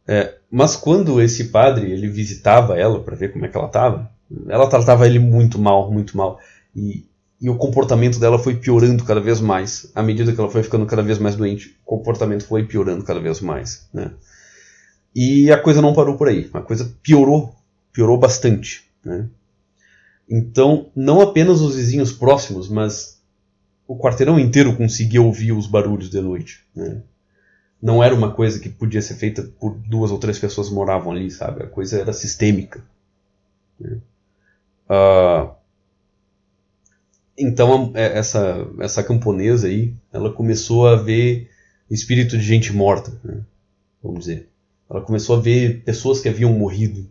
É, 0.06 0.34
mas 0.50 0.76
quando 0.76 1.20
esse 1.20 1.44
padre 1.44 1.90
ele 1.90 2.08
visitava 2.08 2.78
ela 2.78 3.00
para 3.00 3.16
ver 3.16 3.32
como 3.32 3.44
é 3.46 3.48
que 3.48 3.56
ela 3.56 3.66
estava, 3.66 4.10
ela 4.48 4.68
tratava 4.68 5.06
ele 5.06 5.18
muito 5.18 5.58
mal, 5.58 5.90
muito 5.90 6.16
mal. 6.16 6.38
E, 6.74 7.06
e, 7.40 7.48
o 7.48 7.56
comportamento 7.56 8.18
dela 8.18 8.38
foi 8.38 8.56
piorando 8.56 9.04
cada 9.04 9.20
vez 9.20 9.40
mais. 9.40 9.90
À 9.94 10.02
medida 10.02 10.32
que 10.32 10.40
ela 10.40 10.50
foi 10.50 10.62
ficando 10.62 10.86
cada 10.86 11.02
vez 11.02 11.18
mais 11.18 11.36
doente, 11.36 11.76
o 11.84 11.96
comportamento 11.96 12.44
foi 12.44 12.64
piorando 12.64 13.04
cada 13.04 13.20
vez 13.20 13.40
mais. 13.40 13.88
Né? 13.92 14.10
E 15.14 15.52
a 15.52 15.58
coisa 15.58 15.82
não 15.82 15.94
parou 15.94 16.16
por 16.16 16.28
aí. 16.28 16.48
A 16.52 16.60
coisa 16.60 16.96
piorou, 17.02 17.54
piorou 17.92 18.18
bastante. 18.18 18.90
Né? 19.04 19.28
Então, 20.28 20.90
não 20.96 21.20
apenas 21.20 21.60
os 21.60 21.76
vizinhos 21.76 22.12
próximos, 22.12 22.68
mas 22.68 23.21
o 23.92 23.98
quarteirão 23.98 24.40
inteiro 24.40 24.74
conseguia 24.74 25.20
ouvir 25.20 25.52
os 25.52 25.66
barulhos 25.66 26.08
de 26.08 26.18
noite. 26.18 26.64
Né? 26.74 27.02
Não 27.80 28.02
era 28.02 28.14
uma 28.14 28.32
coisa 28.32 28.58
que 28.58 28.70
podia 28.70 29.02
ser 29.02 29.16
feita 29.16 29.42
por 29.42 29.74
duas 29.74 30.10
ou 30.10 30.18
três 30.18 30.38
pessoas 30.38 30.70
que 30.70 30.74
moravam 30.74 31.12
ali, 31.12 31.30
sabe? 31.30 31.62
A 31.62 31.66
coisa 31.66 32.00
era 32.00 32.12
sistêmica. 32.14 32.82
Né? 33.78 33.98
Uh, 34.88 35.50
então 37.36 37.92
é, 37.94 38.18
essa 38.18 38.66
essa 38.80 39.02
camponesa 39.02 39.66
aí, 39.66 39.94
ela 40.10 40.32
começou 40.32 40.88
a 40.88 40.96
ver 40.96 41.50
espírito 41.90 42.38
de 42.38 42.44
gente 42.44 42.72
morta, 42.72 43.20
né? 43.22 43.42
vamos 44.02 44.20
dizer. 44.20 44.48
Ela 44.88 45.02
começou 45.02 45.36
a 45.36 45.40
ver 45.40 45.82
pessoas 45.84 46.18
que 46.18 46.30
haviam 46.30 46.52
morrido 46.54 47.06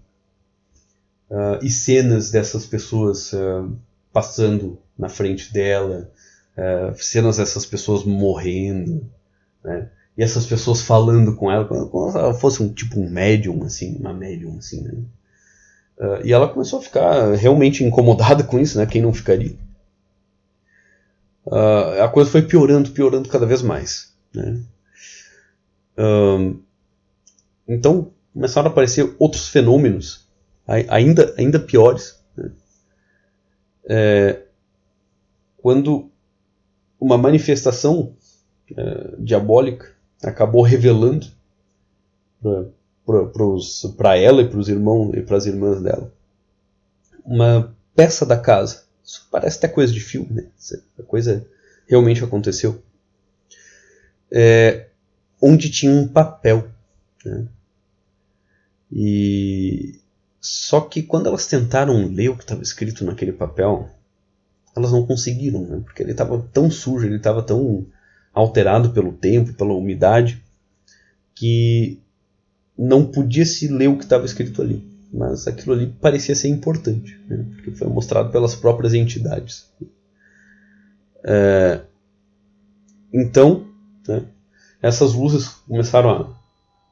uh, 1.30 1.64
e 1.64 1.70
cenas 1.70 2.32
dessas 2.32 2.66
pessoas 2.66 3.34
uh, 3.34 3.72
passando 4.12 4.80
na 4.98 5.10
frente 5.10 5.54
dela, 5.54 6.10
uh, 6.58 6.96
cenas 6.96 7.38
dessas 7.38 7.66
pessoas 7.66 8.04
morrendo, 8.04 9.10
né? 9.64 9.90
E 10.18 10.24
essas 10.24 10.46
pessoas 10.46 10.82
falando 10.82 11.36
com 11.36 11.50
ela, 11.50 11.66
como 11.66 12.12
se 12.12 12.18
ela 12.18 12.34
fosse 12.34 12.62
um 12.62 12.72
tipo 12.74 13.00
um 13.00 13.10
médium, 13.10 13.64
assim, 13.64 13.96
uma 13.98 14.14
médium, 14.14 14.58
assim, 14.58 14.82
né? 14.82 14.94
Uh, 15.98 16.26
e 16.26 16.34
ela 16.34 16.48
começou 16.48 16.80
a 16.80 16.82
ficar 16.82 17.34
realmente 17.36 17.84
incomodada 17.84 18.44
com 18.44 18.60
isso, 18.60 18.78
né? 18.78 18.86
Quem 18.86 19.02
não 19.02 19.14
ficaria? 19.14 19.56
Uh, 21.46 22.04
a 22.04 22.10
coisa 22.10 22.30
foi 22.30 22.42
piorando, 22.42 22.92
piorando 22.92 23.30
cada 23.30 23.46
vez 23.46 23.62
mais, 23.62 24.14
né? 24.34 24.62
então 27.68 28.12
começaram 28.34 28.70
a 28.70 28.72
aparecer 28.72 29.16
outros 29.20 29.50
fenômenos 29.50 30.28
ainda, 30.68 31.34
ainda 31.38 31.60
piores. 31.60 32.20
Né? 32.36 32.52
É, 33.86 34.42
quando 35.58 36.11
uma 37.02 37.18
manifestação 37.18 38.14
é, 38.78 39.16
diabólica 39.20 39.92
acabou 40.24 40.62
revelando 40.62 41.28
para 43.98 44.16
ela 44.16 44.42
e 44.42 44.48
para 44.48 44.60
os 44.60 44.70
irmãos 44.70 45.14
e 45.14 45.22
para 45.22 45.36
as 45.36 45.46
irmãs 45.46 45.82
dela 45.82 46.14
uma 47.26 47.76
peça 47.96 48.26
da 48.26 48.38
casa. 48.38 48.84
Isso 49.04 49.28
parece 49.32 49.58
até 49.58 49.68
coisa 49.68 49.92
de 49.92 50.00
filme, 50.00 50.30
né? 50.32 50.48
A 51.00 51.04
coisa 51.04 51.46
realmente 51.88 52.24
aconteceu. 52.24 52.82
É, 54.32 54.88
onde 55.42 55.70
tinha 55.70 55.92
um 55.92 56.08
papel. 56.08 56.70
Né? 57.26 57.48
E 58.92 60.00
só 60.40 60.82
que 60.82 61.04
quando 61.04 61.28
elas 61.28 61.48
tentaram 61.48 62.08
ler 62.08 62.30
o 62.30 62.38
que 62.38 62.44
estava 62.44 62.62
escrito 62.62 63.04
naquele 63.04 63.32
papel, 63.34 63.90
elas 64.76 64.92
não 64.92 65.06
conseguiram, 65.06 65.62
né? 65.62 65.82
porque 65.84 66.02
ele 66.02 66.12
estava 66.12 66.40
tão 66.54 66.70
sujo, 66.72 67.06
ele 67.06 67.18
estava 67.18 67.44
tão 67.44 67.86
alterado 68.34 68.92
pelo 68.92 69.12
tempo, 69.12 69.54
pela 69.54 69.74
umidade, 69.74 70.42
que 71.36 72.00
não 72.78 73.06
podia 73.06 73.46
se 73.46 73.68
ler 73.68 73.88
o 73.88 73.98
que 73.98 74.04
estava 74.04 74.26
escrito 74.26 74.62
ali. 74.62 74.90
Mas 75.14 75.46
aquilo 75.46 75.74
ali 75.74 75.88
parecia 75.88 76.34
ser 76.34 76.48
importante, 76.48 77.20
né? 77.28 77.46
porque 77.56 77.72
foi 77.72 77.88
mostrado 77.88 78.32
pelas 78.32 78.56
próprias 78.56 78.94
entidades. 78.94 79.70
É... 81.24 81.82
Então, 83.14 83.68
né? 84.08 84.24
essas 84.82 85.14
luzes 85.14 85.50
começaram 85.68 86.34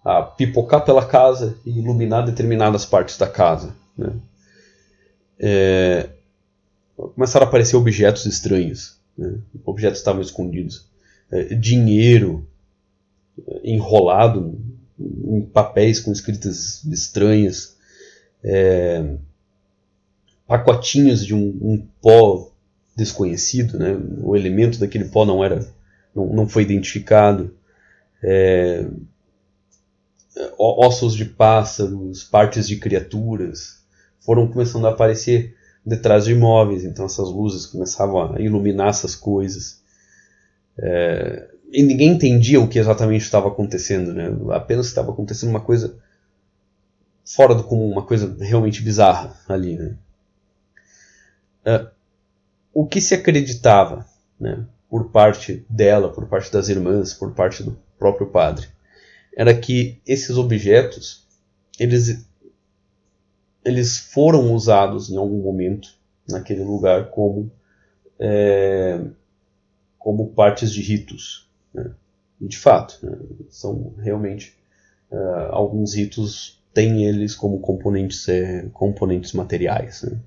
a, 0.04 0.18
a, 0.18 0.22
pipocar 0.22 0.84
pela 0.84 1.06
casa 1.06 1.58
e 1.66 1.80
iluminar 1.80 2.26
determinadas 2.26 2.86
partes 2.86 3.18
da 3.18 3.28
casa. 3.28 3.74
Né? 3.98 4.14
É 5.40 6.10
começaram 7.08 7.46
a 7.46 7.50
aparecer 7.50 7.76
objetos 7.76 8.26
estranhos. 8.26 9.00
Né? 9.18 9.40
Objetos 9.66 10.00
estavam 10.00 10.22
escondidos. 10.22 10.88
É, 11.32 11.56
dinheiro 11.56 12.48
é, 13.48 13.62
enrolado 13.64 14.60
em 15.00 15.42
papéis 15.42 16.00
com 16.00 16.12
escritas 16.12 16.84
estranhas. 16.86 17.78
É, 18.44 19.16
pacotinhos 20.48 21.26
de 21.26 21.36
um, 21.36 21.58
um, 21.62 21.88
pó 22.02 22.52
desconhecido, 22.96 23.78
né? 23.78 23.98
o 24.22 24.36
elemento 24.36 24.80
daquele 24.80 25.06
pó 25.06 25.26
não 25.26 25.44
era, 25.44 25.66
não, 26.14 26.28
não 26.28 26.50
foi 26.50 26.64
identificado. 26.64 27.56
É, 28.22 28.86
ossos 30.58 31.16
de 31.16 31.26
pássaros, 31.26 32.24
partes 32.24 32.68
de 32.68 32.78
criaturas 32.78 33.84
foram 34.20 34.48
começando 34.48 34.86
a 34.88 34.90
aparecer 34.90 35.56
detrás 35.90 36.26
de 36.26 36.32
imóveis, 36.32 36.86
então 36.86 37.06
essas 37.06 37.30
luzes 37.30 37.66
começavam 37.66 38.34
a 38.34 38.40
iluminar 38.40 38.90
essas 38.90 39.16
coisas. 39.16 39.82
É, 40.78 41.50
e 41.72 41.84
ninguém 41.84 42.14
entendia 42.14 42.62
o 42.62 42.68
que 42.68 42.80
exatamente 42.80 43.24
estava 43.24 43.48
acontecendo, 43.48 44.14
né? 44.14 44.30
apenas 44.52 44.88
estava 44.88 45.12
acontecendo 45.12 45.50
uma 45.50 45.60
coisa 45.60 45.98
fora 47.26 47.54
do 47.54 47.64
comum, 47.64 47.92
uma 47.92 48.06
coisa 48.06 48.36
realmente 48.40 48.82
bizarra 48.82 49.36
ali. 49.48 49.76
Né? 49.76 49.96
É, 51.66 51.88
o 52.74 52.88
que 52.88 53.02
se 53.02 53.14
acreditava 53.14 54.06
né, 54.40 54.66
por 54.90 55.10
parte 55.10 55.66
dela, 55.70 56.10
por 56.10 56.28
parte 56.28 56.52
das 56.52 56.70
irmãs, 56.70 57.14
por 57.14 57.34
parte 57.34 57.64
do 57.64 57.78
próprio 57.98 58.28
padre, 58.28 58.68
era 59.36 59.54
que 59.54 60.00
esses 60.06 60.38
objetos 60.38 61.28
eles 61.80 62.26
eles 63.64 63.98
foram 63.98 64.54
usados 64.54 65.10
em 65.10 65.18
algum 65.18 65.42
momento 65.42 65.98
naquele 66.28 66.64
lugar 66.64 67.10
como 67.10 67.52
é, 68.20 69.02
como 69.98 70.30
partes 70.30 70.72
de 70.72 70.82
ritos. 70.82 71.50
Né? 71.74 71.92
de 72.40 72.58
fato, 72.58 73.00
né? 73.04 73.18
são 73.50 73.94
realmente 73.98 74.56
uh, 75.12 75.52
alguns 75.52 75.94
ritos 75.94 76.62
têm 76.74 77.06
eles 77.06 77.36
como 77.36 77.60
componentes, 77.60 78.28
é, 78.30 78.70
componentes 78.72 79.34
materiais. 79.34 80.04
Né? 80.04 80.18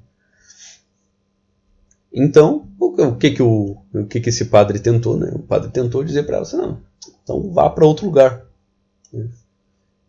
Então, 2.13 2.69
o, 2.79 3.03
o, 3.03 3.17
que 3.17 3.31
que 3.31 3.43
o, 3.43 3.79
o 3.95 4.07
que 4.07 4.21
que 4.21 4.29
esse 4.29 4.47
padre 4.47 4.79
tentou? 4.79 5.17
Né? 5.17 5.31
O 5.35 5.39
padre 5.39 5.71
tentou 5.71 6.05
dizer 6.05 6.25
para 6.25 6.37
ela 6.37 6.43
assim, 6.43 6.57
não, 6.57 6.79
então 7.23 7.51
vá 7.51 7.71
para 7.71 7.87
outro 7.87 8.07
lugar. 8.07 8.45
Né? 9.13 9.29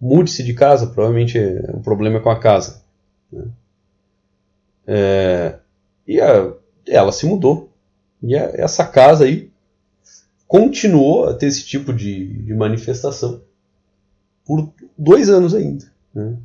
Mude-se 0.02 0.44
de 0.44 0.54
casa, 0.54 0.88
provavelmente 0.88 1.38
é, 1.38 1.72
o 1.74 1.80
problema 1.80 2.18
é 2.18 2.22
com 2.22 2.30
a 2.30 2.40
casa. 2.40 2.83
Né? 3.34 3.46
É, 4.86 5.60
e 6.08 6.22
a, 6.22 6.54
ela 6.88 7.12
se 7.12 7.26
mudou. 7.26 7.70
E 8.22 8.36
a, 8.36 8.52
essa 8.54 8.86
casa 8.86 9.26
aí 9.26 9.52
continuou 10.48 11.26
a 11.26 11.34
ter 11.34 11.48
esse 11.48 11.66
tipo 11.66 11.92
de, 11.92 12.44
de 12.44 12.54
manifestação 12.54 13.42
por 14.46 14.72
dois 14.98 15.30
anos 15.30 15.56
ainda. 15.56 15.86
Né? 16.14 16.38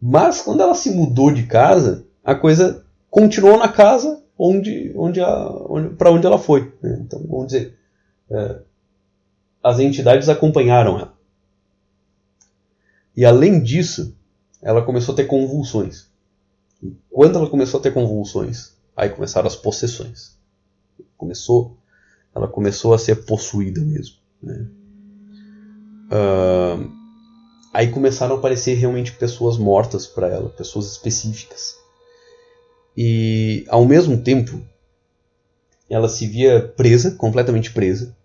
Mas 0.00 0.40
quando 0.40 0.62
ela 0.62 0.74
se 0.74 0.90
mudou 0.90 1.32
de 1.32 1.46
casa, 1.46 2.06
a 2.24 2.34
coisa 2.34 2.84
continuou 3.10 3.58
na 3.58 3.68
casa 3.68 4.22
onde, 4.38 4.92
onde, 4.94 5.20
onde 5.20 5.96
para 5.96 6.12
onde 6.12 6.26
ela 6.26 6.38
foi. 6.38 6.72
Né? 6.80 6.98
Então, 7.00 7.20
vamos 7.28 7.48
dizer, 7.48 7.76
é, 8.30 8.60
as 9.62 9.80
entidades 9.80 10.28
acompanharam 10.28 10.98
ela. 10.98 11.14
E 13.16 13.24
além 13.24 13.60
disso, 13.60 14.16
ela 14.62 14.82
começou 14.82 15.12
a 15.12 15.16
ter 15.16 15.24
convulsões. 15.24 16.06
E 16.82 16.94
quando 17.10 17.38
ela 17.38 17.48
começou 17.48 17.80
a 17.80 17.82
ter 17.82 17.92
convulsões, 17.92 18.72
aí 18.96 19.08
começaram 19.10 19.46
as 19.46 19.56
possessões. 19.56 20.36
Começou, 21.16 21.76
ela 22.34 22.48
começou 22.48 22.94
a 22.94 22.98
ser 22.98 23.24
possuída 23.24 23.80
mesmo. 23.80 24.16
Né? 24.42 24.66
Uh, 26.10 26.90
aí 27.72 27.90
começaram 27.90 28.36
a 28.36 28.38
aparecer 28.38 28.74
realmente 28.74 29.12
pessoas 29.12 29.56
mortas 29.56 30.06
para 30.06 30.28
ela, 30.28 30.48
pessoas 30.50 30.86
específicas. 30.86 31.76
E 32.96 33.64
ao 33.68 33.84
mesmo 33.84 34.18
tempo, 34.18 34.60
ela 35.88 36.08
se 36.08 36.26
via 36.26 36.60
presa, 36.76 37.12
completamente 37.12 37.72
presa, 37.72 38.16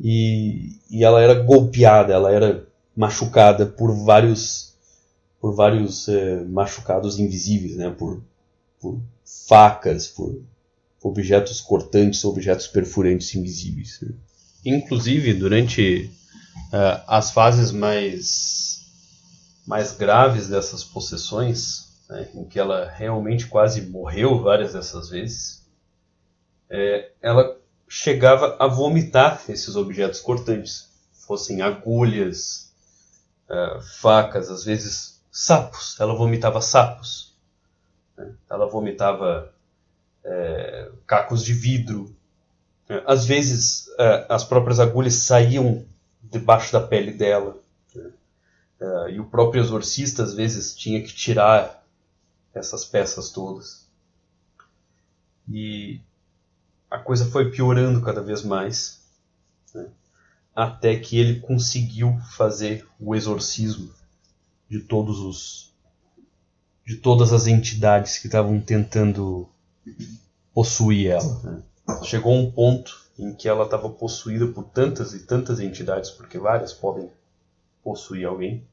e, 0.00 0.78
e 0.90 1.02
ela 1.02 1.20
era 1.22 1.34
golpeada, 1.34 2.12
ela 2.12 2.30
era 2.30 2.66
machucada 2.94 3.66
por 3.66 3.92
vários 4.04 4.67
por 5.40 5.54
vários 5.54 6.08
é, 6.08 6.42
machucados 6.44 7.18
invisíveis, 7.18 7.76
né? 7.76 7.90
por, 7.90 8.22
por 8.80 9.00
facas, 9.48 10.08
por 10.08 10.42
objetos 11.02 11.60
cortantes, 11.60 12.24
objetos 12.24 12.66
perfurantes 12.66 13.34
invisíveis. 13.34 14.00
Né? 14.02 14.12
Inclusive, 14.64 15.34
durante 15.34 16.10
uh, 16.72 17.04
as 17.06 17.30
fases 17.30 17.70
mais, 17.70 18.80
mais 19.66 19.92
graves 19.92 20.48
dessas 20.48 20.82
possessões, 20.82 21.88
né, 22.08 22.28
em 22.34 22.44
que 22.44 22.58
ela 22.58 22.90
realmente 22.90 23.46
quase 23.46 23.82
morreu 23.82 24.42
várias 24.42 24.72
dessas 24.72 25.10
vezes, 25.10 25.66
é, 26.68 27.12
ela 27.22 27.56
chegava 27.88 28.56
a 28.58 28.66
vomitar 28.66 29.42
esses 29.48 29.76
objetos 29.76 30.20
cortantes, 30.20 30.88
fossem 31.26 31.62
agulhas, 31.62 32.72
uh, 33.48 33.80
facas, 34.00 34.50
às 34.50 34.64
vezes 34.64 35.17
sapos. 35.30 35.98
Ela 36.00 36.14
vomitava 36.14 36.60
sapos. 36.60 37.34
Né? 38.16 38.32
Ela 38.50 38.66
vomitava 38.66 39.52
é, 40.24 40.90
cacos 41.06 41.44
de 41.44 41.52
vidro. 41.52 42.14
Né? 42.88 43.02
Às 43.06 43.24
vezes 43.24 43.88
é, 43.98 44.26
as 44.28 44.44
próprias 44.44 44.80
agulhas 44.80 45.14
saíam 45.14 45.84
debaixo 46.22 46.72
da 46.72 46.80
pele 46.80 47.12
dela. 47.12 47.56
Né? 47.94 48.10
É, 48.80 49.10
e 49.12 49.20
o 49.20 49.26
próprio 49.26 49.62
exorcista 49.62 50.22
às 50.22 50.34
vezes 50.34 50.74
tinha 50.74 51.02
que 51.02 51.12
tirar 51.14 51.84
essas 52.54 52.84
peças 52.84 53.30
todas. 53.30 53.86
E 55.50 56.00
a 56.90 56.98
coisa 56.98 57.24
foi 57.30 57.50
piorando 57.50 58.02
cada 58.02 58.20
vez 58.20 58.42
mais, 58.42 59.00
né? 59.74 59.86
até 60.54 60.96
que 60.96 61.18
ele 61.18 61.40
conseguiu 61.40 62.18
fazer 62.36 62.86
o 62.98 63.14
exorcismo 63.14 63.97
de 64.68 64.80
todos 64.80 65.18
os 65.20 65.68
de 66.84 66.96
todas 66.96 67.32
as 67.32 67.46
entidades 67.46 68.18
que 68.18 68.28
estavam 68.28 68.58
tentando 68.60 69.46
possuir 70.54 71.10
ela. 71.10 71.38
Né? 71.42 71.62
Chegou 72.02 72.34
um 72.34 72.50
ponto 72.50 73.06
em 73.18 73.34
que 73.34 73.46
ela 73.46 73.64
estava 73.64 73.90
possuída 73.90 74.46
por 74.46 74.64
tantas 74.64 75.12
e 75.12 75.26
tantas 75.26 75.60
entidades, 75.60 76.10
porque 76.10 76.38
várias 76.38 76.72
podem 76.72 77.10
possuir 77.84 78.26
alguém, 78.26 78.66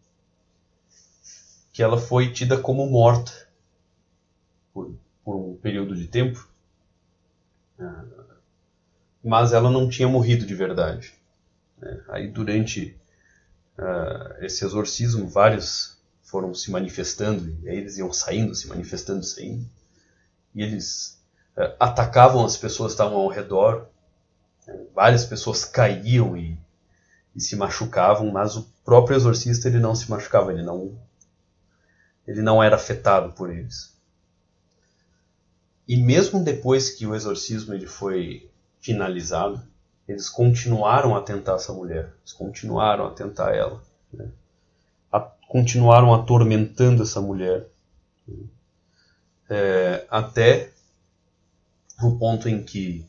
que 1.74 1.84
ela 1.84 1.98
foi 1.98 2.32
tida 2.32 2.58
como 2.58 2.88
morta 2.88 3.34
por, 4.74 4.96
por 5.24 5.36
um 5.36 5.58
período 5.58 5.94
de 5.94 6.08
tempo 6.08 6.48
ah, 7.80 8.06
mas 9.24 9.54
ela 9.54 9.70
não 9.70 9.90
tinha 9.90 10.08
morrido 10.08 10.46
de 10.46 10.56
verdade. 10.56 11.14
Né? 11.80 12.02
Aí 12.10 12.28
durante 12.28 12.96
uh, 13.78 14.44
esse 14.44 14.66
exorcismo, 14.66 15.28
vários 15.28 15.98
foram 16.22 16.54
se 16.54 16.72
manifestando, 16.72 17.58
e 17.64 17.70
aí 17.70 17.78
eles 17.78 17.98
iam 17.98 18.12
saindo, 18.12 18.56
se 18.56 18.68
manifestando, 18.68 19.24
saindo, 19.24 19.70
e 20.54 20.64
eles 20.64 21.22
uh, 21.58 21.76
atacavam 21.80 22.44
as 22.44 22.58
pessoas 22.58 22.92
que 22.92 22.96
estavam 22.96 23.18
ao 23.18 23.30
redor, 23.30 23.88
várias 24.94 25.26
pessoas 25.26 25.64
caíam 25.64 26.36
e, 26.36 26.58
e 27.36 27.42
se 27.42 27.56
machucavam, 27.56 28.32
mas 28.32 28.56
o 28.56 28.68
próprio 28.84 29.16
exorcista 29.16 29.68
ele 29.68 29.80
não 29.80 29.96
se 29.96 30.10
machucava, 30.10 30.52
ele 30.52 30.64
não, 30.64 30.98
ele 32.28 32.42
não 32.42 32.64
era 32.64 32.76
afetado 32.76 33.34
por 33.34 33.52
eles. 33.52 33.96
E 35.88 35.96
mesmo 35.98 36.44
depois 36.44 36.90
que 36.90 37.06
o 37.06 37.14
exorcismo 37.14 37.74
ele 37.74 37.86
foi 37.86 38.50
finalizado, 38.80 39.62
eles 40.08 40.30
continuaram 40.30 41.16
a 41.16 41.22
tentar 41.22 41.56
essa 41.56 41.74
mulher, 41.74 42.14
eles 42.20 42.34
continuaram 42.34 43.08
a 43.08 43.12
tentar 43.12 43.54
ela, 43.56 43.82
né? 44.14 44.30
a, 45.12 45.20
continuaram 45.20 46.14
atormentando 46.14 47.04
essa 47.04 47.22
mulher, 47.22 47.68
né? 48.28 48.44
é, 49.50 50.06
até 50.10 50.72
o 52.02 52.18
ponto 52.18 52.50
em 52.50 52.64
que 52.64 53.06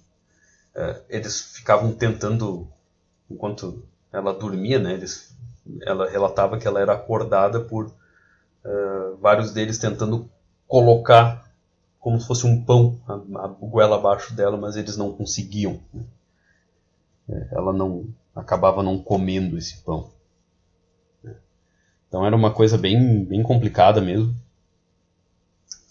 é, 0.74 1.02
eles 1.08 1.40
ficavam 1.40 1.92
tentando, 1.92 2.68
enquanto 3.30 3.82
ela 4.12 4.32
dormia, 4.32 4.78
né? 4.78 4.92
Eles, 4.92 5.34
ela 5.82 6.08
relatava 6.08 6.58
que 6.58 6.66
ela 6.66 6.80
era 6.80 6.92
acordada 6.92 7.60
por 7.60 7.90
é, 8.64 9.10
vários 9.20 9.52
deles 9.52 9.78
tentando 9.78 10.30
colocar 10.66 11.50
como 11.98 12.20
se 12.20 12.26
fosse 12.26 12.46
um 12.46 12.62
pão 12.62 13.00
a, 13.08 13.44
a 13.44 13.48
goela 13.48 13.96
abaixo 13.96 14.34
dela, 14.34 14.56
mas 14.56 14.76
eles 14.76 14.96
não 14.96 15.12
conseguiam. 15.12 15.80
Né? 15.92 16.04
É, 17.28 17.48
ela 17.52 17.72
não 17.72 18.06
acabava 18.34 18.82
não 18.82 18.98
comendo 18.98 19.58
esse 19.58 19.78
pão. 19.78 20.10
Né? 21.22 21.34
Então 22.08 22.24
era 22.24 22.36
uma 22.36 22.52
coisa 22.52 22.76
bem, 22.76 23.24
bem 23.24 23.42
complicada 23.42 24.00
mesmo. 24.00 24.34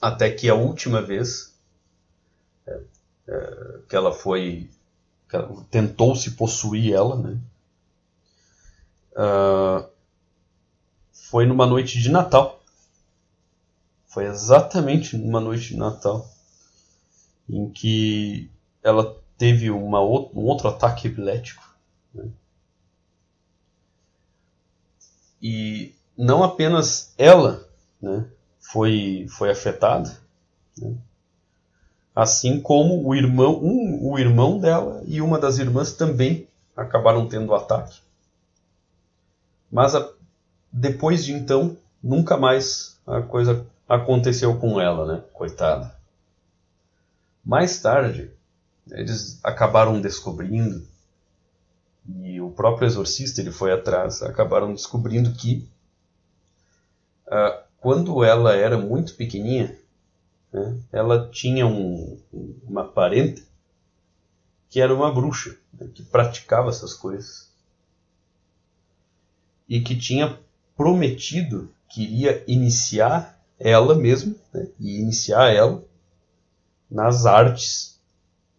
Até 0.01 0.29
que 0.29 0.49
a 0.49 0.55
última 0.55 1.01
vez 1.01 1.53
é, 2.67 2.79
é, 3.27 3.79
que 3.89 3.95
ela 3.95 4.13
foi 4.13 4.69
tentou 5.69 6.15
se 6.15 6.31
possuir 6.31 6.93
ela, 6.93 7.17
né? 7.17 7.37
Uh, 9.11 9.89
foi 11.11 11.45
numa 11.45 11.65
noite 11.65 11.99
de 11.99 12.09
Natal. 12.09 12.63
Foi 14.07 14.25
exatamente 14.25 15.17
numa 15.17 15.41
noite 15.41 15.69
de 15.69 15.77
Natal 15.77 16.29
em 17.49 17.69
que 17.69 18.49
ela 18.83 19.21
teve 19.37 19.69
uma, 19.69 20.01
um 20.01 20.45
outro 20.45 20.67
ataque 20.67 21.07
epilético. 21.07 21.63
Né? 22.13 22.29
E 25.41 25.93
não 26.17 26.43
apenas 26.43 27.13
ela 27.17 27.67
né, 28.01 28.25
foi, 28.59 29.27
foi 29.29 29.51
afetada, 29.51 30.17
né? 30.77 30.95
assim 32.15 32.61
como 32.61 33.05
o 33.05 33.13
irmão, 33.13 33.59
um, 33.61 34.11
o 34.11 34.17
irmão 34.17 34.59
dela 34.59 35.03
e 35.05 35.21
uma 35.21 35.37
das 35.37 35.57
irmãs 35.57 35.93
também 35.93 36.47
acabaram 36.75 37.27
tendo 37.27 37.49
o 37.51 37.55
ataque. 37.55 37.99
Mas 39.71 39.93
a, 39.95 40.09
depois 40.71 41.25
de 41.25 41.33
então, 41.33 41.77
nunca 42.01 42.37
mais 42.37 42.99
a 43.05 43.21
coisa 43.21 43.65
aconteceu 43.87 44.57
com 44.57 44.79
ela, 44.79 45.05
né? 45.05 45.23
Coitada. 45.33 45.93
Mais 47.43 47.79
tarde, 47.79 48.31
eles 48.91 49.39
acabaram 49.43 49.99
descobrindo 49.99 50.85
e 52.07 52.39
o 52.39 52.51
próprio 52.51 52.85
exorcista 52.85 53.41
ele 53.41 53.51
foi 53.51 53.71
atrás, 53.71 54.21
acabaram 54.21 54.73
descobrindo 54.73 55.33
que 55.33 55.67
uh, 57.27 57.63
quando 57.77 58.23
ela 58.23 58.53
era 58.55 58.77
muito 58.77 59.15
pequenininha, 59.15 59.77
né, 60.51 60.79
ela 60.91 61.29
tinha 61.29 61.65
um, 61.65 62.19
uma 62.63 62.83
parente 62.83 63.43
que 64.69 64.79
era 64.79 64.93
uma 64.93 65.11
bruxa, 65.11 65.57
né, 65.73 65.87
que 65.93 66.03
praticava 66.03 66.69
essas 66.69 66.93
coisas. 66.93 67.49
E 69.67 69.81
que 69.81 69.97
tinha 69.97 70.39
prometido 70.77 71.71
que 71.89 72.03
iria 72.03 72.43
iniciar 72.47 73.39
ela 73.59 73.95
mesma, 73.95 74.35
né, 74.53 74.67
e 74.79 74.99
iniciar 74.99 75.51
ela 75.51 75.83
nas 76.89 77.25
artes, 77.25 77.94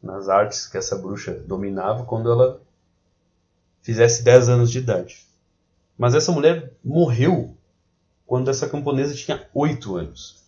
nas 0.07 0.29
artes 0.29 0.67
que 0.67 0.79
essa 0.79 0.97
bruxa 0.97 1.35
dominava 1.47 2.05
quando 2.05 2.31
ela 2.31 2.61
fizesse 3.83 4.23
10 4.23 4.49
anos 4.49 4.71
de 4.71 4.79
idade. 4.79 5.27
Mas 5.99 6.15
essa 6.15 6.33
mulher 6.33 6.73
morreu 6.85 7.57
quando 8.27 8.51
essa 8.51 8.69
camponesa 8.69 9.15
tinha 9.15 9.49
8 9.53 9.97
anos. 9.97 10.45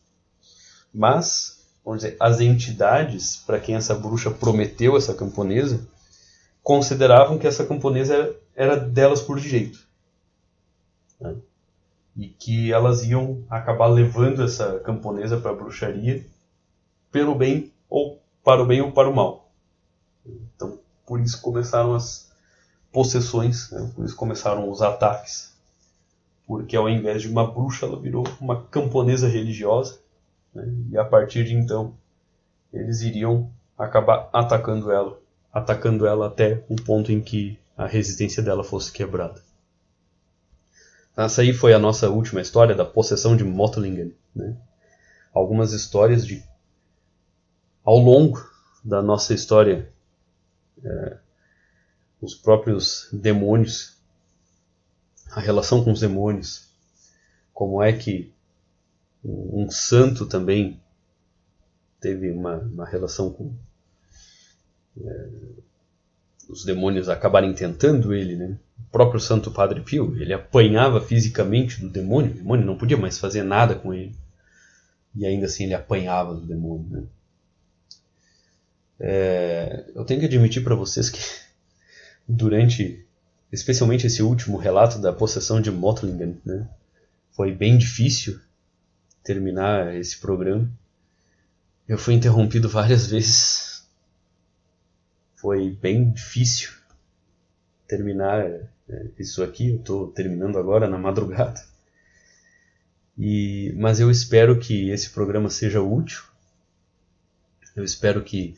Mas, 0.93 1.65
vamos 1.85 2.03
dizer, 2.03 2.17
as 2.19 2.41
entidades 2.41 3.37
para 3.37 3.61
quem 3.61 3.75
essa 3.75 3.95
bruxa 3.95 4.31
prometeu 4.31 4.97
essa 4.97 5.15
camponesa 5.15 5.87
consideravam 6.63 7.39
que 7.39 7.47
essa 7.47 7.65
camponesa 7.65 8.35
era, 8.55 8.77
delas 8.77 9.23
por 9.23 9.39
direito. 9.39 9.87
Né? 11.21 11.37
E 12.17 12.29
que 12.29 12.73
elas 12.73 13.05
iam 13.05 13.45
acabar 13.49 13.87
levando 13.87 14.43
essa 14.43 14.81
camponesa 14.81 15.39
para 15.39 15.53
a 15.53 15.55
bruxaria 15.55 16.27
pelo 17.11 17.35
bem 17.35 17.73
ou 17.89 18.21
para 18.45 18.63
o 18.63 18.67
bem 18.67 18.81
ou 18.81 18.93
para 18.93 19.09
o 19.09 19.15
mal. 19.15 19.48
Então, 20.55 20.79
por 21.07 21.21
isso 21.21 21.41
começaram 21.41 21.95
as 21.95 22.31
possessões, 22.93 23.71
né? 23.71 23.91
por 23.95 24.05
isso 24.05 24.17
começaram 24.17 24.71
os 24.71 24.83
ataques. 24.83 25.57
Porque 26.47 26.77
ao 26.77 26.89
invés 26.89 27.23
de 27.23 27.29
uma 27.29 27.47
bruxa, 27.47 27.87
ela 27.87 28.01
virou 28.01 28.25
uma 28.41 28.63
camponesa 28.65 29.29
religiosa 29.29 29.99
né? 30.55 30.67
E 30.91 30.99
a 30.99 31.05
partir 31.05 31.45
de 31.45 31.55
então, 31.55 31.95
eles 32.73 33.03
iriam 33.03 33.51
acabar 33.77 34.29
atacando 34.33 34.91
ela, 34.91 35.19
atacando 35.53 36.07
ela 36.07 36.27
até 36.27 36.65
o 36.69 36.77
ponto 36.77 37.13
em 37.13 37.21
que 37.21 37.59
a 37.77 37.87
resistência 37.87 38.43
dela 38.43 38.65
fosse 38.65 38.93
quebrada. 38.93 39.41
Essa 41.17 41.43
aí 41.43 41.53
foi 41.53 41.73
a 41.73 41.79
nossa 41.79 42.09
última 42.09 42.41
história 42.41 42.75
da 42.75 42.85
possessão 42.85 43.37
de 43.37 43.45
Motlingen. 43.45 44.15
Né? 44.35 44.57
Algumas 45.33 45.73
histórias 45.73 46.27
de 46.27 46.45
ao 47.85 47.99
longo 47.99 48.39
da 48.85 49.03
nossa 49.03 49.33
história, 49.33 49.91
é, 50.85 51.19
os 52.21 52.35
próprios 52.35 53.09
demônios, 53.13 53.97
a 55.31 55.41
relação 55.41 55.85
com 55.85 55.93
os 55.93 56.01
demônios, 56.01 56.69
como 57.53 57.83
é 57.83 57.93
que 57.93 58.33
um 59.25 59.69
santo 59.71 60.27
também 60.27 60.81
teve 62.01 62.31
uma, 62.31 62.57
uma 62.57 62.87
relação 62.87 63.33
com 63.33 63.53
é, 65.01 65.29
os 66.49 66.65
demônios 66.65 67.09
acabarem 67.09 67.53
tentando 67.53 68.15
ele, 68.15 68.37
né? 68.37 68.59
O 68.79 68.91
próprio 68.91 69.21
Santo 69.21 69.51
Padre 69.51 69.81
Pio, 69.83 70.17
ele 70.21 70.33
apanhava 70.33 71.01
fisicamente 71.01 71.81
do 71.81 71.91
demônio, 71.91 72.31
o 72.31 72.35
demônio 72.35 72.65
não 72.65 72.79
podia 72.79 72.97
mais 72.97 73.19
fazer 73.19 73.43
nada 73.43 73.75
com 73.75 73.93
ele. 73.93 74.15
E 75.15 75.27
ainda 75.27 75.47
assim 75.47 75.65
ele 75.65 75.75
apanhava 75.75 76.35
do 76.35 76.47
demônio, 76.47 76.87
né? 76.89 77.03
É, 79.01 79.85
eu 79.95 80.05
tenho 80.05 80.21
que 80.21 80.27
admitir 80.27 80.63
para 80.63 80.75
vocês 80.75 81.09
que 81.11 81.21
durante, 82.27 83.07
especialmente 83.53 84.07
esse 84.07 84.23
último 84.23 84.57
relato 84.57 84.99
da 84.99 85.13
possessão 85.13 85.61
de 85.61 85.71
Motlingen, 85.71 86.41
né, 86.45 86.69
foi 87.31 87.53
bem 87.53 87.79
difícil 87.79 88.41
terminar 89.23 89.95
esse 89.95 90.19
programa. 90.19 90.69
Eu 91.89 91.97
fui 91.97 92.15
interrompido 92.15 92.69
várias 92.69 93.07
vezes. 93.07 93.87
Foi 95.37 95.71
bem 95.71 96.11
difícil 96.11 96.71
terminar 97.87 98.45
é, 98.45 98.67
isso 99.19 99.43
aqui. 99.43 99.71
Eu 99.71 99.77
estou 99.77 100.09
terminando 100.09 100.59
agora 100.59 100.89
na 100.89 100.99
madrugada. 100.99 101.63
E, 103.17 103.75
mas 103.77 104.01
eu 104.01 104.11
espero 104.11 104.59
que 104.59 104.91
esse 104.91 105.11
programa 105.11 105.49
seja 105.49 105.81
útil. 105.81 106.23
Eu 107.75 107.85
espero 107.85 108.23
que 108.23 108.57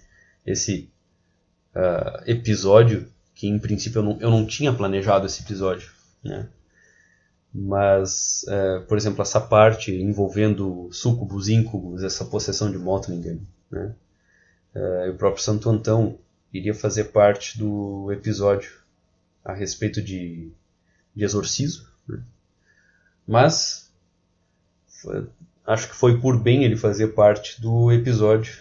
esse 0.51 0.91
uh, 1.75 2.23
episódio, 2.27 3.11
que 3.35 3.49
em 3.49 3.59
princípio 3.59 4.01
eu 4.01 4.03
não, 4.03 4.21
eu 4.21 4.31
não 4.31 4.47
tinha 4.47 4.73
planejado 4.73 5.27
esse 5.27 5.43
episódio, 5.43 5.91
né? 6.23 6.49
mas, 7.53 8.45
é, 8.49 8.81
por 8.81 8.97
exemplo, 8.97 9.23
essa 9.23 9.41
parte 9.41 9.93
envolvendo 9.93 10.89
sucubus, 10.93 11.49
íncubos, 11.49 12.03
essa 12.03 12.25
possessão 12.25 12.71
de 12.71 12.79
Motlingen, 12.79 13.41
né? 13.71 13.95
É, 14.73 15.11
o 15.11 15.17
próprio 15.17 15.43
Santo 15.43 15.69
Antão 15.69 16.17
iria 16.53 16.73
fazer 16.73 17.05
parte 17.05 17.59
do 17.59 18.13
episódio 18.13 18.71
a 19.45 19.53
respeito 19.53 20.01
de, 20.01 20.53
de 21.15 21.25
exorcismo, 21.25 21.87
né? 22.07 22.23
mas 23.27 23.91
foi, 24.87 25.27
acho 25.67 25.89
que 25.89 25.97
foi 25.97 26.21
por 26.21 26.39
bem 26.39 26.63
ele 26.63 26.77
fazer 26.77 27.09
parte 27.09 27.61
do 27.61 27.91
episódio 27.91 28.61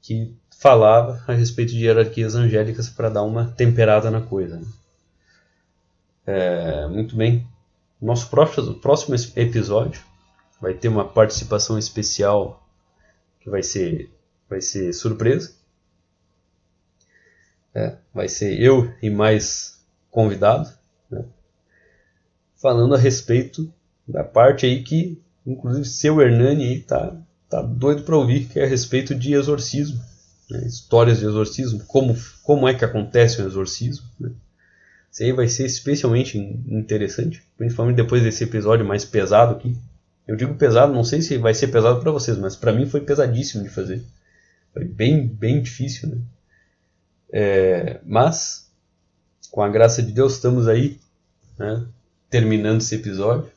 que 0.00 0.34
falava 0.62 1.20
a 1.26 1.32
respeito 1.32 1.72
de 1.72 1.84
hierarquias 1.84 2.36
angélicas 2.36 2.88
para 2.88 3.08
dar 3.08 3.24
uma 3.24 3.46
temperada 3.46 4.12
na 4.12 4.20
coisa. 4.20 4.58
Né? 4.58 4.66
É, 6.24 6.86
muito 6.86 7.16
bem, 7.16 7.44
nosso 8.00 8.30
próximo, 8.30 8.74
próximo 8.74 9.16
episódio 9.34 10.00
vai 10.60 10.72
ter 10.72 10.86
uma 10.86 11.04
participação 11.04 11.76
especial 11.76 12.64
que 13.40 13.50
vai 13.50 13.64
ser, 13.64 14.08
vai 14.48 14.60
ser 14.60 14.92
surpresa. 14.92 15.52
É, 17.74 17.96
vai 18.14 18.28
ser 18.28 18.60
eu 18.60 18.94
e 19.02 19.10
mais 19.10 19.82
convidado, 20.12 20.70
né? 21.10 21.24
falando 22.54 22.94
a 22.94 22.98
respeito 22.98 23.72
da 24.06 24.22
parte 24.22 24.66
aí 24.66 24.84
que, 24.84 25.20
inclusive, 25.44 25.86
seu 25.86 26.20
Hernani 26.20 26.68
aí 26.68 26.80
tá, 26.80 27.16
tá 27.48 27.62
doido 27.62 28.04
para 28.04 28.16
ouvir, 28.16 28.46
que 28.46 28.60
é 28.60 28.64
a 28.64 28.68
respeito 28.68 29.12
de 29.14 29.32
exorcismo, 29.32 30.11
né? 30.52 30.66
histórias 30.66 31.18
de 31.18 31.24
exorcismo, 31.24 31.82
como, 31.86 32.14
como 32.42 32.68
é 32.68 32.74
que 32.74 32.84
acontece 32.84 33.40
o 33.40 33.46
exorcismo. 33.46 34.04
Né? 34.20 34.30
Isso 35.10 35.22
aí 35.22 35.32
vai 35.32 35.48
ser 35.48 35.64
especialmente 35.64 36.38
interessante, 36.38 37.42
principalmente 37.56 37.96
depois 37.96 38.22
desse 38.22 38.44
episódio 38.44 38.84
mais 38.84 39.04
pesado 39.04 39.54
aqui. 39.56 39.76
Eu 40.26 40.36
digo 40.36 40.54
pesado, 40.54 40.92
não 40.92 41.04
sei 41.04 41.22
se 41.22 41.36
vai 41.38 41.54
ser 41.54 41.68
pesado 41.68 42.00
para 42.00 42.12
vocês, 42.12 42.38
mas 42.38 42.54
para 42.54 42.72
mim 42.72 42.86
foi 42.86 43.00
pesadíssimo 43.00 43.64
de 43.64 43.70
fazer. 43.70 44.04
Foi 44.72 44.84
bem, 44.84 45.26
bem 45.26 45.60
difícil, 45.60 46.08
né? 46.08 46.18
É, 47.32 48.00
mas, 48.04 48.70
com 49.50 49.62
a 49.62 49.68
graça 49.68 50.02
de 50.02 50.12
Deus, 50.12 50.34
estamos 50.34 50.68
aí, 50.68 51.00
né, 51.58 51.84
terminando 52.30 52.80
esse 52.80 52.94
episódio. 52.94 53.50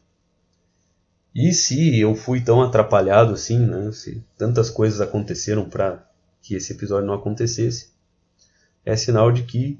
E 1.34 1.52
se 1.52 2.00
eu 2.00 2.16
fui 2.16 2.42
tão 2.42 2.62
atrapalhado 2.62 3.34
assim, 3.34 3.60
né, 3.60 3.92
se 3.92 4.24
tantas 4.38 4.70
coisas 4.70 5.02
aconteceram 5.02 5.70
para 5.70 6.06
que 6.46 6.54
esse 6.54 6.74
episódio 6.74 7.08
não 7.08 7.16
acontecesse, 7.16 7.90
é 8.86 8.96
sinal 8.96 9.32
de 9.32 9.44
que 9.44 9.80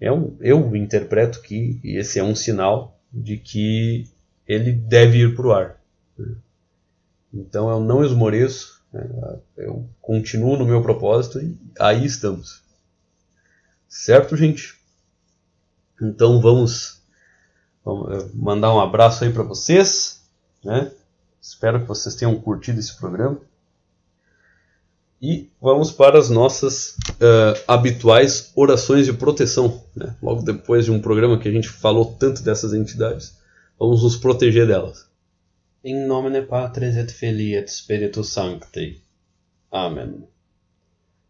é 0.00 0.10
um, 0.10 0.34
eu 0.40 0.74
interpreto 0.74 1.42
que 1.42 1.78
esse 1.84 2.18
é 2.18 2.24
um 2.24 2.34
sinal 2.34 2.98
de 3.12 3.36
que 3.36 4.08
ele 4.48 4.72
deve 4.72 5.18
ir 5.18 5.36
para 5.36 5.46
o 5.46 5.52
ar. 5.52 5.80
Então 7.32 7.68
eu 7.70 7.80
não 7.80 8.04
esmoreço 8.04 8.76
É, 8.94 9.38
eu 9.58 9.86
continuo 10.00 10.56
no 10.56 10.64
meu 10.64 10.80
propósito 10.80 11.38
e 11.38 11.54
aí 11.78 12.06
estamos. 12.06 12.62
Certo, 13.86 14.36
gente? 14.36 14.74
Então 16.00 16.40
vamos, 16.40 17.02
vamos 17.84 18.24
eh, 18.24 18.30
mandar 18.32 18.74
um 18.74 18.80
abraço 18.80 19.24
aí 19.24 19.32
para 19.32 19.42
vocês, 19.42 20.22
né? 20.64 20.90
Espero 21.42 21.80
que 21.80 21.86
vocês 21.86 22.14
tenham 22.14 22.40
curtido 22.40 22.80
esse 22.80 22.96
programa. 22.96 23.38
E 25.20 25.48
vamos 25.60 25.90
para 25.90 26.18
as 26.18 26.28
nossas 26.28 26.90
uh, 27.12 27.62
habituais 27.66 28.52
orações 28.54 29.06
de 29.06 29.12
proteção. 29.12 29.82
Né? 29.94 30.14
Logo 30.22 30.42
depois 30.42 30.84
de 30.84 30.90
um 30.90 31.00
programa 31.00 31.38
que 31.38 31.48
a 31.48 31.52
gente 31.52 31.68
falou 31.68 32.16
tanto 32.18 32.42
dessas 32.42 32.74
entidades, 32.74 33.38
vamos 33.78 34.02
nos 34.02 34.16
proteger 34.16 34.66
delas. 34.66 35.06
In 35.82 36.06
nomine 36.06 36.42
Patris 36.42 36.96
et 36.96 37.10
Filii 37.10 37.54
et 37.54 37.68
Spiritus 37.68 38.30
Sancti. 38.30 39.00
Amen. 39.70 40.26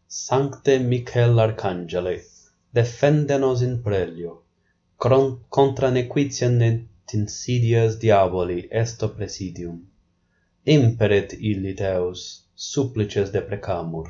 Sancte 0.09 0.79
Michael 0.79 1.39
Arcangele, 1.39 2.25
defende-nos 2.73 3.61
in 3.61 3.83
prelio, 3.83 4.43
contra 5.51 5.91
nequitiam 5.91 6.63
et 6.63 7.15
insidias 7.15 7.99
diaboli 7.99 8.67
esto 8.71 9.09
presidium. 9.11 9.85
Imperet 10.65 11.35
illi 11.35 11.75
Deus, 11.75 12.46
supplices 12.57 13.31
deprecamur. 13.31 14.09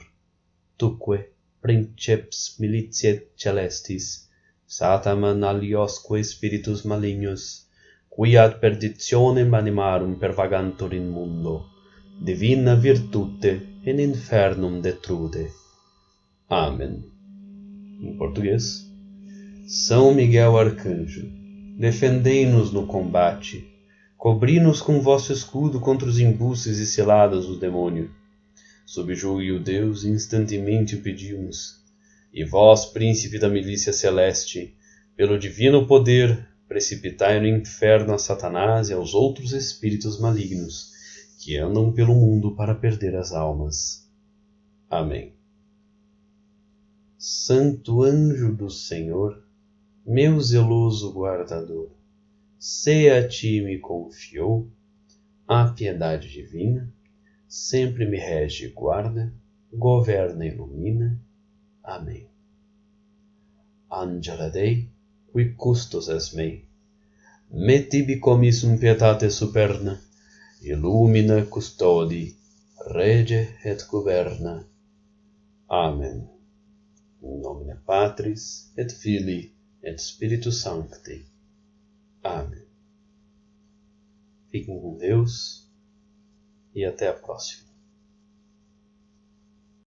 Tuque, 0.79 1.31
princeps 1.61 2.57
militiae 2.61 3.27
celestis, 3.37 4.29
Sataman 4.69 5.43
aliosque 5.43 6.23
spiritus 6.23 6.85
malignus, 6.85 7.67
qui 8.09 8.37
ad 8.37 8.61
perditionem 8.61 9.53
animarum 9.53 10.15
pervagantur 10.15 10.95
in 10.95 11.09
mundo, 11.09 11.65
divina 12.23 12.77
virtute 12.77 13.81
in 13.85 13.99
infernum 13.99 14.81
detrude. 14.81 15.51
Amen. 16.49 17.03
Em 18.01 18.17
português, 18.17 18.89
São 19.67 20.15
Miguel 20.15 20.57
Arcanjo, 20.57 21.27
defendei-nos 21.77 22.71
no 22.71 22.87
combate, 22.87 23.67
cobri-nos 24.17 24.81
com 24.81 25.01
vosso 25.01 25.33
escudo 25.33 25.81
contra 25.81 26.09
os 26.09 26.21
embuses 26.21 26.79
e 26.79 26.87
ciladas 26.87 27.47
do 27.47 27.59
demônio 27.59 28.09
subjugue 28.87 29.51
o 29.51 29.61
Deus 29.61 30.05
instantemente 30.05 30.95
o 30.95 31.03
pedimos. 31.03 31.85
E 32.33 32.45
vós, 32.45 32.87
príncipe 32.87 33.39
da 33.39 33.49
milícia 33.49 33.93
celeste, 33.93 34.75
pelo 35.17 35.39
divino 35.39 35.87
poder, 35.87 36.49
precipitai 36.69 37.41
no 37.41 37.49
inferno 37.49 38.15
a 38.15 38.19
Satanás 38.19 38.89
e 38.89 38.93
aos 38.93 39.13
outros 39.13 39.53
espíritos 39.53 40.21
malignos 40.21 40.93
que 41.39 41.57
andam 41.57 41.93
pelo 41.93 42.15
mundo 42.15 42.55
para 42.55 42.75
perder 42.75 43.17
as 43.17 43.33
almas. 43.33 44.09
Amém. 44.89 45.33
Santo 47.19 48.03
anjo 48.03 48.55
do 48.55 48.71
Senhor, 48.71 49.43
meu 50.05 50.41
zeloso 50.41 51.13
guardador, 51.13 51.91
se 52.59 53.11
a 53.11 53.27
ti 53.27 53.61
me 53.61 53.79
confiou 53.79 54.69
a 55.49 55.69
piedade 55.69 56.31
divina, 56.31 56.93
sempre 57.49 58.07
me 58.07 58.19
rege 58.19 58.67
e 58.67 58.69
guarda, 58.71 59.33
governa 59.73 60.45
e 60.45 60.49
ilumina. 60.49 61.21
Amém. 61.83 62.27
Angela 63.91 64.51
Dei, 64.51 64.89
qui 65.33 65.55
custos 65.55 66.09
es 66.09 66.33
mei, 66.33 66.65
me 67.51 67.81
tibi 67.83 68.19
commissum 68.19 68.77
pietate 68.79 69.31
superna, 69.31 70.01
illumina, 70.61 71.45
custodi, 71.47 72.37
rege 72.91 73.57
et 73.65 73.87
governa. 73.87 74.67
Amen. 75.69 76.29
In 77.23 77.41
nomine 77.41 77.77
Patris, 77.87 78.73
et 78.77 78.91
Filii, 78.93 79.53
et 79.83 80.01
Spiritus 80.01 80.61
Sancti. 80.61 81.25
Amém. 82.23 82.67
Fiquem 84.51 84.81
com 84.81 84.97
Deus 84.97 85.66
e 86.77 86.85
até 86.85 87.09
a 87.09 87.15
próxima. 87.15 87.66